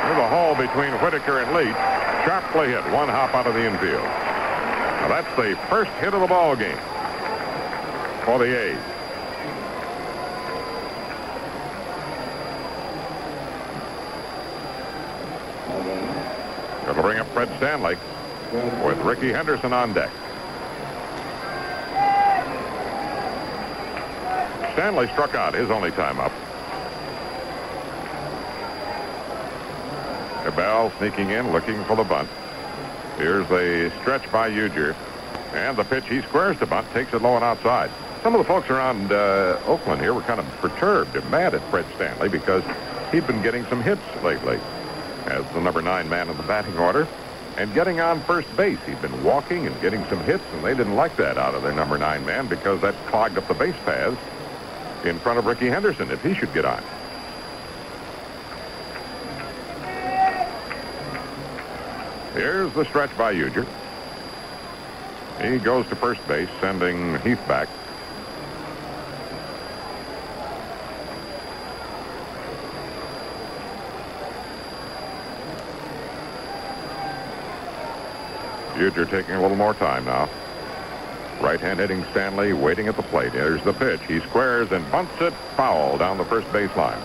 Through 0.00 0.16
the 0.16 0.28
hole 0.28 0.54
between 0.54 0.92
Whitaker 1.04 1.40
and 1.40 1.54
Leach. 1.54 1.76
Sharply 2.24 2.68
hit. 2.68 2.82
One 2.90 3.10
hop 3.10 3.34
out 3.34 3.46
of 3.46 3.52
the 3.52 3.66
infield. 3.66 4.02
Now 4.02 5.08
that's 5.08 5.36
the 5.36 5.58
first 5.68 5.90
hit 6.00 6.14
of 6.14 6.22
the 6.22 6.26
ball 6.26 6.56
game 6.56 6.78
for 8.24 8.38
the 8.38 8.48
A's. 8.48 8.78
It'll 16.88 17.02
bring 17.02 17.18
up 17.18 17.26
Fred 17.34 17.52
Stanley 17.58 17.98
with 18.82 18.98
Rickey 19.04 19.32
Henderson 19.32 19.74
on 19.74 19.92
deck. 19.92 20.10
Stanley 24.72 25.08
struck 25.08 25.34
out 25.34 25.54
his 25.54 25.70
only 25.70 25.90
time 25.92 26.18
up. 26.20 26.32
Bell 30.56 30.92
sneaking 30.98 31.30
in, 31.30 31.52
looking 31.52 31.82
for 31.84 31.96
the 31.96 32.04
bunt. 32.04 32.28
Here's 33.16 33.48
the 33.48 33.92
stretch 34.00 34.30
by 34.30 34.50
Ujdur. 34.50 34.94
And 35.52 35.76
the 35.76 35.84
pitch, 35.84 36.06
he 36.08 36.22
squares 36.22 36.58
the 36.58 36.66
bunt, 36.66 36.90
takes 36.92 37.12
it 37.12 37.22
low 37.22 37.34
and 37.36 37.44
outside. 37.44 37.90
Some 38.22 38.34
of 38.34 38.38
the 38.38 38.44
folks 38.44 38.70
around 38.70 39.12
uh, 39.12 39.58
Oakland 39.66 40.00
here 40.00 40.14
were 40.14 40.22
kind 40.22 40.40
of 40.40 40.46
perturbed 40.58 41.16
and 41.16 41.28
mad 41.30 41.54
at 41.54 41.62
Fred 41.70 41.84
Stanley 41.96 42.28
because 42.28 42.62
he'd 43.10 43.26
been 43.26 43.42
getting 43.42 43.64
some 43.66 43.82
hits 43.82 44.02
lately 44.22 44.60
as 45.26 45.44
the 45.52 45.60
number 45.60 45.82
nine 45.82 46.08
man 46.08 46.28
in 46.28 46.36
the 46.36 46.42
batting 46.44 46.76
order 46.78 47.06
and 47.56 47.72
getting 47.74 48.00
on 48.00 48.20
first 48.22 48.54
base. 48.56 48.78
He'd 48.86 49.00
been 49.02 49.22
walking 49.24 49.66
and 49.66 49.80
getting 49.80 50.04
some 50.06 50.20
hits, 50.20 50.44
and 50.54 50.64
they 50.64 50.74
didn't 50.74 50.96
like 50.96 51.16
that 51.16 51.36
out 51.36 51.54
of 51.54 51.62
their 51.62 51.74
number 51.74 51.98
nine 51.98 52.24
man 52.24 52.46
because 52.46 52.80
that 52.80 52.94
clogged 53.06 53.36
up 53.36 53.46
the 53.48 53.54
base 53.54 53.76
paths 53.84 54.16
in 55.04 55.18
front 55.18 55.38
of 55.38 55.46
Rickey 55.46 55.68
Henderson 55.68 56.10
if 56.10 56.22
he 56.22 56.34
should 56.34 56.52
get 56.54 56.64
on. 56.64 56.82
Here's 62.34 62.72
the 62.72 62.84
stretch 62.84 63.16
by 63.16 63.34
Ujdur. 63.34 63.66
He 65.42 65.58
goes 65.58 65.86
to 65.88 65.96
first 65.96 66.26
base, 66.26 66.48
sending 66.60 67.18
Heath 67.20 67.40
back. 67.48 67.68
Ujdur 78.74 79.08
taking 79.10 79.34
a 79.34 79.42
little 79.42 79.56
more 79.56 79.74
time 79.74 80.04
now. 80.04 80.28
Right-hand 81.42 81.80
hitting 81.80 82.04
Stanley 82.12 82.52
waiting 82.52 82.86
at 82.86 82.94
the 82.94 83.02
plate. 83.02 83.32
Here's 83.32 83.62
the 83.64 83.72
pitch. 83.72 84.00
He 84.06 84.20
squares 84.20 84.70
and 84.70 84.88
bunts 84.92 85.20
it 85.20 85.32
foul 85.56 85.98
down 85.98 86.16
the 86.16 86.24
first 86.24 86.46
baseline. 86.48 87.00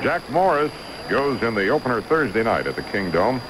Jack 0.00 0.22
Morris 0.30 0.70
goes 1.08 1.42
in 1.42 1.56
the 1.56 1.68
opener 1.70 2.00
Thursday 2.02 2.44
night 2.44 2.68
at 2.68 2.76
the 2.76 2.82
Kingdome 2.84 3.40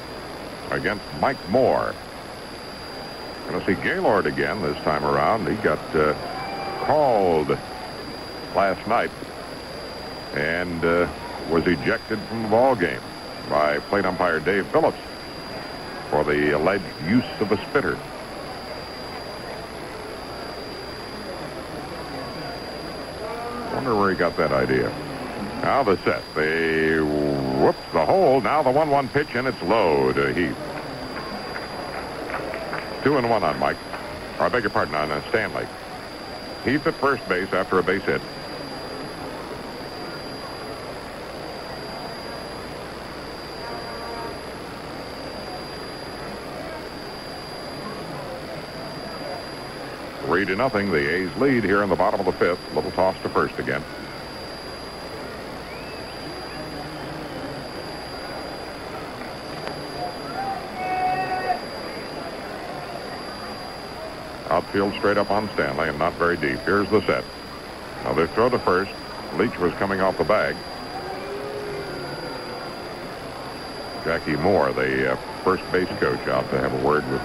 against 0.70 1.04
Mike 1.20 1.36
Moore. 1.50 1.94
Going 3.48 3.60
to 3.60 3.66
see 3.66 3.82
Gaylord 3.82 4.24
again 4.24 4.62
this 4.62 4.76
time 4.78 5.04
around. 5.04 5.46
He 5.46 5.56
got 5.56 5.78
uh, 5.94 6.14
called 6.86 7.48
last 8.56 8.86
night 8.88 9.10
and 10.32 10.82
uh, 10.82 11.06
was 11.50 11.66
ejected 11.66 12.18
from 12.20 12.44
the 12.44 12.48
ball 12.48 12.74
game 12.74 13.00
by 13.48 13.78
plate 13.78 14.04
umpire 14.04 14.40
Dave 14.40 14.66
Phillips 14.68 14.98
for 16.10 16.24
the 16.24 16.56
alleged 16.56 16.84
use 17.06 17.24
of 17.40 17.52
a 17.52 17.56
spitter. 17.68 17.98
Wonder 23.74 23.96
where 23.96 24.10
he 24.10 24.16
got 24.16 24.36
that 24.36 24.52
idea. 24.52 24.88
Now 25.62 25.82
the 25.82 25.96
set. 26.04 26.22
They 26.34 27.00
whoops, 27.00 27.78
the 27.92 28.04
hole. 28.04 28.40
Now 28.40 28.62
the 28.62 28.70
one-one 28.70 29.08
pitch, 29.08 29.34
and 29.34 29.48
it's 29.48 29.60
low 29.62 30.12
to 30.12 30.32
Heath. 30.32 30.56
Two 33.02 33.16
and 33.18 33.28
one 33.28 33.42
on 33.42 33.58
Mike. 33.58 33.76
Or 34.38 34.46
I 34.46 34.48
beg 34.48 34.62
your 34.62 34.70
pardon, 34.70 34.94
on 34.94 35.10
uh, 35.10 35.22
Stanley. 35.28 35.66
Heath 36.64 36.86
at 36.86 36.94
first 36.94 37.28
base 37.28 37.52
after 37.52 37.78
a 37.78 37.82
base 37.82 38.02
hit. 38.02 38.20
Three 50.34 50.46
to 50.46 50.56
nothing. 50.56 50.90
The 50.90 51.14
A's 51.14 51.36
lead 51.36 51.62
here 51.62 51.84
in 51.84 51.88
the 51.88 51.94
bottom 51.94 52.18
of 52.18 52.26
the 52.26 52.32
fifth. 52.32 52.58
Little 52.74 52.90
toss 52.90 53.14
to 53.22 53.28
first 53.28 53.56
again. 53.60 53.84
Outfield 64.50 64.94
straight 64.94 65.18
up 65.18 65.30
on 65.30 65.48
Stanley 65.50 65.88
and 65.88 66.00
not 66.00 66.14
very 66.14 66.36
deep. 66.36 66.58
Here's 66.62 66.90
the 66.90 67.00
set. 67.02 67.24
Now 68.02 68.14
they 68.14 68.26
throw 68.26 68.48
to 68.48 68.58
first. 68.58 68.90
Leach 69.36 69.56
was 69.60 69.72
coming 69.74 70.00
off 70.00 70.18
the 70.18 70.24
bag. 70.24 70.56
Jackie 74.02 74.34
Moore, 74.34 74.72
the 74.72 75.12
uh, 75.12 75.16
first 75.44 75.62
base 75.70 75.86
coach, 76.00 76.26
out 76.26 76.50
to 76.50 76.58
have 76.58 76.72
a 76.72 76.84
word 76.84 77.08
with 77.08 77.22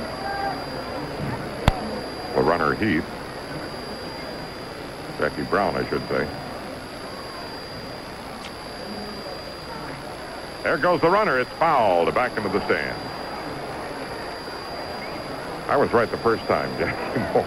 the 2.35 2.41
runner 2.41 2.75
Heath. 2.75 3.05
Jackie 5.19 5.43
Brown, 5.43 5.75
I 5.75 5.87
should 5.89 6.07
say. 6.07 6.27
There 10.63 10.77
goes 10.77 11.01
the 11.01 11.09
runner. 11.09 11.39
It's 11.39 11.51
fouled 11.51 12.13
back 12.13 12.37
into 12.37 12.49
the 12.49 12.63
stands. 12.65 12.99
I 15.67 15.77
was 15.77 15.91
right 15.93 16.09
the 16.09 16.17
first 16.17 16.43
time, 16.45 16.69
Jackie 16.79 17.19
Moore. 17.19 17.43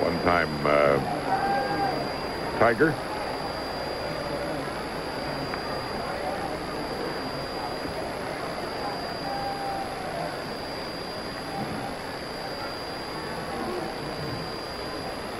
One 0.00 0.18
time, 0.22 0.66
uh, 0.66 0.98
Tiger. 2.58 2.94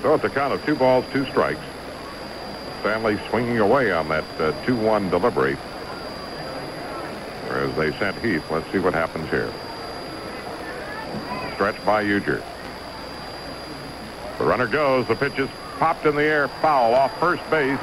So 0.07 0.13
it's 0.13 0.23
a 0.23 0.29
count 0.29 0.53
of 0.53 0.65
two 0.65 0.73
balls, 0.73 1.03
two 1.11 1.25
strikes. 1.25 1.59
Stanley 2.79 3.19
swinging 3.27 3.59
away 3.59 3.91
on 3.91 4.07
that 4.07 4.23
2-1 4.37 5.07
uh, 5.07 5.09
delivery. 5.09 5.55
Whereas 7.45 7.75
they 7.75 7.91
sent 7.99 8.15
Heath. 8.23 8.49
Let's 8.49 8.71
see 8.71 8.79
what 8.79 8.93
happens 8.93 9.29
here. 9.29 9.51
Stretch 11.55 11.75
by 11.85 12.05
Ujdur. 12.05 12.41
The 14.37 14.45
runner 14.45 14.67
goes. 14.67 15.05
The 15.09 15.15
pitch 15.15 15.37
is 15.39 15.49
popped 15.77 16.05
in 16.05 16.15
the 16.15 16.23
air. 16.23 16.47
Foul 16.61 16.95
off 16.95 17.19
first 17.19 17.43
base. 17.49 17.77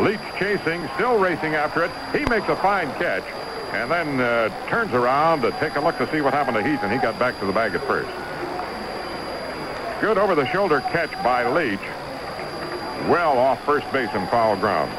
Leach 0.00 0.18
chasing, 0.36 0.82
still 0.96 1.16
racing 1.16 1.54
after 1.54 1.84
it. 1.84 1.92
He 2.10 2.24
makes 2.24 2.48
a 2.48 2.56
fine 2.56 2.88
catch 2.94 3.22
and 3.70 3.88
then 3.88 4.20
uh, 4.20 4.48
turns 4.68 4.92
around 4.94 5.42
to 5.42 5.52
take 5.60 5.76
a 5.76 5.80
look 5.80 5.96
to 5.98 6.10
see 6.10 6.22
what 6.22 6.34
happened 6.34 6.56
to 6.56 6.68
Heath, 6.68 6.80
and 6.82 6.90
he 6.90 6.98
got 6.98 7.16
back 7.20 7.38
to 7.38 7.46
the 7.46 7.52
bag 7.52 7.76
at 7.76 7.86
first. 7.86 8.10
Good 10.00 10.16
over-the-shoulder 10.16 10.80
catch 10.92 11.10
by 11.24 11.50
Leach. 11.50 11.80
Well 13.10 13.36
off 13.36 13.64
first 13.64 13.90
base 13.92 14.10
and 14.12 14.28
foul 14.28 14.56
ground. 14.56 14.92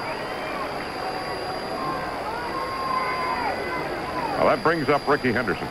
Well, 4.35 4.47
that 4.47 4.61
brings 4.61 4.89
up 4.89 5.07
Rickey 5.07 5.31
Henderson. 5.31 5.67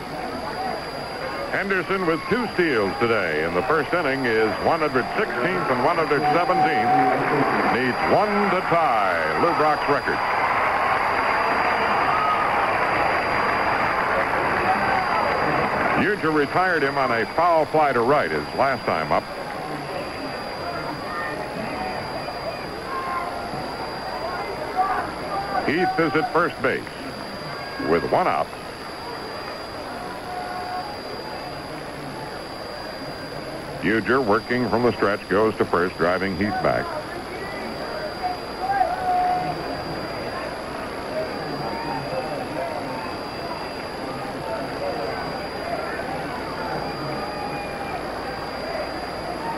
Henderson 1.51 2.07
with 2.07 2.19
two 2.27 2.47
steals 2.55 2.91
today 2.99 3.45
in 3.45 3.53
the 3.53 3.61
first 3.63 3.93
inning 3.93 4.25
is 4.25 4.49
116th 4.65 4.97
and 4.97 5.79
117th. 5.85 6.93
Needs 7.77 7.97
one 8.11 8.49
to 8.49 8.61
tie 8.61 9.41
Lou 9.43 9.53
Brock's 9.57 9.87
record. 9.89 10.38
Ujdur 15.99 16.33
retired 16.33 16.83
him 16.83 16.97
on 16.97 17.11
a 17.11 17.25
foul 17.33 17.65
fly 17.65 17.93
to 17.93 18.01
right 18.01 18.31
his 18.31 18.45
last 18.55 18.85
time 18.85 19.11
up. 19.11 19.23
Heath 25.67 25.99
is 25.99 26.15
at 26.15 26.33
first 26.33 26.59
base 26.61 26.81
with 27.89 28.03
one 28.11 28.27
out. 28.27 28.47
Ujdur 33.81 34.25
working 34.25 34.69
from 34.69 34.83
the 34.83 34.91
stretch 34.93 35.27
goes 35.29 35.55
to 35.55 35.65
first, 35.65 35.95
driving 35.97 36.35
Heath 36.35 36.49
back. 36.61 36.85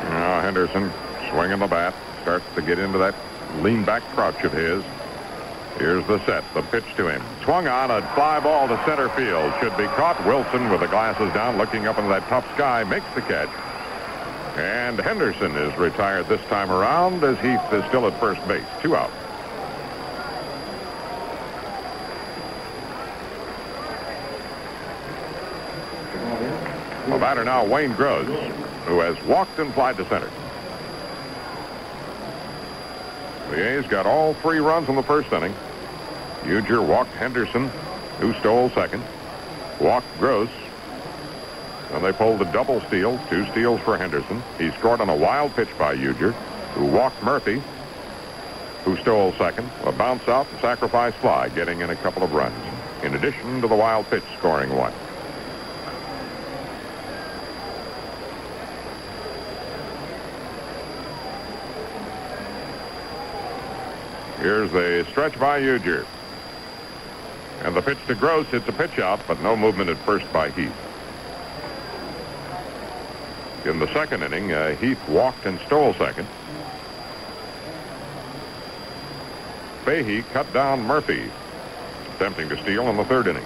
Now 0.10 0.42
Henderson 0.42 0.92
swinging 1.32 1.60
the 1.60 1.68
bat, 1.68 1.96
starts 2.22 2.46
to 2.62 2.68
get 2.68 2.80
into 2.80 2.98
that 2.98 3.16
lean 3.62 3.84
back 3.84 4.04
crouch 4.14 4.44
of 4.44 4.54
his. 4.54 4.84
Here's 5.78 6.06
the 6.06 6.24
set, 6.26 6.44
the 6.54 6.62
pitch 6.62 6.86
to 6.98 7.08
him. 7.08 7.24
Swung 7.44 7.68
on 7.68 7.90
a 7.90 8.02
fly 8.14 8.40
ball 8.40 8.68
to 8.68 8.82
center 8.86 9.10
field. 9.10 9.54
Should 9.60 9.76
be 9.78 9.86
caught. 9.96 10.24
Wilson 10.26 10.70
with 10.70 10.82
the 10.82 10.88
glasses 10.88 11.34
down, 11.34 11.58
looking 11.58 11.88
up 11.88 11.98
into 11.98 12.10
that 12.10 12.28
tough 12.28 12.46
sky, 12.54 12.84
makes 12.84 13.06
the 13.16 13.22
catch. 13.22 13.50
And 14.58 15.00
Henderson 15.00 15.56
is 15.56 15.76
retired 15.78 16.28
this 16.28 16.42
time 16.48 16.72
around 16.72 17.24
as 17.24 17.40
Heath 17.40 17.74
is 17.74 17.86
still 17.86 18.06
at 18.06 18.20
first 18.20 18.46
base. 18.48 18.66
Two 18.82 18.96
out. 18.96 19.12
The 27.10 27.18
batter 27.18 27.44
now, 27.44 27.66
Wayne 27.66 27.94
Gross, 27.94 28.28
who 28.86 29.00
has 29.00 29.22
walked 29.24 29.58
and 29.58 29.74
flied 29.74 29.98
to 29.98 30.08
center. 30.10 30.30
The 33.52 33.78
A's 33.78 33.86
got 33.88 34.06
all 34.06 34.34
three 34.36 34.60
runs 34.60 34.88
in 34.88 34.95
the 34.95 35.03
first 35.03 35.30
inning. 35.34 35.53
Ujdur 36.44 36.88
walked 36.88 37.11
Henderson, 37.11 37.68
who 38.22 38.34
stole 38.40 38.69
second. 38.69 39.03
Walked 39.78 40.07
Gross, 40.19 40.49
and 41.91 42.02
they 42.02 42.14
pulled 42.14 42.41
a 42.41 42.49
double 42.53 42.80
steal, 42.88 43.19
two 43.30 43.45
steals 43.52 43.82
for 43.82 43.98
Henderson. 43.98 44.41
He 44.57 44.72
scored 44.80 45.02
on 45.02 45.10
a 45.10 45.15
wild 45.15 45.53
pitch 45.53 45.68
by 45.78 45.98
Ujdur, 45.98 46.32
who 46.76 46.86
walked 46.86 47.22
Murphy, 47.23 47.61
who 48.86 48.95
stole 49.02 49.34
second. 49.34 49.69
A 49.84 49.91
bounce 49.91 50.26
out 50.30 50.48
and 50.49 50.61
sacrifice 50.61 51.14
fly, 51.15 51.49
getting 51.49 51.82
in 51.82 51.90
a 51.90 51.95
couple 51.98 52.23
of 52.23 52.32
runs. 52.32 52.56
In 53.03 53.15
addition 53.15 53.61
to 53.61 53.68
the 53.68 53.76
wild 53.76 54.10
pitch 54.10 54.23
scoring 54.40 54.73
one. 54.73 54.94
Here's 64.42 64.72
the 64.72 65.06
stretch 65.12 65.40
by 65.40 65.62
Ujdur. 65.62 66.04
And 67.64 67.76
the 67.76 67.82
pitch 67.84 68.00
to 68.08 68.16
Gross, 68.16 68.48
it's 68.54 68.68
a 68.68 68.72
pitch 68.72 68.98
out, 68.98 69.20
but 69.28 69.40
no 69.44 69.56
movement 69.56 69.92
at 69.92 69.98
first 69.98 70.32
by 70.34 70.50
Heath. 70.50 70.74
In 73.66 73.78
the 73.78 73.86
second 73.94 74.24
inning, 74.24 74.52
uh, 74.52 74.76
Heath 74.78 74.98
walked 75.08 75.46
and 75.46 75.60
stole 75.68 75.94
second. 75.94 76.28
Fahey 79.86 80.24
cut 80.34 80.52
down 80.54 80.82
Murphy, 80.82 81.30
attempting 82.16 82.50
to 82.50 82.58
steal 82.64 82.90
in 82.90 82.98
the 82.98 83.06
third 83.06 83.28
inning. 83.28 83.46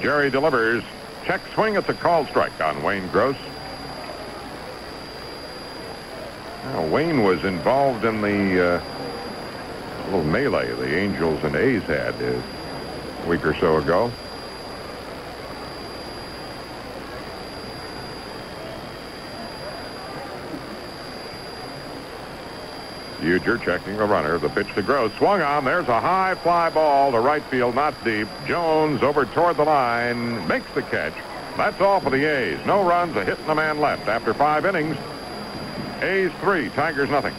Jerry 0.00 0.30
delivers 0.30 0.84
check 1.28 1.42
swing. 1.52 1.76
It's 1.76 1.90
a 1.90 1.94
call 1.94 2.24
strike 2.24 2.58
on 2.58 2.82
Wayne 2.82 3.06
Gross. 3.08 3.36
Now, 6.64 6.86
Wayne 6.86 7.22
was 7.22 7.44
involved 7.44 8.06
in 8.06 8.22
the 8.22 8.76
uh, 8.76 10.04
little 10.06 10.24
melee 10.24 10.70
the 10.70 10.96
Angels 10.96 11.44
and 11.44 11.54
A's 11.54 11.82
had 11.82 12.14
uh, 12.14 12.40
a 13.24 13.28
week 13.28 13.44
or 13.44 13.54
so 13.56 13.76
ago. 13.76 14.10
Ujdur 23.20 23.62
checking 23.62 23.96
the 23.96 24.04
runner. 24.04 24.38
The 24.38 24.48
pitch 24.48 24.72
to 24.74 24.82
Gross. 24.82 25.12
Swung 25.14 25.42
on. 25.42 25.64
There's 25.64 25.88
a 25.88 26.00
high 26.00 26.34
fly 26.36 26.70
ball 26.70 27.12
to 27.12 27.20
right 27.20 27.42
field, 27.44 27.74
not 27.74 27.94
deep. 28.04 28.28
Jones 28.46 29.02
over 29.02 29.24
toward 29.26 29.56
the 29.56 29.64
line. 29.64 30.46
Makes 30.46 30.72
the 30.74 30.82
catch. 30.82 31.14
That's 31.56 31.80
all 31.80 32.00
for 32.00 32.10
the 32.10 32.24
A's. 32.24 32.64
No 32.64 32.84
runs, 32.86 33.16
a 33.16 33.24
hit 33.24 33.38
and 33.40 33.50
a 33.50 33.54
man 33.54 33.80
left 33.80 34.06
after 34.06 34.32
five 34.32 34.64
innings. 34.64 34.96
A's 36.00 36.30
three, 36.40 36.68
Tigers 36.70 37.10
nothing. 37.10 37.34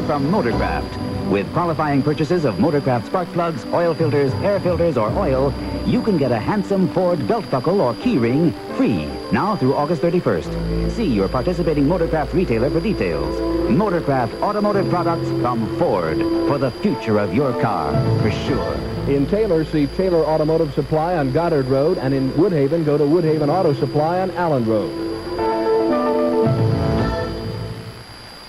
From 0.00 0.30
Motorcraft. 0.30 1.28
With 1.28 1.52
qualifying 1.52 2.02
purchases 2.02 2.46
of 2.46 2.54
Motorcraft 2.54 3.06
spark 3.06 3.28
plugs, 3.32 3.66
oil 3.66 3.92
filters, 3.92 4.32
air 4.34 4.58
filters, 4.58 4.96
or 4.96 5.10
oil, 5.10 5.52
you 5.84 6.02
can 6.02 6.16
get 6.16 6.32
a 6.32 6.38
handsome 6.38 6.88
Ford 6.94 7.28
belt 7.28 7.50
buckle 7.50 7.82
or 7.82 7.94
key 7.96 8.16
ring 8.16 8.52
free 8.76 9.04
now 9.32 9.54
through 9.54 9.74
August 9.74 10.00
31st. 10.00 10.92
See 10.92 11.04
your 11.04 11.28
participating 11.28 11.84
Motorcraft 11.84 12.32
retailer 12.32 12.70
for 12.70 12.80
details. 12.80 13.38
Motorcraft 13.70 14.40
automotive 14.40 14.88
products 14.88 15.28
from 15.42 15.78
Ford 15.78 16.18
for 16.48 16.56
the 16.56 16.70
future 16.70 17.18
of 17.18 17.34
your 17.34 17.52
car, 17.60 17.92
for 18.22 18.30
sure. 18.30 18.74
In 19.14 19.26
Taylor, 19.26 19.62
see 19.64 19.88
Taylor 19.88 20.24
Automotive 20.24 20.72
Supply 20.72 21.16
on 21.18 21.32
Goddard 21.32 21.66
Road, 21.66 21.98
and 21.98 22.14
in 22.14 22.30
Woodhaven, 22.32 22.84
go 22.86 22.96
to 22.96 23.04
Woodhaven 23.04 23.48
Auto 23.48 23.74
Supply 23.74 24.20
on 24.20 24.30
Allen 24.32 24.64
Road. 24.64 25.11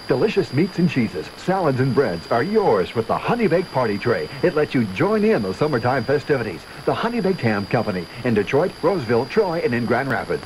Delicious 0.07 0.51
meats 0.51 0.79
and 0.79 0.89
cheeses, 0.89 1.25
salads 1.37 1.79
and 1.79 1.95
breads 1.95 2.27
are 2.27 2.43
yours 2.43 2.93
with 2.93 3.07
the 3.07 3.17
Honey 3.17 3.47
Baked 3.47 3.71
Party 3.71 3.97
Tray. 3.97 4.27
It 4.43 4.53
lets 4.53 4.73
you 4.73 4.83
join 4.87 5.23
in 5.23 5.41
the 5.41 5.53
summertime 5.53 6.03
festivities. 6.03 6.59
The 6.83 6.93
Honey 6.93 7.21
Baked 7.21 7.39
Ham 7.39 7.65
Company 7.67 8.05
in 8.25 8.33
Detroit, 8.33 8.73
Roseville, 8.81 9.25
Troy, 9.27 9.61
and 9.63 9.73
in 9.73 9.85
Grand 9.85 10.09
Rapids. 10.09 10.43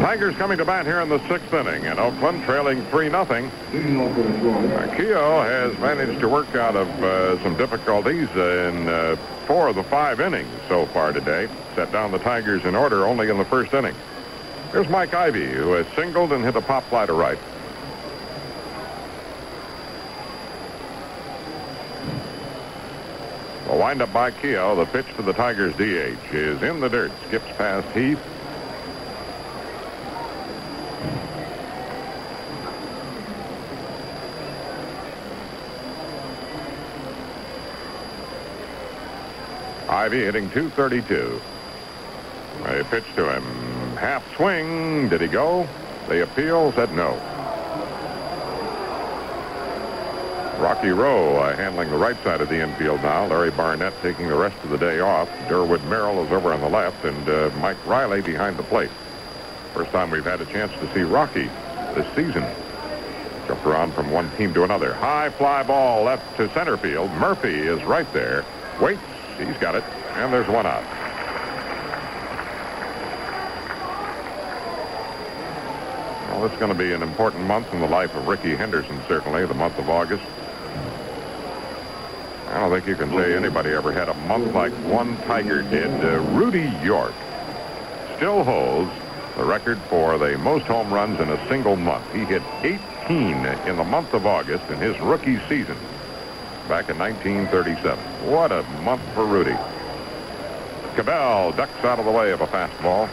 Tigers 0.00 0.36
coming 0.36 0.58
to 0.58 0.64
bat 0.64 0.86
here 0.86 1.00
in 1.00 1.08
the 1.08 1.18
sixth 1.26 1.52
inning, 1.52 1.86
and 1.86 1.98
Oakland 1.98 2.44
trailing 2.44 2.84
3 2.86 3.08
nothing. 3.08 3.50
Keough 3.72 5.44
has 5.44 5.76
managed 5.80 6.20
to 6.20 6.28
work 6.28 6.54
out 6.54 6.76
of 6.76 6.88
uh, 7.02 7.42
some 7.42 7.56
difficulties 7.56 8.28
in 8.36 8.88
uh, 8.88 9.16
four 9.48 9.66
of 9.66 9.74
the 9.74 9.82
five 9.82 10.20
innings 10.20 10.48
so 10.68 10.86
far 10.86 11.12
today. 11.12 11.48
Set 11.74 11.90
down 11.90 12.12
the 12.12 12.18
Tigers 12.20 12.64
in 12.64 12.76
order 12.76 13.06
only 13.06 13.28
in 13.28 13.36
the 13.36 13.44
first 13.44 13.74
inning. 13.74 13.94
Here's 14.72 14.88
Mike 14.88 15.10
Ivie, 15.10 15.52
who 15.52 15.72
has 15.72 15.86
singled 15.96 16.32
and 16.32 16.44
hit 16.44 16.54
a 16.54 16.60
pop 16.60 16.84
fly 16.84 17.04
to 17.04 17.12
right. 17.12 17.38
A 23.68 23.76
windup 23.76 24.12
by 24.12 24.30
Keough. 24.30 24.76
The 24.76 24.86
pitch 24.86 25.06
to 25.16 25.22
the 25.22 25.32
Tigers 25.32 25.74
DH 25.74 26.34
is 26.34 26.62
in 26.62 26.78
the 26.78 26.88
dirt. 26.88 27.10
Skips 27.26 27.46
past 27.56 27.88
Heath. 27.96 28.20
Ivie 39.88 40.24
hitting 40.24 40.48
232. 40.50 41.40
A 42.66 42.84
pitch 42.84 43.04
to 43.16 43.34
him. 43.34 43.79
Half 44.00 44.34
swing. 44.34 45.10
Did 45.10 45.20
he 45.20 45.26
go? 45.26 45.68
The 46.08 46.22
appeal 46.22 46.72
said 46.72 46.90
no. 46.94 47.10
Rocky 50.58 50.88
Roe 50.88 51.36
uh, 51.36 51.54
handling 51.54 51.90
the 51.90 51.98
right 51.98 52.16
side 52.24 52.40
of 52.40 52.48
the 52.48 52.62
infield 52.62 53.02
now. 53.02 53.26
Larry 53.26 53.50
Barnett 53.50 53.92
taking 54.00 54.28
the 54.28 54.34
rest 54.34 54.56
of 54.64 54.70
the 54.70 54.78
day 54.78 55.00
off. 55.00 55.28
Durwood 55.48 55.84
Merrill 55.84 56.24
is 56.24 56.32
over 56.32 56.50
on 56.50 56.62
the 56.62 56.68
left, 56.68 57.04
and 57.04 57.28
uh, 57.28 57.50
Mike 57.60 57.76
Reilly 57.86 58.22
behind 58.22 58.56
the 58.56 58.62
plate. 58.62 58.90
First 59.74 59.90
time 59.90 60.10
we've 60.10 60.24
had 60.24 60.40
a 60.40 60.46
chance 60.46 60.72
to 60.72 60.94
see 60.94 61.02
Rocky 61.02 61.50
this 61.94 62.06
season. 62.16 62.44
Jumped 63.46 63.66
around 63.66 63.92
from 63.92 64.10
one 64.10 64.30
team 64.38 64.54
to 64.54 64.64
another. 64.64 64.94
High 64.94 65.28
fly 65.28 65.62
ball 65.62 66.04
left 66.04 66.38
to 66.38 66.48
center 66.54 66.78
field. 66.78 67.10
Murphy 67.12 67.54
is 67.54 67.82
right 67.84 68.10
there. 68.14 68.46
Waits. 68.80 69.02
He's 69.36 69.58
got 69.58 69.74
it. 69.74 69.84
And 70.14 70.32
there's 70.32 70.48
one 70.48 70.64
out. 70.64 70.99
Well, 76.30 76.46
it's 76.46 76.56
going 76.56 76.72
to 76.72 76.78
be 76.78 76.92
an 76.92 77.02
important 77.02 77.44
month 77.44 77.72
in 77.72 77.80
the 77.80 77.88
life 77.88 78.14
of 78.14 78.26
Rickey 78.28 78.54
Henderson, 78.54 79.02
certainly, 79.08 79.44
the 79.46 79.54
month 79.54 79.76
of 79.78 79.90
August. 79.90 80.24
I 82.48 82.60
don't 82.60 82.70
think 82.70 82.86
you 82.86 82.96
can 82.96 83.10
say 83.10 83.34
anybody 83.34 83.70
ever 83.70 83.92
had 83.92 84.08
a 84.08 84.14
month 84.14 84.54
like 84.54 84.72
one 84.84 85.16
Tiger 85.18 85.62
did. 85.62 85.90
Uh, 86.04 86.20
Rudy 86.30 86.72
York 86.84 87.14
still 88.16 88.44
holds 88.44 88.90
the 89.36 89.44
record 89.44 89.78
for 89.88 90.18
the 90.18 90.38
most 90.38 90.66
home 90.66 90.92
runs 90.92 91.18
in 91.20 91.28
a 91.28 91.48
single 91.48 91.76
month. 91.76 92.04
He 92.12 92.20
hit 92.20 92.42
18 92.62 93.46
in 93.68 93.76
the 93.76 93.84
month 93.84 94.14
of 94.14 94.24
August 94.24 94.64
in 94.70 94.78
his 94.78 94.98
rookie 95.00 95.40
season 95.48 95.76
back 96.68 96.88
in 96.88 96.98
1937. 96.98 97.98
What 98.30 98.52
a 98.52 98.62
month 98.84 99.02
for 99.14 99.26
Rudy. 99.26 99.56
Cabell 100.94 101.52
ducks 101.52 101.84
out 101.84 101.98
of 101.98 102.04
the 102.04 102.10
way 102.12 102.30
of 102.30 102.40
a 102.40 102.46
fastball. 102.46 103.08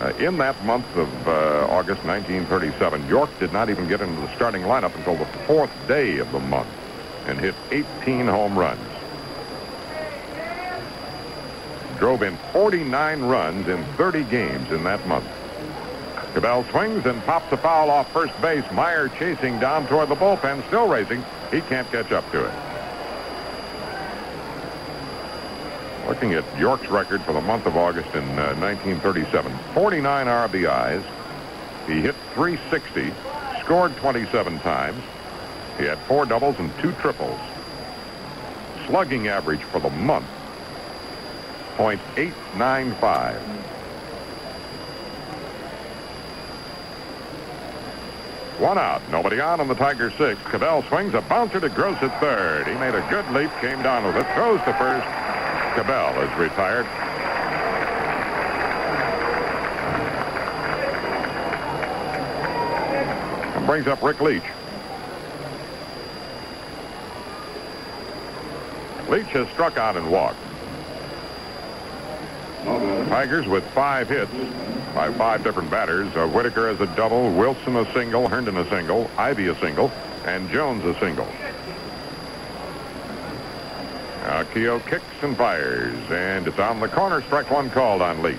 Uh, 0.00 0.14
in 0.18 0.38
that 0.38 0.64
month 0.64 0.86
of 0.96 1.08
uh, 1.28 1.66
August 1.68 2.02
1937, 2.04 3.06
York 3.06 3.28
did 3.38 3.52
not 3.52 3.68
even 3.68 3.86
get 3.86 4.00
into 4.00 4.18
the 4.22 4.34
starting 4.34 4.62
lineup 4.62 4.94
until 4.96 5.14
the 5.14 5.26
fourth 5.46 5.70
day 5.88 6.16
of 6.16 6.32
the 6.32 6.40
month 6.40 6.70
and 7.26 7.38
hit 7.38 7.54
18 7.70 8.26
home 8.26 8.58
runs. 8.58 8.80
Drove 11.98 12.22
in 12.22 12.38
49 12.54 13.20
runs 13.20 13.68
in 13.68 13.84
30 13.98 14.24
games 14.24 14.70
in 14.70 14.84
that 14.84 15.06
month. 15.06 15.26
Cabell 16.32 16.64
swings 16.70 17.04
and 17.04 17.22
pops 17.24 17.52
a 17.52 17.58
foul 17.58 17.90
off 17.90 18.10
first 18.10 18.32
base. 18.40 18.64
Meyer 18.72 19.10
chasing 19.10 19.58
down 19.60 19.86
toward 19.86 20.08
the 20.08 20.14
bullpen, 20.14 20.66
still 20.68 20.88
racing. 20.88 21.22
He 21.50 21.60
can't 21.60 21.90
catch 21.90 22.10
up 22.10 22.30
to 22.32 22.46
it. 22.46 22.69
Looking 26.10 26.34
at 26.34 26.58
York's 26.58 26.88
record 26.88 27.22
for 27.22 27.32
the 27.32 27.40
month 27.40 27.66
of 27.66 27.76
August 27.76 28.08
in 28.16 28.24
uh, 28.36 28.56
1937, 28.56 29.56
49 29.74 30.26
RBIs. 30.26 31.04
He 31.86 32.00
hit 32.00 32.16
360, 32.34 33.14
scored 33.60 33.94
27 33.98 34.58
times. 34.58 35.00
He 35.78 35.84
had 35.84 35.98
four 36.00 36.26
doubles 36.26 36.58
and 36.58 36.76
two 36.80 36.90
triples. 36.94 37.38
Slugging 38.88 39.28
average 39.28 39.62
for 39.62 39.78
the 39.78 39.88
month, 39.88 40.26
.895. 41.76 43.40
One 48.58 48.78
out, 48.78 49.00
nobody 49.12 49.38
on 49.38 49.60
on 49.60 49.68
the 49.68 49.76
Tiger 49.76 50.10
six. 50.18 50.42
Cabell 50.42 50.82
swings 50.88 51.14
a 51.14 51.20
bouncer 51.20 51.60
to 51.60 51.68
Gross 51.68 51.98
at 52.02 52.20
third. 52.20 52.66
He 52.66 52.74
made 52.74 52.96
a 52.96 53.06
good 53.08 53.30
leap, 53.30 53.52
came 53.60 53.80
down 53.84 54.04
with 54.04 54.16
it, 54.16 54.26
throws 54.34 54.58
to 54.64 54.72
first. 54.72 55.06
Cabell 55.74 56.20
is 56.22 56.38
retired. 56.38 56.86
And 63.56 63.66
brings 63.66 63.86
up 63.86 64.02
Rick 64.02 64.20
Leach. 64.20 64.42
Leach 69.08 69.26
has 69.28 69.48
struck 69.48 69.76
out 69.76 69.96
and 69.96 70.10
walked. 70.10 70.38
Tigers 73.08 73.48
with 73.48 73.64
five 73.70 74.08
hits 74.08 74.30
by 74.94 75.12
five 75.12 75.42
different 75.42 75.70
batters. 75.70 76.14
Uh, 76.14 76.28
Whitaker 76.28 76.68
as 76.68 76.80
a 76.80 76.86
double, 76.94 77.32
Wilson 77.32 77.76
a 77.76 77.92
single, 77.92 78.28
Herndon 78.28 78.56
a 78.56 78.68
single, 78.68 79.10
Ivie 79.16 79.48
a 79.48 79.58
single, 79.60 79.90
and 80.26 80.48
Jones 80.50 80.84
a 80.84 80.98
single. 81.00 81.26
Now 84.22 84.42
Keough 84.44 84.84
kicks 84.86 85.04
and 85.22 85.36
fires, 85.36 85.96
and 86.10 86.46
it's 86.46 86.58
on 86.58 86.80
the 86.80 86.88
corner. 86.88 87.22
Strike 87.22 87.50
one 87.50 87.70
called 87.70 88.02
on 88.02 88.22
Leach. 88.22 88.38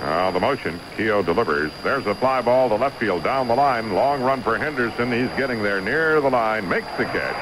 Now 0.00 0.30
the 0.30 0.40
motion. 0.40 0.78
Keough 0.96 1.24
delivers. 1.24 1.72
There's 1.82 2.06
a 2.06 2.14
fly 2.14 2.42
ball 2.42 2.68
to 2.68 2.74
left 2.76 3.00
field 3.00 3.24
down 3.24 3.48
the 3.48 3.54
line. 3.54 3.92
Long 3.94 4.22
run 4.22 4.42
for 4.42 4.56
Henderson. 4.58 5.10
He's 5.10 5.36
getting 5.38 5.62
there 5.62 5.80
near 5.80 6.20
the 6.20 6.30
line. 6.30 6.68
Makes 6.68 6.88
the 6.98 7.06
catch. 7.06 7.36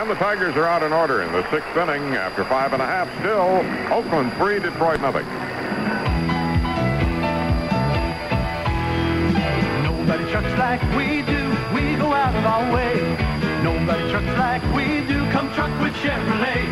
And 0.00 0.08
the 0.08 0.14
Tigers 0.14 0.54
are 0.56 0.64
out 0.64 0.82
in 0.82 0.92
order 0.92 1.22
in 1.22 1.32
the 1.32 1.48
sixth 1.50 1.76
inning 1.76 2.14
after 2.14 2.44
five 2.44 2.72
and 2.72 2.80
a 2.80 2.86
half. 2.86 3.08
Still, 3.18 3.64
Oakland 3.92 4.32
three, 4.34 4.60
Detroit 4.60 5.00
nothing. 5.00 5.26
Like 10.68 10.82
we 10.98 11.22
do. 11.22 11.48
We 11.74 11.96
go 11.96 12.12
out 12.12 12.34
of 12.34 12.44
our 12.44 12.74
way. 12.74 13.00
Nobody 13.62 14.10
trucks 14.10 14.38
like 14.38 14.62
we 14.74 15.00
do. 15.06 15.18
Come 15.30 15.50
truck 15.54 15.72
with 15.80 15.94
Chevrolet. 15.94 16.62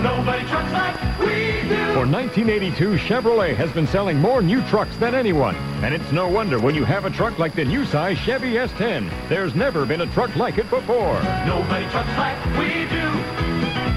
Nobody 0.00 0.46
trucks 0.46 0.72
like 0.72 1.18
we 1.18 1.68
do. 1.68 1.92
For 1.92 2.06
1982, 2.06 2.90
Chevrolet 2.98 3.56
has 3.56 3.72
been 3.72 3.88
selling 3.88 4.20
more 4.20 4.42
new 4.42 4.62
trucks 4.68 4.96
than 4.98 5.16
anyone. 5.16 5.56
And 5.82 5.92
it's 5.92 6.12
no 6.12 6.28
wonder 6.28 6.60
when 6.60 6.76
you 6.76 6.84
have 6.84 7.04
a 7.04 7.10
truck 7.10 7.36
like 7.40 7.56
the 7.56 7.64
new 7.64 7.84
size 7.84 8.16
Chevy 8.18 8.52
S10. 8.52 9.10
There's 9.28 9.56
never 9.56 9.84
been 9.84 10.02
a 10.02 10.06
truck 10.12 10.36
like 10.36 10.58
it 10.58 10.70
before. 10.70 11.20
Nobody 11.44 11.86
trucks 11.90 12.16
like 12.16 12.38
we 12.60 12.86
do. 12.86 13.06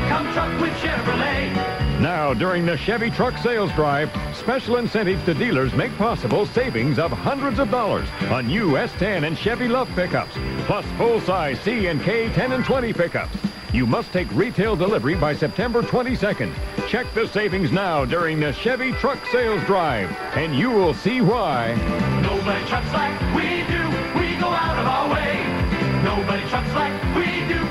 Come 0.10 0.34
truck 0.34 0.60
with 0.60 0.74
Chevrolet. 0.82 1.69
Now, 2.00 2.34
during 2.34 2.66
the 2.66 2.78
Chevy 2.78 3.12
Truck 3.12 3.38
Sales 3.40 3.74
Drive, 3.74 4.10
special 4.34 4.78
incentives 4.78 5.22
to 5.26 5.34
dealers 5.34 5.74
make 5.74 5.94
possible 5.98 6.46
savings 6.46 6.98
of 6.98 7.12
hundreds 7.12 7.60
of 7.60 7.70
dollars 7.70 8.08
on 8.32 8.48
new 8.48 8.72
S10 8.72 9.28
and 9.28 9.38
Chevy 9.38 9.68
LUV 9.68 9.94
pickups, 9.96 10.32
plus 10.66 10.86
full-size 10.98 11.60
C 11.60 11.88
and 11.88 12.02
K 12.02 12.30
10 12.30 12.54
and 12.54 12.64
20 12.64 12.94
pickups. 12.94 13.36
You 13.74 13.86
must 13.86 14.14
take 14.14 14.32
retail 14.32 14.78
delivery 14.78 15.16
by 15.16 15.36
September 15.36 15.82
22nd. 15.82 16.54
Check 16.88 17.14
the 17.14 17.28
savings 17.28 17.70
now 17.70 18.06
during 18.06 18.40
the 18.40 18.54
Chevy 18.54 18.94
Truck 18.94 19.20
Sales 19.30 19.62
Drive, 19.66 20.10
and 20.38 20.56
you 20.56 20.72
will 20.72 20.94
see 20.94 21.20
why. 21.20 21.76
Nobody 22.22 22.66
trucks 22.68 22.94
like 22.94 23.20
we 23.36 23.68
do. 23.68 23.84
We 24.18 24.38
go 24.38 24.48
out 24.48 24.80
of 24.80 24.88
our 24.88 25.14
way. 25.14 26.04
Nobody 26.06 26.48
trucks 26.48 26.74
like 26.74 26.94
we 27.14 27.46
do. 27.54 27.69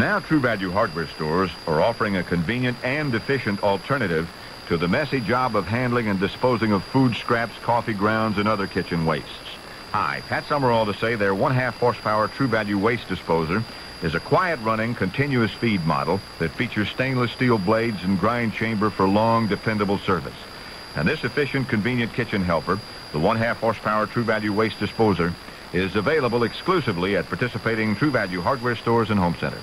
Now 0.00 0.18
True 0.18 0.40
Value 0.40 0.72
hardware 0.72 1.06
stores 1.08 1.50
are 1.66 1.82
offering 1.82 2.16
a 2.16 2.24
convenient 2.24 2.78
and 2.82 3.14
efficient 3.14 3.62
alternative 3.62 4.26
to 4.66 4.78
the 4.78 4.88
messy 4.88 5.20
job 5.20 5.54
of 5.54 5.66
handling 5.66 6.08
and 6.08 6.18
disposing 6.18 6.72
of 6.72 6.82
food 6.84 7.14
scraps, 7.16 7.52
coffee 7.58 7.92
grounds, 7.92 8.38
and 8.38 8.48
other 8.48 8.66
kitchen 8.66 9.04
wastes. 9.04 9.28
Hi, 9.92 10.22
Pat 10.26 10.46
Summerall 10.46 10.86
to 10.86 10.94
say 10.94 11.16
their 11.16 11.34
one-half 11.34 11.76
horsepower 11.76 12.28
True 12.28 12.48
Value 12.48 12.78
waste 12.78 13.08
disposer 13.08 13.62
is 14.02 14.14
a 14.14 14.20
quiet-running, 14.20 14.94
continuous 14.94 15.50
feed 15.50 15.84
model 15.84 16.18
that 16.38 16.52
features 16.52 16.88
stainless 16.88 17.32
steel 17.32 17.58
blades 17.58 18.02
and 18.02 18.18
grind 18.18 18.54
chamber 18.54 18.88
for 18.88 19.06
long, 19.06 19.48
dependable 19.48 19.98
service. 19.98 20.32
And 20.96 21.06
this 21.06 21.24
efficient, 21.24 21.68
convenient 21.68 22.14
kitchen 22.14 22.42
helper, 22.42 22.80
the 23.12 23.20
one-half 23.20 23.58
horsepower 23.58 24.06
True 24.06 24.24
Value 24.24 24.54
waste 24.54 24.78
disposer, 24.78 25.34
is 25.74 25.94
available 25.94 26.44
exclusively 26.44 27.18
at 27.18 27.28
participating 27.28 27.94
True 27.96 28.10
Value 28.10 28.40
hardware 28.40 28.76
stores 28.76 29.10
and 29.10 29.20
home 29.20 29.36
centers. 29.38 29.62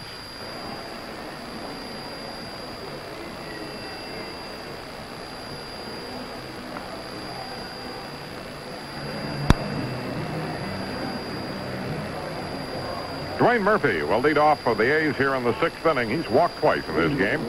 Dwayne 13.47 13.61
Murphy 13.61 14.03
will 14.03 14.19
lead 14.19 14.37
off 14.37 14.61
for 14.61 14.75
the 14.75 14.83
A's 14.83 15.15
here 15.15 15.33
in 15.35 15.45
the 15.45 15.57
sixth 15.61 15.85
inning. 15.85 16.09
He's 16.09 16.29
walked 16.29 16.57
twice 16.57 16.85
in 16.89 16.95
this 16.95 17.17
game. 17.17 17.39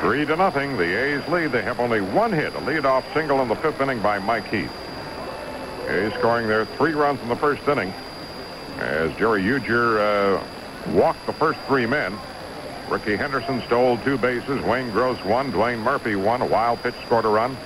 Three 0.00 0.26
to 0.26 0.34
nothing. 0.34 0.76
The 0.76 0.82
A's 0.82 1.28
lead. 1.28 1.52
They 1.52 1.62
have 1.62 1.78
only 1.78 2.00
one 2.00 2.32
hit, 2.32 2.52
a 2.52 2.58
leadoff 2.58 3.04
single 3.14 3.40
in 3.42 3.46
the 3.46 3.54
fifth 3.54 3.80
inning 3.80 4.02
by 4.02 4.18
Mike 4.18 4.48
Heath. 4.48 4.72
A's 5.86 6.12
scoring 6.14 6.48
their 6.48 6.64
three 6.64 6.94
runs 6.94 7.20
in 7.20 7.28
the 7.28 7.36
first 7.36 7.62
inning 7.68 7.92
as 8.80 9.14
Jerry 9.18 9.44
Ujdur 9.44 10.40
uh, 10.40 10.90
walked 10.94 11.24
the 11.26 11.32
first 11.32 11.60
three 11.68 11.86
men. 11.86 12.18
Rickey 12.90 13.14
Henderson 13.14 13.62
stole 13.66 13.98
two 13.98 14.18
bases. 14.18 14.60
Wayne 14.64 14.90
Gross 14.90 15.24
one. 15.24 15.52
Dwayne 15.52 15.78
Murphy 15.78 16.16
one. 16.16 16.42
A 16.42 16.46
wild 16.46 16.82
pitch 16.82 16.96
scored 17.06 17.24
a 17.24 17.28
run. 17.28 17.56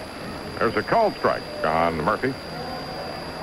There's 0.59 0.77
a 0.77 0.83
called 0.83 1.15
strike 1.15 1.65
on 1.65 1.97
Murphy. 1.97 2.35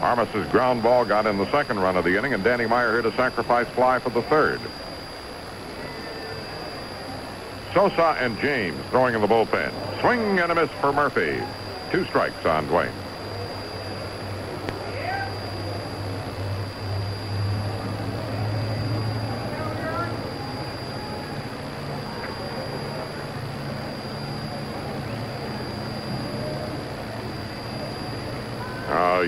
Armas's 0.02 0.50
ground 0.52 0.84
ball 0.84 1.06
got 1.06 1.26
in 1.26 1.38
the 1.38 1.50
second 1.52 1.80
run 1.80 1.96
of 1.98 2.04
the 2.04 2.18
inning, 2.18 2.34
and 2.34 2.44
Danny 2.44 2.66
Meyer 2.66 2.96
hit 3.02 3.06
a 3.06 3.16
sacrifice 3.16 3.68
fly 3.70 4.00
for 4.00 4.10
the 4.10 4.22
third. 4.24 4.60
Sosa 7.74 8.16
and 8.20 8.40
James 8.40 8.80
throwing 8.90 9.16
in 9.16 9.22
the 9.22 9.28
bullpen. 9.28 9.72
Swing 10.02 10.40
and 10.40 10.52
a 10.52 10.56
miss 10.56 10.70
for 10.80 10.94
Murphy. 10.94 11.42
Two 11.92 12.06
strikes 12.06 12.46
on 12.46 12.68
Dwayne. 12.68 13.05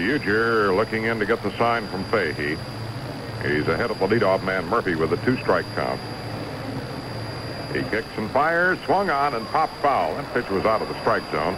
Ujdur 0.07 0.73
looking 0.75 1.03
in 1.03 1.19
to 1.19 1.25
get 1.25 1.43
the 1.43 1.55
sign 1.57 1.85
from 1.87 2.03
Fahey. 2.05 2.57
He's 3.43 3.67
ahead 3.67 3.91
of 3.91 3.99
the 3.99 4.07
leadoff 4.07 4.43
man 4.43 4.65
Murphy 4.65 4.95
with 4.95 5.11
a 5.11 5.17
two-strike 5.25 5.65
count. 5.75 5.99
He 7.73 7.81
kicks 7.89 8.07
and 8.15 8.31
fires, 8.31 8.79
swung 8.85 9.09
on 9.09 9.35
and 9.35 9.45
popped 9.47 9.75
foul. 9.81 10.15
That 10.15 10.33
pitch 10.33 10.49
was 10.49 10.65
out 10.65 10.81
of 10.81 10.87
the 10.87 10.99
strike 11.01 11.29
zone. 11.31 11.55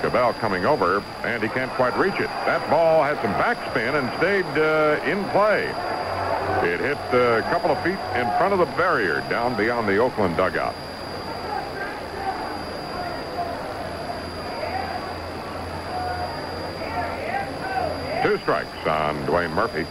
Cabell 0.00 0.34
coming 0.34 0.64
over, 0.64 1.02
and 1.24 1.42
he 1.42 1.48
can't 1.48 1.70
quite 1.72 1.96
reach 1.98 2.14
it. 2.14 2.28
That 2.46 2.68
ball 2.70 3.02
had 3.02 3.20
some 3.20 3.32
backspin 3.34 3.98
and 3.98 4.08
stayed 4.18 4.46
uh, 4.56 5.02
in 5.04 5.24
play. 5.30 5.64
It 6.70 6.80
hit 6.80 6.98
uh, 7.12 7.38
a 7.38 7.42
couple 7.50 7.70
of 7.70 7.82
feet 7.82 7.98
in 8.14 8.26
front 8.38 8.52
of 8.52 8.60
the 8.60 8.66
barrier 8.76 9.20
down 9.28 9.56
beyond 9.56 9.88
the 9.88 9.98
Oakland 9.98 10.36
dugout. 10.36 10.74
Two 18.24 18.38
strikes 18.38 18.86
on 18.86 19.26
Dwayne 19.26 19.52
Murphy. 19.52 19.84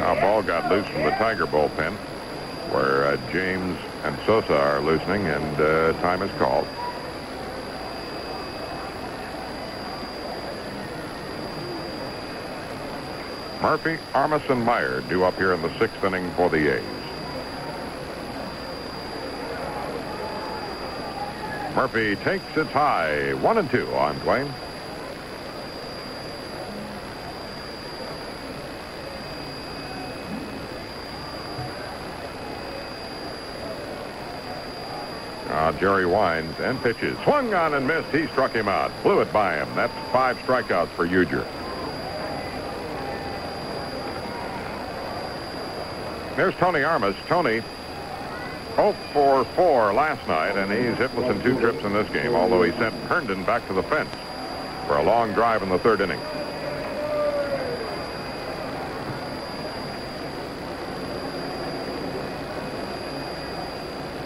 Now 0.00 0.20
ball 0.20 0.42
got 0.42 0.68
loose 0.68 0.84
from 0.88 1.04
the 1.04 1.12
Tiger 1.12 1.46
bullpen 1.46 1.94
where 2.72 3.06
uh, 3.06 3.16
James 3.30 3.78
and 4.02 4.18
Sosa 4.26 4.56
are 4.56 4.80
loosening 4.80 5.28
and 5.28 5.60
uh, 5.60 5.92
time 6.00 6.22
is 6.22 6.30
called. 6.38 6.66
Murphy, 13.62 13.96
Armas, 14.12 14.42
and 14.48 14.64
Meyer 14.64 15.02
due 15.02 15.22
up 15.22 15.36
here 15.36 15.52
in 15.52 15.62
the 15.62 15.78
sixth 15.78 16.02
inning 16.02 16.32
for 16.34 16.50
the 16.50 16.74
A's. 16.74 16.97
Murphy 21.74 22.16
takes 22.16 22.56
it 22.56 22.66
high. 22.68 23.34
One 23.34 23.58
and 23.58 23.70
two 23.70 23.86
on 23.94 24.18
Dwayne. 24.20 24.52
Now 35.48 35.72
Jerry 35.72 36.06
winds 36.06 36.58
and 36.60 36.80
pitches. 36.82 37.16
Swung 37.24 37.54
on 37.54 37.74
and 37.74 37.86
missed. 37.86 38.08
He 38.08 38.26
struck 38.28 38.52
him 38.52 38.68
out. 38.68 38.90
Blew 39.02 39.20
it 39.20 39.32
by 39.32 39.56
him. 39.56 39.68
That's 39.74 39.92
five 40.12 40.36
strikeouts 40.38 40.88
for 40.88 41.06
Ujdur. 41.06 41.46
There's 46.36 46.54
Tony 46.56 46.82
Armas. 46.82 47.16
Tony 47.26 47.62
0 48.78 48.94
for 49.12 49.44
4 49.56 49.92
last 49.92 50.24
night, 50.28 50.56
and 50.56 50.70
he's 50.70 50.94
hitless 50.94 51.28
in 51.34 51.42
two 51.42 51.58
trips 51.58 51.82
in 51.84 51.92
this 51.92 52.08
game, 52.10 52.32
although 52.32 52.62
he 52.62 52.70
sent 52.78 52.94
Herndon 53.08 53.42
back 53.42 53.66
to 53.66 53.72
the 53.74 53.82
fence 53.82 54.14
for 54.86 54.98
a 54.98 55.02
long 55.02 55.32
drive 55.32 55.64
in 55.64 55.68
the 55.68 55.80
third 55.80 56.00
inning. 56.00 56.20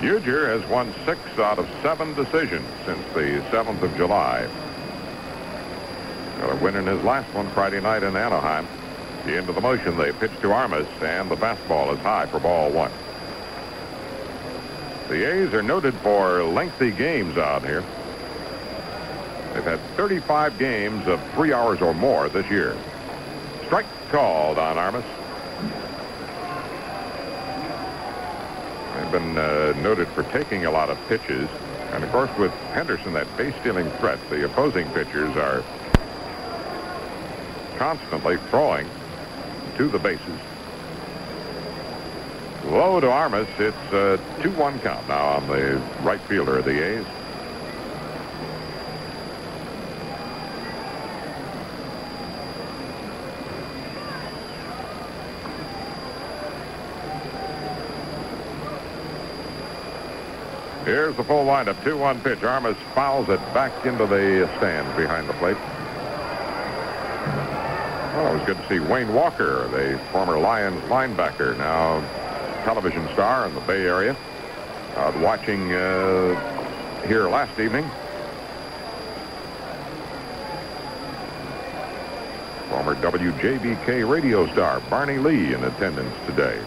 Ujdur 0.03 0.49
has 0.49 0.69
won 0.69 0.93
six 1.07 1.19
out 1.39 1.59
of 1.59 1.66
seven 1.81 2.12
decisions 2.12 2.69
since 2.85 3.03
the 3.15 3.41
7th 3.51 3.81
of 3.81 3.97
July. 3.97 4.47
Got 6.41 6.53
a 6.53 6.57
win 6.57 6.77
in 6.77 6.87
his 6.87 7.03
last 7.05 7.33
one 7.33 7.49
Friday 7.53 7.81
night 7.81 8.03
in 8.03 8.16
Anaheim. 8.16 8.66
The 9.24 9.39
end 9.39 9.49
of 9.49 9.55
the 9.55 9.62
motion, 9.62 9.97
they 9.97 10.12
pitch 10.12 10.33
to 10.43 10.53
Armas, 10.53 10.89
and 11.01 11.31
the 11.31 11.37
fastball 11.37 11.95
is 11.95 12.01
high 12.01 12.27
for 12.27 12.39
ball 12.39 12.70
one. 12.70 12.93
The 15.09 15.31
A's 15.31 15.53
are 15.53 15.62
noted 15.62 15.95
for 15.95 16.43
lengthy 16.43 16.91
games 16.91 17.37
out 17.37 17.65
here. 17.65 17.85
They've 19.53 19.65
had 19.65 19.81
35 19.97 20.59
games 20.59 21.07
of 21.07 21.20
three 21.33 21.53
hours 21.53 21.83
or 21.83 21.93
more 21.93 22.29
this 22.29 22.49
year. 22.51 22.77
Strike 23.66 23.87
called 24.11 24.59
on 24.59 24.79
Armas. 24.79 25.05
They've 28.97 29.12
been 29.12 29.37
uh, 29.37 29.74
noted 29.83 30.09
for 30.09 30.23
taking 30.24 30.65
a 30.65 30.70
lot 30.70 30.89
of 30.89 30.99
pitches. 31.09 31.49
And 31.93 32.03
of 32.03 32.11
course, 32.11 32.31
with 32.39 32.53
Henderson, 32.73 33.12
that 33.12 33.37
base 33.37 33.55
stealing 33.61 33.91
threat, 33.93 34.19
the 34.31 34.47
opposing 34.47 34.89
pitchers 34.91 35.37
are 35.37 35.62
constantly 37.77 38.39
throwing 38.49 38.89
to 39.77 39.89
the 39.89 39.99
bases. 39.99 40.41
Low 42.64 43.01
to 43.01 43.10
Armas. 43.10 43.48
It's 43.59 43.76
uh, 43.93 44.18
a 44.39 44.43
2-1 44.43 44.80
count 44.82 45.09
now 45.09 45.36
on 45.36 45.48
the 45.48 45.82
right 46.02 46.20
fielder 46.22 46.59
of 46.59 46.64
the 46.64 46.82
A's. 46.82 47.06
Here's 60.84 61.16
the 61.16 61.24
full 61.24 61.44
windup. 61.44 61.76
2-1 61.78 62.22
pitch. 62.22 62.43
Armas 62.43 62.76
fouls 62.94 63.28
it 63.28 63.40
back 63.52 63.84
into 63.84 64.06
the 64.06 64.48
stands 64.59 64.97
behind 64.97 65.28
the 65.28 65.32
plate. 65.34 65.56
Well, 68.14 68.34
it 68.34 68.39
was 68.39 68.47
good 68.47 68.56
to 68.59 68.68
see 68.68 68.78
Wayne 68.78 69.12
Walker, 69.12 69.68
the 69.68 69.98
former 70.12 70.39
Lions 70.39 70.80
linebacker, 70.84 71.56
now 71.56 72.05
television 72.64 73.06
star 73.12 73.47
in 73.47 73.55
the 73.55 73.60
Bay 73.62 73.86
Area, 73.86 74.16
watching 75.20 75.72
uh, 75.72 77.06
here 77.06 77.28
last 77.28 77.59
evening. 77.59 77.84
Former 82.68 82.94
WJBK 82.97 84.09
radio 84.09 84.51
star 84.52 84.80
Barney 84.89 85.18
Lee 85.18 85.52
in 85.52 85.62
attendance 85.64 86.14
today. 86.26 86.60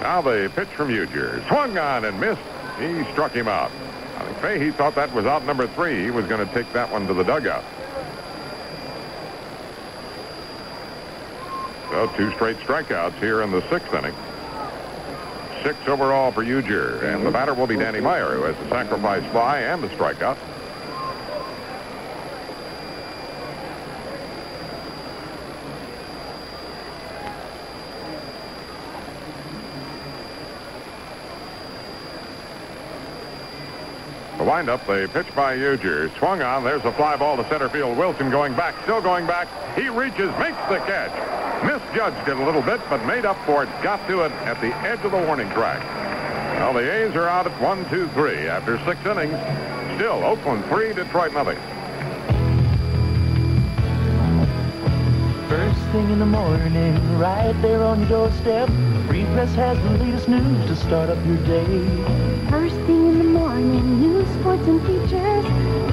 Now 0.00 0.20
the 0.20 0.50
pitch 0.54 0.68
from 0.68 0.88
Ujdur. 0.88 1.46
Swung 1.48 1.78
on 1.78 2.04
and 2.04 2.18
missed. 2.20 2.40
He 2.78 3.04
struck 3.12 3.32
him 3.32 3.48
out. 3.48 3.70
I 4.16 4.24
think 4.24 4.38
Fahey 4.38 4.70
thought 4.70 4.94
that 4.94 5.12
was 5.14 5.26
out 5.26 5.44
number 5.44 5.66
three. 5.68 6.02
He 6.02 6.10
was 6.10 6.26
going 6.26 6.46
to 6.46 6.52
take 6.54 6.72
that 6.72 6.90
one 6.90 7.06
to 7.06 7.14
the 7.14 7.22
dugout. 7.22 7.64
So 11.90 12.06
two 12.16 12.32
straight 12.32 12.56
strikeouts 12.58 13.18
here 13.18 13.42
in 13.42 13.50
the 13.50 13.66
sixth 13.68 13.92
inning. 13.92 14.14
Six 15.62 15.76
overall 15.86 16.32
for 16.32 16.42
Ujdur. 16.42 17.02
And 17.02 17.26
the 17.26 17.30
batter 17.30 17.52
will 17.52 17.66
be 17.66 17.76
Danny 17.76 18.00
Meyer, 18.00 18.34
who 18.34 18.42
has 18.44 18.56
the 18.56 18.68
sacrifice 18.70 19.22
fly 19.30 19.60
and 19.60 19.82
the 19.82 19.88
strikeout. 19.88 20.38
The 34.38 34.44
windup, 34.44 34.86
the 34.86 35.10
pitch 35.12 35.34
by 35.34 35.58
Ujdur. 35.58 36.16
Swung 36.16 36.40
on. 36.40 36.64
There's 36.64 36.82
a 36.86 36.92
fly 36.92 37.16
ball 37.16 37.36
to 37.36 37.46
center 37.50 37.68
field. 37.68 37.98
Wilson 37.98 38.30
going 38.30 38.54
back, 38.54 38.74
still 38.84 39.02
going 39.02 39.26
back. 39.26 39.46
He 39.76 39.90
reaches, 39.90 40.30
makes 40.38 40.56
the 40.70 40.78
catch. 40.86 41.49
Misjudged 41.90 42.28
it 42.28 42.36
a 42.36 42.44
little 42.44 42.62
bit, 42.62 42.80
but 42.88 43.04
made 43.04 43.26
up 43.26 43.36
for 43.44 43.64
it. 43.64 43.68
Got 43.82 44.06
to 44.06 44.20
it 44.20 44.30
at 44.46 44.60
the 44.60 44.72
edge 44.86 45.04
of 45.04 45.10
the 45.10 45.18
warning 45.18 45.50
track. 45.50 45.80
Now 46.60 46.72
the 46.72 46.88
A's 46.88 47.16
are 47.16 47.26
out 47.26 47.48
at 47.48 47.60
one, 47.60 47.88
two, 47.88 48.06
three 48.10 48.46
after 48.46 48.78
six 48.84 49.04
innings. 49.04 49.34
Still, 49.96 50.22
Oakland 50.22 50.64
three, 50.66 50.92
Detroit 50.92 51.32
nothing. 51.32 51.58
First 55.48 55.80
thing 55.90 56.10
in 56.10 56.20
the 56.20 56.26
morning, 56.26 57.18
right 57.18 57.60
there 57.60 57.82
on 57.82 57.98
your 58.00 58.08
doorstep, 58.08 58.68
Free 59.08 59.24
Press 59.24 59.52
has 59.56 59.76
the 59.78 60.04
latest 60.04 60.28
news 60.28 60.66
to 60.68 60.76
start 60.76 61.10
up 61.10 61.18
your 61.26 61.38
day. 61.38 62.46
First 62.48 62.76
thing 62.86 63.08
in 63.08 63.18
the 63.18 63.24
morning, 63.24 64.00
news, 64.00 64.28
sports, 64.38 64.62
and 64.68 64.80
features. 64.86 65.89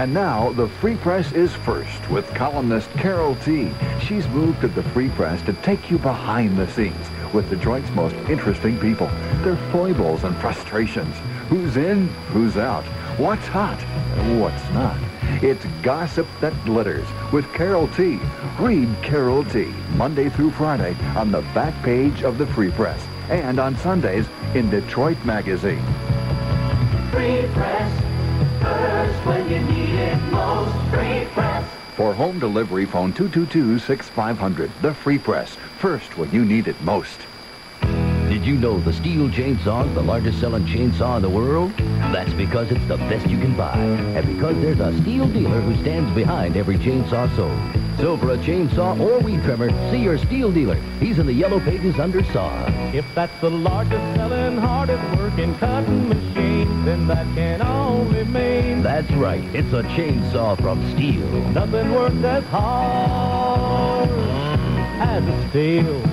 And 0.00 0.14
now, 0.14 0.50
the 0.52 0.66
Free 0.66 0.96
Press 0.96 1.30
is 1.32 1.52
first 1.52 2.08
with 2.08 2.26
columnist 2.28 2.88
Carol 2.92 3.36
T. 3.44 3.70
She's 4.00 4.26
moved 4.28 4.62
to 4.62 4.68
the 4.68 4.82
Free 4.82 5.10
Press 5.10 5.42
to 5.42 5.52
take 5.52 5.90
you 5.90 5.98
behind 5.98 6.56
the 6.56 6.66
scenes 6.68 7.06
with 7.34 7.50
Detroit's 7.50 7.90
most 7.90 8.14
interesting 8.30 8.80
people, 8.80 9.08
their 9.42 9.58
foibles 9.70 10.24
and 10.24 10.34
frustrations. 10.38 11.14
Who's 11.50 11.76
in, 11.76 12.08
who's 12.32 12.56
out, 12.56 12.84
what's 13.18 13.46
hot, 13.46 13.78
what's 14.40 14.70
not. 14.70 14.96
It's 15.44 15.66
Gossip 15.82 16.26
That 16.40 16.54
Glitters 16.64 17.06
with 17.30 17.52
Carol 17.52 17.86
T. 17.88 18.18
Read 18.58 18.88
Carol 19.02 19.44
T. 19.44 19.64
Monday 19.96 20.30
through 20.30 20.52
Friday 20.52 20.96
on 21.14 21.30
the 21.30 21.42
back 21.52 21.74
page 21.82 22.22
of 22.22 22.38
the 22.38 22.46
Free 22.46 22.70
Press 22.70 23.06
and 23.28 23.60
on 23.60 23.76
Sundays 23.76 24.24
in 24.54 24.70
Detroit 24.70 25.22
Magazine. 25.26 25.84
Free 27.10 27.46
Press, 27.52 28.09
For 31.96 32.14
home 32.14 32.38
delivery, 32.38 32.86
phone 32.86 33.12
222-6500. 33.12 34.70
The 34.80 34.94
Free 34.94 35.18
Press. 35.18 35.54
First 35.78 36.16
when 36.16 36.30
you 36.30 36.44
need 36.44 36.66
it 36.66 36.80
most. 36.80 37.20
Did 38.30 38.46
you 38.46 38.54
know 38.54 38.78
the 38.78 38.92
Stihl 38.92 39.30
Chainsaw 39.30 39.86
is 39.86 39.94
the 39.94 40.02
largest 40.02 40.40
selling 40.40 40.64
chainsaw 40.64 41.16
in 41.16 41.22
the 41.22 41.28
world? 41.28 41.72
That's 42.12 42.32
because 42.32 42.70
it's 42.70 42.86
the 42.86 42.96
best 42.96 43.28
you 43.28 43.38
can 43.38 43.56
buy. 43.56 43.76
And 43.76 44.26
because 44.26 44.56
there's 44.62 44.80
a 44.80 44.92
Stihl 45.00 45.32
dealer 45.32 45.60
who 45.60 45.74
stands 45.82 46.14
behind 46.14 46.56
every 46.56 46.78
chainsaw 46.78 47.28
sold. 47.36 47.58
So 47.98 48.16
for 48.16 48.30
a 48.30 48.38
chainsaw 48.38 48.98
or 48.98 49.18
weed 49.18 49.42
trimmer, 49.42 49.68
see 49.90 49.98
your 49.98 50.16
Stihl 50.16 50.54
dealer. 50.54 50.76
He's 51.00 51.18
in 51.18 51.26
the 51.26 51.34
yellow 51.34 51.60
pages 51.60 51.98
under 51.98 52.24
saw. 52.32 52.66
If 52.94 53.04
that's 53.14 53.38
the 53.40 53.50
largest 53.50 54.16
selling, 54.16 54.56
hardest 54.56 55.18
working 55.18 55.54
cutting 55.56 56.19
then 57.00 57.16
that 57.16 57.34
can 57.34 57.62
only 57.62 58.24
mean 58.24 58.82
That's 58.82 59.10
right. 59.12 59.42
It's 59.54 59.72
a 59.72 59.82
chainsaw 59.82 60.60
from 60.60 60.82
Stihl. 60.92 61.52
nothing 61.52 61.92
works 61.92 62.22
as 62.24 62.44
hard 62.44 64.10
as 65.00 65.24
a 65.24 65.48
Stihl. 65.48 66.06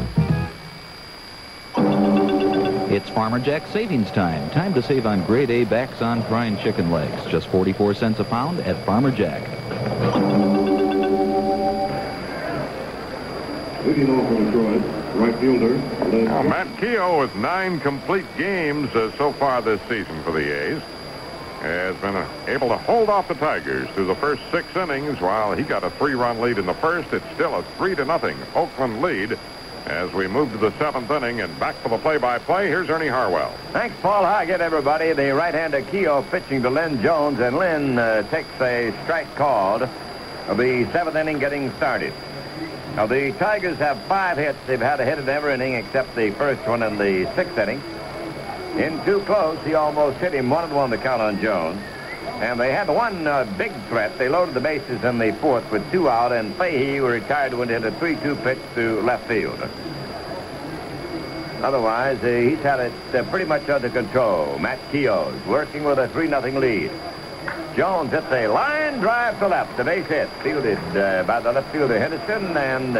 It's 2.89 3.09
Farmer 3.09 3.39
Jack 3.39 3.67
savings 3.67 4.09
time. 4.11 4.49
Time 4.51 4.73
to 4.73 4.81
save 4.81 5.05
on 5.05 5.23
grade 5.25 5.49
A 5.49 5.65
backs 5.65 6.01
on 6.01 6.23
prime 6.23 6.57
chicken 6.57 6.89
legs. 6.89 7.25
Just 7.29 7.47
44 7.47 7.93
cents 7.93 8.19
a 8.19 8.23
pound 8.23 8.59
at 8.61 8.83
Farmer 8.85 9.11
Jack. 9.11 9.43
Leading 13.87 14.19
off 14.19 14.27
for 14.27 14.43
Detroit, 14.43 14.81
right 15.15 15.35
fielder, 15.39 15.77
Les 16.09 16.25
Now, 16.25 16.43
Matt 16.43 16.67
Keough 16.75 17.21
with 17.21 17.33
nine 17.37 17.79
complete 17.79 18.25
games 18.37 18.93
uh, 18.93 19.15
so 19.17 19.31
far 19.31 19.61
this 19.61 19.79
season 19.83 20.21
for 20.23 20.33
the 20.33 20.41
A's 20.41 20.81
has 21.61 21.95
been 22.01 22.13
uh, 22.13 22.27
able 22.47 22.67
to 22.67 22.75
hold 22.75 23.07
off 23.07 23.29
the 23.29 23.33
Tigers 23.35 23.87
through 23.91 24.07
the 24.07 24.15
first 24.15 24.41
six 24.51 24.75
innings. 24.75 25.21
While 25.21 25.55
he 25.55 25.63
got 25.63 25.85
a 25.85 25.89
three-run 25.91 26.41
lead 26.41 26.57
in 26.57 26.65
the 26.65 26.73
first, 26.73 27.13
it's 27.13 27.25
still 27.35 27.55
a 27.55 27.63
three 27.77 27.95
to 27.95 28.03
nothing 28.03 28.35
Oakland 28.55 29.01
lead 29.01 29.39
as 29.85 30.11
we 30.11 30.27
move 30.27 30.51
to 30.51 30.57
the 30.57 30.77
seventh 30.79 31.09
inning 31.09 31.39
and 31.39 31.57
back 31.57 31.75
for 31.75 31.87
the 31.87 31.97
play-by-play. 31.97 32.67
Here's 32.67 32.89
Ernie 32.89 33.07
Harwell. 33.07 33.53
Thanks, 33.71 33.95
Paul 34.01 34.23
Hoggett, 34.23 34.59
everybody. 34.59 35.13
The 35.13 35.33
right-hander 35.33 35.83
Keough 35.83 36.29
pitching 36.29 36.61
to 36.63 36.69
Lynn 36.69 37.01
Jones, 37.01 37.39
and 37.39 37.57
Lynn 37.57 37.97
uh, 37.97 38.23
takes 38.23 38.49
a 38.59 38.93
strike 39.03 39.33
called. 39.35 39.87
The 40.49 40.89
seventh 40.91 41.15
inning 41.15 41.39
getting 41.39 41.71
started. 41.77 42.13
Now, 42.97 43.05
the 43.05 43.31
Tigers 43.33 43.77
have 43.77 44.01
five 44.05 44.37
hits. 44.37 44.57
They've 44.65 44.81
had 44.81 44.99
a 44.99 45.05
hit 45.05 45.19
in 45.19 45.29
every 45.29 45.53
inning 45.53 45.75
except 45.75 46.15
the 46.15 46.31
first 46.31 46.67
one 46.67 46.81
in 46.81 46.97
the 46.97 47.31
sixth 47.35 47.55
inning. 47.55 47.79
In 48.75 48.99
too 49.05 49.19
close, 49.19 49.63
he 49.63 49.75
almost 49.75 50.17
hit 50.17 50.33
him 50.33 50.49
one 50.49 50.63
and 50.63 50.75
one 50.75 50.89
to 50.89 50.97
count 50.97 51.21
on 51.21 51.39
Jones. 51.39 51.79
And 52.41 52.59
they 52.59 52.71
had 52.71 52.87
one 52.87 53.27
uh, 53.27 53.43
big 53.55 53.71
threat. 53.87 54.17
They 54.17 54.29
loaded 54.29 54.55
the 54.55 54.61
bases 54.61 55.03
in 55.03 55.19
the 55.19 55.31
fourth 55.33 55.69
with 55.71 55.91
two 55.91 56.09
out, 56.09 56.31
and 56.31 56.55
Fahey 56.55 56.99
retired 56.99 57.51
to 57.51 57.61
hit 57.61 57.83
a 57.83 57.91
3-2 57.91 58.43
pitch 58.43 58.57
to 58.73 58.99
left 59.01 59.27
field. 59.27 59.59
Otherwise, 61.61 62.17
uh, 62.23 62.27
he's 62.27 62.57
had 62.61 62.79
it 62.79 62.93
uh, 63.13 63.21
pretty 63.29 63.45
much 63.45 63.69
under 63.69 63.91
control. 63.91 64.57
Matt 64.57 64.79
Keough's 64.91 65.45
working 65.45 65.83
with 65.83 65.99
a 65.99 66.07
3-0 66.07 66.59
lead. 66.59 66.89
Jones 67.75 68.11
hits 68.11 68.25
a 68.31 68.47
line 68.47 68.99
drive 68.99 69.37
to 69.39 69.47
left. 69.47 69.77
The 69.77 69.83
base 69.83 70.07
hit, 70.07 70.29
fielded 70.41 70.79
uh, 70.97 71.23
by 71.23 71.39
the 71.39 71.51
left 71.51 71.71
fielder 71.71 71.99
Henderson, 71.99 72.57
and 72.57 72.93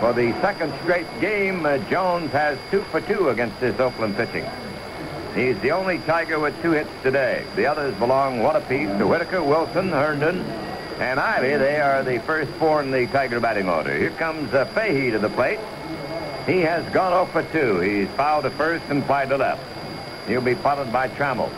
for 0.00 0.12
the 0.12 0.32
second 0.40 0.72
straight 0.82 1.06
game, 1.20 1.64
uh, 1.64 1.78
Jones 1.90 2.32
has 2.32 2.58
two 2.70 2.82
for 2.90 3.00
two 3.00 3.28
against 3.28 3.60
this 3.60 3.78
Oakland 3.78 4.16
pitching. 4.16 4.44
He's 5.34 5.58
the 5.60 5.72
only 5.72 5.98
Tiger 5.98 6.38
with 6.38 6.60
two 6.62 6.72
hits 6.72 6.90
today. 7.02 7.44
The 7.56 7.66
others 7.66 7.94
belong 7.96 8.40
one 8.40 8.56
apiece 8.56 8.88
to 8.98 9.06
Whitaker, 9.06 9.42
Wilson, 9.42 9.88
Herndon, 9.88 10.40
and 11.00 11.18
Ivie. 11.18 11.58
They 11.58 11.80
are 11.80 12.02
the 12.02 12.20
first 12.20 12.50
four 12.52 12.80
in 12.82 12.90
the 12.90 13.06
Tiger 13.06 13.40
batting 13.40 13.68
order. 13.68 13.96
Here 13.96 14.10
comes 14.10 14.52
uh, 14.54 14.64
Fahey 14.66 15.10
to 15.10 15.18
the 15.18 15.28
plate. 15.30 15.58
He 16.46 16.60
has 16.60 16.84
gone 16.92 17.12
off 17.12 17.32
for 17.32 17.42
two. 17.42 17.80
He's 17.80 18.08
fouled 18.10 18.44
to 18.44 18.50
first 18.50 18.84
and 18.90 19.04
fly 19.04 19.26
to 19.26 19.36
left. 19.36 19.62
He'll 20.28 20.40
be 20.40 20.54
punted 20.54 20.92
by 20.92 21.08
Trammell. 21.08 21.50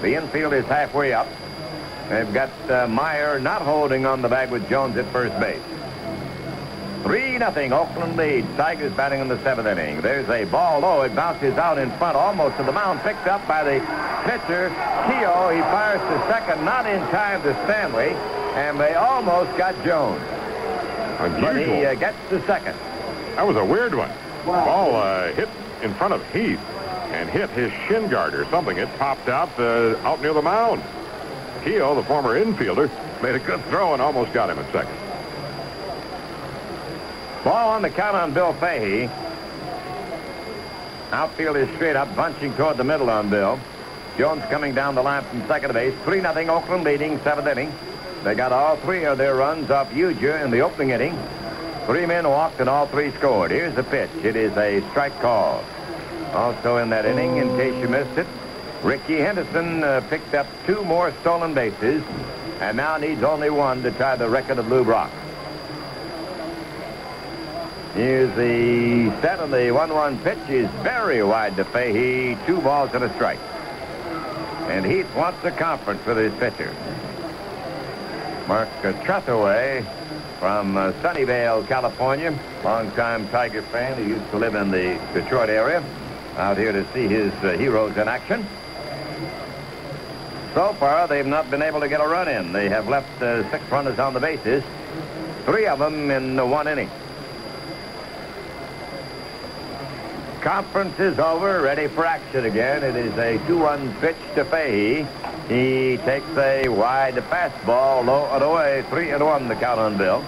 The 0.00 0.14
infield 0.14 0.52
is 0.52 0.64
halfway 0.66 1.12
up. 1.12 1.28
They've 2.08 2.32
got 2.32 2.50
uh, 2.70 2.88
Meyer 2.88 3.38
not 3.38 3.62
holding 3.62 4.06
on 4.06 4.22
the 4.22 4.28
bag 4.28 4.50
with 4.50 4.68
Jones 4.68 4.96
at 4.96 5.06
first 5.06 5.38
base. 5.40 5.62
3 7.02 7.38
nothing. 7.38 7.72
Oakland 7.72 8.16
leads. 8.16 8.46
Tigers 8.56 8.92
batting 8.92 9.20
in 9.20 9.28
the 9.28 9.42
seventh 9.42 9.66
inning. 9.66 10.00
There's 10.00 10.28
a 10.28 10.44
ball 10.44 10.80
low. 10.80 11.02
It 11.02 11.14
bounces 11.16 11.58
out 11.58 11.78
in 11.78 11.90
front 11.98 12.16
almost 12.16 12.56
to 12.58 12.62
the 12.62 12.72
mound. 12.72 13.00
Picked 13.00 13.26
up 13.26 13.46
by 13.48 13.64
the 13.64 13.80
pitcher, 14.24 14.68
Keough. 15.06 15.54
He 15.54 15.60
fires 15.62 16.00
to 16.00 16.32
second, 16.32 16.64
not 16.64 16.86
in 16.86 17.00
time 17.10 17.42
to 17.42 17.54
Stanley. 17.64 18.10
And 18.54 18.78
they 18.78 18.94
almost 18.94 19.56
got 19.58 19.74
Jones. 19.84 20.22
But 21.18 21.56
he 21.56 21.84
uh, 21.84 21.94
gets 21.94 22.16
to 22.30 22.44
second. 22.46 22.76
That 23.36 23.46
was 23.46 23.56
a 23.56 23.64
weird 23.64 23.94
one. 23.94 24.10
Ball 24.44 24.96
uh, 24.96 25.32
hit 25.32 25.48
in 25.82 25.94
front 25.94 26.14
of 26.14 26.32
Heath 26.32 26.60
and 27.12 27.28
hit 27.28 27.50
his 27.50 27.72
shin 27.86 28.08
guard 28.08 28.34
or 28.34 28.44
something. 28.46 28.76
It 28.76 28.88
popped 28.98 29.28
out 29.28 29.50
uh, 29.58 29.96
out 30.04 30.20
near 30.20 30.32
the 30.32 30.42
mound. 30.42 30.82
Keough, 31.64 31.94
the 31.94 32.02
former 32.02 32.42
infielder, 32.42 32.90
made 33.22 33.34
a 33.34 33.38
good 33.38 33.62
throw 33.66 33.92
and 33.92 34.02
almost 34.02 34.32
got 34.32 34.50
him 34.50 34.58
at 34.58 34.72
second. 34.72 34.96
Ball 37.44 37.70
on 37.70 37.82
the 37.82 37.90
count 37.90 38.16
on 38.16 38.32
Bill 38.32 38.52
Fahey. 38.54 39.08
Outfield 41.12 41.56
is 41.56 41.68
straight 41.76 41.96
up, 41.96 42.14
bunching 42.16 42.54
toward 42.54 42.76
the 42.76 42.84
middle 42.84 43.10
on 43.10 43.28
Bill. 43.28 43.60
Jones 44.16 44.42
coming 44.50 44.74
down 44.74 44.94
the 44.94 45.02
line 45.02 45.22
from 45.24 45.46
second 45.46 45.72
base. 45.72 45.94
3-0 46.04 46.48
Oakland 46.48 46.84
leading, 46.84 47.18
seventh 47.20 47.48
inning. 47.48 47.72
They 48.24 48.34
got 48.34 48.52
all 48.52 48.76
three 48.76 49.04
of 49.04 49.18
their 49.18 49.34
runs 49.34 49.70
off 49.70 49.90
Ujdur 49.90 50.44
in 50.44 50.50
the 50.50 50.60
opening 50.60 50.90
inning. 50.90 51.18
Three 51.86 52.06
men 52.06 52.28
walked 52.28 52.60
and 52.60 52.68
all 52.68 52.86
three 52.86 53.10
scored. 53.12 53.50
Here's 53.50 53.74
the 53.74 53.82
pitch. 53.82 54.10
It 54.22 54.36
is 54.36 54.56
a 54.56 54.80
strike 54.90 55.18
call. 55.20 55.64
Also 56.32 56.76
in 56.76 56.90
that 56.90 57.04
inning, 57.04 57.38
in 57.38 57.48
case 57.56 57.74
you 57.80 57.88
missed 57.88 58.16
it, 58.16 58.26
Rickey 58.82 59.18
Henderson 59.18 59.84
uh, 59.84 60.00
picked 60.10 60.34
up 60.34 60.46
two 60.66 60.82
more 60.84 61.12
stolen 61.20 61.54
bases 61.54 62.02
and 62.60 62.76
now 62.76 62.96
needs 62.96 63.22
only 63.22 63.48
one 63.48 63.82
to 63.84 63.92
tie 63.92 64.16
the 64.16 64.28
record 64.28 64.58
of 64.58 64.68
Lou 64.68 64.82
Brock. 64.82 65.10
Here's 67.94 68.34
the 68.36 69.10
set 69.20 69.38
of 69.38 69.50
the 69.50 69.68
1-1 69.68 70.24
pitch 70.24 70.48
is 70.48 70.68
very 70.82 71.22
wide 71.22 71.56
to 71.56 71.64
Fahey. 71.64 72.36
Two 72.46 72.60
balls 72.60 72.90
and 72.94 73.04
a 73.04 73.14
strike. 73.14 73.38
And 74.68 74.84
Heath 74.84 75.14
wants 75.14 75.44
a 75.44 75.50
conference 75.50 76.04
with 76.04 76.16
his 76.16 76.32
pitcher. 76.40 76.74
Mark 78.48 78.68
Trethewey 78.80 79.84
from 80.40 80.76
uh, 80.76 80.92
Sunnyvale, 80.94 81.68
California. 81.68 82.36
Longtime 82.64 83.28
Tiger 83.28 83.62
fan 83.62 83.96
who 83.96 84.08
used 84.08 84.28
to 84.30 84.38
live 84.38 84.56
in 84.56 84.70
the 84.72 84.98
Detroit 85.12 85.50
area. 85.50 85.84
Out 86.36 86.56
here 86.56 86.72
to 86.72 86.90
see 86.92 87.06
his 87.06 87.32
uh, 87.44 87.56
heroes 87.58 87.96
in 87.96 88.08
action. 88.08 88.44
So 90.54 90.74
far, 90.74 91.08
they've 91.08 91.26
not 91.26 91.50
been 91.50 91.62
able 91.62 91.80
to 91.80 91.88
get 91.88 92.00
a 92.00 92.06
run 92.06 92.28
in. 92.28 92.52
They 92.52 92.68
have 92.68 92.86
left 92.86 93.22
uh, 93.22 93.50
six 93.50 93.64
runners 93.70 93.98
on 93.98 94.12
the 94.12 94.20
bases, 94.20 94.62
three 95.46 95.66
of 95.66 95.78
them 95.78 96.10
in 96.10 96.36
the 96.36 96.44
one 96.44 96.68
inning. 96.68 96.90
Conference 100.42 100.98
is 100.98 101.18
over, 101.18 101.62
ready 101.62 101.86
for 101.86 102.04
action 102.04 102.44
again. 102.44 102.82
It 102.82 102.96
is 102.96 103.12
a 103.14 103.38
2-1 103.46 104.00
pitch 104.00 104.16
to 104.34 104.44
Fahey. 104.44 105.06
He 105.48 105.96
takes 105.98 106.28
a 106.36 106.68
wide 106.68 107.14
fastball, 107.14 108.04
low 108.04 108.28
and 108.32 108.42
away, 108.42 108.84
3 108.90 109.10
and 109.10 109.24
1 109.24 109.48
the 109.48 109.54
count 109.54 109.80
on 109.80 109.96
Bill. 109.96 110.22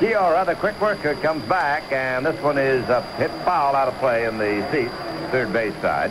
Keough, 0.00 0.32
rather 0.32 0.54
quick 0.54 0.80
worker, 0.80 1.14
comes 1.16 1.44
back, 1.44 1.92
and 1.92 2.24
this 2.24 2.40
one 2.40 2.56
is 2.56 2.88
a 2.88 3.02
hit 3.18 3.30
foul 3.44 3.76
out 3.76 3.86
of 3.86 3.94
play 3.98 4.24
in 4.24 4.38
the 4.38 4.66
seat, 4.72 4.90
third 5.30 5.52
base 5.52 5.74
side. 5.82 6.10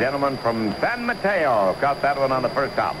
Gentleman 0.00 0.38
from 0.38 0.74
San 0.80 1.04
Mateo 1.04 1.76
caught 1.82 2.00
that 2.00 2.18
one 2.18 2.32
on 2.32 2.40
the 2.40 2.48
first 2.48 2.72
hop. 2.76 2.96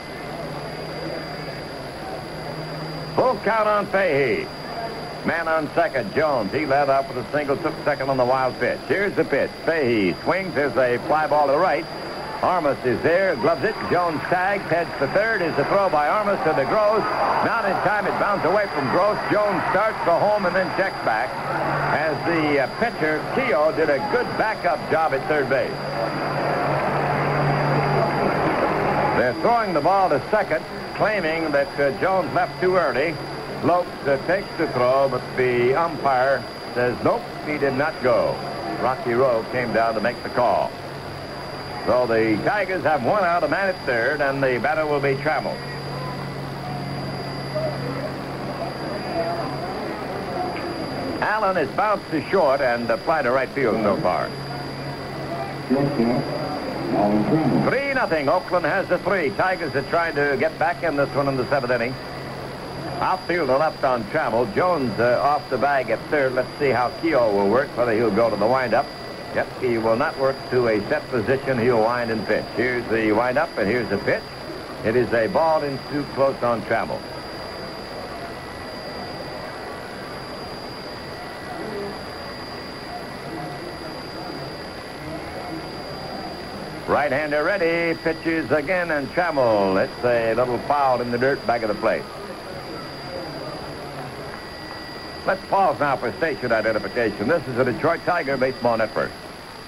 Full 3.16 3.36
count 3.44 3.66
on 3.66 3.86
Fahey. 3.86 4.46
Man 5.24 5.48
on 5.48 5.72
second, 5.74 6.14
Jones. 6.14 6.52
He 6.52 6.66
led 6.66 6.90
up 6.90 7.08
with 7.08 7.26
a 7.26 7.32
single, 7.32 7.56
took 7.56 7.72
second 7.82 8.10
on 8.10 8.18
the 8.18 8.26
wild 8.26 8.60
pitch. 8.60 8.78
Here's 8.88 9.16
the 9.16 9.24
pitch. 9.24 9.50
Fahey 9.64 10.14
swings. 10.22 10.54
There's 10.54 10.76
a 10.76 10.98
fly 11.06 11.26
ball 11.28 11.46
to 11.46 11.52
the 11.52 11.58
right. 11.58 11.86
Armas 12.44 12.76
is 12.84 13.00
there, 13.00 13.34
gloves 13.36 13.64
it. 13.64 13.74
Jones 13.90 14.20
tags, 14.28 14.62
heads 14.64 14.90
to 14.98 15.08
third. 15.16 15.40
Is 15.40 15.56
the 15.56 15.64
throw 15.64 15.88
by 15.88 16.08
Armas 16.08 16.36
to 16.44 16.52
the 16.52 16.68
Gross. 16.68 17.00
Not 17.40 17.64
in 17.64 17.72
time. 17.88 18.06
It 18.06 18.12
bounced 18.20 18.44
away 18.44 18.66
from 18.66 18.84
Gross. 18.90 19.16
Jones 19.32 19.62
starts 19.70 19.96
for 20.04 20.12
home 20.12 20.44
and 20.44 20.54
then 20.54 20.68
checks 20.76 21.02
back. 21.06 21.32
As 21.96 22.12
the 22.28 22.60
uh, 22.60 22.66
pitcher, 22.78 23.24
Keough, 23.32 23.74
did 23.74 23.88
a 23.88 23.96
good 24.12 24.28
backup 24.36 24.78
job 24.90 25.14
at 25.14 25.26
third 25.26 25.48
base. 25.48 25.72
They're 29.16 29.40
throwing 29.40 29.72
the 29.72 29.80
ball 29.80 30.10
to 30.10 30.20
second, 30.30 30.62
claiming 30.96 31.50
that 31.52 31.80
uh, 31.80 31.98
Jones 31.98 32.30
left 32.34 32.60
too 32.60 32.76
early. 32.76 33.16
Lopes 33.64 33.88
uh, 34.06 34.20
takes 34.26 34.50
the 34.58 34.68
throw, 34.72 35.08
but 35.08 35.22
the 35.38 35.74
umpire 35.74 36.44
says, 36.74 36.94
nope, 37.02 37.22
he 37.46 37.56
did 37.56 37.72
not 37.72 37.94
go. 38.02 38.36
Rocky 38.82 39.14
Roe 39.14 39.46
came 39.50 39.72
down 39.72 39.94
to 39.94 40.02
make 40.02 40.22
the 40.22 40.28
call. 40.28 40.70
So 41.86 42.06
the 42.06 42.36
Tigers 42.44 42.82
have 42.84 43.04
one 43.04 43.24
out, 43.24 43.44
a 43.44 43.48
man 43.48 43.68
at 43.68 43.86
third, 43.86 44.22
and 44.22 44.42
the 44.42 44.58
batter 44.58 44.86
will 44.86 45.00
be 45.00 45.14
Trammell. 45.16 45.54
Alan 51.20 51.56
is 51.58 51.70
bounced 51.76 52.10
to 52.10 52.22
short 52.30 52.60
and 52.62 52.88
applied 52.88 53.22
to 53.22 53.30
right 53.30 53.48
field 53.50 53.76
so 53.82 53.96
far. 53.98 54.28
Three 57.68 57.92
nothing. 57.92 58.28
Oakland 58.28 58.64
has 58.64 58.88
the 58.88 58.98
three. 58.98 59.30
Tigers 59.30 59.74
are 59.74 59.88
trying 59.90 60.14
to 60.14 60.36
get 60.38 60.58
back 60.58 60.82
in 60.82 60.96
this 60.96 61.08
one 61.14 61.28
in 61.28 61.36
the 61.36 61.46
seventh 61.48 61.72
inning. 61.72 61.94
Outfield 63.00 63.48
to 63.48 63.58
left 63.58 63.84
on 63.84 64.04
Trammell. 64.04 64.54
Jones 64.54 64.98
uh, 64.98 65.20
off 65.22 65.48
the 65.50 65.58
bag 65.58 65.90
at 65.90 65.98
third. 66.10 66.32
Let's 66.32 66.48
see 66.58 66.70
how 66.70 66.90
Keough 67.02 67.32
will 67.32 67.48
work, 67.48 67.68
whether 67.76 67.92
he'll 67.92 68.10
go 68.10 68.30
to 68.30 68.36
the 68.36 68.46
windup. 68.46 68.86
Yep, 69.34 69.60
he 69.60 69.78
will 69.78 69.96
not 69.96 70.16
work 70.18 70.36
to 70.50 70.68
a 70.68 70.80
set 70.88 71.08
position. 71.10 71.58
He'll 71.58 71.82
wind 71.82 72.12
and 72.12 72.24
pitch. 72.24 72.44
Here's 72.54 72.88
the 72.88 73.10
windup, 73.10 73.56
and 73.58 73.68
here's 73.68 73.88
the 73.88 73.98
pitch. 73.98 74.22
It 74.84 74.94
is 74.94 75.12
a 75.12 75.26
ball 75.26 75.64
in 75.64 75.76
too 75.90 76.04
close 76.14 76.40
on 76.42 76.62
Trammell. 76.62 77.00
Right-hander 86.86 87.42
ready, 87.42 87.98
pitches 88.02 88.52
again, 88.52 88.92
and 88.92 89.08
Trammell. 89.10 89.82
It's 89.82 90.04
a 90.04 90.34
little 90.34 90.58
foul 90.68 91.00
in 91.00 91.10
the 91.10 91.18
dirt 91.18 91.44
back 91.44 91.62
of 91.62 91.68
the 91.68 91.74
plate. 91.74 92.04
Let's 95.26 95.44
pause 95.46 95.80
now 95.80 95.96
for 95.96 96.12
station 96.18 96.52
identification. 96.52 97.28
This 97.28 97.46
is 97.48 97.56
the 97.56 97.64
Detroit 97.64 98.00
Tiger 98.04 98.36
Baseball 98.36 98.76
Network. 98.76 99.10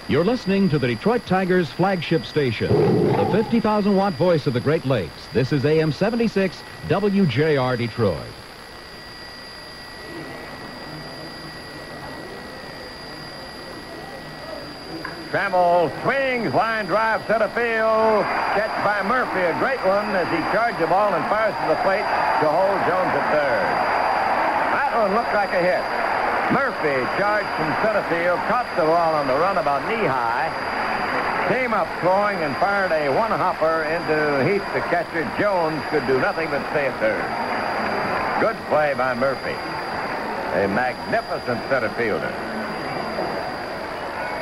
You're 0.06 0.24
listening 0.24 0.68
to 0.68 0.78
the 0.78 0.86
Detroit 0.86 1.24
Tigers 1.24 1.70
flagship 1.70 2.26
station, 2.26 2.68
the 3.12 3.26
50,000 3.32 3.96
watt 3.96 4.12
voice 4.12 4.46
of 4.46 4.52
the 4.52 4.60
Great 4.60 4.84
Lakes. 4.84 5.26
This 5.32 5.52
is 5.52 5.64
AM 5.64 5.92
76 5.92 6.62
WJR 6.88 7.78
Detroit. 7.78 8.18
Trammell 15.30 15.90
swings, 16.02 16.54
line 16.54 16.84
drive, 16.84 17.26
center 17.26 17.48
field. 17.48 18.24
Catch 18.54 18.84
by 18.84 19.02
Murphy, 19.08 19.40
a 19.40 19.58
great 19.58 19.80
one 19.86 20.14
as 20.14 20.28
he 20.28 20.38
charged 20.54 20.78
the 20.78 20.86
ball 20.86 21.12
and 21.14 21.24
fires 21.30 21.54
to 21.62 21.68
the 21.68 21.80
plate 21.82 22.06
to 22.40 22.46
hold 22.46 22.78
Jones 22.86 23.10
at 23.16 23.32
third. 23.32 23.65
Looked 24.96 25.34
like 25.34 25.52
a 25.52 25.60
hit. 25.60 25.84
Murphy 26.56 26.96
charged 27.20 27.48
from 27.56 27.68
center 27.84 28.02
field, 28.08 28.40
caught 28.48 28.66
the 28.76 28.82
ball 28.82 29.14
on 29.14 29.26
the 29.28 29.34
run 29.34 29.58
about 29.58 29.86
knee-high, 29.88 30.48
came 31.48 31.74
up 31.74 31.86
throwing 32.00 32.38
and 32.40 32.56
fired 32.56 32.90
a 32.92 33.08
one-hopper 33.10 33.84
into 33.84 34.16
Heath, 34.50 34.64
the 34.72 34.80
catcher. 34.88 35.22
Jones 35.38 35.82
could 35.90 36.06
do 36.06 36.18
nothing 36.18 36.48
but 36.48 36.64
stay 36.70 36.86
at 36.86 36.98
third. 36.98 37.22
Good 38.40 38.56
play 38.68 38.94
by 38.94 39.14
Murphy. 39.14 39.54
A 40.60 40.66
magnificent 40.68 41.60
center 41.68 41.90
fielder. 41.90 42.32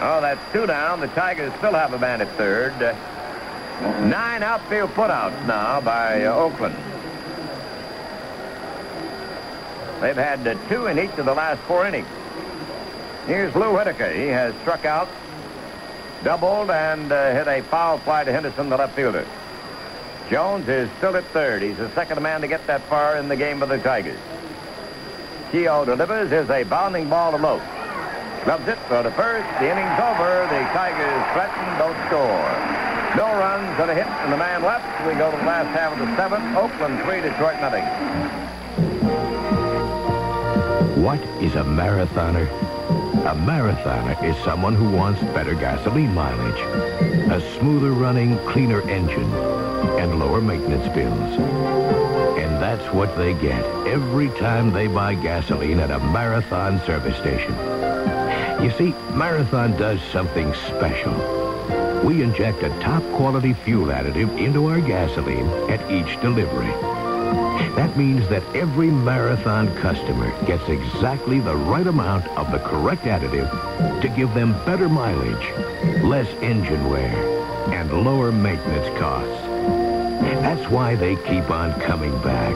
Oh, 0.06 0.20
that's 0.22 0.40
two 0.52 0.66
down. 0.66 1.00
The 1.00 1.08
Tigers 1.08 1.52
still 1.58 1.74
have 1.74 1.92
a 1.94 1.98
man 1.98 2.20
at 2.20 2.30
third. 2.36 2.72
Nine 4.08 4.42
outfield 4.42 4.90
putouts 4.90 5.46
now 5.46 5.80
by 5.80 6.24
uh, 6.24 6.34
Oakland. 6.34 6.76
They've 10.00 10.16
had 10.16 10.58
two 10.68 10.86
in 10.86 10.98
each 10.98 11.16
of 11.18 11.24
the 11.24 11.34
last 11.34 11.60
four 11.62 11.86
innings. 11.86 12.08
Here's 13.26 13.54
Lou 13.54 13.74
Whitaker. 13.74 14.10
He 14.10 14.26
has 14.26 14.54
struck 14.62 14.84
out, 14.84 15.08
doubled, 16.22 16.70
and 16.70 17.10
uh, 17.10 17.32
hit 17.32 17.48
a 17.48 17.62
foul 17.62 17.98
fly 17.98 18.24
to 18.24 18.32
Henderson, 18.32 18.68
the 18.68 18.76
left 18.76 18.94
fielder. 18.94 19.26
Jones 20.30 20.68
is 20.68 20.90
still 20.98 21.16
at 21.16 21.24
third. 21.26 21.62
He's 21.62 21.76
the 21.76 21.90
second 21.90 22.22
man 22.22 22.40
to 22.42 22.48
get 22.48 22.66
that 22.66 22.82
far 22.82 23.16
in 23.16 23.28
the 23.28 23.36
game 23.36 23.60
for 23.60 23.66
the 23.66 23.78
Tigers. 23.78 24.18
Keough 25.52 25.86
delivers. 25.86 26.30
Here's 26.30 26.50
a 26.50 26.64
bounding 26.64 27.08
ball 27.08 27.32
to 27.32 27.38
Lope. 27.38 27.62
Clubs 28.42 28.68
it 28.68 28.78
for 28.88 29.02
the 29.02 29.12
first. 29.12 29.48
The 29.60 29.70
inning's 29.70 30.00
over. 30.00 30.48
The 30.50 30.60
Tigers 30.76 31.24
threaten, 31.32 31.78
don't 31.78 31.96
score. 32.08 32.84
No 33.16 33.30
runs 33.38 33.78
and 33.80 33.90
a 33.90 33.94
hit, 33.94 34.06
and 34.06 34.32
the 34.32 34.36
man 34.36 34.62
left. 34.62 34.84
We 35.06 35.14
go 35.14 35.30
to 35.30 35.36
the 35.36 35.44
last 35.44 35.68
half 35.68 35.92
of 35.92 35.98
the 35.98 36.16
seventh. 36.16 36.56
Oakland 36.56 37.00
three, 37.04 37.20
Detroit 37.20 37.60
nothing. 37.60 38.43
What 41.04 41.20
is 41.42 41.54
a 41.54 41.62
marathoner? 41.62 42.48
A 43.26 43.34
marathoner 43.34 44.24
is 44.24 44.42
someone 44.42 44.74
who 44.74 44.88
wants 44.88 45.20
better 45.34 45.54
gasoline 45.54 46.14
mileage, 46.14 46.58
a 47.30 47.42
smoother 47.58 47.92
running, 47.92 48.38
cleaner 48.46 48.80
engine, 48.88 49.30
and 50.00 50.18
lower 50.18 50.40
maintenance 50.40 50.88
bills. 50.94 51.38
And 52.38 52.54
that's 52.54 52.90
what 52.94 53.14
they 53.18 53.34
get 53.34 53.62
every 53.86 54.30
time 54.30 54.72
they 54.72 54.86
buy 54.86 55.14
gasoline 55.14 55.78
at 55.78 55.90
a 55.90 55.98
Marathon 55.98 56.80
service 56.86 57.18
station. 57.18 57.52
You 58.64 58.70
see, 58.70 58.94
Marathon 59.14 59.76
does 59.76 60.00
something 60.04 60.54
special. 60.54 61.12
We 62.02 62.22
inject 62.22 62.62
a 62.62 62.70
top 62.80 63.02
quality 63.12 63.52
fuel 63.52 63.88
additive 63.88 64.38
into 64.38 64.68
our 64.68 64.80
gasoline 64.80 65.48
at 65.68 65.90
each 65.90 66.18
delivery. 66.22 67.03
That 67.76 67.96
means 67.96 68.28
that 68.28 68.44
every 68.54 68.90
Marathon 68.90 69.74
customer 69.76 70.30
gets 70.44 70.68
exactly 70.68 71.40
the 71.40 71.56
right 71.56 71.86
amount 71.86 72.26
of 72.38 72.50
the 72.50 72.58
correct 72.58 73.04
additive 73.04 74.00
to 74.00 74.08
give 74.08 74.34
them 74.34 74.52
better 74.64 74.88
mileage, 74.88 75.50
less 76.02 76.28
engine 76.42 76.88
wear, 76.88 77.14
and 77.72 77.92
lower 78.04 78.32
maintenance 78.32 78.88
costs. 78.98 79.44
That's 80.42 80.68
why 80.68 80.96
they 80.96 81.16
keep 81.16 81.50
on 81.50 81.80
coming 81.80 82.20
back. 82.22 82.54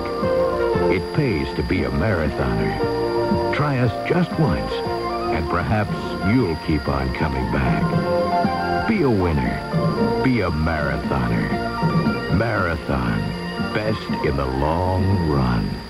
It 0.90 1.14
pays 1.14 1.54
to 1.56 1.62
be 1.62 1.84
a 1.84 1.90
marathoner. 1.90 3.54
Try 3.54 3.78
us 3.78 4.08
just 4.08 4.30
once, 4.38 4.72
and 4.72 5.48
perhaps 5.48 5.94
you'll 6.32 6.56
keep 6.66 6.88
on 6.88 7.14
coming 7.14 7.50
back. 7.52 8.88
Be 8.88 9.02
a 9.02 9.10
winner. 9.10 10.22
Be 10.24 10.40
a 10.40 10.50
marathoner. 10.50 12.36
Marathon. 12.36 13.38
Best 13.74 14.08
in 14.24 14.36
the 14.36 14.46
long 14.46 15.28
run. 15.28 15.88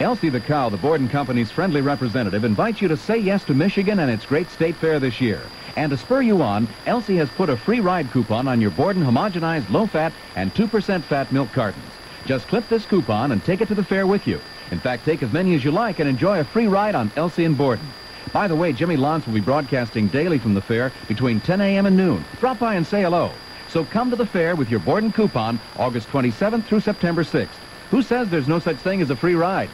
Elsie 0.00 0.28
the 0.28 0.40
Cow, 0.40 0.68
the 0.68 0.76
Borden 0.76 1.08
Company's 1.08 1.50
friendly 1.50 1.80
representative, 1.80 2.44
invites 2.44 2.80
you 2.80 2.86
to 2.86 2.96
say 2.96 3.18
yes 3.18 3.42
to 3.44 3.54
Michigan 3.54 3.98
and 3.98 4.10
its 4.10 4.24
great 4.24 4.48
state 4.48 4.76
fair 4.76 5.00
this 5.00 5.20
year. 5.20 5.42
And 5.74 5.90
to 5.90 5.96
spur 5.96 6.22
you 6.22 6.40
on, 6.40 6.68
Elsie 6.86 7.16
has 7.16 7.28
put 7.30 7.50
a 7.50 7.56
free 7.56 7.80
ride 7.80 8.12
coupon 8.12 8.46
on 8.46 8.60
your 8.60 8.70
Borden 8.70 9.02
homogenized 9.02 9.70
low-fat 9.70 10.12
and 10.36 10.54
2% 10.54 11.02
fat 11.02 11.32
milk 11.32 11.52
cartons. 11.52 11.90
Just 12.26 12.46
clip 12.46 12.68
this 12.68 12.86
coupon 12.86 13.32
and 13.32 13.44
take 13.44 13.60
it 13.60 13.66
to 13.68 13.74
the 13.74 13.82
fair 13.82 14.06
with 14.06 14.26
you. 14.26 14.40
In 14.70 14.78
fact, 14.78 15.04
take 15.04 15.22
as 15.24 15.32
many 15.32 15.56
as 15.56 15.64
you 15.64 15.72
like 15.72 15.98
and 15.98 16.08
enjoy 16.08 16.38
a 16.38 16.44
free 16.44 16.68
ride 16.68 16.94
on 16.94 17.10
Elsie 17.16 17.44
and 17.44 17.58
Borden. 17.58 17.92
By 18.32 18.46
the 18.46 18.54
way, 18.54 18.72
Jimmy 18.72 18.96
Launce 18.96 19.26
will 19.26 19.34
be 19.34 19.40
broadcasting 19.40 20.06
daily 20.08 20.38
from 20.38 20.54
the 20.54 20.62
fair 20.62 20.92
between 21.08 21.40
10 21.40 21.60
a.m. 21.60 21.86
and 21.86 21.96
noon. 21.96 22.24
Drop 22.38 22.60
by 22.60 22.74
and 22.74 22.86
say 22.86 23.02
hello. 23.02 23.32
So 23.70 23.84
come 23.84 24.08
to 24.10 24.16
the 24.16 24.26
fair 24.26 24.56
with 24.56 24.70
your 24.70 24.80
Borden 24.80 25.12
coupon 25.12 25.60
August 25.76 26.08
27th 26.08 26.64
through 26.64 26.80
September 26.80 27.22
6th. 27.22 27.48
Who 27.90 28.02
says 28.02 28.28
there's 28.28 28.48
no 28.48 28.58
such 28.58 28.76
thing 28.76 29.02
as 29.02 29.10
a 29.10 29.16
free 29.16 29.34
ride? 29.34 29.68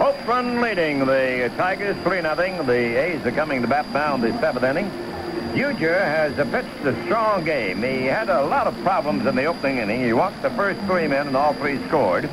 Oakland 0.00 0.60
leading 0.60 1.00
the 1.00 1.52
Tigers 1.56 1.96
3-0. 1.98 2.66
The 2.66 2.72
A's 2.72 3.24
are 3.24 3.32
coming 3.32 3.62
to 3.62 3.68
bat 3.68 3.88
now 3.92 4.16
in 4.16 4.20
the 4.20 4.32
seventh 4.40 4.64
inning. 4.64 4.90
Ujdur 5.54 5.98
has 5.98 6.34
pitched 6.50 6.84
a 6.84 7.04
strong 7.04 7.44
game. 7.44 7.82
He 7.82 8.04
had 8.04 8.28
a 8.28 8.44
lot 8.44 8.66
of 8.66 8.76
problems 8.82 9.26
in 9.26 9.34
the 9.34 9.44
opening 9.46 9.78
inning. 9.78 10.04
He 10.04 10.12
walked 10.12 10.42
the 10.42 10.50
first 10.50 10.80
three 10.82 11.08
men 11.08 11.28
and 11.28 11.36
all 11.36 11.54
three 11.54 11.84
scored. 11.86 12.28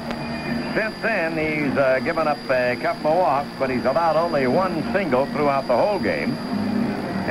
Since 0.75 0.95
then, 1.01 1.37
he's 1.37 1.77
uh, 1.77 1.99
given 2.01 2.27
up 2.27 2.37
a 2.49 2.75
couple 2.75 3.11
of 3.11 3.17
walks, 3.17 3.49
but 3.57 3.69
he's 3.69 3.85
allowed 3.85 4.17
only 4.17 4.45
one 4.45 4.83
single 4.91 5.25
throughout 5.27 5.67
the 5.67 5.77
whole 5.77 5.99
game. 5.99 6.31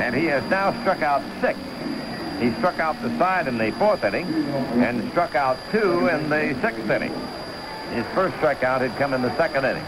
And 0.01 0.15
he 0.15 0.25
has 0.25 0.43
now 0.49 0.71
struck 0.81 1.03
out 1.03 1.21
six. 1.41 1.59
He 2.39 2.51
struck 2.57 2.79
out 2.79 2.99
the 3.03 3.15
side 3.19 3.47
in 3.47 3.59
the 3.59 3.71
fourth 3.73 4.03
inning 4.03 4.25
and 4.81 5.07
struck 5.11 5.35
out 5.35 5.59
two 5.71 6.07
in 6.07 6.27
the 6.27 6.57
sixth 6.59 6.89
inning. 6.89 7.13
His 7.93 8.05
first 8.15 8.35
strikeout 8.37 8.81
had 8.81 8.97
come 8.97 9.13
in 9.13 9.21
the 9.21 9.35
second 9.37 9.63
inning. 9.63 9.85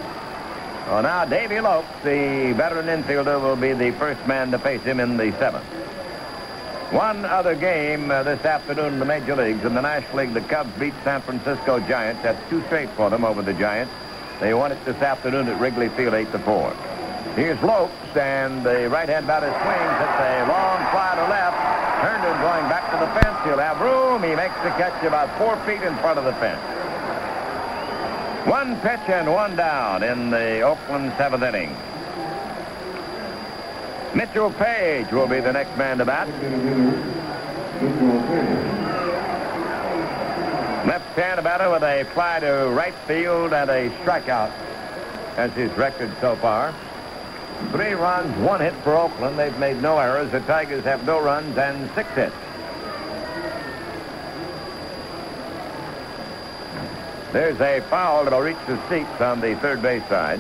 Well, 0.85 1.01
now 1.01 1.25
Davey 1.25 1.59
Lopes, 1.59 1.89
the 2.03 2.53
veteran 2.55 2.85
infielder, 2.85 3.41
will 3.41 3.55
be 3.55 3.73
the 3.73 3.91
first 3.97 4.25
man 4.27 4.51
to 4.51 4.59
face 4.59 4.83
him 4.83 4.99
in 4.99 5.17
the 5.17 5.31
seventh. 5.39 5.65
One 6.91 7.25
other 7.25 7.53
game 7.53 8.09
uh, 8.11 8.23
this 8.23 8.45
afternoon 8.45 8.93
in 8.93 8.99
the 8.99 9.05
Major 9.05 9.35
Leagues. 9.35 9.65
In 9.65 9.73
the 9.73 9.81
National 9.81 10.19
League, 10.19 10.33
the 10.33 10.39
Cubs 10.39 10.71
beat 10.79 10.93
San 11.03 11.21
Francisco 11.21 11.81
Giants. 11.81 12.23
That's 12.23 12.39
two 12.49 12.63
straight 12.63 12.89
for 12.91 13.09
them 13.09 13.25
over 13.25 13.41
the 13.41 13.53
Giants. 13.53 13.91
They 14.39 14.53
won 14.53 14.71
it 14.71 14.79
this 14.85 14.95
afternoon 15.01 15.49
at 15.49 15.59
Wrigley 15.59 15.89
Field 15.89 16.13
8 16.13 16.31
to 16.31 16.39
4. 16.39 16.71
Here's 17.35 17.61
Lopes, 17.61 18.15
and 18.15 18.63
the 18.63 18.87
right-hand 18.87 19.27
batter 19.27 19.51
swings. 19.51 19.97
It's 19.99 20.19
a 20.23 20.47
long 20.47 20.79
fly 20.95 21.11
to 21.19 21.27
left. 21.27 21.59
Herndon 21.99 22.39
going 22.39 22.69
back 22.71 22.89
to 22.91 22.97
the 23.03 23.11
fence. 23.19 23.37
He'll 23.43 23.59
have 23.59 23.81
room. 23.81 24.23
He 24.23 24.33
makes 24.33 24.55
the 24.63 24.71
catch 24.79 25.03
about 25.03 25.27
four 25.37 25.57
feet 25.67 25.81
in 25.81 25.93
front 25.97 26.17
of 26.17 26.23
the 26.23 26.33
fence. 26.39 26.61
One 28.47 28.79
pitch 28.79 29.09
and 29.09 29.29
one 29.33 29.57
down 29.57 30.03
in 30.03 30.29
the 30.29 30.61
Oakland 30.61 31.11
seventh 31.17 31.43
inning. 31.43 31.75
Mitchell 34.15 34.51
Page 34.51 35.11
will 35.11 35.27
be 35.27 35.39
the 35.39 35.53
next 35.53 35.77
man 35.77 35.97
to 35.97 36.05
bat. 36.05 36.27
Left-hand 40.87 41.43
batter 41.43 41.69
with 41.69 41.83
a 41.83 42.05
fly 42.13 42.39
to 42.39 42.69
right 42.69 42.95
field 43.05 43.53
and 43.53 43.69
a 43.69 43.89
strikeout 44.01 44.51
as 45.37 45.51
his 45.53 45.71
record 45.73 46.11
so 46.21 46.35
far. 46.37 46.73
Three 47.71 47.93
runs, 47.93 48.35
one 48.37 48.61
hit 48.61 48.73
for 48.83 48.95
Oakland. 48.95 49.37
They've 49.37 49.57
made 49.57 49.81
no 49.81 49.97
errors. 49.97 50.31
The 50.31 50.39
Tigers 50.41 50.83
have 50.85 51.05
no 51.05 51.19
runs 51.19 51.57
and 51.57 51.89
six 51.95 52.09
hits. 52.11 52.35
There's 57.33 57.59
a 57.59 57.81
foul 57.89 58.23
that'll 58.23 58.39
reach 58.41 58.57
the 58.67 58.79
seats 58.89 59.21
on 59.21 59.41
the 59.41 59.55
third 59.55 59.81
base 59.81 60.07
side. 60.07 60.39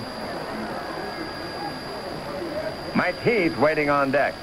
Mike 2.97 3.21
Heath 3.21 3.55
waiting 3.59 3.91
on 3.91 4.09
deck. 4.09 4.33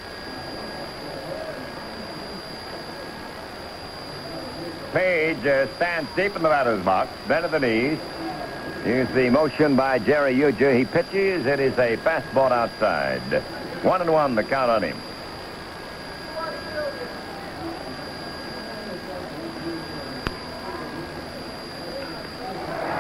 Page 4.92 5.44
uh, 5.44 5.66
stands 5.74 6.08
deep 6.14 6.36
in 6.36 6.42
the 6.44 6.48
batter's 6.48 6.84
box, 6.84 7.10
bent 7.26 7.44
at 7.44 7.50
the 7.50 7.58
knees. 7.58 7.98
Here's 8.84 9.08
the 9.08 9.28
motion 9.28 9.74
by 9.74 9.98
Jerry 9.98 10.36
Ujdur. 10.36 10.78
He 10.78 10.84
pitches. 10.84 11.46
It 11.46 11.58
is 11.58 11.76
a 11.78 11.96
fastball 11.96 12.52
outside. 12.52 13.42
One 13.82 14.00
and 14.00 14.12
one, 14.12 14.36
the 14.36 14.44
count 14.44 14.70
on 14.70 14.84
him. 14.84 14.96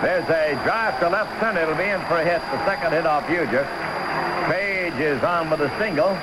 There's 0.02 0.28
a 0.28 0.60
drive 0.64 0.98
to 0.98 1.08
left 1.10 1.38
center. 1.38 1.60
It'll 1.60 1.76
be 1.76 1.84
in 1.84 2.00
for 2.06 2.16
a 2.16 2.24
hit. 2.24 2.40
The 2.40 2.64
second 2.64 2.90
hit 2.90 3.06
off 3.06 3.24
Ujdur. 3.28 4.03
Page 4.50 4.94
is 4.94 5.22
on 5.22 5.50
with 5.50 5.60
a 5.60 5.78
single. 5.78 6.16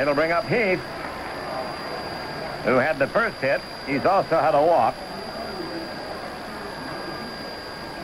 It'll 0.00 0.14
bring 0.14 0.32
up 0.32 0.44
Heath, 0.44 0.80
who 2.64 2.76
had 2.76 2.98
the 2.98 3.06
first 3.08 3.36
hit. 3.38 3.60
He's 3.86 4.04
also 4.04 4.38
had 4.38 4.54
a 4.54 4.62
walk. 4.62 4.94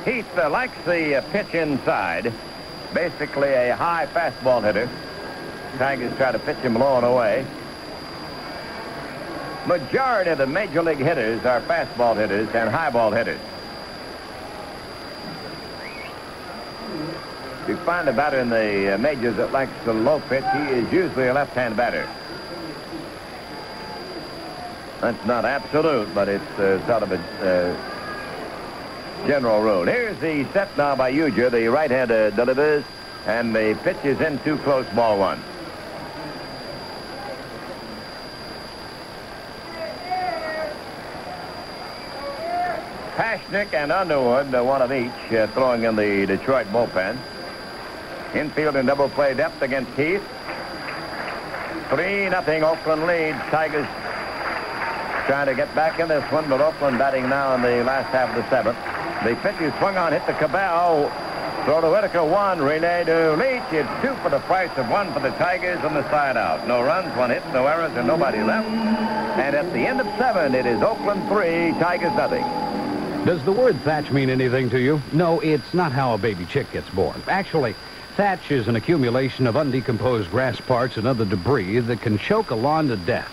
Heath 0.05 0.27
uh, 0.39 0.51
likes 0.51 0.77
the 0.85 1.17
uh, 1.17 1.21
pitch 1.33 1.55
inside. 1.55 2.33
Basically 2.95 3.53
a 3.53 3.75
high 3.75 4.07
fastball 4.07 4.63
hitter. 4.63 4.89
Tigers 5.79 6.17
try 6.17 6.33
to 6.33 6.39
pitch 6.39 6.59
him 6.59 6.75
low 6.75 6.97
and 6.97 7.05
away. 7.05 7.47
Majority 9.67 10.31
of 10.31 10.39
the 10.39 10.47
major 10.47 10.83
league 10.83 10.99
hitters 10.99 11.45
are 11.45 11.61
fastball 11.63 12.17
hitters 12.17 12.49
and 12.55 12.71
high 12.71 12.91
ball 12.91 13.11
hitters. 13.11 13.41
If 17.67 17.71
you 17.71 17.79
find 17.79 18.09
a 18.09 18.13
batter 18.13 18.39
in 18.39 18.49
the 18.49 18.95
uh, 18.95 18.99
majors 18.99 19.35
that 19.39 19.51
likes 19.51 19.73
the 19.85 19.93
low 19.93 20.21
pitch, 20.29 20.45
he 20.53 20.75
is 20.75 20.93
usually 20.93 21.27
a 21.27 21.35
left-hand 21.35 21.77
batter. 21.77 22.09
That's 25.01 25.27
not 25.27 25.45
absolute, 25.45 26.15
but 26.15 26.29
it's 26.29 26.45
uh, 26.61 26.79
sort 26.87 27.03
of 27.03 27.11
a 27.11 27.19
uh, 27.43 29.27
general 29.27 29.63
rule. 29.63 29.83
Here's 29.85 30.17
the 30.21 30.47
set 30.53 30.77
now 30.77 30.95
by 30.95 31.13
Ujdur. 31.13 31.51
The 31.51 31.67
right-hander 31.67 32.31
delivers, 32.31 32.85
and 33.27 33.53
the 33.53 33.77
pitch 33.83 33.97
is 34.05 34.21
in 34.21 34.39
too 34.45 34.59
close, 34.59 34.87
ball 34.95 35.19
one. 35.19 35.43
Pashnick 43.17 43.75
and 43.75 43.91
Underwood, 43.91 44.55
uh, 44.55 44.63
one 44.63 44.83
of 44.83 44.93
each, 44.93 45.33
uh, 45.33 45.49
throwing 45.49 45.83
in 45.83 45.97
the 45.97 46.27
Detroit 46.27 46.69
bullpen. 46.69 47.19
Infield 48.37 48.77
and 48.77 48.87
double 48.87 49.09
play 49.09 49.35
depth 49.35 49.63
against 49.63 49.95
Keith. 49.97 50.23
3 51.91 52.29
nothing 52.29 52.63
Oakland 52.63 53.07
leads. 53.07 53.39
Tigers 53.51 53.87
trying 55.27 55.47
to 55.47 55.55
get 55.55 55.73
back 55.75 55.99
in 55.99 56.09
this 56.09 56.25
one, 56.31 56.49
but 56.49 56.61
Oakland 56.61 56.99
batting 56.99 57.29
now 57.29 57.55
in 57.55 57.63
the 57.63 57.83
last 57.85 58.07
half 58.13 58.31
of 58.31 58.37
the 58.37 58.49
seventh. 58.49 58.79
The 59.25 59.35
pitch 59.43 59.61
is 59.61 59.73
swung 59.79 59.97
on, 59.97 60.13
hit 60.13 60.25
the 60.27 60.35
Cabell. 60.35 61.11
Throw 61.65 61.81
to 61.81 61.91
Whitaker, 61.91 62.25
one. 62.25 62.63
Relay 62.63 63.03
to 63.05 63.35
Leach. 63.35 63.73
It's 63.73 63.89
two 64.01 64.15
for 64.23 64.31
the 64.31 64.39
price 64.41 64.71
of 64.77 64.89
one 64.89 65.13
for 65.13 65.19
the 65.19 65.31
Tigers 65.31 65.83
on 65.85 65.95
the 65.95 66.09
side 66.11 66.37
out. 66.37 66.67
No 66.69 66.83
runs, 66.83 67.17
one 67.17 67.31
hit, 67.31 67.45
no 67.53 67.67
errors, 67.67 67.91
and 67.97 68.07
nobody 68.07 68.41
left. 68.41 68.69
And 68.69 69.57
at 69.57 69.73
the 69.73 69.81
end 69.81 70.01
of 70.01 70.07
seven, 70.17 70.55
it 70.55 70.65
is 70.65 70.81
Oakland 70.81 71.27
three, 71.29 71.73
Tigers 71.81 72.15
nothing. 72.15 72.45
Does 73.25 73.43
the 73.43 73.51
word 73.51 73.77
thatch 73.81 74.13
mean 74.13 74.31
anything 74.31 74.71
to 74.71 74.79
you? 74.79 75.03
No, 75.13 75.41
it's 75.41 75.75
not 75.75 75.91
how 75.91 76.15
a 76.15 76.19
baby 76.19 76.47
chick 76.47 76.71
gets 76.71 76.89
born. 76.91 77.21
Actually, 77.27 77.75
thatch 78.17 78.51
is 78.51 78.67
an 78.67 78.77
accumulation 78.77 79.47
of 79.47 79.57
undecomposed 79.57 80.31
grass 80.31 80.59
parts 80.59 80.97
and 80.97 81.07
other 81.07 81.27
debris 81.27 81.81
that 81.81 82.01
can 82.01 82.17
choke 82.17 82.51
a 82.51 82.55
lawn 82.55 82.89
to 82.89 82.97
death. 82.97 83.31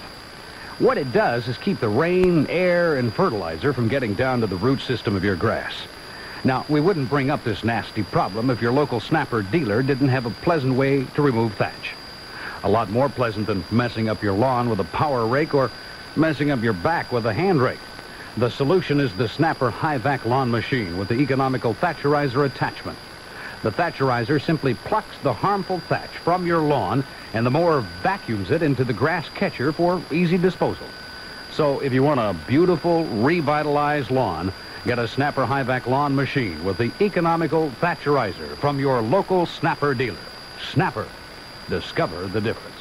What 0.77 0.97
it 0.97 1.13
does 1.13 1.47
is 1.47 1.57
keep 1.57 1.79
the 1.79 1.87
rain, 1.87 2.47
air, 2.47 2.97
and 2.97 3.13
fertilizer 3.13 3.71
from 3.71 3.87
getting 3.87 4.13
down 4.13 4.41
to 4.41 4.47
the 4.47 4.57
root 4.57 4.81
system 4.81 5.15
of 5.15 5.23
your 5.23 5.37
grass. 5.37 5.73
Now, 6.43 6.65
we 6.67 6.81
wouldn't 6.81 7.09
bring 7.09 7.29
up 7.29 7.45
this 7.45 7.63
nasty 7.63 8.03
problem 8.03 8.49
if 8.49 8.61
your 8.61 8.73
local 8.73 8.99
snapper 8.99 9.41
dealer 9.41 9.83
didn't 9.83 10.09
have 10.09 10.25
a 10.25 10.31
pleasant 10.31 10.73
way 10.73 11.05
to 11.15 11.21
remove 11.21 11.53
thatch. 11.53 11.93
A 12.65 12.69
lot 12.69 12.89
more 12.89 13.07
pleasant 13.07 13.47
than 13.47 13.63
messing 13.71 14.09
up 14.09 14.21
your 14.21 14.33
lawn 14.33 14.69
with 14.69 14.81
a 14.81 14.85
power 14.85 15.25
rake 15.25 15.53
or 15.53 15.71
messing 16.17 16.51
up 16.51 16.61
your 16.61 16.73
back 16.73 17.09
with 17.13 17.25
a 17.25 17.33
hand 17.33 17.61
rake. 17.61 17.79
The 18.35 18.49
solution 18.49 18.99
is 18.99 19.13
the 19.13 19.29
Snapper 19.29 19.69
High-Vac 19.69 20.25
lawn 20.25 20.51
machine 20.51 20.97
with 20.97 21.07
the 21.07 21.21
economical 21.21 21.73
thatcherizer 21.73 22.45
attachment. 22.45 22.97
The 23.63 23.71
thatcherizer 23.71 24.41
simply 24.41 24.73
plucks 24.73 25.15
the 25.23 25.33
harmful 25.33 25.79
thatch 25.79 26.09
from 26.09 26.45
your 26.45 26.59
lawn 26.59 27.03
and 27.33 27.45
the 27.45 27.49
mower 27.49 27.79
vacuums 28.01 28.51
it 28.51 28.61
into 28.61 28.83
the 28.83 28.93
grass 28.93 29.27
catcher 29.29 29.71
for 29.71 30.01
easy 30.11 30.37
disposal. 30.37 30.85
So 31.53 31.79
if 31.79 31.93
you 31.93 32.03
want 32.03 32.19
a 32.19 32.35
beautiful, 32.45 33.05
revitalized 33.05 34.11
lawn, 34.11 34.51
get 34.85 34.99
a 34.99 35.07
Snapper 35.07 35.45
High-Vac 35.45 35.87
lawn 35.87 36.13
machine 36.13 36.63
with 36.65 36.77
the 36.77 36.91
economical 36.99 37.71
thatcherizer 37.79 38.57
from 38.57 38.79
your 38.79 39.01
local 39.01 39.45
Snapper 39.45 39.93
dealer. 39.93 40.17
Snapper. 40.71 41.07
Discover 41.69 42.27
the 42.27 42.41
difference. 42.41 42.75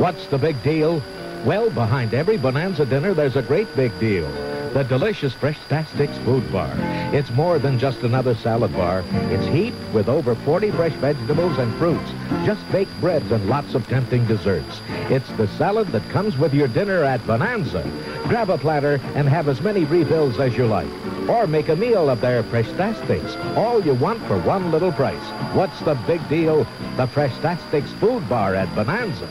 What's 0.00 0.26
the 0.26 0.36
big 0.36 0.62
deal? 0.62 1.02
Well, 1.44 1.70
behind 1.70 2.14
every 2.14 2.36
Bonanza 2.36 2.86
dinner, 2.86 3.14
there's 3.14 3.36
a 3.36 3.42
great 3.42 3.74
big 3.76 3.96
deal. 4.00 4.28
The 4.72 4.82
delicious 4.82 5.32
Fresh 5.32 5.58
Sticks 5.60 6.18
food 6.18 6.52
bar. 6.52 6.70
It's 7.12 7.30
more 7.30 7.58
than 7.58 7.78
just 7.78 8.02
another 8.02 8.34
salad 8.34 8.72
bar. 8.74 9.04
It's 9.30 9.46
heaped 9.46 9.80
with 9.94 10.08
over 10.08 10.34
40 10.34 10.70
fresh 10.72 10.92
vegetables 10.94 11.56
and 11.56 11.74
fruits, 11.76 12.10
just 12.44 12.60
baked 12.70 13.00
breads 13.00 13.30
and 13.30 13.48
lots 13.48 13.74
of 13.74 13.88
tempting 13.88 14.26
desserts. 14.26 14.82
It's 15.08 15.28
the 15.38 15.48
salad 15.56 15.88
that 15.88 16.06
comes 16.10 16.36
with 16.36 16.52
your 16.52 16.68
dinner 16.68 17.04
at 17.04 17.26
Bonanza. 17.26 17.88
Grab 18.24 18.50
a 18.50 18.58
platter 18.58 19.00
and 19.14 19.28
have 19.28 19.48
as 19.48 19.62
many 19.62 19.84
refills 19.84 20.38
as 20.38 20.56
you 20.56 20.66
like. 20.66 20.90
Or 21.28 21.46
make 21.46 21.68
a 21.68 21.76
meal 21.76 22.10
of 22.10 22.20
their 22.20 22.42
Fresh 22.42 22.68
Sticks. 22.68 23.36
All 23.56 23.82
you 23.82 23.94
want 23.94 24.20
for 24.26 24.38
one 24.40 24.70
little 24.70 24.92
price. 24.92 25.24
What's 25.54 25.80
the 25.80 25.94
big 26.06 26.28
deal? 26.28 26.66
The 26.96 27.06
Fresh 27.06 27.34
Sticks 27.68 27.92
food 27.92 28.28
bar 28.28 28.54
at 28.54 28.74
Bonanza. 28.74 29.28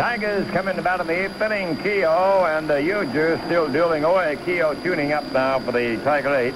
Tigers 0.00 0.50
coming 0.52 0.78
about 0.78 1.02
in 1.02 1.08
the 1.08 1.24
eighth 1.26 1.42
inning. 1.42 1.76
Keough 1.76 2.56
and 2.56 2.70
uh, 2.70 2.76
Ujdur 2.76 3.36
still 3.44 3.68
dueling 3.70 4.02
away. 4.02 4.38
Keough 4.46 4.82
tuning 4.82 5.12
up 5.12 5.30
now 5.30 5.60
for 5.60 5.72
the 5.72 6.00
Tiger 6.02 6.34
eight. 6.36 6.54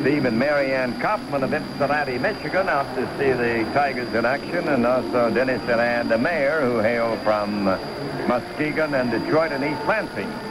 Steve 0.00 0.26
and 0.26 0.38
Marianne 0.38 1.00
Kaufman 1.00 1.42
of 1.42 1.50
Cincinnati, 1.50 2.18
Michigan, 2.18 2.68
out 2.68 2.86
to 2.94 3.04
see 3.18 3.32
the 3.32 3.68
Tigers 3.74 4.14
in 4.14 4.24
action, 4.24 4.68
and 4.68 4.86
also 4.86 5.28
Dennis 5.34 5.60
and 5.62 5.80
Ann 5.80 6.22
Mayer, 6.22 6.60
who 6.60 6.78
hail 6.78 7.18
from 7.24 7.64
Muskegon 7.64 8.94
and 8.94 9.10
Detroit 9.10 9.50
and 9.50 9.64
East 9.64 9.84
Lansing. 9.88 10.45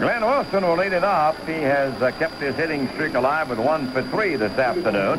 Glenn 0.00 0.24
Wilson 0.24 0.66
will 0.66 0.78
lead 0.78 0.94
it 0.94 1.04
off. 1.04 1.36
He 1.46 1.52
has 1.52 1.92
uh, 2.00 2.10
kept 2.12 2.40
his 2.40 2.56
hitting 2.56 2.88
streak 2.94 3.12
alive 3.12 3.50
with 3.50 3.58
one 3.58 3.92
for 3.92 4.02
three 4.04 4.34
this 4.34 4.52
afternoon. 4.52 5.18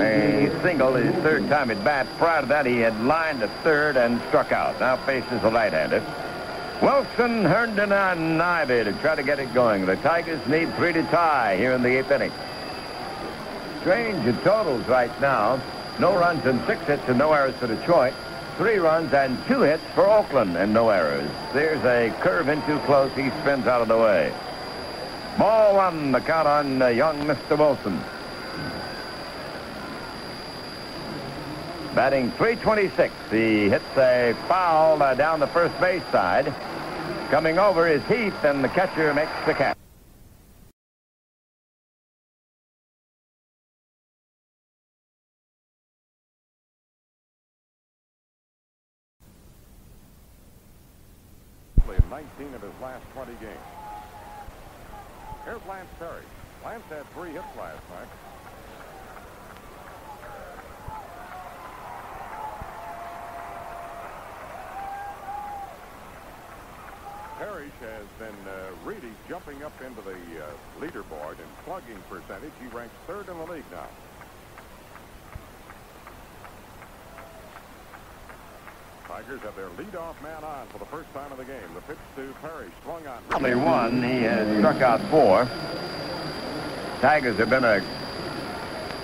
A 0.00 0.50
single 0.64 0.94
his 0.94 1.14
third 1.22 1.48
time 1.48 1.70
at 1.70 1.84
bat. 1.84 2.08
Prior 2.18 2.40
to 2.40 2.46
that, 2.48 2.66
he 2.66 2.78
had 2.78 3.00
lined 3.04 3.38
to 3.38 3.48
third 3.62 3.96
and 3.96 4.20
struck 4.28 4.50
out. 4.50 4.80
Now 4.80 4.96
faces 4.96 5.40
the 5.42 5.48
right-hander. 5.48 6.00
Wilson, 6.82 7.44
Herndon, 7.44 7.92
and 7.92 8.42
Ivie 8.42 8.82
to 8.82 8.92
try 8.94 9.14
to 9.14 9.22
get 9.22 9.38
it 9.38 9.54
going. 9.54 9.86
The 9.86 9.94
Tigers 9.96 10.44
need 10.48 10.74
three 10.74 10.92
to 10.92 11.04
tie 11.04 11.56
here 11.56 11.70
in 11.70 11.84
the 11.84 11.96
eighth 11.96 12.10
inning. 12.10 12.32
Strange 13.82 14.42
totals 14.42 14.84
right 14.88 15.20
now. 15.20 15.62
No 16.00 16.18
runs 16.18 16.44
and 16.44 16.60
six 16.66 16.82
hits 16.82 17.04
and 17.06 17.16
no 17.16 17.32
errors 17.32 17.54
for 17.60 17.68
Detroit. 17.68 18.14
Three 18.56 18.76
runs 18.76 19.12
and 19.12 19.36
two 19.46 19.62
hits 19.62 19.82
for 19.94 20.08
Oakland 20.08 20.56
and 20.56 20.72
no 20.72 20.88
errors. 20.88 21.28
There's 21.52 21.84
a 21.84 22.14
curve 22.20 22.48
in 22.48 22.62
too 22.62 22.78
close. 22.80 23.10
He 23.16 23.30
spins 23.40 23.66
out 23.66 23.82
of 23.82 23.88
the 23.88 23.98
way. 23.98 24.32
Ball 25.36 25.74
one, 25.74 26.12
the 26.12 26.20
count 26.20 26.46
on 26.46 26.80
uh, 26.80 26.86
young 26.86 27.18
Mr. 27.24 27.58
Wilson. 27.58 28.00
Batting 31.96 32.30
326. 32.32 33.12
He 33.32 33.68
hits 33.68 33.84
a 33.96 34.36
foul 34.46 35.02
uh, 35.02 35.14
down 35.14 35.40
the 35.40 35.48
first 35.48 35.78
base 35.80 36.04
side. 36.12 36.54
Coming 37.30 37.58
over 37.58 37.88
is 37.88 38.04
Heath, 38.06 38.44
and 38.44 38.62
the 38.62 38.68
catcher 38.68 39.12
makes 39.14 39.32
the 39.46 39.54
catch. 39.54 39.76
19 52.14 52.54
of 52.54 52.62
his 52.62 52.70
last 52.80 53.04
20 53.12 53.32
games. 53.40 53.58
Here's 55.44 55.60
Lance 55.68 55.88
Parrish. 55.98 56.24
Lance 56.64 56.84
had 56.88 57.04
three 57.12 57.32
hits 57.32 57.44
last 57.58 57.82
night. 57.90 58.06
Parrish 67.36 67.72
has 67.80 68.06
been 68.20 68.28
uh, 68.46 68.70
really 68.84 69.10
jumping 69.28 69.64
up 69.64 69.72
into 69.82 70.00
the 70.02 70.12
uh, 70.12 70.52
leaderboard 70.80 71.32
in 71.40 71.64
slugging 71.64 71.98
percentage. 72.08 72.52
He 72.62 72.68
ranks 72.68 72.94
third 73.08 73.28
in 73.28 73.36
the 73.38 73.46
league 73.46 73.64
now. 73.72 73.88
Tigers 79.14 79.42
have 79.42 79.54
their 79.54 79.68
leadoff 79.68 80.20
man 80.24 80.42
on 80.42 80.66
for 80.66 80.78
the 80.78 80.84
first 80.86 81.08
time 81.14 81.30
of 81.30 81.38
the 81.38 81.44
game. 81.44 81.62
The 81.76 81.80
pitch 81.82 81.98
to 82.16 82.34
Parrish, 82.42 82.72
swung 82.82 83.06
on. 83.06 83.22
Only 83.32 83.54
one. 83.54 84.02
He 84.02 84.22
has 84.22 84.58
struck 84.58 84.82
out 84.82 85.00
four. 85.02 85.48
Tigers 87.00 87.36
have 87.36 87.48
been 87.48 87.62
a 87.62 87.80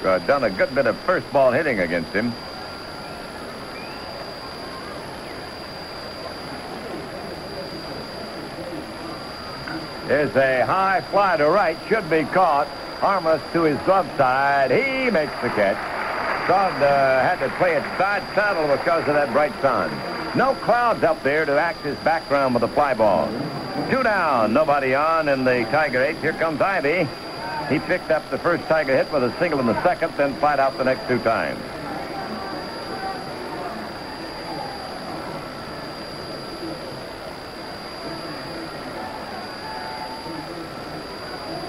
uh, 0.05 0.19
done 0.27 0.43
a 0.43 0.51
good 0.51 0.75
bit 0.75 0.89
of 0.89 0.99
first 1.03 1.33
ball 1.33 1.53
hitting 1.53 1.79
against 1.79 2.11
him. 2.11 2.33
There's 10.09 10.35
a 10.35 10.67
high 10.67 11.03
fly 11.13 11.37
to 11.37 11.49
right, 11.49 11.79
should 11.89 12.11
be 12.11 12.25
caught. 12.25 12.67
Harmless 12.99 13.43
to 13.53 13.63
his 13.63 13.79
glove 13.83 14.11
side. 14.17 14.73
He 14.73 15.09
makes 15.09 15.35
the 15.41 15.51
catch. 15.51 15.90
Uh, 16.51 17.23
had 17.23 17.39
to 17.39 17.49
play 17.59 17.77
it 17.77 17.83
side 17.97 18.23
saddle 18.35 18.67
because 18.77 19.07
of 19.07 19.15
that 19.15 19.33
bright 19.33 19.53
sun. 19.63 19.89
No 20.37 20.57
clouds 20.65 21.05
up 21.05 21.23
there 21.23 21.45
to 21.45 21.57
act 21.57 21.87
as 21.87 21.97
background 21.99 22.55
with 22.55 22.63
the 22.63 22.69
fly 22.69 22.93
ball. 22.93 23.29
Two 23.89 24.03
down, 24.03 24.53
nobody 24.53 24.93
on 24.93 25.29
in 25.29 25.45
the 25.45 25.63
Tiger 25.71 26.03
eighth. 26.03 26.21
Here 26.21 26.33
comes 26.33 26.61
Ivie. 26.61 27.09
He 27.69 27.79
picked 27.79 28.11
up 28.11 28.29
the 28.31 28.39
first 28.39 28.65
Tiger 28.65 28.97
hit 28.97 29.13
with 29.13 29.23
a 29.23 29.39
single 29.39 29.61
in 29.61 29.67
the 29.67 29.81
second, 29.85 30.13
then 30.17 30.35
flied 30.41 30.59
out 30.59 30.77
the 30.77 30.83
next 30.83 31.07
two 31.07 31.21
times. 31.21 31.61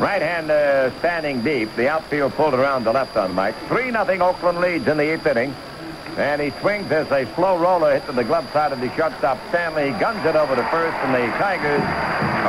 Right 0.02 0.24
hand 0.24 0.50
uh, 0.50 0.98
standing 0.98 1.44
deep. 1.44 1.76
The 1.76 1.88
outfield 1.88 2.34
pulled 2.34 2.56
around 2.56 2.86
the 2.86 2.92
left 2.92 3.16
on 3.16 3.36
Mike. 3.36 3.54
3 3.68 3.92
nothing 3.92 4.20
Oakland 4.20 4.60
leads 4.60 4.88
in 4.88 4.98
the 4.98 5.14
eighth 5.14 5.28
inning. 5.28 5.54
And 6.18 6.42
he 6.42 6.50
swings 6.60 6.92
as 6.92 7.06
a 7.12 7.32
slow 7.36 7.60
roller 7.60 7.94
hit 7.94 8.08
to 8.08 8.12
the 8.12 8.24
glove 8.24 8.52
side 8.52 8.72
of 8.72 8.82
the 8.82 8.92
shortstop. 8.96 9.38
Stanley 9.50 9.92
guns 10.00 10.26
it 10.26 10.36
over 10.36 10.56
to 10.56 10.64
first, 10.70 10.98
and 11.06 11.14
the 11.14 11.32
Tigers 11.38 11.84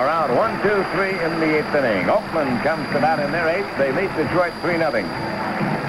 are 0.00 0.08
out 0.08 0.30
one, 0.30 0.56
two, 0.62 0.82
three 0.96 1.10
in 1.10 1.40
the 1.40 1.58
eighth 1.58 1.74
inning. 1.74 2.08
Oakland 2.08 2.58
comes 2.62 2.88
to 2.88 2.94
bat 2.94 3.18
in 3.20 3.30
their 3.32 3.46
eighth. 3.46 3.68
They 3.76 3.92
lead 3.92 4.08
Detroit 4.16 4.54
3 4.62 4.78
nothing. 4.78 5.04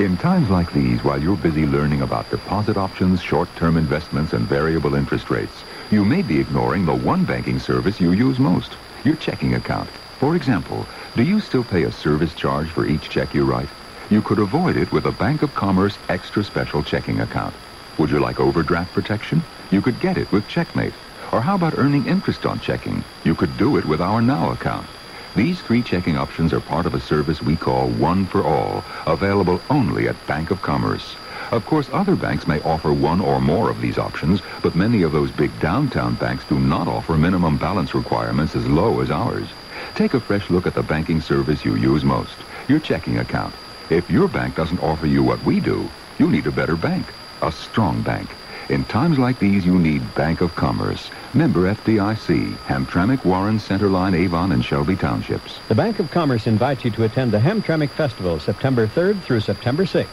In 0.06 0.18
times 0.18 0.50
like 0.50 0.74
these, 0.74 1.02
while 1.06 1.24
you're 1.24 1.38
busy 1.38 1.66
learning 1.66 2.02
about 2.02 2.30
deposit 2.30 2.76
options, 2.76 3.22
short-term 3.22 3.78
investments, 3.78 4.34
and 4.34 4.46
variable 4.46 4.96
interest 4.96 5.30
rates, 5.30 5.64
you 5.92 6.04
may 6.04 6.24
be 6.24 6.42
ignoring 6.42 6.86
the 6.86 6.94
one 6.94 7.24
banking 7.24 7.58
service 7.58 8.02
you 8.02 8.12
use 8.12 8.38
most, 8.38 8.74
your 9.06 9.16
checking 9.16 9.54
account. 9.54 9.90
For 10.20 10.36
example, 10.36 10.86
do 11.16 11.22
you 11.22 11.40
still 11.40 11.64
pay 11.64 11.84
a 11.84 11.92
service 11.92 12.34
charge 12.34 12.72
for 12.72 12.88
each 12.88 13.08
check 13.08 13.36
you 13.36 13.44
write? 13.44 13.70
You 14.10 14.24
could 14.24 14.40
avoid 14.40 14.76
it 14.76 14.92
with 14.92 15.06
a 15.06 15.12
Bank 15.12 15.44
of 15.44 15.54
Commerce 15.54 16.00
extra 16.10 16.44
special 16.44 16.82
checking 16.82 17.20
account. 17.20 17.54
Would 18.00 18.10
you 18.10 18.20
like 18.20 18.40
overdraft 18.40 18.94
protection? 18.94 19.46
You 19.70 19.84
could 19.84 20.00
get 20.00 20.18
it 20.18 20.32
with 20.32 20.48
Checkmate. 20.48 20.96
Or 21.32 21.42
how 21.42 21.54
about 21.54 21.78
earning 21.78 22.08
interest 22.08 22.48
on 22.48 22.60
checking? 22.60 23.06
You 23.24 23.36
could 23.36 23.58
do 23.58 23.78
it 23.78 23.86
with 23.86 24.02
our 24.02 24.24
Now 24.24 24.52
account. 24.52 24.88
These 25.36 25.62
three 25.62 25.84
checking 25.84 26.18
options 26.18 26.52
are 26.52 26.62
part 26.62 26.88
of 26.88 26.96
a 26.96 27.00
service 27.00 27.44
we 27.44 27.58
call 27.58 27.90
One 27.90 28.26
for 28.26 28.44
All, 28.44 28.84
available 29.06 29.64
only 29.70 30.08
at 30.08 30.26
Bank 30.26 30.50
of 30.50 30.62
Commerce. 30.62 31.16
Of 31.52 31.64
course, 31.66 31.90
other 31.94 32.16
banks 32.16 32.48
may 32.48 32.60
offer 32.62 32.92
one 32.92 33.22
or 33.22 33.40
more 33.40 33.70
of 33.70 33.80
these 33.80 34.00
options, 34.00 34.42
but 34.64 34.76
many 34.76 35.04
of 35.04 35.12
those 35.12 35.32
big 35.32 35.60
downtown 35.60 36.16
banks 36.16 36.46
do 36.46 36.60
not 36.60 36.88
offer 36.88 37.18
minimum 37.18 37.58
balance 37.58 37.94
requirements 37.94 38.56
as 38.56 38.68
low 38.68 39.00
as 39.00 39.12
ours. 39.12 39.54
Take 39.96 40.16
a 40.16 40.20
fresh 40.20 40.50
look 40.50 40.66
at 40.66 40.74
the 40.74 40.82
banking 40.82 41.22
service 41.22 41.64
you 41.64 41.76
use 41.76 42.04
most, 42.04 42.36
your 42.68 42.80
checking 42.80 43.20
account. 43.20 43.54
If 43.92 44.10
your 44.10 44.28
bank 44.28 44.56
doesn't 44.56 44.82
offer 44.82 45.06
you 45.06 45.22
what 45.22 45.44
we 45.44 45.60
do, 45.60 45.88
you 46.18 46.32
need 46.32 46.48
a 46.48 46.52
better 46.52 46.76
bank, 46.76 47.06
a 47.44 47.52
strong 47.52 48.02
bank. 48.02 48.28
In 48.70 48.86
times 48.86 49.20
like 49.20 49.38
these, 49.38 49.66
you 49.66 49.78
need 49.78 50.16
Bank 50.16 50.42
of 50.42 50.56
Commerce. 50.56 51.12
Member 51.36 51.72
FDIC, 51.72 52.56
Hamtramck, 52.66 53.24
Warren, 53.24 53.60
Centerline, 53.60 54.16
Avon, 54.16 54.52
and 54.52 54.66
Shelby 54.66 54.96
Townships. 54.96 55.60
The 55.68 55.76
Bank 55.76 56.00
of 56.00 56.10
Commerce 56.10 56.48
invites 56.48 56.84
you 56.84 56.92
to 56.92 57.04
attend 57.04 57.32
the 57.32 57.40
Hamtramck 57.40 57.90
Festival 57.90 58.40
September 58.40 58.88
3rd 58.88 59.22
through 59.22 59.42
September 59.42 59.84
6th. 59.84 60.08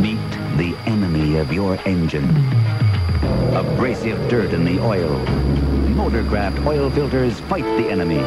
Meet 0.00 0.56
the 0.56 0.76
enemy 0.86 1.38
of 1.38 1.52
your 1.52 1.76
engine. 1.84 2.87
Abrasive 3.58 4.30
dirt 4.30 4.52
in 4.52 4.64
the 4.64 4.78
oil. 4.78 5.18
Motorcraft 5.88 6.64
oil 6.64 6.88
filters 6.90 7.40
fight 7.40 7.64
the 7.64 7.90
enemy. 7.90 8.18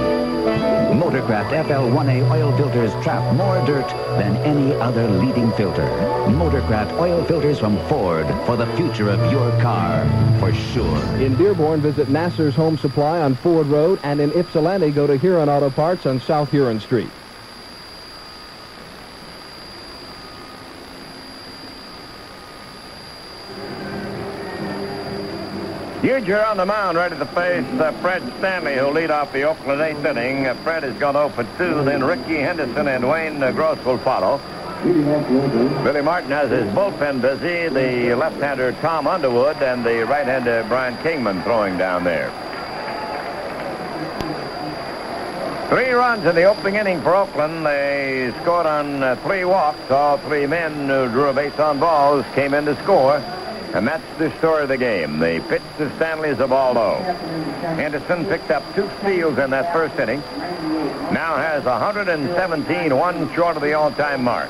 Motorcraft 0.91 1.51
FL1A 1.67 2.29
oil 2.29 2.51
filters 2.57 2.91
trap 3.01 3.33
more 3.35 3.65
dirt 3.65 3.87
than 4.19 4.35
any 4.39 4.73
other 4.73 5.07
leading 5.07 5.49
filter. 5.53 5.87
Motorcraft 6.27 6.99
oil 6.99 7.23
filters 7.23 7.59
from 7.59 7.77
Ford 7.87 8.27
for 8.45 8.57
the 8.57 8.67
future 8.75 9.09
of 9.09 9.31
your 9.31 9.49
car, 9.61 10.05
for 10.37 10.53
sure. 10.53 11.01
In 11.21 11.37
Dearborn, 11.37 11.79
visit 11.79 12.09
Nasser's 12.09 12.55
Home 12.55 12.77
Supply 12.77 13.21
on 13.21 13.35
Ford 13.35 13.67
Road, 13.67 14.01
and 14.03 14.19
in 14.19 14.37
Ypsilanti, 14.37 14.91
go 14.91 15.07
to 15.07 15.15
Huron 15.15 15.47
Auto 15.47 15.69
Parts 15.69 16.05
on 16.05 16.19
South 16.19 16.51
Huron 16.51 16.81
Street. 16.81 17.09
Ujdur 26.01 26.43
on 26.49 26.57
the 26.57 26.65
mound, 26.65 26.97
ready 26.97 27.15
to 27.15 27.25
face 27.27 27.63
uh, 27.79 27.91
Fred 28.01 28.23
Stanley, 28.39 28.73
who'll 28.73 28.91
lead 28.91 29.11
off 29.11 29.31
the 29.31 29.43
Oakland 29.43 29.81
eighth 29.81 30.03
inning. 30.03 30.47
Uh, 30.47 30.55
Fred 30.63 30.81
has 30.81 30.97
gone 30.97 31.13
0 31.13 31.29
for 31.29 31.43
2. 31.59 31.83
Then 31.83 32.03
Rickey 32.03 32.37
Henderson 32.37 32.87
and 32.87 33.07
Wayne 33.07 33.43
uh, 33.43 33.51
Gross 33.51 33.77
will 33.85 33.99
follow. 33.99 34.41
Billy 34.83 36.01
Martin 36.01 36.31
has 36.31 36.49
his 36.49 36.65
bullpen 36.73 37.21
busy. 37.21 37.69
The 37.69 38.15
left-hander 38.15 38.71
Tom 38.81 39.05
Underwood 39.05 39.57
and 39.57 39.85
the 39.85 40.03
right-hander 40.07 40.65
Brian 40.67 40.97
Kingman 41.03 41.43
throwing 41.43 41.77
down 41.77 42.03
there. 42.03 42.31
Three 45.69 45.91
runs 45.91 46.25
in 46.25 46.33
the 46.33 46.45
opening 46.45 46.75
inning 46.75 46.99
for 47.01 47.15
Oakland. 47.15 47.63
They 47.63 48.33
scored 48.41 48.65
on 48.65 49.03
uh, 49.03 49.17
three 49.17 49.45
walks. 49.45 49.91
All 49.91 50.17
three 50.17 50.47
men 50.47 50.87
who 50.87 51.07
drew 51.09 51.25
a 51.25 51.33
base 51.33 51.59
on 51.59 51.79
balls 51.79 52.25
came 52.33 52.55
in 52.55 52.65
to 52.65 52.75
score. 52.81 53.23
And 53.73 53.87
that's 53.87 54.03
the 54.17 54.35
story 54.37 54.63
of 54.63 54.69
the 54.69 54.77
game. 54.77 55.19
The 55.19 55.43
pitch 55.47 55.61
to 55.77 55.95
Stanley 55.95 56.29
a 56.31 56.47
ball. 56.47 56.73
Henderson 56.75 58.25
picked 58.25 58.51
up 58.51 58.63
two 58.75 58.89
steals 58.99 59.37
in 59.37 59.49
that 59.51 59.71
first 59.73 59.97
inning. 59.97 60.19
Now 61.13 61.37
has 61.37 61.63
117, 61.63 62.95
one 62.95 63.33
short 63.33 63.55
of 63.55 63.61
the 63.61 63.73
all-time 63.73 64.23
mark. 64.23 64.49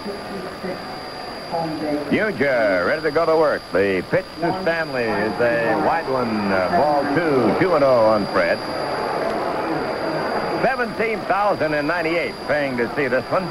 Ujdur 2.10 2.88
ready 2.88 3.02
to 3.02 3.12
go 3.12 3.26
to 3.26 3.36
work. 3.36 3.62
The 3.72 4.04
pitch 4.10 4.26
to 4.40 4.62
Stanley 4.64 5.04
is 5.04 5.34
a 5.40 5.76
wide 5.86 6.10
one, 6.10 6.30
uh, 6.52 6.70
ball 6.72 7.04
two, 7.14 7.60
2 7.60 7.76
and 7.76 7.84
0 7.84 7.92
on 7.92 8.26
Fred. 8.28 8.58
17,098 10.64 12.34
paying 12.48 12.78
to 12.78 12.96
see 12.96 13.08
this 13.08 13.26
one. 13.26 13.44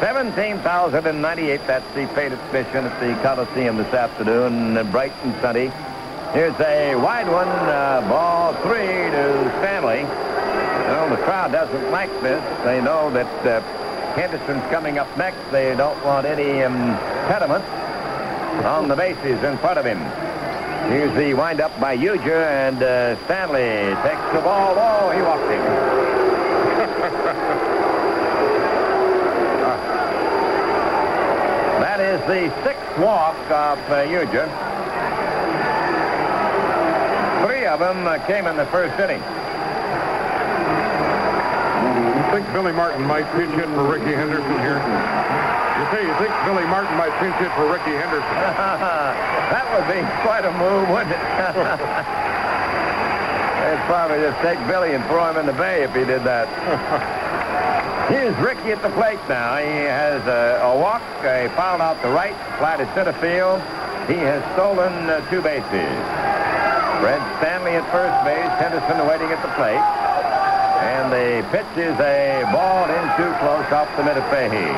17,098. 0.00 1.66
That's 1.66 1.94
the 1.94 2.06
paid 2.14 2.32
admission 2.32 2.84
at 2.84 3.00
the 3.00 3.14
Coliseum 3.22 3.78
this 3.78 3.92
afternoon. 3.94 4.74
Bright 4.90 5.12
and 5.22 5.34
sunny. 5.40 5.70
Here's 6.32 6.58
a 6.60 6.94
wide 6.96 7.28
one. 7.28 7.48
Uh, 7.48 8.04
ball 8.08 8.52
three 8.62 8.86
to 8.86 9.52
Stanley. 9.58 10.04
Well, 10.04 11.08
the 11.08 11.16
crowd 11.22 11.52
doesn't 11.52 11.90
like 11.90 12.10
this. 12.20 12.42
They 12.64 12.82
know 12.82 13.10
that 13.10 13.46
uh, 13.46 13.60
Henderson's 14.14 14.62
coming 14.70 14.98
up 14.98 15.08
next. 15.16 15.38
They 15.50 15.74
don't 15.76 16.04
want 16.04 16.26
any 16.26 16.60
impediments 16.60 17.66
on 18.66 18.88
the 18.88 18.96
bases 18.96 19.42
in 19.42 19.56
front 19.58 19.78
of 19.78 19.86
him. 19.86 19.98
Here's 20.90 21.14
the 21.16 21.32
windup 21.34 21.80
by 21.80 21.96
Ujdur, 21.96 22.46
and 22.46 22.82
uh, 22.82 23.16
Stanley 23.24 23.94
takes 24.02 24.32
the 24.34 24.40
ball. 24.42 24.74
Oh, 24.76 25.10
he 25.10 25.22
walked 25.22 25.50
him. 25.50 25.62
That 31.96 32.00
is 32.16 32.24
the 32.24 32.48
sixth 32.64 32.98
walk 32.98 33.36
of 33.52 33.76
uh. 33.92 34.08
Three 37.44 37.66
of 37.66 37.78
them 37.80 38.06
uh, 38.06 38.18
came 38.26 38.46
in 38.46 38.56
the 38.56 38.64
first 38.72 38.96
inning. 38.96 39.20
You 42.16 42.24
think 42.32 42.48
Billy 42.56 42.72
Martin 42.72 43.04
might 43.04 43.28
pinch 43.36 43.52
hit 43.52 43.68
for 43.68 43.84
Rickey 43.84 44.16
Henderson 44.16 44.56
here? 44.64 44.80
You 44.80 45.84
say 45.92 46.08
you 46.08 46.14
think 46.16 46.32
Billy 46.48 46.64
Martin 46.72 46.96
might 46.96 47.12
pinch 47.20 47.36
hit 47.36 47.52
for 47.52 47.68
Rickey 47.68 47.92
Henderson? 47.92 48.24
that 49.52 49.68
would 49.76 49.84
be 49.92 50.00
quite 50.24 50.48
a 50.48 50.52
move, 50.56 50.88
wouldn't 50.88 51.12
it? 51.12 51.20
They'd 53.60 53.84
probably 53.84 54.24
just 54.24 54.40
take 54.40 54.58
Billy 54.66 54.94
and 54.94 55.04
throw 55.04 55.28
him 55.28 55.36
in 55.36 55.44
the 55.44 55.52
bay 55.52 55.82
if 55.82 55.92
he 55.92 56.04
did 56.04 56.24
that. 56.24 56.48
Here's 58.08 58.36
Rickey 58.38 58.70
at 58.70 58.80
the 58.82 58.90
plate 58.90 59.18
now. 59.28 59.58
He 59.58 59.66
has 59.66 60.22
a, 60.30 60.62
a 60.62 60.78
walk, 60.78 61.02
a 61.26 61.50
foul 61.56 61.82
out 61.82 62.00
the 62.02 62.08
right, 62.08 62.36
fly 62.56 62.76
to 62.76 62.86
center 62.94 63.12
field. 63.18 63.58
He 64.06 64.14
has 64.22 64.38
stolen 64.54 64.94
uh, 65.10 65.18
two 65.26 65.42
bases. 65.42 65.66
Fred 67.02 67.18
Stanley 67.42 67.74
at 67.74 67.82
first 67.90 68.14
base, 68.22 68.46
Henderson 68.62 69.02
waiting 69.10 69.26
at 69.34 69.42
the 69.42 69.50
plate. 69.58 69.82
And 70.86 71.10
the 71.10 71.42
pitch 71.50 71.66
is 71.74 71.98
a 71.98 72.46
ball 72.54 72.86
in 72.86 73.04
too 73.18 73.32
close 73.42 73.66
off 73.74 73.90
the 73.98 74.04
mid 74.06 74.16
of 74.16 74.22
Fahey. 74.30 74.70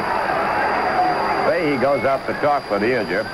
Fahey 1.44 1.76
goes 1.76 2.08
out 2.08 2.24
to 2.28 2.32
talk 2.40 2.64
with 2.70 2.80
Ujdur. 2.80 3.28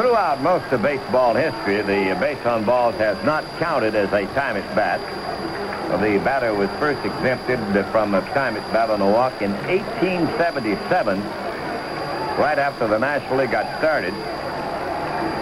Throughout 0.00 0.40
most 0.40 0.72
of 0.72 0.80
baseball 0.80 1.34
history, 1.34 1.76
the 1.82 2.16
base 2.16 2.40
on 2.46 2.64
balls 2.64 2.94
has 2.96 3.22
not 3.26 3.44
counted 3.58 3.94
as 3.94 4.08
a 4.14 4.24
time 4.32 4.56
at 4.56 4.74
bat. 4.74 5.00
The 5.86 6.18
batter 6.22 6.52
was 6.52 6.68
first 6.82 7.04
exempted 7.06 7.58
from 7.94 8.14
a 8.14 8.20
time 8.34 8.56
at 8.56 8.66
bat 8.72 8.90
on 8.90 9.00
a 9.00 9.06
walk 9.06 9.40
in 9.40 9.52
1877, 9.70 11.18
right 12.36 12.58
after 12.58 12.86
the 12.86 12.98
National 12.98 13.38
League 13.38 13.52
got 13.52 13.64
started. 13.78 14.12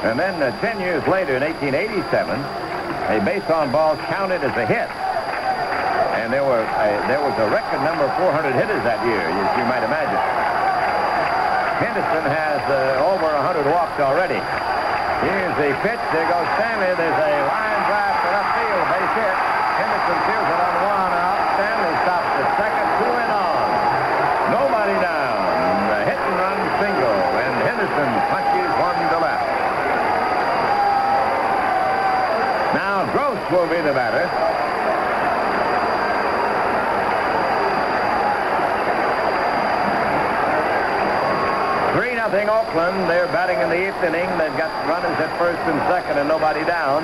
And 0.05 0.21
then 0.21 0.37
uh, 0.41 0.53
10 0.61 0.81
years 0.85 1.01
later, 1.09 1.41
in 1.41 1.43
1887, 1.43 2.37
a 2.37 3.25
base 3.25 3.49
on 3.49 3.73
ball 3.73 3.97
counted 4.13 4.45
as 4.45 4.53
a 4.55 4.69
hit. 4.69 4.89
And 6.21 6.29
there 6.33 6.45
were 6.45 6.61
a, 6.61 6.89
there 7.09 7.25
was 7.25 7.33
a 7.41 7.49
record 7.49 7.81
number 7.81 8.05
of 8.05 8.13
400 8.21 8.53
hitters 8.53 8.85
that 8.85 9.01
year, 9.09 9.25
as 9.25 9.49
you 9.57 9.65
might 9.65 9.83
imagine. 9.83 10.21
Henderson 11.83 12.25
has 12.31 12.61
uh, 12.71 13.11
over 13.11 13.27
100 13.27 13.65
walks 13.73 13.99
already. 13.99 14.39
Here's 15.25 15.57
the 15.57 15.73
pitch. 15.81 16.05
There 16.13 16.29
goes 16.29 16.49
Stanley. 16.61 16.93
There's 17.01 17.17
a 17.17 17.33
line 17.49 17.81
drive 17.89 18.13
to 18.13 18.29
left 18.29 18.51
field. 18.61 18.85
Base 18.93 19.15
hit. 19.25 19.37
Henderson 19.75 20.19
fields 20.29 20.51
it 20.53 20.61
on 20.61 20.75
one 20.85 21.13
out. 21.17 21.41
Stanley 21.57 21.95
stops 22.05 22.33
at 22.45 22.49
second. 22.61 22.89
Two 23.01 23.15
in 23.25 23.31
on. 23.33 23.65
Nobody 24.53 24.97
down. 25.01 25.41
A 25.97 26.01
hit 26.05 26.21
and 26.21 26.37
run 26.39 26.61
single. 26.77 27.21
And 27.41 27.55
Henderson 27.67 28.11
punches 28.31 28.73
one 28.85 29.01
to 29.01 29.19
left. 29.19 29.49
Now 32.77 33.09
Gross 33.17 33.41
will 33.49 33.67
be 33.67 33.81
the 33.81 33.97
batter. 33.97 34.29
Three 41.97 42.15
nothing 42.15 42.49
Oakland. 42.75 43.09
They're 43.09 43.27
batting 43.29 43.61
in 43.61 43.69
the 43.71 43.79
eighth 43.87 44.03
inning. 44.03 44.27
They've 44.37 44.59
got 44.59 44.71
runners 44.89 45.15
at 45.23 45.31
first 45.39 45.61
and 45.71 45.79
second 45.87 46.19
and 46.19 46.29
nobody 46.29 46.65
down. 46.67 47.03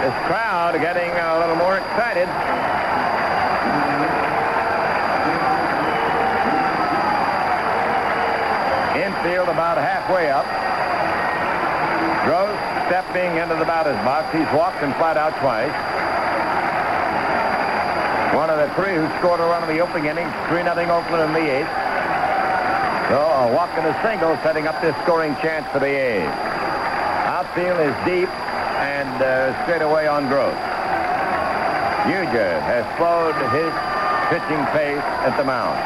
This 0.00 0.16
crowd 0.24 0.72
getting 0.80 1.10
a 1.12 1.38
little 1.38 1.56
more 1.56 1.76
excited. 1.76 2.28
Infield 8.96 9.48
about 9.52 9.76
halfway 9.76 10.30
up. 10.30 10.48
Gross 12.24 12.56
stepping 12.88 13.36
into 13.36 13.56
the 13.56 13.66
batter's 13.66 14.00
box. 14.04 14.32
He's 14.32 14.48
walked 14.56 14.82
and 14.82 14.94
flat 14.96 15.18
out 15.18 15.36
twice. 15.40 15.97
One 18.34 18.50
of 18.50 18.58
the 18.58 18.68
three 18.74 18.94
who 18.94 19.06
scored 19.18 19.40
a 19.40 19.44
run 19.44 19.62
in 19.64 19.70
the 19.74 19.80
opening 19.80 20.10
inning. 20.10 20.28
3 20.48 20.62
nothing 20.62 20.90
Oakland 20.90 21.24
in 21.24 21.32
the 21.32 21.48
eighth. 21.48 21.72
So 23.08 23.16
a 23.16 23.52
walk 23.54 23.72
and 23.80 23.86
a 23.88 23.96
single 24.04 24.36
setting 24.44 24.66
up 24.66 24.80
this 24.82 24.94
scoring 25.02 25.34
chance 25.40 25.66
for 25.72 25.78
the 25.80 25.88
A's. 25.88 26.28
Outfield 27.24 27.80
is 27.80 27.96
deep 28.04 28.28
and 28.28 29.08
uh, 29.22 29.56
straight 29.64 29.80
away 29.80 30.06
on 30.06 30.28
Gross. 30.28 30.52
Ujdur 32.04 32.60
has 32.68 32.84
slowed 33.00 33.34
his 33.52 33.72
pitching 34.28 34.60
pace 34.76 35.04
at 35.24 35.36
the 35.36 35.44
mound. 35.44 35.76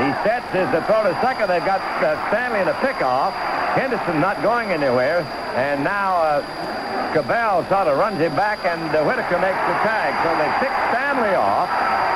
He 0.00 0.10
sets 0.24 0.46
his 0.54 0.64
to 0.72 0.80
throw 0.86 1.02
to 1.04 1.12
second. 1.20 1.48
They've 1.48 1.64
got 1.66 1.82
uh, 2.02 2.16
Stanley 2.30 2.60
in 2.60 2.68
a 2.68 2.78
pickoff. 2.80 3.34
Henderson 3.76 4.20
not 4.20 4.42
going 4.42 4.70
anywhere. 4.70 5.20
And 5.54 5.84
now 5.84 6.16
uh, 6.22 6.79
Cabell 7.12 7.66
sort 7.66 7.88
of 7.88 7.98
runs 7.98 8.18
him 8.18 8.36
back, 8.36 8.64
and 8.64 8.94
uh, 8.94 9.02
Whitaker 9.02 9.42
makes 9.42 9.58
the 9.66 9.76
tag. 9.82 10.14
So 10.22 10.30
they 10.38 10.46
pick 10.62 10.70
Stanley 10.94 11.34
off, 11.34 11.66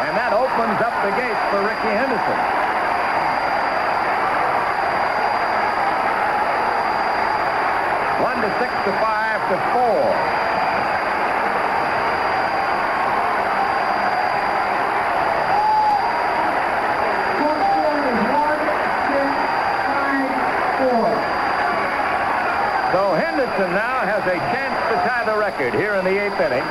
and 0.07 0.15
that 0.15 0.31
opens 0.31 0.79
up 0.79 0.95
the 1.03 1.11
gates 1.19 1.43
for 1.51 1.59
Rickey 1.67 1.91
Henderson. 1.91 2.39
One 8.23 8.39
to 8.39 8.51
six 8.63 8.71
to 8.87 8.93
five 9.03 9.43
to 9.51 9.57
four. 9.75 10.45
So 22.95 23.13
Henderson 23.15 23.73
now 23.75 24.07
has 24.07 24.23
a 24.31 24.39
chance 24.55 24.64
to 24.95 25.01
tie 25.03 25.27
the 25.27 25.35
record 25.35 25.75
here 25.75 25.95
in 25.99 26.05
the 26.05 26.15
eighth 26.15 26.39
inning. 26.39 26.63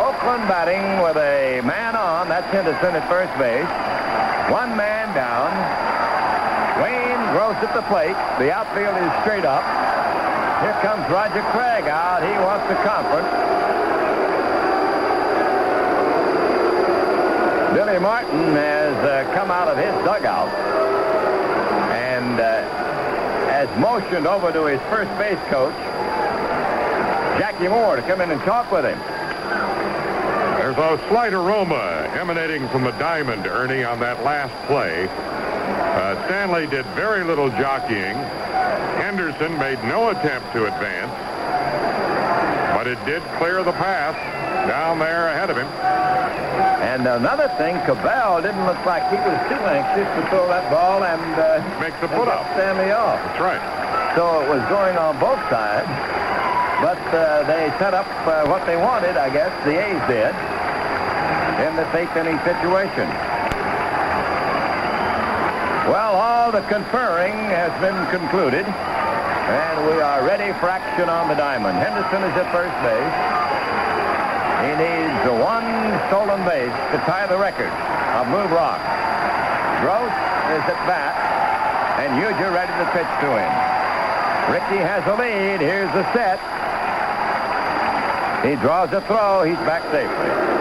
Oakland 0.00 0.48
batting 0.48 1.04
with 1.04 1.20
a 1.20 1.60
man 1.68 1.92
on. 1.92 2.32
That's 2.32 2.48
Henderson 2.48 2.96
at 2.96 3.04
first 3.12 3.28
base. 3.36 3.68
One 4.48 4.72
man 4.72 5.12
down. 5.12 5.52
Wayne 6.80 7.20
Gross 7.36 7.60
at 7.60 7.76
the 7.76 7.84
plate. 7.92 8.16
The 8.40 8.48
outfield 8.48 8.96
is 8.96 9.12
straight 9.20 9.44
up. 9.44 9.60
Here 10.64 10.72
comes 10.80 11.04
Roger 11.12 11.44
Craig 11.52 11.84
out. 11.92 12.24
He 12.24 12.32
wants 12.40 12.64
the 12.72 12.78
conference. 12.88 13.28
Billy 17.76 18.00
Martin 18.00 18.56
has 18.56 18.96
uh, 19.04 19.30
come 19.34 19.50
out 19.50 19.68
of 19.68 19.76
his 19.76 19.92
dugout 20.08 20.48
and 21.92 22.40
uh, 22.40 22.64
has 23.52 23.68
motioned 23.78 24.26
over 24.26 24.50
to 24.52 24.64
his 24.64 24.80
first 24.88 25.12
base 25.18 25.38
coach, 25.52 25.76
Jackie 27.40 27.68
Moore, 27.68 27.96
to 27.96 28.02
come 28.02 28.20
in 28.20 28.30
and 28.30 28.40
talk 28.42 28.70
with 28.70 28.84
him. 28.84 28.98
There's 30.60 30.76
a 30.76 31.00
slight 31.08 31.32
aroma 31.32 32.04
emanating 32.12 32.68
from 32.68 32.84
the 32.84 32.90
diamond, 33.00 33.46
Ernie, 33.46 33.82
on 33.82 33.98
that 34.00 34.22
last 34.24 34.52
play. 34.68 35.08
Uh, 35.08 36.22
Stanley 36.26 36.66
did 36.66 36.84
very 36.92 37.24
little 37.24 37.48
jockeying. 37.56 38.12
Henderson 39.00 39.56
made 39.56 39.82
no 39.88 40.10
attempt 40.10 40.52
to 40.52 40.68
advance, 40.68 41.08
but 42.76 42.86
it 42.86 43.00
did 43.08 43.22
clear 43.40 43.64
the 43.64 43.72
path 43.72 44.20
down 44.68 44.98
there 44.98 45.28
ahead 45.28 45.48
of 45.48 45.56
him. 45.56 45.66
And 46.84 47.08
another 47.08 47.48
thing, 47.56 47.80
Cabell 47.88 48.42
didn't 48.42 48.66
look 48.66 48.84
like 48.84 49.00
he 49.08 49.16
was 49.16 49.40
too 49.48 49.64
anxious 49.64 50.04
to 50.04 50.28
throw 50.28 50.46
that 50.48 50.70
ball 50.70 51.04
and 51.04 51.24
uh, 51.40 51.80
make 51.80 51.96
the 52.04 52.08
put 52.08 52.28
up. 52.28 52.44
Stanley 52.52 52.92
off. 52.92 53.16
That's 53.16 53.40
right. 53.40 53.64
So 54.14 54.44
it 54.44 54.48
was 54.52 54.60
going 54.68 54.98
on 54.98 55.18
both 55.18 55.40
sides, 55.48 55.88
uh, 57.12 57.42
they 57.44 57.70
set 57.78 57.94
up 57.94 58.06
uh, 58.26 58.46
what 58.46 58.66
they 58.66 58.76
wanted, 58.76 59.16
I 59.16 59.30
guess. 59.30 59.50
The 59.64 59.74
A's 59.74 60.02
did 60.06 60.34
in 61.66 61.76
the 61.76 61.84
eighth 61.92 62.16
inning 62.16 62.38
situation. 62.46 63.04
Well, 65.90 66.14
all 66.14 66.52
the 66.52 66.62
conferring 66.70 67.34
has 67.52 67.74
been 67.82 67.98
concluded, 68.08 68.64
and 68.64 69.76
we 69.90 70.00
are 70.00 70.24
ready 70.24 70.54
for 70.62 70.70
action 70.70 71.10
on 71.10 71.28
the 71.28 71.34
diamond. 71.34 71.76
Henderson 71.76 72.22
is 72.24 72.34
at 72.38 72.48
first 72.54 72.72
base. 72.80 73.16
He 74.64 74.72
needs 74.76 75.20
one 75.40 75.66
stolen 76.08 76.40
base 76.48 76.72
to 76.94 76.96
tie 77.04 77.26
the 77.26 77.36
record 77.36 77.72
of 78.16 78.28
Lou 78.30 78.46
Brock. 78.48 78.80
Gross 79.82 80.14
is 80.56 80.64
at 80.64 80.80
bat, 80.86 81.12
and 82.00 82.12
Ujdur 82.22 82.52
ready 82.54 82.72
to 82.78 82.86
pitch 82.92 83.12
to 83.24 83.28
him. 83.34 83.52
Rickey 84.48 84.80
has 84.80 85.04
a 85.06 85.14
lead. 85.16 85.60
Here's 85.60 85.92
the 85.92 86.04
set. 86.12 86.40
He 88.42 88.56
draws 88.56 88.90
a 88.92 89.02
throw. 89.02 89.42
He's 89.44 89.60
back 89.68 89.82
safely. 89.92 90.60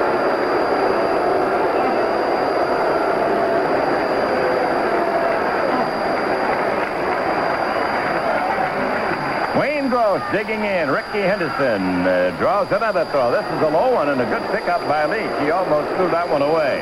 Wayne 9.57 9.87
Gross 9.89 10.21
digging 10.33 10.65
in. 10.65 10.91
Rickey 10.91 11.21
Henderson 11.21 12.05
uh, 12.05 12.35
draws 12.37 12.69
another 12.73 13.05
throw. 13.05 13.31
This 13.31 13.45
is 13.45 13.61
a 13.61 13.69
low 13.69 13.93
one 13.93 14.09
and 14.09 14.19
a 14.19 14.25
good 14.25 14.43
pickup 14.51 14.81
by 14.81 15.05
Leach. 15.05 15.41
He 15.41 15.49
almost 15.51 15.87
threw 15.95 16.09
that 16.11 16.29
one 16.29 16.41
away. 16.41 16.81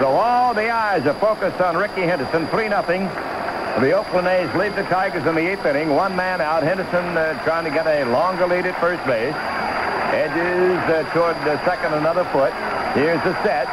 So 0.00 0.08
all 0.08 0.54
the 0.54 0.70
eyes 0.70 1.06
are 1.06 1.14
focused 1.14 1.60
on 1.60 1.76
Rickey 1.76 2.02
Henderson. 2.02 2.48
3 2.48 2.68
nothing. 2.68 3.04
The 3.80 3.92
Oakland 3.92 4.26
A's 4.26 4.52
lead 4.56 4.74
the 4.74 4.82
Tigers 4.84 5.24
in 5.24 5.36
the 5.36 5.52
eighth 5.52 5.64
inning. 5.64 5.90
One 5.90 6.16
man 6.16 6.40
out. 6.40 6.64
Henderson 6.64 7.16
uh, 7.16 7.40
trying 7.44 7.64
to 7.64 7.70
get 7.70 7.86
a 7.86 8.04
longer 8.10 8.48
lead 8.48 8.66
at 8.66 8.80
first 8.80 9.04
base. 9.06 9.34
Edges 10.12 10.78
uh, 10.90 11.08
toward 11.12 11.36
the 11.46 11.56
second 11.64 11.94
another 11.94 12.24
foot. 12.24 12.52
Here's 12.94 13.22
the 13.24 13.32
set. 13.42 13.66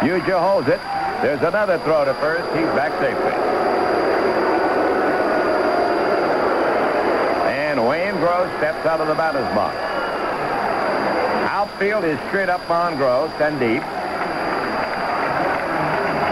Ujdur 0.00 0.38
holds 0.38 0.68
it. 0.68 0.80
There's 1.22 1.42
another 1.42 1.78
throw 1.78 2.04
to 2.04 2.14
first. 2.14 2.46
He's 2.56 2.66
back 2.76 2.92
safely. 3.00 3.32
And 7.50 7.88
Wayne 7.88 8.16
Gross 8.16 8.50
steps 8.58 8.84
out 8.86 9.00
of 9.00 9.08
the 9.08 9.14
batter's 9.14 9.48
box. 9.54 9.76
Outfield 11.50 12.04
is 12.04 12.18
straight 12.28 12.48
up 12.48 12.68
on 12.70 12.96
Gross 12.96 13.30
and 13.40 13.58
deep. 13.58 13.82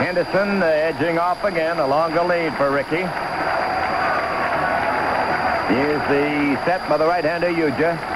Henderson 0.05 0.63
uh, 0.63 0.67
edging 0.67 1.19
off 1.19 1.43
again, 1.45 1.79
a 1.79 1.87
longer 1.87 2.23
lead 2.23 2.55
for 2.57 2.71
Rickey. 2.71 3.05
Here's 5.75 6.03
the 6.09 6.61
set 6.67 6.87
by 6.89 6.99
the 6.99 7.07
right-hander, 7.07 7.49
Ujdur. 7.49 8.14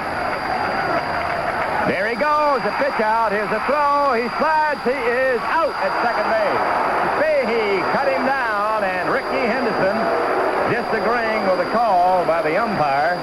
He 2.49 2.67
a 2.67 2.71
pitch 2.81 2.99
out. 2.99 3.31
Here's 3.31 3.51
a 3.51 3.61
throw. 3.69 4.17
He 4.17 4.25
slides. 4.41 4.81
He 4.81 4.97
is 4.97 5.39
out 5.53 5.69
at 5.85 5.93
second 6.01 6.25
base. 6.33 6.65
Fahey 7.21 7.77
cut 7.93 8.09
him 8.09 8.25
down, 8.25 8.83
and 8.83 9.07
Rickey 9.07 9.45
Henderson 9.45 9.95
disagreeing 10.73 11.45
with 11.45 11.61
the 11.61 11.71
call 11.71 12.25
by 12.25 12.41
the 12.41 12.57
umpire, 12.57 13.15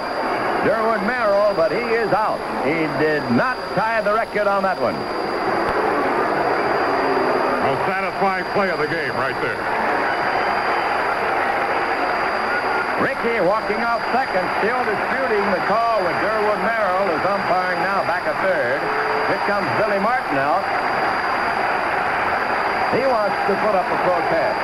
Durwood 0.62 1.04
Merrill, 1.06 1.54
but 1.54 1.72
he 1.72 1.82
is 1.82 2.12
out. 2.12 2.38
He 2.64 2.86
did 3.02 3.22
not 3.32 3.58
tie 3.74 4.00
the 4.00 4.14
record 4.14 4.46
on 4.46 4.62
that 4.62 4.80
one. 4.80 4.94
Most 7.66 7.82
satisfying 7.90 8.44
play 8.54 8.70
of 8.70 8.78
the 8.78 8.86
game 8.86 9.12
right 9.18 9.36
there. 9.42 9.75
Rickey 13.06 13.38
walking 13.38 13.78
off 13.86 14.02
second, 14.10 14.42
still 14.58 14.82
disputing 14.82 15.46
the 15.54 15.62
call 15.70 16.02
with 16.02 16.16
Durwood 16.26 16.58
Merrill, 16.66 17.06
who's 17.06 17.22
umpiring 17.22 17.78
now 17.86 18.02
back 18.02 18.26
at 18.26 18.34
third. 18.42 18.82
Here 19.30 19.42
comes 19.46 19.62
Billy 19.78 20.02
Martin 20.02 20.34
out. 20.42 20.66
He 22.98 23.06
wants 23.06 23.38
to 23.46 23.54
put 23.62 23.78
up 23.78 23.86
a 23.86 23.98
protest. 24.02 24.58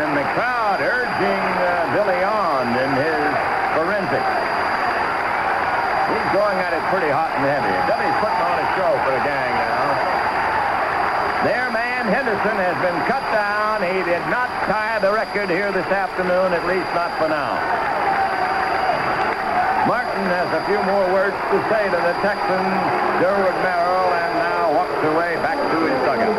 And 0.00 0.16
the 0.16 0.24
crowd 0.32 0.80
urging 0.80 1.44
uh, 1.60 1.92
Billy 1.92 2.24
on 2.24 2.72
in 2.72 2.90
his 2.96 3.28
forensic. 3.76 4.26
He's 6.08 6.28
going 6.32 6.56
at 6.56 6.72
it 6.72 6.80
pretty 6.88 7.12
hot 7.12 7.36
and 7.36 7.44
heavy. 7.44 7.76
Billy's 7.84 8.16
putting 8.24 8.42
on 8.48 8.56
a 8.64 8.68
show 8.80 8.92
for 9.04 9.12
the 9.12 9.24
gang 9.28 9.52
now. 9.60 10.16
Their 11.44 11.68
man 11.68 12.08
Henderson 12.08 12.56
has 12.64 12.80
been 12.80 12.96
cut 13.04 13.20
down. 13.34 13.84
He 13.84 14.00
did 14.08 14.24
not 14.32 14.35
tie 14.66 14.98
the 14.98 15.12
record 15.12 15.48
here 15.48 15.70
this 15.70 15.86
afternoon, 15.86 16.50
at 16.50 16.66
least 16.66 16.90
not 16.90 17.14
for 17.22 17.30
now. 17.30 17.54
Martin 19.86 20.26
has 20.34 20.50
a 20.50 20.62
few 20.66 20.82
more 20.82 21.06
words 21.14 21.38
to 21.54 21.58
say 21.70 21.86
to 21.86 21.98
the 22.02 22.14
Texan, 22.18 22.64
Durwood 23.22 23.54
Merrill, 23.62 24.10
and 24.10 24.32
now 24.42 24.74
walks 24.74 24.98
away 25.06 25.38
back 25.46 25.54
to 25.54 25.78
his 25.86 25.98
dugout. 26.02 26.34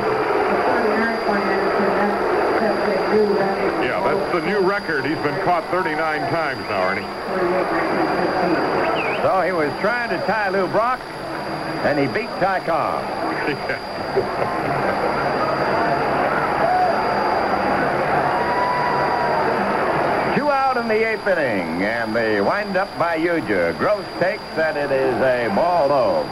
Yeah, 3.79 4.03
that's 4.03 4.27
the 4.35 4.43
new 4.43 4.59
record. 4.59 5.05
He's 5.05 5.23
been 5.23 5.39
caught 5.45 5.63
39 5.71 5.95
times 6.27 6.59
now, 6.67 6.91
Ernie. 6.91 7.07
So 9.23 9.39
he 9.39 9.53
was 9.53 9.71
trying 9.79 10.09
to 10.09 10.17
tie 10.27 10.49
Lou 10.49 10.67
Brock, 10.67 10.99
and 11.87 11.97
he 11.97 12.07
beat 12.07 12.29
Ty 12.43 12.59
Cobb 12.67 13.07
out 20.76 20.76
the 20.87 21.07
eighth 21.07 21.27
inning, 21.27 21.83
and 21.83 22.15
they 22.15 22.39
wind 22.39 22.77
up 22.77 22.87
by 22.97 23.17
Ujdur. 23.17 23.77
Gross 23.77 24.05
takes 24.19 24.43
that 24.55 24.77
it 24.77 24.91
is 24.91 25.15
a 25.15 25.53
ball 25.53 25.87
low. 25.89 26.23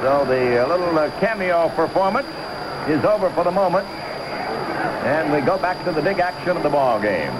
So 0.00 0.24
the 0.24 0.64
uh, 0.64 0.68
little 0.68 0.98
uh, 0.98 1.10
cameo 1.20 1.68
performance 1.70 2.28
is 2.88 3.04
over 3.04 3.30
for 3.30 3.44
the 3.44 3.50
moment, 3.50 3.86
and 5.04 5.32
we 5.32 5.40
go 5.40 5.58
back 5.58 5.84
to 5.84 5.92
the 5.92 6.02
big 6.02 6.18
action 6.18 6.56
of 6.56 6.62
the 6.62 6.70
ball 6.70 7.00
game. 7.00 7.32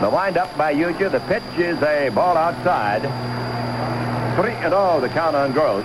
The 0.00 0.10
windup 0.10 0.56
by 0.56 0.74
Ujdur. 0.74 1.10
The 1.10 1.20
pitch 1.20 1.58
is 1.58 1.80
a 1.82 2.08
ball 2.10 2.36
outside. 2.36 3.02
Three 4.36 4.52
and 4.64 4.74
oh, 4.74 5.00
the 5.00 5.08
count 5.08 5.36
on 5.36 5.52
Gross. 5.52 5.84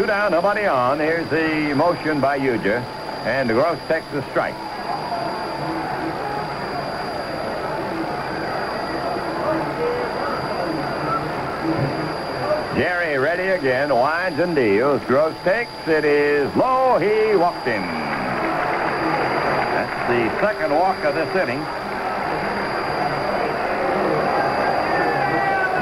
Two 0.00 0.06
down, 0.06 0.32
nobody 0.32 0.64
on. 0.64 0.98
Here's 0.98 1.28
the 1.28 1.74
motion 1.74 2.22
by 2.22 2.38
Ujdur. 2.38 2.82
And 3.26 3.50
Gross 3.50 3.78
takes 3.86 4.10
the 4.12 4.22
strike. 4.30 4.54
Jerry 12.76 13.18
ready 13.18 13.48
again, 13.48 13.94
winds 13.94 14.38
and 14.40 14.56
deals. 14.56 15.02
Gross 15.04 15.34
takes. 15.44 15.70
It 15.86 16.06
is 16.06 16.48
low. 16.56 16.96
He 16.98 17.36
walked 17.36 17.66
in. 17.66 17.82
That's 19.76 20.08
the 20.08 20.40
second 20.40 20.74
walk 20.74 21.04
of 21.04 21.14
this 21.14 21.28
inning. 21.36 21.60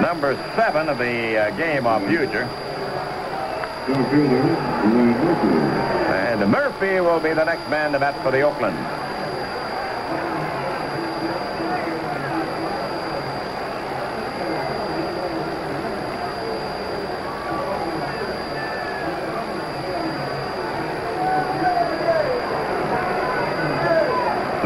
Number 0.03 0.35
seven 0.57 0.89
of 0.89 0.99
the 0.99 1.39
uh, 1.39 1.51
game 1.57 1.87
of 1.87 2.03
Ujdur. 2.03 2.68
And 6.39 6.51
Murphy 6.51 7.01
will 7.01 7.21
be 7.21 7.33
the 7.33 7.45
next 7.45 7.67
man 7.71 7.93
to 7.93 7.99
bat 7.99 8.23
for 8.23 8.31
the 8.31 8.43
Oakland. 8.43 8.77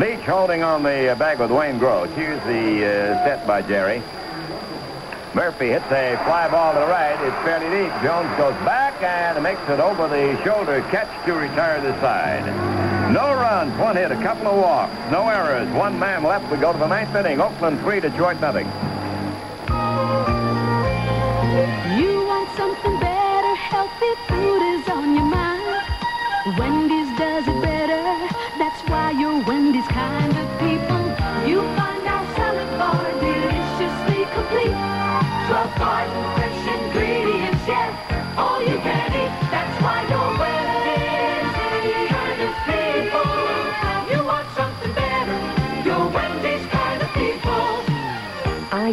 Leach 0.00 0.26
holding 0.26 0.64
on 0.64 0.82
the 0.82 1.14
bag 1.16 1.38
with 1.38 1.52
Wayne 1.52 1.78
Gross. 1.78 2.10
Here's 2.16 2.42
the 2.42 2.86
uh, 2.86 3.24
set 3.24 3.46
by 3.46 3.62
Jerry. 3.62 4.02
Murphy 5.32 5.68
hits 5.68 5.86
a 5.86 6.16
fly 6.24 6.48
ball 6.50 6.74
to 6.74 6.80
the 6.80 6.86
right. 6.86 7.16
It's 7.24 7.36
fairly 7.44 7.70
deep. 7.70 7.92
Jones 8.02 8.28
goes 8.36 8.54
back 8.66 8.91
and 9.08 9.42
makes 9.42 9.62
it 9.68 9.80
over 9.80 10.08
the 10.08 10.42
shoulder 10.44 10.80
catch 10.90 11.10
to 11.26 11.34
retire 11.34 11.80
the 11.80 11.98
side. 12.00 12.44
No 13.12 13.34
runs, 13.34 13.76
one 13.78 13.96
hit, 13.96 14.12
a 14.12 14.16
couple 14.22 14.46
of 14.46 14.56
walks, 14.56 14.94
no 15.10 15.28
errors. 15.28 15.68
One 15.74 15.98
man 15.98 16.22
left. 16.22 16.50
We 16.50 16.58
go 16.58 16.72
to 16.72 16.78
the 16.78 16.86
ninth 16.86 17.14
inning. 17.14 17.40
Oakland 17.40 17.80
three, 17.80 18.00
Detroit 18.00 18.40
nothing. 18.40 18.66
You 21.98 22.24
want 22.24 22.48
something 22.56 23.00
better, 23.00 23.54
healthy 23.56 24.14
food 24.28 24.62
is 24.74 24.88
on 24.88 25.14
your 25.14 25.24
mind. 25.24 26.58
Wendy's 26.58 27.18
does 27.18 27.46
it 27.46 27.62
better. 27.62 28.02
That's 28.58 28.80
why 28.88 29.10
you're 29.12 29.44
Wendy's 29.44 29.86
kind 29.88 30.31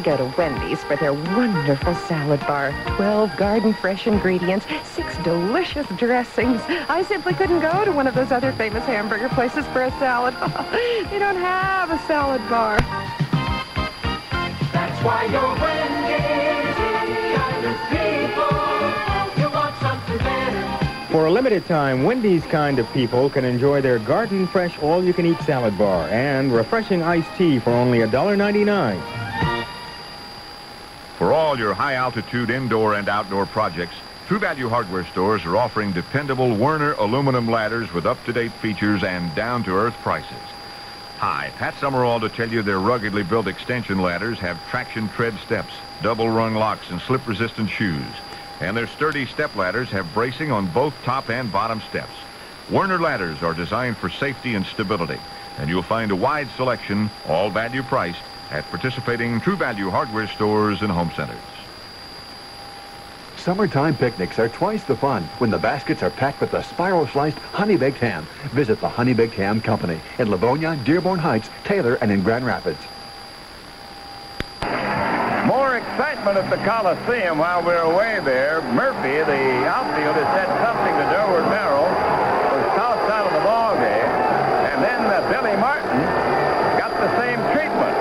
go 0.10 0.18
to 0.18 0.38
Wendy's 0.38 0.84
for 0.86 0.96
their 0.96 1.14
wonderful 1.14 1.94
salad 1.94 2.40
bar. 2.42 2.74
12 2.96 3.38
garden 3.38 3.74
fresh 3.74 4.08
ingredients, 4.08 4.66
six 4.84 5.16
delicious 5.20 5.86
dressings. 5.98 6.60
I 6.90 7.04
simply 7.04 7.36
couldn't 7.36 7.60
go 7.60 7.86
to 7.86 7.92
one 7.92 8.08
of 8.08 8.16
those 8.16 8.32
other 8.32 8.52
famous 8.54 8.84
hamburger 8.86 9.30
places 9.30 9.68
for 9.68 9.84
a 9.84 9.92
salad. 10.00 10.34
they 11.12 11.20
don't 11.20 11.36
have 11.36 11.92
a 11.92 12.00
salad 12.08 12.42
bar. 12.50 12.80
That's 14.74 15.04
why 15.06 15.26
you're 15.26 15.56
Wendy's 15.62 16.76
kind 17.38 17.66
of 17.70 17.78
people. 17.94 19.44
You 19.44 19.50
want 19.54 19.76
something 19.78 20.18
better. 20.18 21.12
For 21.12 21.28
a 21.28 21.32
limited 21.32 21.68
time, 21.68 22.04
Wendy's 22.04 22.46
kind 22.48 22.80
of 22.80 22.92
people 22.94 23.30
can 23.30 23.46
enjoy 23.46 23.82
their 23.82 24.00
garden 24.00 24.48
fresh 24.48 24.80
all-you-can-eat 24.80 25.40
salad 25.42 25.78
bar 25.78 26.10
and 26.10 26.52
refreshing 26.52 27.04
iced 27.04 27.30
tea 27.38 27.60
for 27.60 27.70
only 27.70 28.00
$1.99. 28.00 29.19
For 31.20 31.34
all 31.34 31.60
your 31.60 31.74
high-altitude 31.74 32.50
indoor 32.50 32.94
and 32.94 33.10
outdoor 33.10 33.46
projects, 33.46 33.94
True 34.30 34.40
Value 34.40 34.70
Hardware 34.70 35.06
stores 35.06 35.44
are 35.44 35.58
offering 35.58 35.92
dependable 35.92 36.56
Werner 36.56 36.94
aluminum 36.94 37.46
ladders 37.52 37.92
with 37.92 38.06
up-to-date 38.06 38.54
features 38.54 39.04
and 39.04 39.36
down-to-earth 39.36 39.96
prices. 39.96 40.40
Hi, 41.18 41.52
Pat 41.58 41.76
Summerall 41.76 42.22
to 42.22 42.30
tell 42.30 42.48
you 42.48 42.62
their 42.62 42.80
ruggedly 42.80 43.24
built 43.24 43.48
extension 43.48 44.02
ladders 44.02 44.40
have 44.40 44.66
traction 44.70 45.10
tread 45.10 45.38
steps, 45.40 45.74
double 46.02 46.30
rung 46.30 46.56
locks, 46.56 46.90
and 46.90 47.02
slip-resistant 47.02 47.70
shoes. 47.70 48.14
And 48.62 48.78
their 48.78 48.88
sturdy 48.88 49.26
step 49.26 49.54
ladders 49.58 49.90
have 49.90 50.14
bracing 50.14 50.54
on 50.54 50.68
both 50.68 50.94
top 51.04 51.30
and 51.30 51.52
bottom 51.52 51.82
steps. 51.90 52.16
Werner 52.70 52.98
ladders 52.98 53.44
are 53.44 53.54
designed 53.54 53.98
for 53.98 54.10
safety 54.10 54.56
and 54.56 54.66
stability, 54.66 55.20
and 55.58 55.70
you'll 55.70 55.84
find 55.84 56.12
a 56.12 56.16
wide 56.16 56.48
selection, 56.56 57.12
all 57.28 57.50
value 57.50 57.84
priced, 57.84 58.28
at 58.52 58.64
participating 58.69 59.40
True 59.42 59.56
Value 59.56 59.90
Hardware 59.90 60.28
stores 60.28 60.82
and 60.82 60.92
home 60.92 61.11
centers. 61.16 61.38
Summertime 63.38 63.95
picnics 63.95 64.38
are 64.38 64.50
twice 64.50 64.84
the 64.84 64.95
fun 64.95 65.24
when 65.38 65.50
the 65.50 65.58
baskets 65.58 66.03
are 66.03 66.10
packed 66.10 66.42
with 66.42 66.52
the 66.52 66.61
spiral-sliced 66.61 67.38
honey-baked 67.38 67.98
ham. 67.98 68.28
Visit 68.52 68.82
the 68.82 68.90
Honey 68.90 69.14
Baked 69.14 69.36
Ham 69.36 69.61
Company 69.61 70.00
in 70.19 70.30
Livonia, 70.30 70.76
Dearborn 70.84 71.19
Heights, 71.19 71.50
Taylor, 71.64 71.95
and 72.02 72.11
in 72.11 72.22
Grand 72.22 72.45
Rapids. 72.45 72.80
More 75.48 75.78
excitement 75.78 76.38
at 76.38 76.50
the 76.52 76.61
Coliseum 76.68 77.40
while 77.40 77.64
we're 77.64 77.82
away 77.82 78.19
there. 78.24 78.61
Murphy, 78.74 79.24
the 79.24 79.66
outfielder, 79.66 80.28
said 80.36 80.52
something 80.61 80.94
to 80.94 81.06
Durwood 81.10 81.48
Merrill, 81.50 81.90
was 82.53 82.66
tossed 82.76 83.10
out 83.10 83.26
of 83.26 83.34
the 83.34 83.42
ball 83.48 83.74
game, 83.80 84.14
and 84.69 84.84
then 84.84 85.02
uh, 85.10 85.26
Billy 85.32 85.56
Martin 85.58 85.98
got 86.78 86.92
the 87.02 87.10
same 87.18 87.40
treatment. 87.56 87.95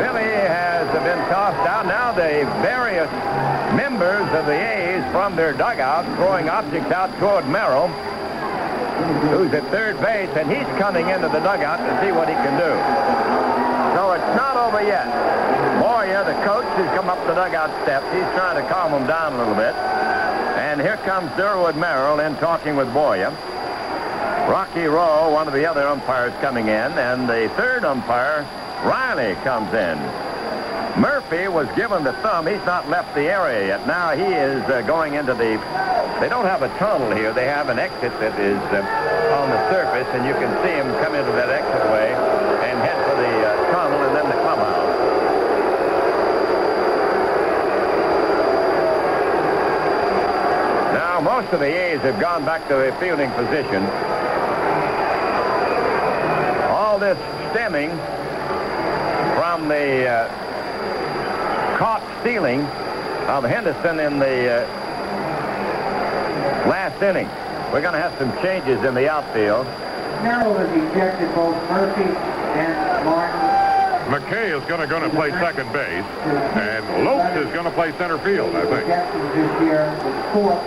Billy 0.00 0.32
has 0.48 0.86
been 1.02 1.20
tossed 1.28 1.68
out. 1.68 1.84
Now 1.84 2.12
the 2.12 2.48
various 2.62 3.10
members 3.76 4.24
of 4.32 4.46
the 4.46 4.56
A's 4.56 5.04
from 5.12 5.35
their 5.46 5.54
dugout 5.54 6.04
throwing 6.16 6.48
objects 6.48 6.90
out 6.90 7.06
toward 7.20 7.46
Merrill, 7.46 7.86
who's 9.30 9.54
at 9.54 9.62
third 9.70 9.94
base, 10.02 10.28
and 10.34 10.50
he's 10.50 10.66
coming 10.74 11.06
into 11.06 11.28
the 11.28 11.38
dugout 11.38 11.78
to 11.78 11.92
see 12.02 12.10
what 12.10 12.26
he 12.26 12.34
can 12.34 12.58
do. 12.58 12.74
So 13.94 14.10
it's 14.18 14.34
not 14.34 14.56
over 14.56 14.82
yet. 14.82 15.06
Boyer, 15.78 16.24
the 16.26 16.34
coach, 16.42 16.66
has 16.82 16.90
come 16.98 17.08
up 17.08 17.24
the 17.28 17.34
dugout 17.34 17.70
steps. 17.84 18.10
He's 18.10 18.26
trying 18.34 18.60
to 18.60 18.66
calm 18.68 18.90
them 18.90 19.06
down 19.06 19.34
a 19.34 19.38
little 19.38 19.54
bit. 19.54 19.72
And 20.58 20.80
here 20.80 20.96
comes 21.06 21.30
Durwood 21.38 21.76
Merrill 21.76 22.18
in 22.18 22.34
talking 22.42 22.74
with 22.74 22.92
Boyer. 22.92 23.30
Rocky 24.50 24.86
Roe, 24.86 25.30
one 25.30 25.46
of 25.46 25.54
the 25.54 25.64
other 25.64 25.86
umpires 25.86 26.34
coming 26.40 26.66
in, 26.66 26.90
and 26.98 27.28
the 27.28 27.48
third 27.54 27.84
umpire, 27.84 28.42
Reilly, 28.82 29.36
comes 29.44 29.72
in. 29.74 30.35
Murphy 30.98 31.46
was 31.46 31.68
given 31.76 32.04
the 32.04 32.14
thumb. 32.24 32.46
He's 32.46 32.64
not 32.64 32.88
left 32.88 33.14
the 33.14 33.28
area 33.28 33.66
yet. 33.66 33.86
Now 33.86 34.16
he 34.16 34.24
is 34.24 34.62
uh, 34.64 34.80
going 34.86 35.12
into 35.12 35.34
the... 35.34 35.60
They 36.20 36.28
don't 36.30 36.46
have 36.46 36.62
a 36.62 36.68
tunnel 36.78 37.14
here. 37.14 37.34
They 37.34 37.44
have 37.44 37.68
an 37.68 37.78
exit 37.78 38.12
that 38.18 38.40
is 38.40 38.56
uh, 38.72 38.80
on 39.36 39.50
the 39.50 39.60
surface, 39.68 40.08
and 40.16 40.24
you 40.24 40.32
can 40.32 40.48
see 40.64 40.72
him 40.72 40.88
come 41.04 41.14
into 41.14 41.32
that 41.32 41.50
exit 41.50 41.84
way 41.92 42.16
and 42.64 42.78
head 42.80 42.96
for 43.04 43.16
the 43.20 43.28
uh, 43.28 43.72
tunnel 43.72 44.00
and 44.08 44.16
then 44.16 44.24
the 44.24 44.40
clubhouse. 44.40 44.88
Now, 50.94 51.20
most 51.20 51.52
of 51.52 51.60
the 51.60 51.66
A's 51.66 52.00
have 52.00 52.18
gone 52.18 52.46
back 52.46 52.66
to 52.68 52.74
their 52.74 52.98
fielding 52.98 53.30
position. 53.32 53.84
All 56.72 56.98
this 56.98 57.18
stemming 57.52 57.90
from 59.36 59.68
the 59.68 60.45
caught 62.26 62.32
stealing 62.32 62.60
of 63.28 63.44
Henderson 63.44 64.00
in 64.00 64.18
the 64.18 64.50
uh, 64.50 64.66
last 66.68 67.00
inning. 67.02 67.28
We're 67.72 67.82
going 67.82 67.94
to 67.94 68.00
have 68.00 68.16
some 68.18 68.32
changes 68.42 68.82
in 68.84 68.94
the 68.94 69.10
outfield. 69.10 69.66
Merrill 70.22 70.54
has 70.54 70.70
ejected 70.70 71.32
both 71.34 71.54
Murphy 71.70 72.02
and 72.04 73.04
Martin. 73.04 73.40
McKay 74.10 74.56
is 74.56 74.64
going 74.68 74.80
to 74.80 74.86
go 74.86 75.00
to 75.00 75.10
play 75.10 75.30
second 75.30 75.72
base, 75.72 76.04
and 76.54 77.04
Lopes 77.04 77.36
is 77.36 77.52
going 77.52 77.64
to 77.64 77.72
play 77.72 77.90
center 77.98 78.18
field, 78.18 78.54
I 78.54 78.62
think. 78.62 78.86
This 78.86 79.62
year 79.62 79.90
was. 80.34 80.62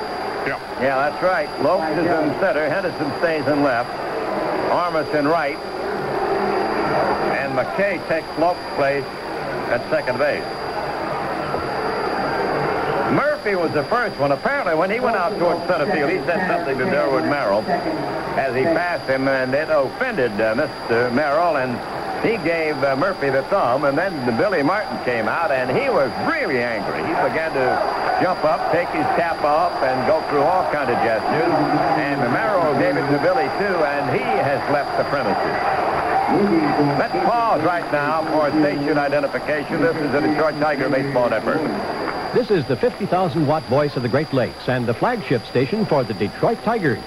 Yeah. 0.45 0.59
Yeah, 0.81 1.09
that's 1.09 1.23
right. 1.23 1.49
Lopes 1.61 1.91
is 1.91 2.05
in 2.05 2.39
center. 2.39 2.69
Henderson 2.69 3.11
stays 3.19 3.47
in 3.47 3.63
left. 3.63 3.89
Armas 4.71 5.07
in 5.15 5.27
right. 5.27 5.57
And 7.39 7.53
McKay 7.57 8.05
takes 8.09 8.27
Lopes' 8.39 8.59
place 8.75 9.05
at 9.71 9.89
second 9.89 10.17
base. 10.17 10.43
Murphy 13.49 13.63
was 13.63 13.73
the 13.73 13.89
first 13.89 14.19
one. 14.19 14.31
Apparently, 14.31 14.75
when 14.75 14.91
he 14.91 14.99
went 14.99 15.15
out 15.15 15.33
towards 15.39 15.65
center 15.65 15.91
field, 15.91 16.11
he 16.11 16.17
said 16.29 16.45
something 16.45 16.77
to 16.77 16.85
Durwood 16.85 17.25
Merrill 17.25 17.65
as 18.37 18.53
he 18.53 18.61
passed 18.61 19.09
him, 19.09 19.27
and 19.27 19.55
it 19.55 19.69
offended 19.71 20.29
uh, 20.37 20.53
Mr. 20.53 21.11
Merrill, 21.11 21.57
and 21.57 21.73
he 22.21 22.37
gave 22.45 22.77
uh, 22.83 22.95
Murphy 22.95 23.31
the 23.31 23.41
thumb, 23.49 23.85
and 23.85 23.97
then 23.97 24.13
Billy 24.37 24.61
Martin 24.61 25.03
came 25.03 25.27
out, 25.27 25.49
and 25.49 25.65
he 25.73 25.89
was 25.89 26.13
really 26.29 26.61
angry. 26.61 27.01
He 27.01 27.15
began 27.25 27.49
to 27.57 27.65
jump 28.21 28.45
up, 28.45 28.71
take 28.71 28.89
his 28.93 29.07
cap 29.17 29.41
off, 29.41 29.73
and 29.81 29.97
go 30.05 30.21
through 30.29 30.45
all 30.45 30.69
kind 30.69 30.85
of 30.85 30.97
gestures, 31.01 31.53
and 31.97 32.21
Merrill 32.29 32.77
gave 32.77 33.01
it 33.01 33.07
to 33.09 33.17
Billy, 33.17 33.49
too, 33.57 33.77
and 33.81 34.13
he 34.13 34.21
has 34.21 34.61
left 34.69 34.93
the 34.93 35.09
premises. 35.09 35.57
Let's 37.01 37.17
pause 37.25 37.65
right 37.65 37.89
now 37.91 38.21
for 38.29 38.53
station 38.61 38.99
identification. 38.99 39.81
This 39.81 39.97
is 39.97 40.11
the 40.11 40.21
Detroit 40.21 40.53
Tiger 40.61 40.87
Baseball 40.87 41.31
Network. 41.31 41.65
This 42.33 42.51
is 42.51 42.63
the 42.65 42.75
50,000 42.75 43.47
watt 43.47 43.63
voice 43.63 43.95
of 43.95 44.03
the 44.03 44.09
Great 44.09 44.31
Lakes 44.33 44.69
and 44.69 44.85
the 44.85 44.93
flagship 44.93 45.43
station 45.47 45.83
for 45.83 46.03
the 46.03 46.13
Detroit 46.13 46.61
Tigers. 46.63 47.03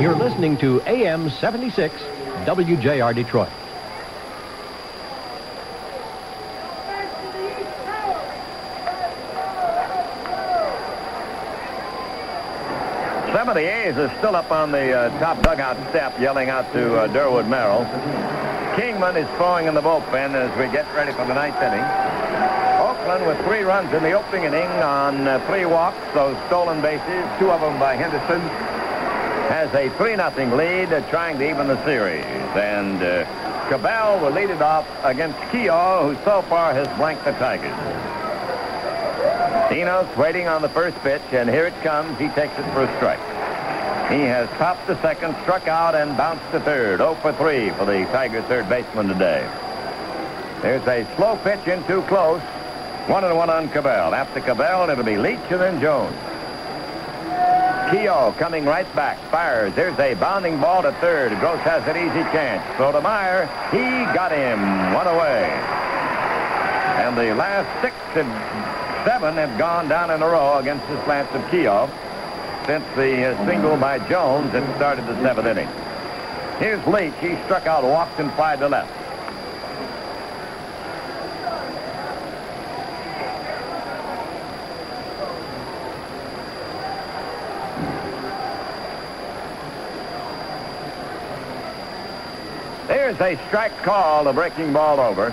You're 0.00 0.14
listening 0.14 0.56
to 0.58 0.80
AM 0.86 1.30
76 1.30 1.92
WJR 2.44 3.12
Detroit. 3.12 3.48
Some 13.34 13.48
of 13.48 13.56
the 13.56 13.62
A's 13.62 13.96
are 13.96 14.16
still 14.18 14.36
up 14.36 14.52
on 14.52 14.70
the 14.70 14.92
uh, 14.92 15.18
top 15.18 15.42
dugout 15.42 15.76
step 15.90 16.16
yelling 16.20 16.50
out 16.50 16.72
to 16.72 17.00
uh, 17.00 17.08
Durwood 17.08 17.48
Merrill. 17.48 17.84
Kingman 18.76 19.16
is 19.16 19.26
throwing 19.36 19.66
in 19.66 19.74
the 19.74 19.82
bullpen 19.82 20.34
as 20.34 20.56
we 20.56 20.72
get 20.72 20.86
ready 20.94 21.10
for 21.10 21.26
the 21.26 21.34
ninth 21.34 21.60
inning. 21.60 22.61
With 23.02 23.44
three 23.44 23.62
runs 23.62 23.92
in 23.92 24.02
the 24.04 24.12
opening 24.12 24.44
inning 24.44 24.68
on 24.80 25.26
uh, 25.26 25.44
three 25.48 25.64
walks, 25.64 25.98
those 26.14 26.36
stolen 26.46 26.80
bases, 26.80 27.26
two 27.38 27.50
of 27.50 27.60
them 27.60 27.78
by 27.80 27.96
Henderson, 27.96 28.40
has 29.50 29.68
a 29.74 29.90
3-0 29.98 30.56
lead 30.56 30.92
uh, 30.92 31.10
trying 31.10 31.36
to 31.38 31.50
even 31.50 31.66
the 31.66 31.84
series. 31.84 32.24
And 32.54 33.02
uh, 33.02 33.24
Cabell 33.68 34.20
will 34.20 34.30
lead 34.30 34.50
it 34.50 34.62
off 34.62 34.86
against 35.02 35.36
Keough, 35.50 36.14
who 36.14 36.24
so 36.24 36.42
far 36.42 36.72
has 36.74 36.86
blanked 36.96 37.24
the 37.24 37.32
Tigers. 37.32 37.74
Enos 39.76 40.16
waiting 40.16 40.46
on 40.46 40.62
the 40.62 40.68
first 40.68 40.96
pitch, 40.98 41.22
and 41.32 41.50
here 41.50 41.66
it 41.66 41.74
comes. 41.82 42.16
He 42.20 42.28
takes 42.28 42.56
it 42.56 42.72
for 42.72 42.84
a 42.84 42.96
strike. 42.98 43.18
He 44.12 44.20
has 44.20 44.48
topped 44.58 44.86
the 44.86 45.00
second, 45.02 45.34
struck 45.42 45.66
out, 45.66 45.96
and 45.96 46.16
bounced 46.16 46.48
to 46.52 46.60
third. 46.60 46.98
0 46.98 47.16
for 47.16 47.32
3 47.32 47.70
for 47.70 47.84
the 47.84 48.04
Tiger 48.12 48.42
third 48.42 48.68
baseman 48.68 49.08
today. 49.08 49.50
There's 50.62 50.86
a 50.86 51.04
slow 51.16 51.36
pitch 51.42 51.66
in 51.66 51.82
too 51.84 52.02
close. 52.02 52.40
One 53.08 53.24
and 53.24 53.36
one 53.36 53.50
on 53.50 53.68
Cabell. 53.68 54.14
After 54.14 54.40
Cabell, 54.40 54.88
it'll 54.88 55.04
be 55.04 55.16
Leach 55.16 55.38
and 55.50 55.60
then 55.60 55.80
Jones. 55.80 56.14
Keough 57.90 58.36
coming 58.38 58.64
right 58.64 58.86
back. 58.94 59.18
Fires. 59.30 59.74
There's 59.74 59.98
a 59.98 60.14
bounding 60.14 60.58
ball 60.60 60.82
to 60.82 60.92
third. 60.92 61.38
Gross 61.40 61.58
has 61.60 61.86
an 61.88 61.96
easy 61.96 62.22
chance. 62.32 62.64
Throw 62.76 62.92
to 62.92 63.00
Meyer. 63.00 63.46
He 63.70 63.82
got 64.14 64.32
him. 64.32 64.58
One 64.94 65.06
away. 65.06 65.44
And 67.02 67.18
the 67.18 67.34
last 67.34 67.68
six 67.82 67.94
and 68.14 68.28
seven 69.04 69.34
have 69.34 69.58
gone 69.58 69.88
down 69.88 70.10
in 70.10 70.22
a 70.22 70.26
row 70.26 70.58
against 70.58 70.86
the 70.88 71.04
slants 71.04 71.34
of 71.34 71.42
Keough 71.50 71.90
since 72.66 72.84
the 72.94 73.26
uh, 73.26 73.46
single 73.46 73.76
by 73.76 73.98
Jones 74.08 74.52
that 74.52 74.76
started 74.76 75.06
the 75.06 75.20
seventh 75.20 75.48
inning. 75.48 75.68
Here's 76.60 76.86
Leach. 76.86 77.12
He 77.20 77.34
struck 77.44 77.66
out, 77.66 77.82
walked, 77.82 78.20
and 78.20 78.32
fired 78.34 78.60
to 78.60 78.68
left. 78.68 79.02
There's 92.88 93.10
a 93.22 93.36
strike 93.48 93.76
call, 93.82 94.24
the 94.24 94.32
breaking 94.32 94.72
ball 94.72 95.00
over. 95.00 95.32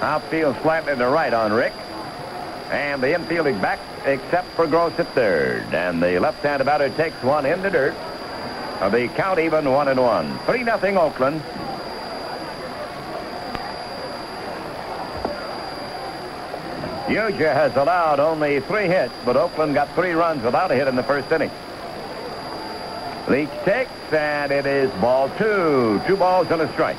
Outfield 0.00 0.56
slightly 0.62 0.96
to 0.96 1.06
right 1.06 1.32
on 1.32 1.52
Rick. 1.52 1.74
And 2.70 3.02
the 3.02 3.14
infield 3.14 3.48
is 3.48 3.56
back 3.60 3.80
except 4.06 4.48
for 4.48 4.66
Gross 4.66 4.98
at 4.98 5.08
third. 5.08 5.62
And 5.74 6.02
the 6.02 6.18
left-handed 6.18 6.64
batter 6.64 6.88
takes 6.90 7.22
one 7.22 7.44
in 7.44 7.60
the 7.62 7.70
dirt. 7.70 7.94
Uh, 8.80 8.88
The 8.88 9.08
count 9.08 9.38
even 9.38 9.70
one 9.70 9.88
and 9.88 10.00
one. 10.00 10.38
3 10.46 10.62
nothing 10.62 10.96
Oakland. 10.96 11.42
Ujdur 17.08 17.52
has 17.52 17.74
allowed 17.76 18.20
only 18.20 18.60
three 18.60 18.86
hits, 18.86 19.12
but 19.24 19.36
Oakland 19.36 19.74
got 19.74 19.92
three 19.96 20.12
runs 20.12 20.44
without 20.44 20.70
a 20.70 20.76
hit 20.76 20.86
in 20.86 20.94
the 20.94 21.02
first 21.02 21.30
inning. 21.32 21.50
Leach 23.30 23.48
takes, 23.64 24.12
and 24.12 24.50
it 24.50 24.66
is 24.66 24.90
ball 25.00 25.28
two. 25.38 26.02
Two 26.04 26.16
balls 26.16 26.50
and 26.50 26.62
a 26.62 26.72
strike. 26.72 26.96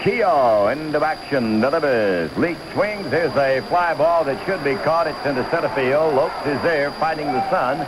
Keough 0.00 0.70
into 0.70 1.02
action, 1.02 1.62
delivers. 1.62 2.30
Leach 2.36 2.58
swings. 2.74 3.10
There's 3.10 3.34
a 3.36 3.66
fly 3.68 3.94
ball 3.94 4.22
that 4.24 4.44
should 4.44 4.62
be 4.62 4.74
caught. 4.84 5.06
It's 5.06 5.24
into 5.24 5.48
center 5.50 5.70
field. 5.70 6.14
Lopes 6.14 6.46
is 6.46 6.60
there 6.60 6.92
fighting 7.00 7.28
the 7.28 7.48
sun. 7.48 7.78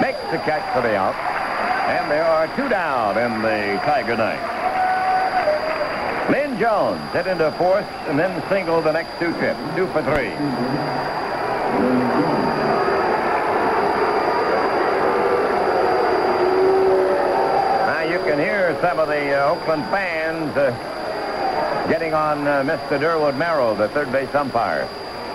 Makes 0.00 0.22
the 0.30 0.38
catch 0.38 0.64
for 0.72 0.80
the 0.80 0.96
out. 0.96 1.14
And 1.90 2.10
there 2.10 2.24
are 2.24 2.46
two 2.56 2.70
down 2.70 3.18
in 3.18 3.42
the 3.42 3.78
Tiger 3.84 4.16
ninth. 4.16 4.61
Jones 6.62 7.12
hit 7.12 7.26
into 7.26 7.50
fourth 7.58 7.84
and 8.06 8.16
then 8.16 8.40
single 8.48 8.80
the 8.80 8.92
next 8.92 9.18
two 9.18 9.32
trips. 9.32 9.58
Two 9.74 9.88
for 9.88 10.00
three. 10.00 10.28
Now 17.88 18.02
you 18.08 18.18
can 18.20 18.38
hear 18.38 18.78
some 18.80 19.00
of 19.00 19.08
the 19.08 19.32
uh, 19.32 19.50
Oakland 19.50 19.82
fans 19.86 20.56
uh, 20.56 21.88
getting 21.90 22.14
on 22.14 22.46
uh, 22.46 22.62
Mr. 22.62 22.96
Durwood 22.96 23.36
Merrill, 23.36 23.74
the 23.74 23.88
third 23.88 24.12
base 24.12 24.32
umpire. 24.32 24.86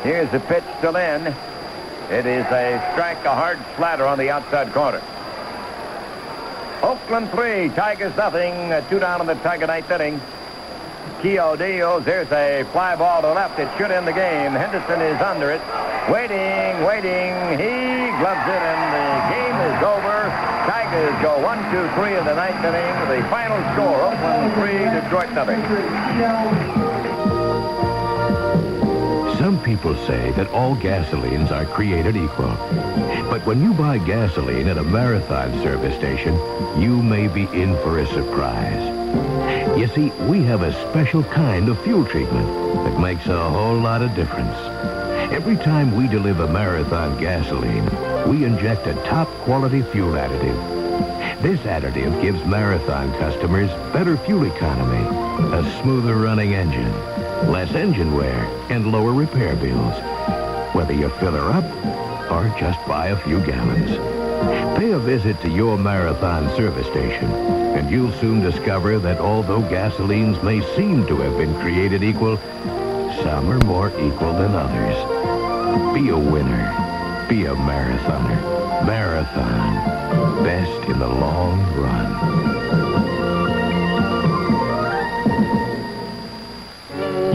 Here's 0.03 0.31
the 0.31 0.39
pitch 0.39 0.63
to 0.79 0.91
Lynn. 0.91 1.27
It 2.09 2.25
is 2.25 2.45
a 2.45 2.89
strike, 2.93 3.25
a 3.25 3.35
hard 3.35 3.59
slatter 3.75 4.05
on 4.05 4.17
the 4.17 4.29
outside 4.29 4.71
corner. 4.71 5.01
Oakland 6.81 7.29
three, 7.31 7.67
Tigers 7.75 8.15
nothing. 8.15 8.71
Uh, 8.71 8.79
two 8.89 8.99
down 8.99 9.19
in 9.19 9.27
the 9.27 9.35
Tiger 9.35 9.67
ninth 9.67 9.91
inning. 9.91 10.21
Keough 11.21 11.57
deals. 11.57 12.05
There's 12.05 12.31
a 12.31 12.63
fly 12.71 12.95
ball 12.95 13.21
to 13.21 13.33
left. 13.33 13.57
It 13.57 13.69
should 13.77 13.89
end 13.89 14.07
the 14.07 14.13
game. 14.13 14.51
Henderson 14.51 15.01
is 15.01 15.19
under 15.21 15.49
it. 15.49 15.61
Waiting, 16.13 16.85
waiting. 16.85 17.33
He 17.57 18.13
gloves 18.21 18.45
it, 18.45 18.61
and 18.61 18.81
the 18.93 19.09
game 19.33 19.57
is 19.73 19.83
over. 19.83 20.29
Tigers 20.69 21.17
go 21.21 21.41
one, 21.41 21.57
two, 21.71 21.89
three 21.97 22.15
in 22.15 22.23
the 22.23 22.35
ninth 22.35 22.63
inning. 22.63 22.93
The 23.09 23.27
final 23.29 23.57
score: 23.73 23.97
Oakland 24.05 24.53
three, 24.53 24.77
Detroit 24.93 25.33
nothing. 25.33 25.61
Some 29.37 29.61
people 29.63 29.95
say 30.05 30.31
that 30.31 30.49
all 30.51 30.75
gasolines 30.75 31.51
are 31.51 31.65
created 31.65 32.15
equal. 32.15 32.55
But 33.29 33.45
when 33.45 33.61
you 33.61 33.73
buy 33.73 33.97
gasoline 33.97 34.67
at 34.67 34.77
a 34.77 34.83
Marathon 34.83 35.51
service 35.63 35.95
station, 35.95 36.35
you 36.79 37.01
may 37.01 37.27
be 37.27 37.43
in 37.43 37.73
for 37.83 37.99
a 37.99 38.07
surprise. 38.07 39.26
You 39.77 39.87
see, 39.89 40.09
we 40.27 40.41
have 40.41 40.63
a 40.63 40.73
special 40.89 41.23
kind 41.23 41.69
of 41.69 41.79
fuel 41.83 42.03
treatment 42.03 42.47
that 42.83 42.99
makes 42.99 43.27
a 43.27 43.49
whole 43.49 43.77
lot 43.77 44.01
of 44.01 44.15
difference. 44.15 44.57
Every 45.31 45.55
time 45.55 45.95
we 45.95 46.07
deliver 46.07 46.47
Marathon 46.47 47.19
gasoline, 47.19 47.85
we 48.27 48.43
inject 48.43 48.87
a 48.87 48.95
top-quality 49.05 49.83
fuel 49.83 50.13
additive. 50.13 51.41
This 51.43 51.59
additive 51.59 52.19
gives 52.23 52.43
Marathon 52.45 53.11
customers 53.19 53.69
better 53.93 54.17
fuel 54.17 54.47
economy, 54.47 55.05
a 55.55 55.81
smoother 55.81 56.15
running 56.15 56.55
engine, 56.55 56.91
less 57.51 57.71
engine 57.75 58.15
wear, 58.15 58.45
and 58.71 58.91
lower 58.91 59.13
repair 59.13 59.55
bills. 59.55 59.93
Whether 60.73 60.93
you 60.93 61.09
fill 61.19 61.33
her 61.33 61.51
up 61.51 62.31
or 62.31 62.49
just 62.59 62.83
buy 62.87 63.09
a 63.09 63.17
few 63.17 63.45
gallons. 63.45 64.26
Pay 64.77 64.91
a 64.91 64.99
visit 64.99 65.41
to 65.41 65.49
your 65.49 65.77
Marathon 65.77 66.55
service 66.55 66.85
station, 66.87 67.31
and 67.31 67.89
you'll 67.89 68.11
soon 68.13 68.41
discover 68.41 68.99
that 68.99 69.19
although 69.19 69.61
gasolines 69.61 70.41
may 70.43 70.61
seem 70.75 71.07
to 71.07 71.17
have 71.17 71.37
been 71.37 71.53
created 71.59 72.03
equal, 72.03 72.37
some 73.23 73.49
are 73.49 73.59
more 73.65 73.89
equal 73.99 74.33
than 74.33 74.53
others. 74.53 74.95
Be 75.93 76.09
a 76.09 76.17
winner. 76.17 77.25
Be 77.27 77.45
a 77.45 77.55
marathoner. 77.55 78.85
Marathon. 78.85 80.43
Best 80.43 80.89
in 80.89 80.99
the 80.99 81.07
long 81.07 81.59
run. 81.75 82.07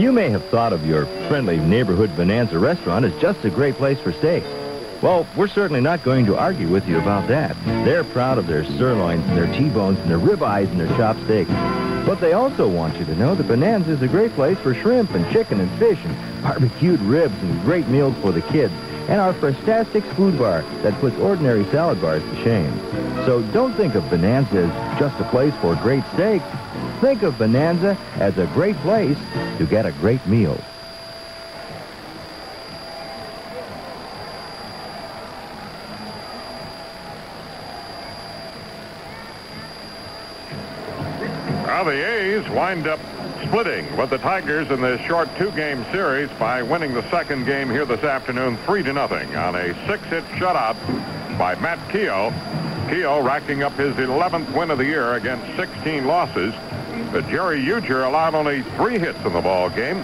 You 0.01 0.11
may 0.13 0.29
have 0.29 0.49
thought 0.49 0.71
of 0.73 0.85
your 0.85 1.05
friendly 1.27 1.57
neighborhood 1.57 2.15
Bonanza 2.15 2.57
restaurant 2.57 3.05
as 3.05 3.13
just 3.21 3.43
a 3.43 3.49
great 3.49 3.75
place 3.75 3.99
for 3.99 4.13
steak. 4.13 4.43
Well, 5.03 5.27
we're 5.35 5.49
certainly 5.49 5.81
not 5.81 6.01
going 6.01 6.25
to 6.27 6.37
argue 6.37 6.69
with 6.69 6.87
you 6.87 6.97
about 6.97 7.27
that. 7.27 7.57
They're 7.65 8.05
proud 8.05 8.37
of 8.37 8.47
their 8.47 8.63
sirloins 8.63 9.25
and 9.25 9.37
their 9.37 9.53
T-bones 9.53 9.99
and 9.99 10.09
their 10.09 10.17
ribeyes 10.17 10.71
and 10.71 10.79
their 10.79 10.87
chopped 10.95 11.21
steak. 11.25 11.49
But 12.05 12.21
they 12.21 12.31
also 12.31 12.69
want 12.69 12.97
you 12.97 13.03
to 13.03 13.15
know 13.15 13.35
that 13.35 13.45
Bonanza 13.45 13.91
is 13.91 14.01
a 14.01 14.07
great 14.07 14.31
place 14.31 14.57
for 14.59 14.73
shrimp 14.73 15.11
and 15.11 15.29
chicken 15.29 15.59
and 15.59 15.69
fish 15.77 15.99
and 16.05 16.41
barbecued 16.41 17.01
ribs 17.01 17.35
and 17.41 17.61
great 17.63 17.85
meals 17.89 18.15
for 18.21 18.31
the 18.31 18.43
kids 18.43 18.73
and 19.09 19.19
our 19.19 19.33
Fantastic 19.33 20.05
Food 20.15 20.39
Bar 20.39 20.61
that 20.83 20.97
puts 21.01 21.17
ordinary 21.17 21.65
salad 21.65 22.01
bars 22.01 22.23
to 22.23 22.35
shame. 22.41 22.73
So 23.25 23.41
don't 23.51 23.73
think 23.73 23.95
of 23.95 24.09
Bonanza 24.09 24.59
as 24.59 24.99
just 24.99 25.19
a 25.19 25.25
place 25.25 25.53
for 25.55 25.75
great 25.75 26.05
steak. 26.13 26.41
Think 27.01 27.23
of 27.23 27.37
Bonanza 27.37 27.97
as 28.15 28.37
a 28.37 28.47
great 28.47 28.77
place 28.77 29.17
to 29.57 29.65
get 29.65 29.85
a 29.85 29.91
great 29.91 30.25
meal. 30.25 30.57
Now 41.83 41.89
the 41.89 42.07
A's 42.07 42.49
wind 42.51 42.87
up 42.87 43.01
splitting 43.45 43.97
with 43.97 44.09
the 44.09 44.17
Tigers 44.17 44.71
in 44.71 44.79
this 44.79 45.01
short 45.01 45.27
two-game 45.37 45.85
series 45.91 46.29
by 46.39 46.63
winning 46.63 46.93
the 46.93 47.03
second 47.09 47.45
game 47.45 47.69
here 47.69 47.83
this 47.85 48.05
afternoon, 48.05 48.55
three 48.65 48.83
to 48.83 48.93
nothing, 48.93 49.35
on 49.35 49.53
a 49.57 49.73
six-hit 49.85 50.23
shutout 50.37 50.77
by 51.37 51.55
Matt 51.55 51.79
Keough. 51.89 52.31
Keough 52.87 53.21
racking 53.21 53.63
up 53.63 53.73
his 53.73 53.93
11th 53.97 54.55
win 54.55 54.71
of 54.71 54.77
the 54.77 54.85
year 54.85 55.15
against 55.15 55.45
16 55.57 56.05
losses. 56.07 56.53
But 57.11 57.27
Jerry 57.27 57.61
Ujdur 57.61 58.07
allowed 58.07 58.33
only 58.33 58.61
three 58.77 58.97
hits 58.97 59.19
in 59.25 59.33
the 59.33 59.41
ball 59.41 59.69
game. 59.69 60.01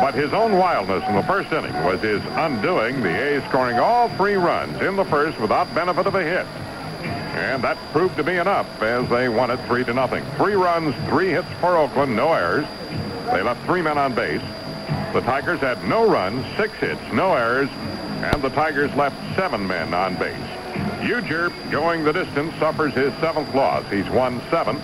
But 0.00 0.14
his 0.14 0.32
own 0.32 0.56
wildness 0.56 1.06
in 1.06 1.16
the 1.16 1.22
first 1.24 1.52
inning 1.52 1.74
was 1.84 2.00
his 2.00 2.22
undoing. 2.30 3.02
The 3.02 3.10
A's 3.10 3.44
scoring 3.50 3.78
all 3.78 4.08
three 4.16 4.36
runs 4.36 4.80
in 4.80 4.96
the 4.96 5.04
first 5.04 5.38
without 5.38 5.74
benefit 5.74 6.06
of 6.06 6.14
a 6.14 6.24
hit. 6.24 6.46
And 7.38 7.62
that 7.62 7.78
proved 7.92 8.16
to 8.16 8.24
be 8.24 8.36
enough 8.36 8.82
as 8.82 9.08
they 9.08 9.28
won 9.28 9.50
it 9.50 9.60
three 9.66 9.84
to 9.84 9.94
nothing. 9.94 10.24
Three 10.36 10.54
runs, 10.54 10.94
three 11.08 11.28
hits 11.28 11.48
for 11.60 11.76
Oakland, 11.76 12.16
no 12.16 12.32
errors. 12.32 12.66
They 13.32 13.42
left 13.42 13.64
three 13.64 13.80
men 13.80 13.96
on 13.96 14.12
base. 14.12 14.42
The 15.12 15.20
Tigers 15.20 15.60
had 15.60 15.82
no 15.84 16.08
runs, 16.08 16.44
six 16.56 16.74
hits, 16.74 17.00
no 17.12 17.34
errors, 17.34 17.68
and 17.70 18.42
the 18.42 18.50
Tigers 18.50 18.92
left 18.96 19.16
seven 19.36 19.66
men 19.66 19.94
on 19.94 20.16
base. 20.16 20.34
Ujdur, 21.00 21.52
going 21.70 22.02
the 22.02 22.12
distance, 22.12 22.52
suffers 22.56 22.92
his 22.92 23.14
seventh 23.14 23.54
loss. 23.54 23.88
He's 23.88 24.08
won 24.10 24.42
seven. 24.50 24.80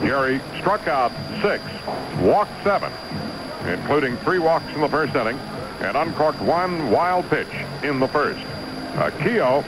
Jerry 0.00 0.40
struck 0.58 0.88
out 0.88 1.12
six, 1.42 1.62
walked 2.20 2.52
seven, 2.64 2.90
including 3.66 4.16
three 4.18 4.38
walks 4.38 4.66
in 4.74 4.80
the 4.80 4.88
first 4.88 5.14
inning, 5.14 5.38
and 5.80 5.96
uncorked 5.96 6.40
one 6.40 6.90
wild 6.90 7.28
pitch 7.28 7.52
in 7.82 8.00
the 8.00 8.08
first. 8.08 8.40
Keough 8.94 9.62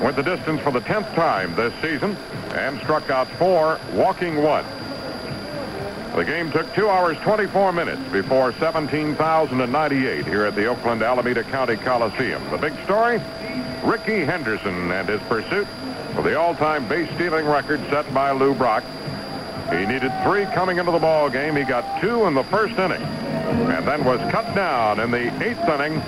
went 0.00 0.16
the 0.16 0.22
distance 0.22 0.60
for 0.60 0.70
the 0.70 0.80
10th 0.80 1.12
time 1.14 1.54
this 1.56 1.72
season 1.82 2.16
and 2.54 2.78
struck 2.80 3.10
out 3.10 3.28
four, 3.32 3.80
walking 3.92 4.42
one. 4.42 4.64
The 6.14 6.24
game 6.24 6.50
took 6.50 6.72
2 6.74 6.88
hours 6.88 7.16
24 7.18 7.72
minutes 7.72 8.02
before 8.10 8.52
17,098 8.54 10.26
here 10.26 10.46
at 10.46 10.54
the 10.54 10.66
Oakland 10.66 11.02
Alameda 11.02 11.44
County 11.44 11.76
Coliseum. 11.76 12.42
The 12.50 12.58
big 12.58 12.74
story? 12.84 13.20
Rickey 13.84 14.24
Henderson 14.24 14.90
and 14.90 15.08
his 15.08 15.20
pursuit 15.22 15.66
for 16.14 16.22
the 16.22 16.38
all-time 16.38 16.88
base 16.88 17.08
stealing 17.14 17.46
record 17.46 17.80
set 17.90 18.12
by 18.12 18.32
Lou 18.32 18.54
Brock. 18.54 18.82
He 19.70 19.84
needed 19.84 20.12
three 20.24 20.44
coming 20.46 20.78
into 20.78 20.90
the 20.90 20.98
ball 20.98 21.28
game. 21.28 21.54
He 21.54 21.64
got 21.64 22.00
two 22.00 22.24
in 22.26 22.34
the 22.34 22.44
first 22.44 22.78
inning 22.78 23.02
and 23.02 23.86
then 23.86 24.04
was 24.04 24.20
cut 24.32 24.54
down 24.54 24.98
in 25.00 25.10
the 25.10 25.26
eighth 25.44 25.68
inning. 25.68 25.98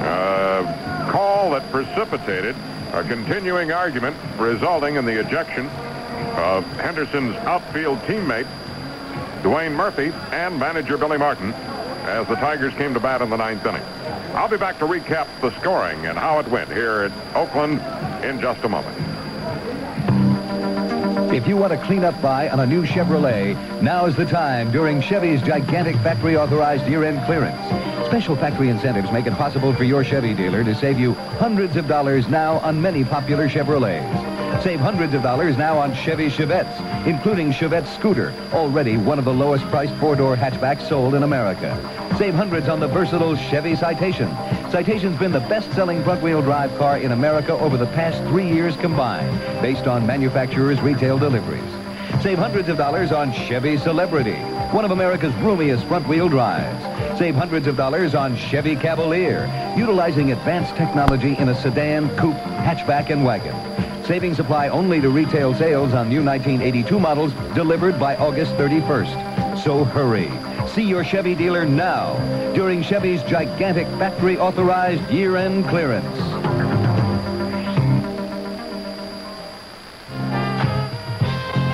Uh, 0.00 1.08
call 1.10 1.50
that 1.50 1.70
precipitated 1.70 2.54
a 2.92 3.04
continuing 3.04 3.70
argument 3.72 4.16
resulting 4.36 4.96
in 4.96 5.04
the 5.04 5.20
ejection 5.20 5.66
of 6.36 6.64
Henderson's 6.76 7.36
outfield 7.36 7.98
teammate, 8.00 8.48
Dwayne 9.42 9.72
Murphy, 9.72 10.12
and 10.32 10.58
manager 10.58 10.98
Billy 10.98 11.18
Martin 11.18 11.52
as 12.04 12.26
the 12.26 12.34
Tigers 12.36 12.74
came 12.74 12.94
to 12.94 13.00
bat 13.00 13.22
in 13.22 13.30
the 13.30 13.36
ninth 13.36 13.64
inning. 13.64 13.82
I'll 14.34 14.48
be 14.48 14.56
back 14.56 14.78
to 14.80 14.86
recap 14.86 15.28
the 15.40 15.50
scoring 15.60 16.06
and 16.06 16.18
how 16.18 16.40
it 16.40 16.48
went 16.48 16.72
here 16.72 17.02
at 17.02 17.36
Oakland 17.36 17.80
in 18.24 18.40
just 18.40 18.64
a 18.64 18.68
moment. 18.68 18.96
If 21.32 21.46
you 21.46 21.56
want 21.56 21.72
a 21.72 21.78
clean-up 21.78 22.20
buy 22.20 22.48
on 22.48 22.58
a 22.58 22.66
new 22.66 22.84
Chevrolet, 22.84 23.54
now's 23.80 24.16
the 24.16 24.24
time 24.24 24.72
during 24.72 25.00
Chevy's 25.00 25.40
gigantic 25.40 25.94
factory-authorized 25.98 26.88
year-end 26.88 27.24
clearance. 27.24 27.56
Special 28.08 28.34
factory 28.34 28.68
incentives 28.68 29.12
make 29.12 29.26
it 29.26 29.34
possible 29.34 29.72
for 29.72 29.84
your 29.84 30.02
Chevy 30.02 30.34
dealer 30.34 30.64
to 30.64 30.74
save 30.74 30.98
you 30.98 31.14
hundreds 31.14 31.76
of 31.76 31.86
dollars 31.86 32.26
now 32.26 32.58
on 32.58 32.82
many 32.82 33.04
popular 33.04 33.48
Chevrolets. 33.48 34.39
Save 34.62 34.80
hundreds 34.80 35.14
of 35.14 35.22
dollars 35.22 35.56
now 35.56 35.78
on 35.78 35.94
Chevy 35.94 36.28
Chevettes, 36.28 37.06
including 37.06 37.50
Chevette 37.50 37.86
Scooter, 37.96 38.34
already 38.52 38.98
one 38.98 39.18
of 39.18 39.24
the 39.24 39.32
lowest 39.32 39.64
priced 39.66 39.94
four-door 39.94 40.36
hatchbacks 40.36 40.86
sold 40.86 41.14
in 41.14 41.22
America. 41.22 41.74
Save 42.18 42.34
hundreds 42.34 42.68
on 42.68 42.78
the 42.78 42.86
versatile 42.86 43.36
Chevy 43.36 43.74
Citation. 43.74 44.28
Citation's 44.70 45.18
been 45.18 45.32
the 45.32 45.40
best-selling 45.40 46.04
front-wheel 46.04 46.42
drive 46.42 46.76
car 46.76 46.98
in 46.98 47.12
America 47.12 47.52
over 47.52 47.78
the 47.78 47.86
past 47.86 48.22
three 48.28 48.46
years 48.46 48.76
combined, 48.76 49.40
based 49.62 49.86
on 49.86 50.06
manufacturers' 50.06 50.80
retail 50.82 51.18
deliveries. 51.18 51.62
Save 52.22 52.38
hundreds 52.38 52.68
of 52.68 52.76
dollars 52.76 53.12
on 53.12 53.32
Chevy 53.32 53.78
Celebrity, 53.78 54.36
one 54.72 54.84
of 54.84 54.90
America's 54.90 55.32
roomiest 55.36 55.86
front-wheel 55.86 56.28
drives. 56.28 57.18
Save 57.18 57.34
hundreds 57.34 57.66
of 57.66 57.78
dollars 57.78 58.14
on 58.14 58.36
Chevy 58.36 58.76
Cavalier, 58.76 59.46
utilizing 59.74 60.32
advanced 60.32 60.76
technology 60.76 61.34
in 61.38 61.48
a 61.48 61.54
sedan, 61.62 62.14
coupe, 62.16 62.36
hatchback, 62.36 63.08
and 63.08 63.24
wagon. 63.24 63.54
Savings 64.06 64.40
apply 64.40 64.68
only 64.68 65.00
to 65.00 65.10
retail 65.10 65.54
sales 65.54 65.94
on 65.94 66.08
new 66.08 66.22
1982 66.22 66.98
models 66.98 67.32
delivered 67.54 67.98
by 67.98 68.16
August 68.16 68.52
31st. 68.52 69.62
So 69.62 69.84
hurry. 69.84 70.30
See 70.68 70.82
your 70.82 71.04
Chevy 71.04 71.34
dealer 71.34 71.64
now 71.64 72.14
during 72.54 72.82
Chevy's 72.82 73.22
gigantic 73.24 73.86
factory-authorized 73.98 75.10
year-end 75.10 75.66
clearance. 75.68 76.06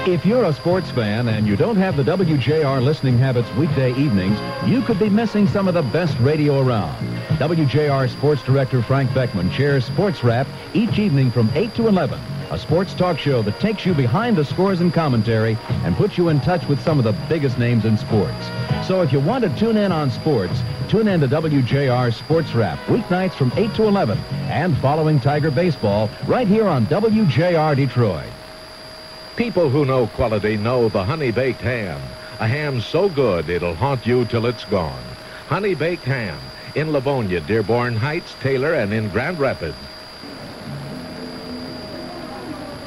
If 0.07 0.25
you're 0.25 0.45
a 0.45 0.53
sports 0.53 0.91
fan 0.91 1.29
and 1.29 1.47
you 1.47 1.57
don't 1.57 1.77
have 1.77 1.97
the 1.97 2.05
WJR 2.05 2.81
listening 2.81 3.19
habits 3.19 3.51
weekday 3.55 3.91
evenings, 3.91 4.39
you 4.65 4.83
could 4.83 4.99
be 4.99 5.11
missing 5.11 5.49
some 5.49 5.67
of 5.67 5.75
the 5.75 5.83
best 5.83 6.17
radio 6.21 6.61
around. 6.61 7.16
WJR 7.37 8.09
Sports 8.11 8.43
Director 8.43 8.83
Frank 8.83 9.13
Beckman 9.13 9.51
chairs 9.51 9.85
Sports 9.85 10.25
Wrap 10.25 10.47
each 10.75 10.99
evening 10.99 11.31
from 11.31 11.51
8 11.55 11.75
to 11.75 11.87
11 11.87 12.19
a 12.51 12.59
sports 12.59 12.95
talk 12.95 13.19
show 13.19 13.43
that 13.43 13.59
takes 13.59 13.85
you 13.85 13.93
behind 13.93 14.37
the 14.37 14.45
scores 14.45 14.81
and 14.81 14.95
commentary 14.95 15.59
and 15.85 15.97
puts 15.97 16.17
you 16.17 16.29
in 16.29 16.41
touch 16.41 16.65
with 16.69 16.81
some 16.81 16.99
of 16.99 17.05
the 17.05 17.13
biggest 17.29 17.59
names 17.59 17.85
in 17.85 17.99
sports. 17.99 18.47
So 18.87 19.03
if 19.03 19.13
you 19.13 19.19
want 19.19 19.45
to 19.45 19.51
tune 19.59 19.77
in 19.77 19.91
on 19.91 20.11
sports, 20.11 20.55
tune 20.89 21.09
in 21.09 21.21
to 21.21 21.29
WJR 21.29 22.15
Sports 22.15 22.55
Wrap, 22.55 22.79
weeknights 22.87 23.35
from 23.35 23.53
8 23.57 23.75
to 23.75 23.85
11, 23.85 24.17
and 24.49 24.77
following 24.79 25.19
Tiger 25.19 25.51
Baseball 25.51 26.09
right 26.27 26.47
here 26.47 26.69
on 26.69 26.87
WJR 26.87 27.75
Detroit. 27.75 28.31
People 29.35 29.69
who 29.69 29.85
know 29.85 30.07
quality 30.07 30.57
know 30.57 30.89
the 30.89 31.05
honey 31.05 31.33
baked 31.33 31.61
ham. 31.61 32.01
A 32.39 32.47
ham 32.47 32.81
so 32.81 33.09
good 33.09 33.49
it'll 33.49 33.75
haunt 33.75 34.07
you 34.07 34.25
till 34.27 34.47
it's 34.47 34.65
gone. 34.67 35.03
Honey 35.49 35.75
baked 35.75 36.05
ham 36.05 36.39
in 36.77 36.93
Livonia, 36.93 37.41
Dearborn 37.41 37.97
Heights, 37.97 38.35
Taylor, 38.41 38.75
and 38.75 38.93
in 38.93 39.09
Grand 39.09 39.39
Rapids. 39.39 39.75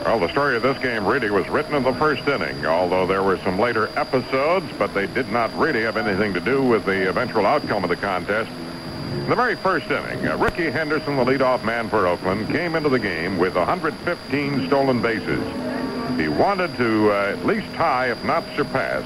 Well, 0.05 0.19
the 0.19 0.29
story 0.29 0.55
of 0.55 0.61
this 0.61 0.77
game 0.77 1.05
really 1.05 1.31
was 1.31 1.49
written 1.49 1.73
in 1.73 1.83
the 1.83 1.93
first 1.93 2.25
inning, 2.27 2.65
although 2.67 3.07
there 3.07 3.23
were 3.23 3.37
some 3.39 3.59
later 3.59 3.89
episodes, 3.95 4.67
but 4.77 4.93
they 4.93 5.07
did 5.07 5.29
not 5.31 5.53
really 5.57 5.81
have 5.81 5.97
anything 5.97 6.35
to 6.35 6.39
do 6.39 6.63
with 6.63 6.85
the 6.85 7.09
eventual 7.09 7.47
outcome 7.47 7.83
of 7.83 7.89
the 7.89 7.95
contest. 7.95 8.49
In 9.11 9.29
the 9.29 9.35
very 9.35 9.55
first 9.55 9.89
inning, 9.89 10.27
uh, 10.27 10.37
Rickey 10.37 10.69
Henderson, 10.69 11.17
the 11.17 11.25
leadoff 11.25 11.63
man 11.63 11.89
for 11.89 12.05
Oakland, 12.05 12.47
came 12.49 12.75
into 12.75 12.89
the 12.89 12.99
game 12.99 13.39
with 13.39 13.55
115 13.55 14.67
stolen 14.67 15.01
bases. 15.01 15.43
He 16.19 16.27
wanted 16.27 16.75
to 16.77 17.11
uh, 17.11 17.35
at 17.37 17.43
least 17.43 17.73
tie, 17.73 18.11
if 18.11 18.23
not 18.23 18.43
surpass, 18.55 19.03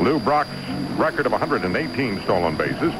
Lou 0.00 0.18
Brock's 0.18 0.48
record 0.96 1.26
of 1.26 1.32
118 1.32 2.22
stolen 2.22 2.56
bases 2.56 2.94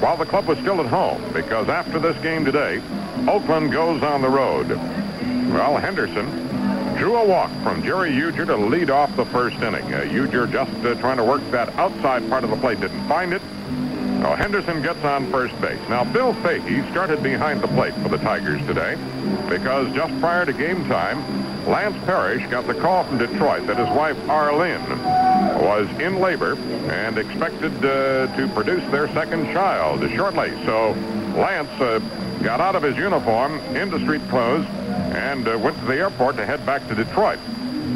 while 0.00 0.16
the 0.16 0.26
club 0.26 0.46
was 0.46 0.58
still 0.58 0.80
at 0.80 0.86
home 0.86 1.22
because 1.32 1.68
after 1.68 1.98
this 1.98 2.16
game 2.22 2.44
today, 2.44 2.82
Oakland 3.28 3.70
goes 3.70 4.02
on 4.02 4.22
the 4.22 4.28
road. 4.28 4.68
Well, 4.68 5.76
Henderson 5.76 6.26
drew 6.96 7.16
a 7.16 7.24
walk 7.24 7.50
from 7.62 7.82
Jerry 7.82 8.10
Ujdur 8.10 8.46
to 8.46 8.56
lead 8.56 8.90
off 8.90 9.14
the 9.16 9.26
first 9.26 9.56
inning. 9.56 9.92
Uh, 9.92 10.00
Ujdur 10.00 10.50
just 10.50 10.72
uh, 10.84 10.94
trying 10.96 11.18
to 11.18 11.24
work 11.24 11.42
that 11.50 11.68
outside 11.76 12.28
part 12.28 12.44
of 12.44 12.50
the 12.50 12.56
plate, 12.56 12.80
didn't 12.80 13.06
find 13.08 13.32
it. 13.32 13.42
Well, 14.20 14.36
Henderson 14.36 14.82
gets 14.82 15.02
on 15.02 15.30
first 15.30 15.58
base. 15.60 15.80
Now, 15.88 16.04
Bill 16.04 16.34
Fahey 16.34 16.82
started 16.90 17.22
behind 17.22 17.62
the 17.62 17.68
plate 17.68 17.94
for 17.94 18.08
the 18.08 18.18
Tigers 18.18 18.60
today 18.66 18.96
because 19.48 19.92
just 19.94 20.18
prior 20.20 20.44
to 20.44 20.52
game 20.52 20.86
time, 20.88 21.18
Lance 21.66 21.96
Parrish 22.04 22.46
got 22.50 22.66
the 22.66 22.74
call 22.74 23.04
from 23.04 23.18
Detroit 23.18 23.66
that 23.66 23.76
his 23.76 23.88
wife 23.96 24.16
Arlene 24.28 24.88
was 25.62 25.88
in 26.00 26.18
labor 26.18 26.54
and 26.90 27.18
expected 27.18 27.72
uh, 27.84 28.34
to 28.36 28.48
produce 28.54 28.82
their 28.90 29.08
second 29.08 29.44
child 29.52 30.00
shortly. 30.10 30.50
So 30.64 30.92
Lance 31.36 31.70
uh, 31.80 31.98
got 32.42 32.60
out 32.60 32.76
of 32.76 32.82
his 32.82 32.96
uniform 32.96 33.58
into 33.76 34.00
street 34.00 34.26
clothes 34.28 34.66
and 35.14 35.46
uh, 35.46 35.58
went 35.58 35.78
to 35.80 35.84
the 35.84 35.96
airport 35.96 36.36
to 36.36 36.46
head 36.46 36.64
back 36.64 36.86
to 36.88 36.94
Detroit. 36.94 37.38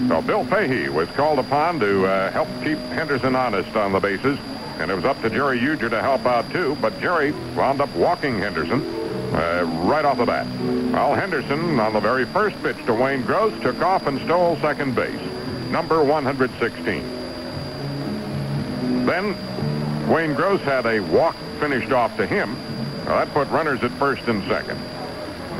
So 0.08 0.20
Bill 0.20 0.44
Fahey 0.44 0.88
was 0.90 1.08
called 1.10 1.38
upon 1.38 1.80
to 1.80 2.06
uh, 2.06 2.30
help 2.32 2.48
keep 2.62 2.78
Henderson 2.78 3.34
honest 3.34 3.74
on 3.76 3.92
the 3.92 4.00
bases, 4.00 4.38
and 4.78 4.90
it 4.90 4.94
was 4.94 5.04
up 5.04 5.20
to 5.22 5.30
Jerry 5.30 5.58
Ujdur 5.58 5.88
to 5.90 6.02
help 6.02 6.26
out 6.26 6.50
too, 6.50 6.76
but 6.80 7.00
Jerry 7.00 7.32
wound 7.56 7.80
up 7.80 7.94
walking 7.94 8.38
Henderson 8.38 9.03
uh, 9.34 9.64
right 9.84 10.04
off 10.04 10.18
the 10.18 10.26
bat. 10.26 10.46
Well, 10.92 11.14
Henderson, 11.14 11.80
on 11.80 11.92
the 11.92 12.00
very 12.00 12.24
first 12.26 12.60
pitch 12.62 12.76
to 12.86 12.94
Wayne 12.94 13.22
Gross, 13.22 13.52
took 13.62 13.80
off 13.82 14.06
and 14.06 14.20
stole 14.22 14.56
second 14.58 14.94
base, 14.94 15.20
number 15.70 16.02
116. 16.02 17.02
Then 19.04 19.36
Wayne 20.08 20.34
Gross 20.34 20.60
had 20.60 20.86
a 20.86 21.00
walk 21.00 21.36
finished 21.58 21.92
off 21.92 22.16
to 22.16 22.26
him. 22.26 22.56
Well, 23.06 23.18
that 23.18 23.32
put 23.34 23.48
runners 23.48 23.82
at 23.82 23.90
first 23.92 24.22
and 24.28 24.42
second. 24.48 24.78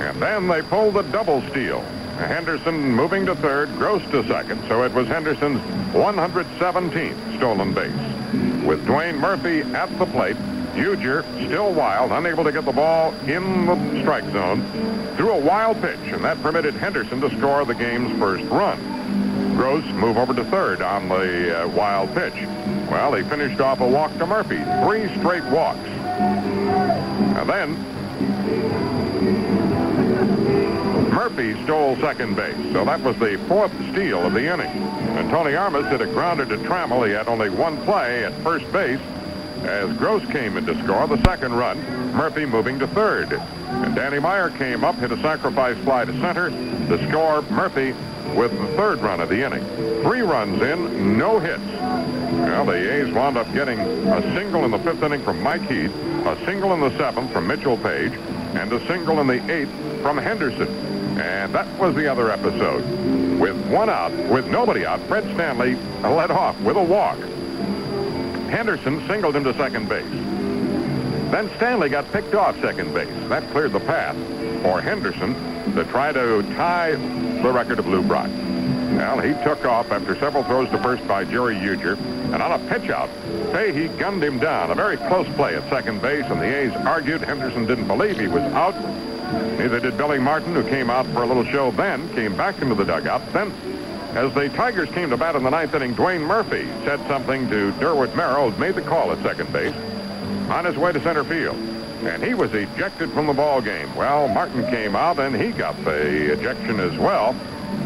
And 0.00 0.20
then 0.22 0.48
they 0.48 0.62
pulled 0.62 0.94
the 0.94 1.02
double 1.02 1.42
steal. 1.50 1.80
Henderson 2.16 2.92
moving 2.92 3.26
to 3.26 3.34
third, 3.34 3.68
Gross 3.76 4.02
to 4.12 4.26
second, 4.28 4.62
so 4.68 4.84
it 4.84 4.92
was 4.92 5.08
Henderson's 5.08 5.60
117th 5.92 7.36
stolen 7.36 7.74
base. 7.74 7.90
With 8.64 8.86
Dwayne 8.86 9.18
Murphy 9.18 9.62
at 9.74 9.98
the 9.98 10.06
plate, 10.06 10.36
Ujdur, 10.74 11.22
still 11.46 11.72
wild, 11.72 12.10
unable 12.10 12.42
to 12.44 12.52
get 12.52 12.64
the 12.64 12.72
ball 12.72 13.14
in 13.26 13.66
the 13.66 14.00
strike 14.02 14.24
zone, 14.32 14.60
threw 15.16 15.30
a 15.30 15.38
wild 15.38 15.80
pitch, 15.80 16.00
and 16.06 16.24
that 16.24 16.40
permitted 16.42 16.74
Henderson 16.74 17.20
to 17.20 17.30
score 17.38 17.64
the 17.64 17.74
game's 17.74 18.18
first 18.18 18.44
run. 18.46 18.78
Gross 19.56 19.84
move 19.94 20.16
over 20.16 20.34
to 20.34 20.44
third 20.46 20.82
on 20.82 21.08
the 21.08 21.62
uh, 21.62 21.68
wild 21.68 22.12
pitch. 22.14 22.34
Well, 22.90 23.14
he 23.14 23.22
finished 23.22 23.60
off 23.60 23.80
a 23.80 23.86
walk 23.86 24.16
to 24.18 24.26
Murphy, 24.26 24.58
three 24.84 25.08
straight 25.18 25.44
walks. 25.44 25.78
And 25.78 27.48
then 27.48 27.74
Murphy 31.10 31.62
stole 31.62 31.96
second 31.96 32.34
base, 32.34 32.56
so 32.72 32.84
that 32.84 33.00
was 33.00 33.16
the 33.18 33.38
fourth 33.46 33.72
steal 33.92 34.26
of 34.26 34.32
the 34.32 34.52
inning. 34.52 34.66
And 34.66 35.30
Tony 35.30 35.54
Armas 35.54 35.86
hit 35.86 36.00
a 36.00 36.06
grounder 36.06 36.44
to 36.46 36.56
Trammell. 36.58 37.06
He 37.06 37.12
had 37.12 37.28
only 37.28 37.48
one 37.48 37.76
play 37.84 38.24
at 38.24 38.32
first 38.42 38.70
base 38.72 39.00
as 39.65 39.97
Gross 39.97 40.25
came 40.26 40.57
in 40.57 40.67
to 40.67 40.75
score 40.84 41.07
the 41.07 41.23
second 41.25 41.55
run. 41.55 41.78
Murphy 42.12 42.47
moving 42.47 42.78
to 42.78 42.86
third. 42.89 43.33
And 43.33 43.94
Danny 43.94 44.18
Meyer 44.18 44.51
came 44.51 44.84
up, 44.84 44.94
hit 44.97 45.10
a 45.10 45.20
sacrifice 45.20 45.76
fly 45.78 46.05
to 46.05 46.12
center 46.20 46.51
to 46.51 47.09
score 47.09 47.43
Murphy 47.51 47.93
with 48.34 48.51
the 48.52 48.67
third 48.76 49.01
run 49.01 49.20
of 49.20 49.28
the 49.28 49.44
inning. 49.44 49.65
Three 50.02 50.23
runs 50.23 50.60
in, 50.60 51.18
no 51.18 51.39
hits. 51.39 51.62
Well, 51.62 52.67
the 52.67 52.73
A's 52.73 53.12
wound 53.12 53.36
up 53.36 53.52
getting 53.52 53.78
a 53.78 54.23
single 54.34 54.65
in 54.65 54.70
the 54.70 54.78
fifth 54.78 55.02
inning 55.02 55.23
from 55.23 55.43
Mike 55.43 55.62
Heath, 55.62 55.94
a 56.26 56.36
single 56.44 56.73
in 56.75 56.81
the 56.81 56.97
seventh 56.99 57.33
from 57.33 57.47
Mitchell 57.47 57.76
Page, 57.76 58.12
and 58.55 58.73
a 58.73 58.86
single 58.86 59.20
in 59.20 59.26
the 59.26 59.52
eighth 59.52 59.70
from 60.02 60.18
Henderson. 60.18 60.68
And 61.18 61.55
that 61.55 61.67
was 61.78 61.94
the 61.94 62.10
other 62.10 62.31
episode. 62.31 62.83
With 63.39 63.57
one 63.70 63.89
out, 63.89 64.12
with 64.28 64.47
nobody 64.49 64.84
out, 64.84 65.01
Fred 65.02 65.25
Stanley 65.34 65.76
led 66.02 66.31
off 66.31 66.60
with 66.60 66.76
a 66.76 66.83
walk. 66.83 67.18
Henderson 68.55 69.05
singled 69.08 69.34
him 69.34 69.42
to 69.42 69.52
second 69.55 69.89
base. 69.89 70.08
Then 71.33 71.50
Stanley 71.57 71.89
got 71.89 72.10
picked 72.12 72.36
off 72.36 72.58
second 72.60 72.94
base. 72.94 73.12
That 73.28 73.50
cleared 73.50 73.73
the 73.73 73.81
path 73.81 74.15
for 74.62 74.81
Henderson 74.81 75.34
to 75.74 75.83
try 75.86 76.12
to 76.12 76.41
tie 76.55 76.92
the 76.92 77.50
record 77.50 77.81
of 77.81 77.89
Lou 77.89 78.00
Brock. 78.00 78.28
Well, 78.28 79.18
he 79.18 79.33
took 79.42 79.65
off 79.65 79.91
after 79.91 80.15
several 80.20 80.44
throws 80.44 80.70
to 80.70 80.78
first 80.78 81.05
by 81.08 81.24
Jerry 81.24 81.57
Ujdur. 81.57 81.99
And 82.33 82.41
on 82.41 82.52
a 82.52 82.68
pitch 82.68 82.91
out, 82.91 83.10
Fahey 83.50 83.89
gunned 83.99 84.23
him 84.23 84.39
down. 84.39 84.70
A 84.70 84.74
very 84.76 84.99
close 84.99 85.26
play 85.34 85.57
at 85.57 85.68
second 85.68 86.00
base, 86.00 86.24
and 86.26 86.41
the 86.41 86.44
A's 86.44 86.73
argued 86.86 87.23
Henderson 87.23 87.66
didn't 87.66 87.89
believe 87.89 88.20
he 88.20 88.28
was 88.28 88.44
out. 88.52 88.76
Neither 89.58 89.81
did 89.81 89.97
Billy 89.97 90.20
Martin, 90.20 90.55
who 90.55 90.62
came 90.62 90.91
out 90.91 91.07
for 91.07 91.24
a 91.24 91.26
little 91.26 91.44
show 91.44 91.73
then, 91.73 92.08
came 92.15 92.36
back 92.36 92.62
into 92.62 92.76
the 92.76 92.84
dugout. 92.84 93.20
Then, 93.33 93.52
as 94.15 94.33
the 94.33 94.49
Tigers 94.51 94.89
came 94.91 95.10
to 95.10 95.17
bat 95.17 95.34
in 95.34 95.43
the 95.43 95.51
ninth 95.51 95.75
inning, 95.75 95.94
Dwayne 95.94 96.20
Murphy 96.20 96.67
said 96.84 97.01
something 97.09 97.49
to 97.51 97.73
Durwood 97.73 98.15
Merrill, 98.15 98.51
who 98.51 98.60
made 98.60 98.76
the 98.76 98.83
call 98.83 99.10
at 99.10 99.23
second 99.23 99.52
base, 99.52 99.75
on 100.49 100.65
his 100.65 100.76
way 100.76 100.93
to 100.93 101.01
center 101.02 101.25
field. 101.25 101.57
And 102.05 102.23
he 102.23 102.34
was 102.34 102.52
ejected 102.55 103.10
from 103.12 103.26
the 103.26 103.33
ball 103.33 103.60
game. 103.60 103.93
Well, 103.97 104.28
Martin 104.28 104.65
came 104.67 104.94
out, 104.94 105.18
and 105.18 105.34
he 105.34 105.51
got 105.51 105.76
the 105.84 106.33
ejection 106.33 106.78
as 106.78 106.97
well. 106.99 107.34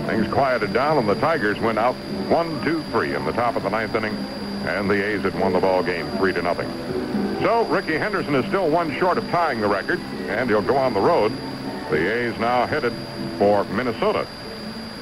Things 0.06 0.30
quieted 0.32 0.72
down, 0.72 0.98
and 0.98 1.08
the 1.08 1.14
Tigers 1.14 1.58
went 1.60 1.78
out 1.78 1.94
one, 2.28 2.62
two, 2.62 2.82
three 2.90 3.14
in 3.14 3.24
the 3.24 3.32
top 3.32 3.56
of 3.56 3.62
the 3.62 3.70
ninth 3.70 3.94
inning, 3.94 4.14
and 4.66 4.90
the 4.90 5.02
A's 5.02 5.22
had 5.22 5.38
won 5.38 5.52
the 5.52 5.60
ball 5.60 5.82
game 5.82 6.10
three 6.18 6.32
to 6.32 6.42
nothing. 6.42 6.68
So 7.40 7.64
Rickey 7.66 7.96
Henderson 7.96 8.34
is 8.34 8.44
still 8.46 8.68
one 8.68 8.94
short 8.98 9.16
of 9.16 9.28
tying 9.30 9.60
the 9.60 9.68
record, 9.68 10.00
and 10.28 10.50
he'll 10.50 10.60
go 10.60 10.76
on 10.76 10.92
the 10.92 11.00
road. 11.00 11.32
The 11.90 12.12
A's 12.12 12.38
now 12.38 12.66
headed 12.66 12.92
for 13.38 13.64
Minnesota, 13.64 14.26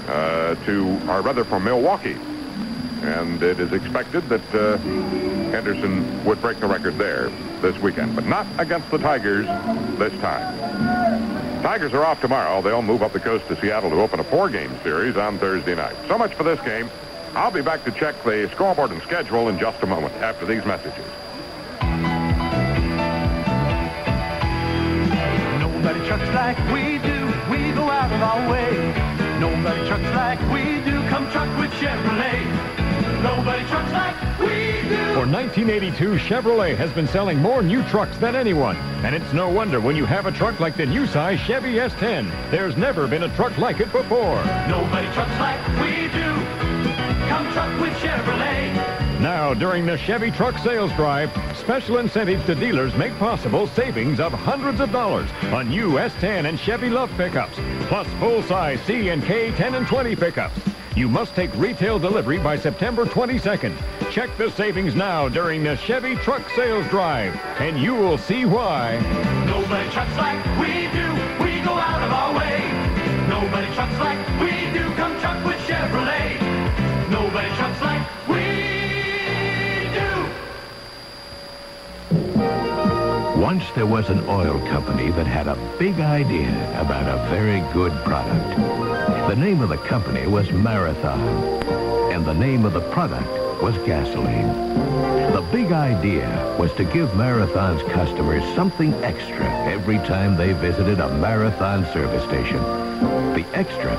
uh, 0.09 0.55
to, 0.67 1.01
or 1.09 1.23
rather 1.23 1.44
from 1.44 1.65
Milwaukee. 1.65 2.17
And 3.02 3.43
it 3.43 3.60
is 3.60 3.73
expected 3.73 4.28
that 4.28 4.55
uh, 4.55 4.78
Henderson 5.51 6.25
would 6.25 6.41
break 6.41 6.60
the 6.60 6.67
record 6.67 6.97
there 6.99 7.28
this 7.60 7.76
weekend, 7.78 8.15
but 8.15 8.26
not 8.26 8.47
against 8.59 8.91
the 8.91 8.99
Tigers 8.99 9.47
this 9.99 10.12
time. 10.20 11.62
Tigers 11.62 11.93
are 11.93 12.05
off 12.05 12.20
tomorrow. 12.20 12.62
They'll 12.62 12.83
move 12.83 13.02
up 13.02 13.12
the 13.12 13.20
coast 13.20 13.47
to 13.49 13.60
Seattle 13.60 13.91
to 13.91 14.01
open 14.01 14.20
a 14.20 14.25
four-game 14.25 14.78
series 14.83 15.17
on 15.17 15.39
Thursday 15.39 15.75
night. 15.75 15.97
So 16.09 16.17
much 16.17 16.35
for 16.35 16.44
this 16.44 16.60
game. 16.60 16.91
I'll 17.35 17.51
be 17.51 17.60
back 17.60 17.85
to 17.85 17.93
check 17.93 18.23
the 18.25 18.49
scoreboard 18.55 18.93
and 18.93 19.02
schedule 19.02 19.49
in 19.49 19.59
just 19.59 19.83
a 19.83 19.86
moment 19.86 20.15
after 20.15 20.47
these 20.47 20.65
messages. 20.65 21.05
Nobody 25.60 26.07
trucks 26.07 26.35
like 26.35 26.57
we 26.73 26.99
do. 26.99 27.26
We 27.51 27.73
go 27.73 27.91
out 27.91 28.10
of 28.10 28.23
our 28.23 28.51
way. 28.51 29.06
Nobody 29.40 29.86
trucks 29.86 30.02
like 30.15 30.40
we 30.50 30.82
do. 30.90 31.06
Come 31.08 31.31
truck 31.31 31.58
with 31.58 31.70
Chevrolet. 31.73 33.23
Nobody 33.23 33.65
trucks 33.66 33.92
like 33.92 34.39
we 34.40 34.89
do. 34.89 34.97
For 35.12 35.26
1982, 35.26 36.16
Chevrolet 36.16 36.74
has 36.76 36.90
been 36.92 37.06
selling 37.06 37.39
more 37.39 37.62
new 37.62 37.82
trucks 37.84 38.16
than 38.16 38.34
anyone. 38.34 38.76
And 39.05 39.15
it's 39.15 39.32
no 39.34 39.50
wonder 39.50 39.78
when 39.78 39.94
you 39.94 40.06
have 40.06 40.24
a 40.24 40.32
truck 40.32 40.58
like 40.58 40.76
the 40.76 40.86
new 40.86 41.06
size 41.06 41.39
Chevy 41.40 41.74
S10. 41.74 42.50
There's 42.50 42.78
never 42.78 43.06
been 43.06 43.24
a 43.24 43.36
truck 43.36 43.58
like 43.58 43.81
it 43.81 43.92
before. 43.92 44.42
Nobody 44.68 45.06
trucks 45.12 45.39
like 45.39 45.60
we 45.82 46.08
do. 46.08 46.34
Come 47.28 47.52
truck 47.52 47.81
with 47.81 47.92
Chevrolet. 47.98 48.85
Now, 49.20 49.55
during 49.55 49.86
the 49.86 49.97
Chevy 49.97 50.31
Truck 50.31 50.59
Sales 50.59 50.93
Drive, 50.93 51.31
special 51.57 51.99
incentives 51.99 52.45
to 52.47 52.55
dealers 52.55 52.95
make 52.97 53.17
possible 53.19 53.67
savings 53.67 54.20
of 54.20 54.31
hundreds 54.33 54.78
of 54.78 54.93
dollars 54.93 55.28
on 55.55 55.70
new 55.70 55.93
S10 55.93 56.47
and 56.47 56.61
Chevy 56.61 56.91
LUV 56.91 57.09
pickups, 57.17 57.57
plus 57.89 58.07
full-size 58.19 58.78
C 58.83 59.09
and 59.09 59.25
K 59.25 59.53
10 59.53 59.75
and 59.75 59.86
20 59.86 60.17
pickups. 60.17 60.61
You 60.95 61.09
must 61.09 61.35
take 61.35 61.55
retail 61.57 61.99
delivery 61.99 62.39
by 62.39 62.59
September 62.59 63.07
22nd. 63.07 63.75
Check 64.11 64.36
the 64.36 64.51
savings 64.51 64.95
now 64.95 65.31
during 65.31 65.65
the 65.65 65.77
Chevy 65.77 66.17
Truck 66.17 66.43
Sales 66.51 66.86
Drive, 66.89 67.35
and 67.59 67.78
you 67.78 67.95
will 67.95 68.19
see 68.19 68.45
why. 68.45 68.99
Nobody 69.47 69.91
trucks 69.91 70.17
like 70.17 70.45
we 70.59 70.89
do. 70.93 71.09
We 71.43 71.61
go 71.65 71.73
out 71.73 72.03
of 72.03 72.12
our 72.12 72.39
way. 72.39 72.61
Nobody 73.28 73.75
trucks 73.75 73.99
like 73.99 74.41
we 74.41 74.78
do. 74.78 74.85
Come 74.95 75.19
truck 75.20 75.43
with 75.45 75.59
Chevrolet. 75.67 76.36
Nobody 77.11 77.49
trucks 77.57 77.66
Once 83.47 83.70
there 83.76 83.86
was 83.86 84.08
an 84.08 84.28
oil 84.28 84.58
company 84.70 85.12
that 85.12 85.25
had 85.25 85.47
a 85.47 85.55
big 85.78 86.00
idea 86.00 86.50
about 86.81 87.07
a 87.07 87.31
very 87.31 87.60
good 87.73 87.92
product. 88.02 88.58
The 89.28 89.36
name 89.36 89.60
of 89.60 89.68
the 89.68 89.76
company 89.76 90.26
was 90.26 90.50
Marathon, 90.50 91.20
and 92.12 92.26
the 92.26 92.34
name 92.34 92.65
of 92.65 92.73
the 92.73 92.81
product 92.91 93.31
was 93.62 93.78
gasoline. 93.86 94.49
The 95.33 95.49
big 95.52 95.70
idea 95.70 96.57
was 96.58 96.73
to 96.73 96.83
give 96.83 97.15
Marathon's 97.15 97.84
customers 97.92 98.42
something 98.57 98.92
extra 99.05 99.49
every 99.68 99.99
time 99.99 100.36
they 100.36 100.52
visited 100.52 100.99
a 100.99 101.16
Marathon 101.16 101.84
service 101.92 102.25
station. 102.25 102.60
The 103.33 103.47
extra 103.55 103.94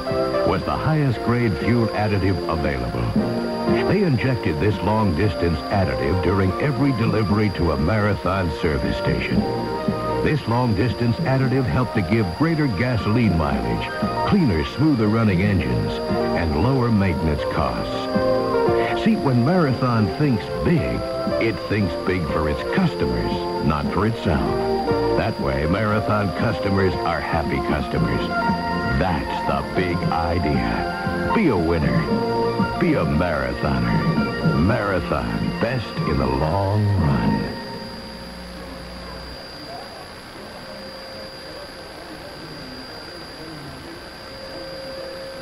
was 0.46 0.62
the 0.64 0.76
highest 0.76 1.20
grade 1.24 1.58
fuel 1.60 1.88
additive 1.88 2.38
available. 2.50 3.37
They 3.68 4.04
injected 4.04 4.60
this 4.60 4.76
long 4.84 5.16
distance 5.16 5.60
additive 5.60 6.24
during 6.24 6.52
every 6.62 6.92
delivery 6.94 7.50
to 7.52 7.72
a 7.72 7.78
Marathon 7.78 8.52
service 8.62 8.98
station. 8.98 9.40
This 10.24 10.46
long 10.48 10.76
distance 10.76 11.16
additive 11.18 11.66
helped 11.66 11.96
to 11.96 12.02
give 12.02 12.26
greater 12.38 12.68
gasoline 12.68 13.38
mileage, 13.38 13.88
cleaner, 14.30 14.66
smoother 14.76 15.08
running 15.08 15.42
engines, 15.42 15.94
and 16.38 16.64
lower 16.64 16.92
maintenance 16.92 17.44
costs. 17.54 19.04
See, 19.04 19.16
when 19.16 19.46
Marathon 19.46 20.08
thinks 20.18 20.44
big, 20.66 21.00
it 21.42 21.56
thinks 21.70 21.94
big 22.06 22.26
for 22.28 22.50
its 22.50 22.62
customers, 22.76 23.32
not 23.66 23.86
for 23.94 24.06
itself. 24.06 24.88
That 25.18 25.40
way, 25.40 25.66
Marathon 25.66 26.36
customers 26.38 26.94
are 26.94 27.22
happy 27.22 27.58
customers. 27.68 28.28
That's 29.00 29.48
the 29.48 29.76
big 29.76 29.98
idea. 30.12 31.32
Be 31.36 31.48
a 31.50 31.58
winner. 31.58 32.37
Be 32.80 32.94
a 32.94 33.04
marathoner. 33.04 34.60
Marathon, 34.60 35.60
best 35.60 35.98
in 35.98 36.20
the 36.20 36.28
long 36.28 36.86
run. 36.86 37.54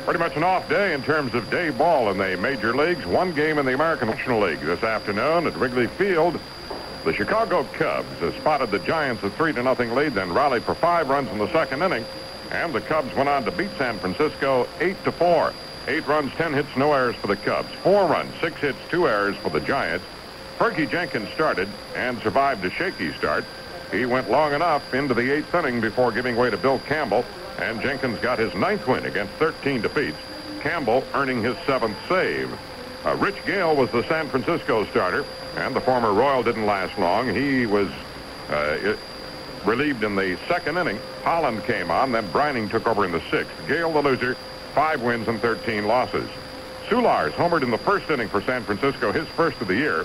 Pretty 0.06 0.18
much 0.18 0.34
an 0.36 0.44
off 0.44 0.66
day 0.70 0.94
in 0.94 1.02
terms 1.02 1.34
of 1.34 1.50
day 1.50 1.68
ball 1.68 2.10
in 2.10 2.16
the 2.16 2.38
major 2.38 2.74
leagues. 2.74 3.04
One 3.04 3.32
game 3.32 3.58
in 3.58 3.66
the 3.66 3.74
American 3.74 4.08
National 4.08 4.40
League 4.40 4.60
this 4.60 4.82
afternoon 4.82 5.46
at 5.46 5.54
Wrigley 5.58 5.88
Field. 5.88 6.40
The 7.04 7.12
Chicago 7.12 7.64
Cubs 7.74 8.34
spotted 8.36 8.70
the 8.70 8.78
Giants 8.78 9.22
a 9.24 9.30
3 9.30 9.52
to 9.52 9.62
nothing 9.62 9.94
lead, 9.94 10.14
then 10.14 10.32
rallied 10.32 10.62
for 10.62 10.74
five 10.74 11.10
runs 11.10 11.30
in 11.30 11.36
the 11.36 11.52
second 11.52 11.82
inning. 11.82 12.06
And 12.50 12.72
the 12.72 12.80
Cubs 12.80 13.14
went 13.14 13.28
on 13.28 13.44
to 13.44 13.50
beat 13.50 13.70
San 13.76 13.98
Francisco 13.98 14.66
8 14.80 15.04
to 15.04 15.12
4. 15.12 15.52
Eight 15.88 16.06
runs, 16.08 16.32
10 16.32 16.52
hits, 16.52 16.76
no 16.76 16.92
errors 16.92 17.14
for 17.16 17.28
the 17.28 17.36
Cubs. 17.36 17.68
Four 17.84 18.06
runs, 18.06 18.32
six 18.40 18.56
hits, 18.60 18.78
two 18.90 19.06
errors 19.06 19.36
for 19.36 19.50
the 19.50 19.60
Giants. 19.60 20.04
Fergie 20.58 20.90
Jenkins 20.90 21.28
started 21.34 21.68
and 21.94 22.18
survived 22.22 22.64
a 22.64 22.70
shaky 22.70 23.12
start. 23.12 23.44
He 23.92 24.04
went 24.04 24.28
long 24.28 24.52
enough 24.52 24.92
into 24.94 25.14
the 25.14 25.30
eighth 25.30 25.54
inning 25.54 25.80
before 25.80 26.10
giving 26.10 26.34
way 26.34 26.50
to 26.50 26.56
Bill 26.56 26.80
Campbell, 26.80 27.24
and 27.60 27.80
Jenkins 27.80 28.18
got 28.18 28.38
his 28.38 28.52
ninth 28.54 28.86
win 28.88 29.04
against 29.06 29.32
13 29.34 29.82
defeats. 29.82 30.16
Campbell 30.60 31.04
earning 31.14 31.42
his 31.42 31.56
seventh 31.66 31.96
save. 32.08 32.50
Uh, 33.04 33.14
Rich 33.16 33.44
Gale 33.46 33.76
was 33.76 33.88
the 33.92 34.02
San 34.08 34.28
Francisco 34.28 34.84
starter, 34.86 35.24
and 35.56 35.76
the 35.76 35.80
former 35.80 36.12
Royal 36.12 36.42
didn't 36.42 36.66
last 36.66 36.98
long. 36.98 37.32
He 37.32 37.64
was 37.64 37.88
uh, 38.50 38.96
relieved 39.64 40.02
in 40.02 40.16
the 40.16 40.36
second 40.48 40.78
inning. 40.78 40.98
Holland 41.22 41.62
came 41.64 41.92
on, 41.92 42.10
then 42.10 42.26
Breining 42.30 42.68
took 42.68 42.88
over 42.88 43.04
in 43.04 43.12
the 43.12 43.22
sixth. 43.30 43.52
Gale, 43.68 43.92
the 43.92 44.02
loser, 44.02 44.36
five 44.76 45.00
wins 45.00 45.26
and 45.26 45.40
13 45.40 45.86
losses. 45.86 46.28
Sularz 46.88 47.30
homered 47.30 47.62
in 47.62 47.70
the 47.70 47.78
first 47.78 48.10
inning 48.10 48.28
for 48.28 48.42
San 48.42 48.62
Francisco, 48.62 49.10
his 49.10 49.26
first 49.28 49.58
of 49.62 49.68
the 49.68 49.74
year. 49.74 50.04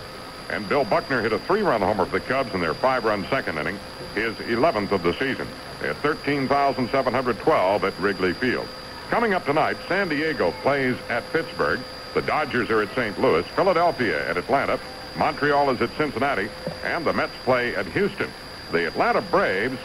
And 0.50 0.67
Bill 0.69 0.85
Buckner 0.85 1.22
hit 1.22 1.33
a 1.33 1.40
three-run 1.40 1.82
homer 1.82 2.06
for 2.06 2.19
the 2.19 2.25
Cubs 2.25 2.53
in 2.53 2.61
their 2.61 2.74
five-run 2.74 3.27
second 3.30 3.58
inning, 3.58 3.77
his 4.16 4.33
11th 4.38 4.93
of 4.93 5.03
the 5.03 5.11
season. 5.19 5.45
At 5.83 5.98
13,712 5.98 7.83
at 7.83 8.00
Wrigley 8.00 8.32
Field. 8.32 8.66
Coming 9.09 9.33
up 9.33 9.45
tonight, 9.45 9.75
San 9.90 10.08
Diego 10.08 10.51
plays 10.61 10.95
at 11.09 11.30
Pittsburgh. 11.33 11.82
The 12.14 12.22
Dodgers 12.22 12.69
are 12.69 12.82
at 12.82 12.95
St. 12.95 13.19
Louis. 13.19 13.45
Philadelphia 13.48 14.25
at 14.30 14.38
Atlanta. 14.38 14.80
Montreal 15.17 15.72
is 15.72 15.82
at 15.82 15.90
Cincinnati. 15.98 16.48
And 16.85 17.03
the 17.03 17.11
Mets 17.11 17.33
play 17.43 17.75
at 17.75 17.88
Houston. 17.88 18.30
The 18.72 18.88
Atlanta 18.88 19.22
Braves 19.22 19.80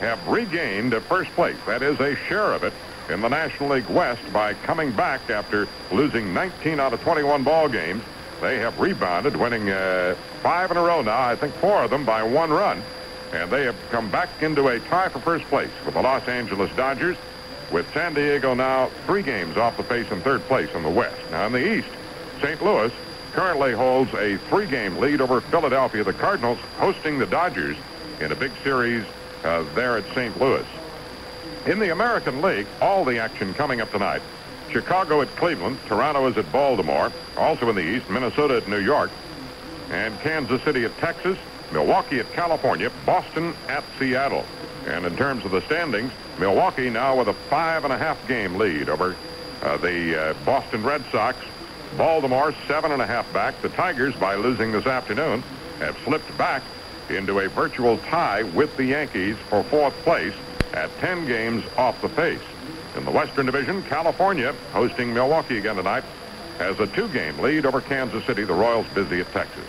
have 0.00 0.26
regained 0.26 0.94
first 1.02 1.30
place. 1.32 1.58
That 1.66 1.82
is 1.82 2.00
a 2.00 2.16
share 2.16 2.54
of 2.54 2.64
it 2.64 2.72
in 3.10 3.20
the 3.20 3.28
National 3.28 3.70
League 3.70 3.88
West 3.88 4.20
by 4.32 4.54
coming 4.54 4.90
back 4.92 5.28
after 5.28 5.68
losing 5.92 6.32
19 6.32 6.80
out 6.80 6.92
of 6.92 7.00
21 7.02 7.42
ball 7.42 7.68
games. 7.68 8.02
They 8.40 8.58
have 8.58 8.78
rebounded, 8.78 9.36
winning 9.36 9.70
uh, 9.70 10.16
five 10.42 10.70
in 10.70 10.76
a 10.76 10.82
row 10.82 11.02
now, 11.02 11.20
I 11.20 11.36
think 11.36 11.54
four 11.54 11.82
of 11.82 11.90
them 11.90 12.04
by 12.04 12.22
one 12.22 12.50
run. 12.50 12.82
And 13.32 13.50
they 13.50 13.64
have 13.64 13.76
come 13.90 14.10
back 14.10 14.28
into 14.42 14.68
a 14.68 14.78
tie 14.80 15.08
for 15.08 15.18
first 15.18 15.44
place 15.46 15.70
with 15.84 15.94
the 15.94 16.02
Los 16.02 16.26
Angeles 16.28 16.70
Dodgers, 16.76 17.16
with 17.72 17.90
San 17.92 18.14
Diego 18.14 18.54
now 18.54 18.90
three 19.06 19.22
games 19.22 19.56
off 19.56 19.76
the 19.76 19.82
pace 19.82 20.10
in 20.10 20.20
third 20.20 20.42
place 20.42 20.72
in 20.74 20.82
the 20.82 20.90
West. 20.90 21.20
Now 21.30 21.46
in 21.46 21.52
the 21.52 21.76
East, 21.76 21.88
St. 22.40 22.62
Louis 22.62 22.92
currently 23.32 23.72
holds 23.72 24.12
a 24.14 24.36
three-game 24.48 24.98
lead 24.98 25.20
over 25.20 25.40
Philadelphia. 25.40 26.04
The 26.04 26.12
Cardinals 26.12 26.58
hosting 26.78 27.18
the 27.18 27.26
Dodgers 27.26 27.76
in 28.20 28.30
a 28.30 28.36
big 28.36 28.52
series 28.62 29.04
uh, 29.42 29.64
there 29.74 29.96
at 29.96 30.04
St. 30.14 30.38
Louis. 30.40 30.64
In 31.66 31.78
the 31.78 31.92
American 31.92 32.42
League, 32.42 32.66
all 32.82 33.06
the 33.06 33.18
action 33.18 33.54
coming 33.54 33.80
up 33.80 33.90
tonight. 33.90 34.20
Chicago 34.70 35.22
at 35.22 35.34
Cleveland, 35.36 35.78
Toronto 35.86 36.26
is 36.26 36.36
at 36.36 36.50
Baltimore, 36.52 37.10
also 37.38 37.70
in 37.70 37.76
the 37.76 37.82
East, 37.82 38.10
Minnesota 38.10 38.58
at 38.58 38.68
New 38.68 38.80
York, 38.80 39.10
and 39.90 40.18
Kansas 40.20 40.60
City 40.62 40.84
at 40.84 40.94
Texas, 40.98 41.38
Milwaukee 41.72 42.20
at 42.20 42.30
California, 42.34 42.90
Boston 43.06 43.54
at 43.68 43.82
Seattle. 43.98 44.44
And 44.86 45.06
in 45.06 45.16
terms 45.16 45.46
of 45.46 45.52
the 45.52 45.62
standings, 45.62 46.12
Milwaukee 46.38 46.90
now 46.90 47.16
with 47.16 47.28
a 47.28 47.32
five 47.32 47.84
and 47.84 47.94
a 47.94 47.98
half 47.98 48.28
game 48.28 48.56
lead 48.56 48.90
over 48.90 49.16
uh, 49.62 49.78
the 49.78 50.20
uh, 50.20 50.34
Boston 50.44 50.82
Red 50.84 51.02
Sox. 51.10 51.38
Baltimore 51.96 52.54
seven 52.68 52.92
and 52.92 53.00
a 53.00 53.06
half 53.06 53.32
back. 53.32 53.62
The 53.62 53.70
Tigers, 53.70 54.14
by 54.16 54.34
losing 54.34 54.70
this 54.70 54.84
afternoon, 54.84 55.42
have 55.78 55.96
slipped 56.04 56.36
back 56.36 56.62
into 57.08 57.38
a 57.38 57.48
virtual 57.48 57.96
tie 57.98 58.42
with 58.42 58.76
the 58.76 58.84
Yankees 58.84 59.36
for 59.48 59.62
fourth 59.64 59.94
place 60.02 60.34
at 60.74 60.90
10 60.98 61.26
games 61.26 61.64
off 61.76 62.00
the 62.02 62.08
pace. 62.08 62.40
In 62.96 63.04
the 63.04 63.10
Western 63.10 63.46
Division, 63.46 63.82
California, 63.84 64.54
hosting 64.72 65.14
Milwaukee 65.14 65.58
again 65.58 65.76
tonight, 65.76 66.04
has 66.58 66.78
a 66.80 66.86
two-game 66.88 67.38
lead 67.38 67.66
over 67.66 67.80
Kansas 67.80 68.24
City. 68.24 68.44
The 68.44 68.54
Royals 68.54 68.86
busy 68.94 69.20
at 69.20 69.32
Texas. 69.32 69.64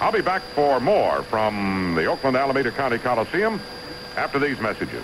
I'll 0.00 0.12
be 0.12 0.20
back 0.20 0.42
for 0.54 0.78
more 0.78 1.22
from 1.24 1.94
the 1.96 2.06
Oakland 2.06 2.36
Alameda 2.36 2.70
County 2.70 2.98
Coliseum 2.98 3.60
after 4.16 4.38
these 4.38 4.60
messages. 4.60 5.02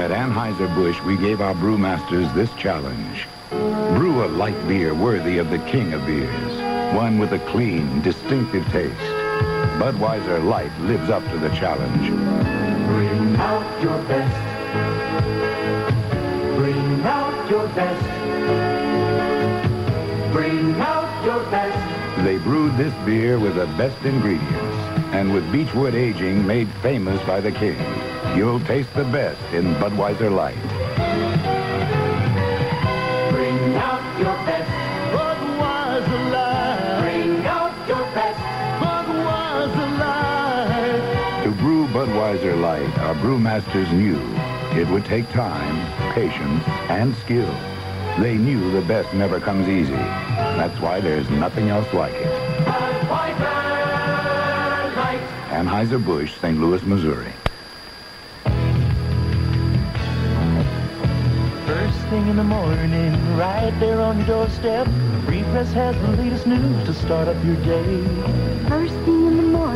At 0.00 0.10
Anheuser-Busch, 0.10 1.00
we 1.02 1.16
gave 1.16 1.40
our 1.40 1.54
brewmasters 1.54 2.32
this 2.34 2.52
challenge. 2.54 3.26
Brew 3.50 4.24
a 4.24 4.28
light 4.28 4.68
beer 4.68 4.94
worthy 4.94 5.38
of 5.38 5.50
the 5.50 5.58
king 5.58 5.92
of 5.92 6.06
beers. 6.06 6.94
One 6.94 7.18
with 7.18 7.32
a 7.32 7.38
clean, 7.50 8.00
distinctive 8.02 8.66
taste. 8.68 9.19
Budweiser 9.80 10.44
Light 10.44 10.70
lives 10.80 11.08
up 11.08 11.24
to 11.30 11.38
the 11.38 11.48
challenge. 11.56 12.10
Bring 12.86 13.36
out 13.36 13.82
your 13.82 13.96
best. 14.02 14.36
Bring 16.54 17.00
out 17.00 17.50
your 17.50 17.66
best. 17.68 18.04
Bring 20.34 20.74
out 20.74 21.24
your 21.24 21.42
best. 21.50 22.24
They 22.26 22.36
brewed 22.36 22.76
this 22.76 22.92
beer 23.06 23.38
with 23.38 23.54
the 23.54 23.64
best 23.78 24.04
ingredients 24.04 24.76
and 25.14 25.32
with 25.32 25.50
beechwood 25.50 25.94
aging 25.94 26.46
made 26.46 26.68
famous 26.82 27.18
by 27.26 27.40
the 27.40 27.50
king. 27.50 27.78
You'll 28.36 28.60
taste 28.60 28.92
the 28.92 29.04
best 29.04 29.40
in 29.54 29.64
Budweiser 29.76 30.30
Light. 30.30 30.89
Budweiser 42.00 42.58
Light, 42.58 42.98
our 43.00 43.14
brewmasters 43.16 43.92
knew 43.92 44.18
it 44.80 44.88
would 44.88 45.04
take 45.04 45.28
time, 45.28 46.14
patience, 46.14 46.64
and 46.88 47.14
skill. 47.16 47.54
They 48.18 48.38
knew 48.38 48.70
the 48.70 48.80
best 48.80 49.12
never 49.12 49.38
comes 49.38 49.68
easy. 49.68 49.92
That's 49.92 50.80
why 50.80 51.00
there's 51.00 51.28
nothing 51.28 51.68
else 51.68 51.92
like 51.92 52.14
it. 52.14 52.32
Anheuser-Busch, 55.50 56.40
St. 56.40 56.58
Louis, 56.58 56.82
Missouri. 56.84 57.34
First 61.66 61.98
thing 62.08 62.28
in 62.28 62.36
the 62.36 62.44
morning, 62.44 63.12
right 63.36 63.78
there 63.78 64.00
on 64.00 64.16
your 64.16 64.26
doorstep, 64.26 64.88
Free 65.26 65.42
Press 65.52 65.70
has 65.74 65.94
the 66.00 66.16
latest 66.16 66.46
news 66.46 66.86
to 66.86 66.94
start 66.94 67.28
up 67.28 67.44
your 67.44 67.56
day. 67.56 68.02
First 68.70 68.94
thing 69.04 69.19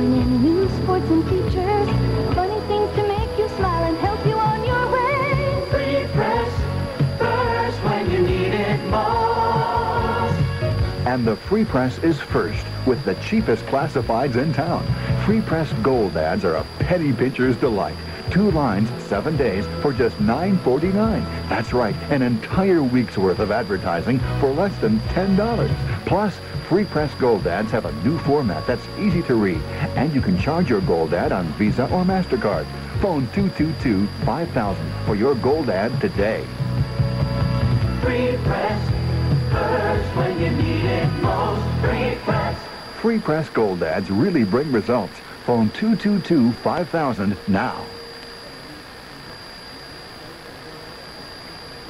in 0.05 0.11
the 0.11 0.17
morning, 0.17 0.43
news, 0.43 0.71
sports, 0.83 1.07
and 1.09 1.25
features. 1.25 2.35
Funny 2.35 2.61
things 2.67 2.95
to 2.95 3.09
make 3.09 3.39
you 3.39 3.49
smile 3.57 3.85
and 3.85 3.97
help 3.99 4.25
you 4.27 4.35
on 4.35 4.65
your 4.65 4.91
way. 4.93 5.67
Free 5.71 6.07
Press, 6.13 7.19
first 7.19 7.79
when 7.85 8.11
you 8.11 8.21
need 8.21 8.53
it 8.53 8.85
most. 8.91 10.39
And 11.07 11.27
the 11.27 11.37
Free 11.37 11.65
Press 11.65 11.99
is 11.99 12.21
first 12.21 12.65
with 12.87 13.03
the 13.05 13.15
cheapest 13.17 13.65
classifieds 13.67 14.37
in 14.37 14.53
town. 14.53 14.85
Free 15.25 15.41
Press 15.41 15.73
Gold 15.83 16.17
ads 16.17 16.45
are 16.45 16.57
a 16.57 16.67
petty 16.81 17.13
pitcher's 17.13 17.57
delight. 17.57 17.97
Two 18.31 18.51
lines, 18.51 18.89
seven 19.05 19.37
days 19.37 19.65
for 19.81 19.93
just 19.93 20.17
$9.49. 20.17 20.93
That's 21.49 21.73
right, 21.73 21.95
an 22.11 22.23
entire 22.23 22.83
week's 22.83 23.17
worth 23.17 23.39
of 23.39 23.51
advertising 23.51 24.19
for 24.41 24.51
less 24.53 24.77
than 24.79 24.99
$10. 25.01 25.69
Plus, 26.07 26.35
Free 26.69 26.87
Press 26.87 27.13
Gold 27.17 27.47
ads 27.47 27.71
have 27.73 27.85
a 27.85 27.93
new 28.03 28.19
format 28.21 28.67
that's 28.67 28.87
easy 28.99 29.23
to 29.25 29.35
read, 29.35 29.61
and 29.97 30.15
you 30.15 30.23
can 30.23 30.39
charge 30.39 30.71
your 30.71 30.81
gold 30.81 31.13
ad 31.13 31.31
on 31.31 31.45
Visa 31.59 31.85
or 31.85 32.05
MasterCard. 32.05 32.65
Phone 33.01 33.27
222-5000 33.29 35.05
for 35.05 35.15
your 35.15 35.35
gold 35.35 35.69
ad 35.69 36.01
today. 36.01 36.43
Free 38.01 38.39
Press, 38.45 38.91
first 39.53 40.17
when 40.17 40.41
you 40.41 40.51
need 40.53 40.85
it 40.87 41.13
most. 41.23 41.63
Free 41.83 42.17
Press. 42.25 42.59
Free 42.97 43.19
Press 43.19 43.51
Gold 43.51 43.83
ads 43.83 44.11
really 44.11 44.45
bring 44.45 44.73
results. 44.73 45.19
Phone 45.45 45.69
222-5000 45.71 47.37
now. 47.47 47.85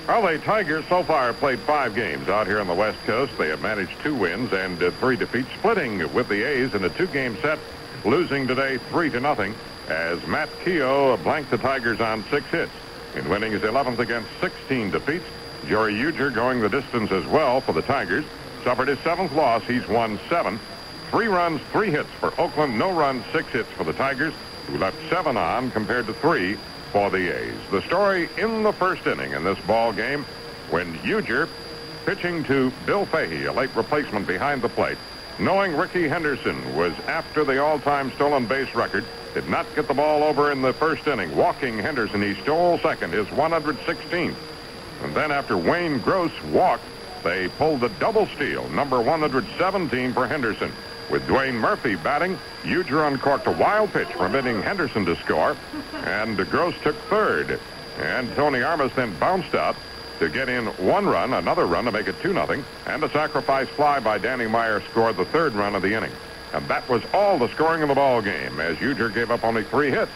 The 0.06 0.38
Tigers 0.38 0.84
so 0.88 1.02
far 1.02 1.32
played 1.32 1.60
five 1.60 1.94
games 1.94 2.28
out 2.28 2.46
here 2.46 2.60
on 2.60 2.66
the 2.66 2.74
West 2.74 2.98
Coast. 3.04 3.32
They 3.38 3.48
have 3.48 3.62
managed 3.62 3.98
two 4.02 4.14
wins 4.14 4.52
and 4.52 4.80
uh, 4.82 4.90
three 4.92 5.16
defeats, 5.16 5.48
splitting 5.58 6.12
with 6.12 6.28
the 6.28 6.42
A's 6.42 6.74
in 6.74 6.84
a 6.84 6.90
two-game 6.90 7.38
set, 7.40 7.58
losing 8.04 8.46
today 8.46 8.76
three 8.90 9.08
to 9.10 9.20
nothing 9.20 9.54
as 9.88 10.24
Matt 10.26 10.50
Keough 10.62 11.22
blanked 11.22 11.50
the 11.50 11.56
Tigers 11.56 12.00
on 12.00 12.22
six 12.24 12.46
hits 12.46 12.72
in 13.14 13.28
winning 13.30 13.52
his 13.52 13.62
11th 13.62 13.98
against 13.98 14.28
16 14.40 14.90
defeats. 14.90 15.24
Joey 15.68 15.94
Ujdur 15.94 16.34
going 16.34 16.60
the 16.60 16.68
distance 16.68 17.10
as 17.10 17.24
well 17.26 17.62
for 17.62 17.72
the 17.72 17.82
Tigers. 17.82 18.26
Suffered 18.62 18.88
his 18.88 18.98
seventh 19.00 19.32
loss. 19.32 19.62
He's 19.62 19.86
won 19.88 20.20
seven. 20.28 20.60
Three 21.10 21.28
runs, 21.28 21.62
three 21.72 21.90
hits 21.90 22.10
for 22.20 22.38
Oakland. 22.38 22.78
No 22.78 22.92
runs, 22.92 23.24
six 23.32 23.48
hits 23.48 23.70
for 23.70 23.84
the 23.84 23.94
Tigers, 23.94 24.34
who 24.66 24.76
left 24.76 24.96
seven 25.08 25.36
on 25.38 25.70
compared 25.70 26.06
to 26.06 26.12
three 26.14 26.58
for 26.94 27.10
the 27.10 27.36
A's. 27.36 27.58
The 27.72 27.82
story 27.82 28.28
in 28.38 28.62
the 28.62 28.72
first 28.72 29.04
inning 29.04 29.32
in 29.32 29.42
this 29.42 29.58
ball 29.66 29.92
game 29.92 30.24
when 30.70 30.96
Ujdur, 30.98 31.48
pitching 32.06 32.44
to 32.44 32.70
Bill 32.86 33.04
Fahey, 33.04 33.46
a 33.46 33.52
late 33.52 33.74
replacement 33.74 34.28
behind 34.28 34.62
the 34.62 34.68
plate, 34.68 34.96
knowing 35.40 35.76
Rickey 35.76 36.06
Henderson 36.06 36.76
was 36.76 36.92
after 37.08 37.42
the 37.42 37.60
all-time 37.60 38.12
stolen 38.12 38.46
base 38.46 38.72
record, 38.76 39.04
did 39.34 39.48
not 39.48 39.66
get 39.74 39.88
the 39.88 39.94
ball 39.94 40.22
over 40.22 40.52
in 40.52 40.62
the 40.62 40.72
first 40.72 41.04
inning. 41.08 41.36
Walking 41.36 41.76
Henderson, 41.78 42.22
he 42.22 42.40
stole 42.42 42.78
second, 42.78 43.12
his 43.12 43.26
116th. 43.26 44.36
And 45.02 45.16
then 45.16 45.32
after 45.32 45.56
Wayne 45.56 45.98
Gross 45.98 46.30
walked, 46.52 46.84
they 47.24 47.48
pulled 47.48 47.80
the 47.80 47.88
double 47.98 48.26
steal, 48.36 48.68
number 48.68 49.00
117 49.00 50.12
for 50.12 50.28
Henderson. 50.28 50.70
With 51.10 51.26
Dwayne 51.26 51.54
Murphy 51.54 51.96
batting, 51.96 52.38
Ujdur 52.62 53.06
uncorked 53.06 53.46
a 53.46 53.52
wild 53.52 53.92
pitch, 53.92 54.08
permitting 54.10 54.62
Henderson 54.62 55.04
to 55.04 55.16
score, 55.16 55.56
and 55.92 56.36
Gross 56.50 56.74
took 56.82 56.96
third. 57.10 57.60
And 57.98 58.34
Tony 58.34 58.62
Armas 58.62 58.92
then 58.94 59.16
bounced 59.18 59.54
out 59.54 59.76
to 60.18 60.28
get 60.28 60.48
in 60.48 60.66
one 60.66 61.06
run, 61.06 61.34
another 61.34 61.66
run 61.66 61.84
to 61.84 61.92
make 61.92 62.08
it 62.08 62.18
2-0, 62.20 62.64
and 62.86 63.04
a 63.04 63.10
sacrifice 63.10 63.68
fly 63.68 64.00
by 64.00 64.18
Danny 64.18 64.46
Meyer 64.46 64.80
scored 64.90 65.16
the 65.16 65.24
third 65.26 65.52
run 65.54 65.74
of 65.74 65.82
the 65.82 65.92
inning. 65.92 66.12
And 66.52 66.66
that 66.68 66.88
was 66.88 67.02
all 67.12 67.38
the 67.38 67.48
scoring 67.48 67.82
of 67.82 67.88
the 67.88 67.94
ball 67.94 68.22
game, 68.22 68.60
as 68.60 68.76
Ujdur 68.78 69.12
gave 69.12 69.30
up 69.30 69.44
only 69.44 69.64
three 69.64 69.90
hits. 69.90 70.12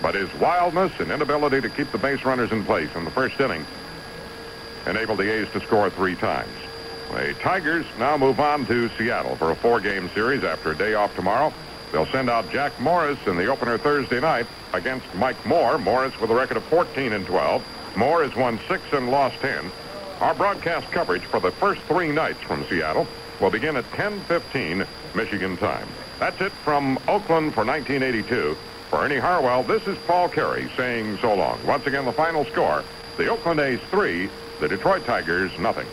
But 0.00 0.14
his 0.14 0.32
wildness 0.34 0.92
and 1.00 1.10
inability 1.10 1.60
to 1.62 1.68
keep 1.68 1.90
the 1.90 1.98
base 1.98 2.24
runners 2.24 2.52
in 2.52 2.64
place 2.64 2.90
in 2.94 3.04
the 3.04 3.10
first 3.10 3.40
inning 3.40 3.66
enabled 4.86 5.18
the 5.18 5.30
A's 5.30 5.50
to 5.52 5.60
score 5.60 5.90
three 5.90 6.14
times. 6.14 6.48
The 7.10 7.34
Tigers 7.34 7.86
now 7.98 8.16
move 8.16 8.38
on 8.38 8.66
to 8.66 8.88
Seattle 8.90 9.34
for 9.36 9.50
a 9.50 9.56
four-game 9.56 10.10
series 10.10 10.44
after 10.44 10.72
a 10.72 10.76
day 10.76 10.94
off 10.94 11.14
tomorrow. 11.16 11.52
They'll 11.90 12.06
send 12.06 12.28
out 12.28 12.50
Jack 12.50 12.78
Morris 12.80 13.18
in 13.26 13.36
the 13.36 13.46
opener 13.46 13.78
Thursday 13.78 14.20
night 14.20 14.46
against 14.74 15.06
Mike 15.14 15.44
Moore. 15.46 15.78
Morris 15.78 16.18
with 16.20 16.30
a 16.30 16.34
record 16.34 16.58
of 16.58 16.64
14 16.64 17.14
and 17.14 17.26
12. 17.26 17.96
Moore 17.96 18.22
has 18.22 18.36
won 18.36 18.60
six 18.68 18.82
and 18.92 19.10
lost 19.10 19.36
10. 19.40 19.70
Our 20.20 20.34
broadcast 20.34 20.90
coverage 20.90 21.22
for 21.22 21.40
the 21.40 21.50
first 21.50 21.80
three 21.82 22.12
nights 22.12 22.40
from 22.40 22.66
Seattle 22.66 23.06
will 23.40 23.50
begin 23.50 23.76
at 23.76 23.90
10:15 23.92 24.86
Michigan 25.14 25.56
time. 25.56 25.88
That's 26.18 26.40
it 26.40 26.52
from 26.52 26.98
Oakland 27.08 27.54
for 27.54 27.64
1982. 27.64 28.56
For 28.90 29.02
Ernie 29.02 29.18
Harwell, 29.18 29.62
this 29.62 29.86
is 29.86 29.96
Paul 30.06 30.28
Carey 30.28 30.70
saying 30.76 31.18
so 31.18 31.34
long. 31.34 31.58
Once 31.66 31.86
again, 31.86 32.04
the 32.04 32.12
final 32.12 32.44
score: 32.44 32.84
the 33.16 33.28
Oakland 33.28 33.60
A's 33.60 33.80
three, 33.90 34.28
the 34.60 34.68
Detroit 34.68 35.04
Tigers 35.06 35.50
nothing. 35.58 35.86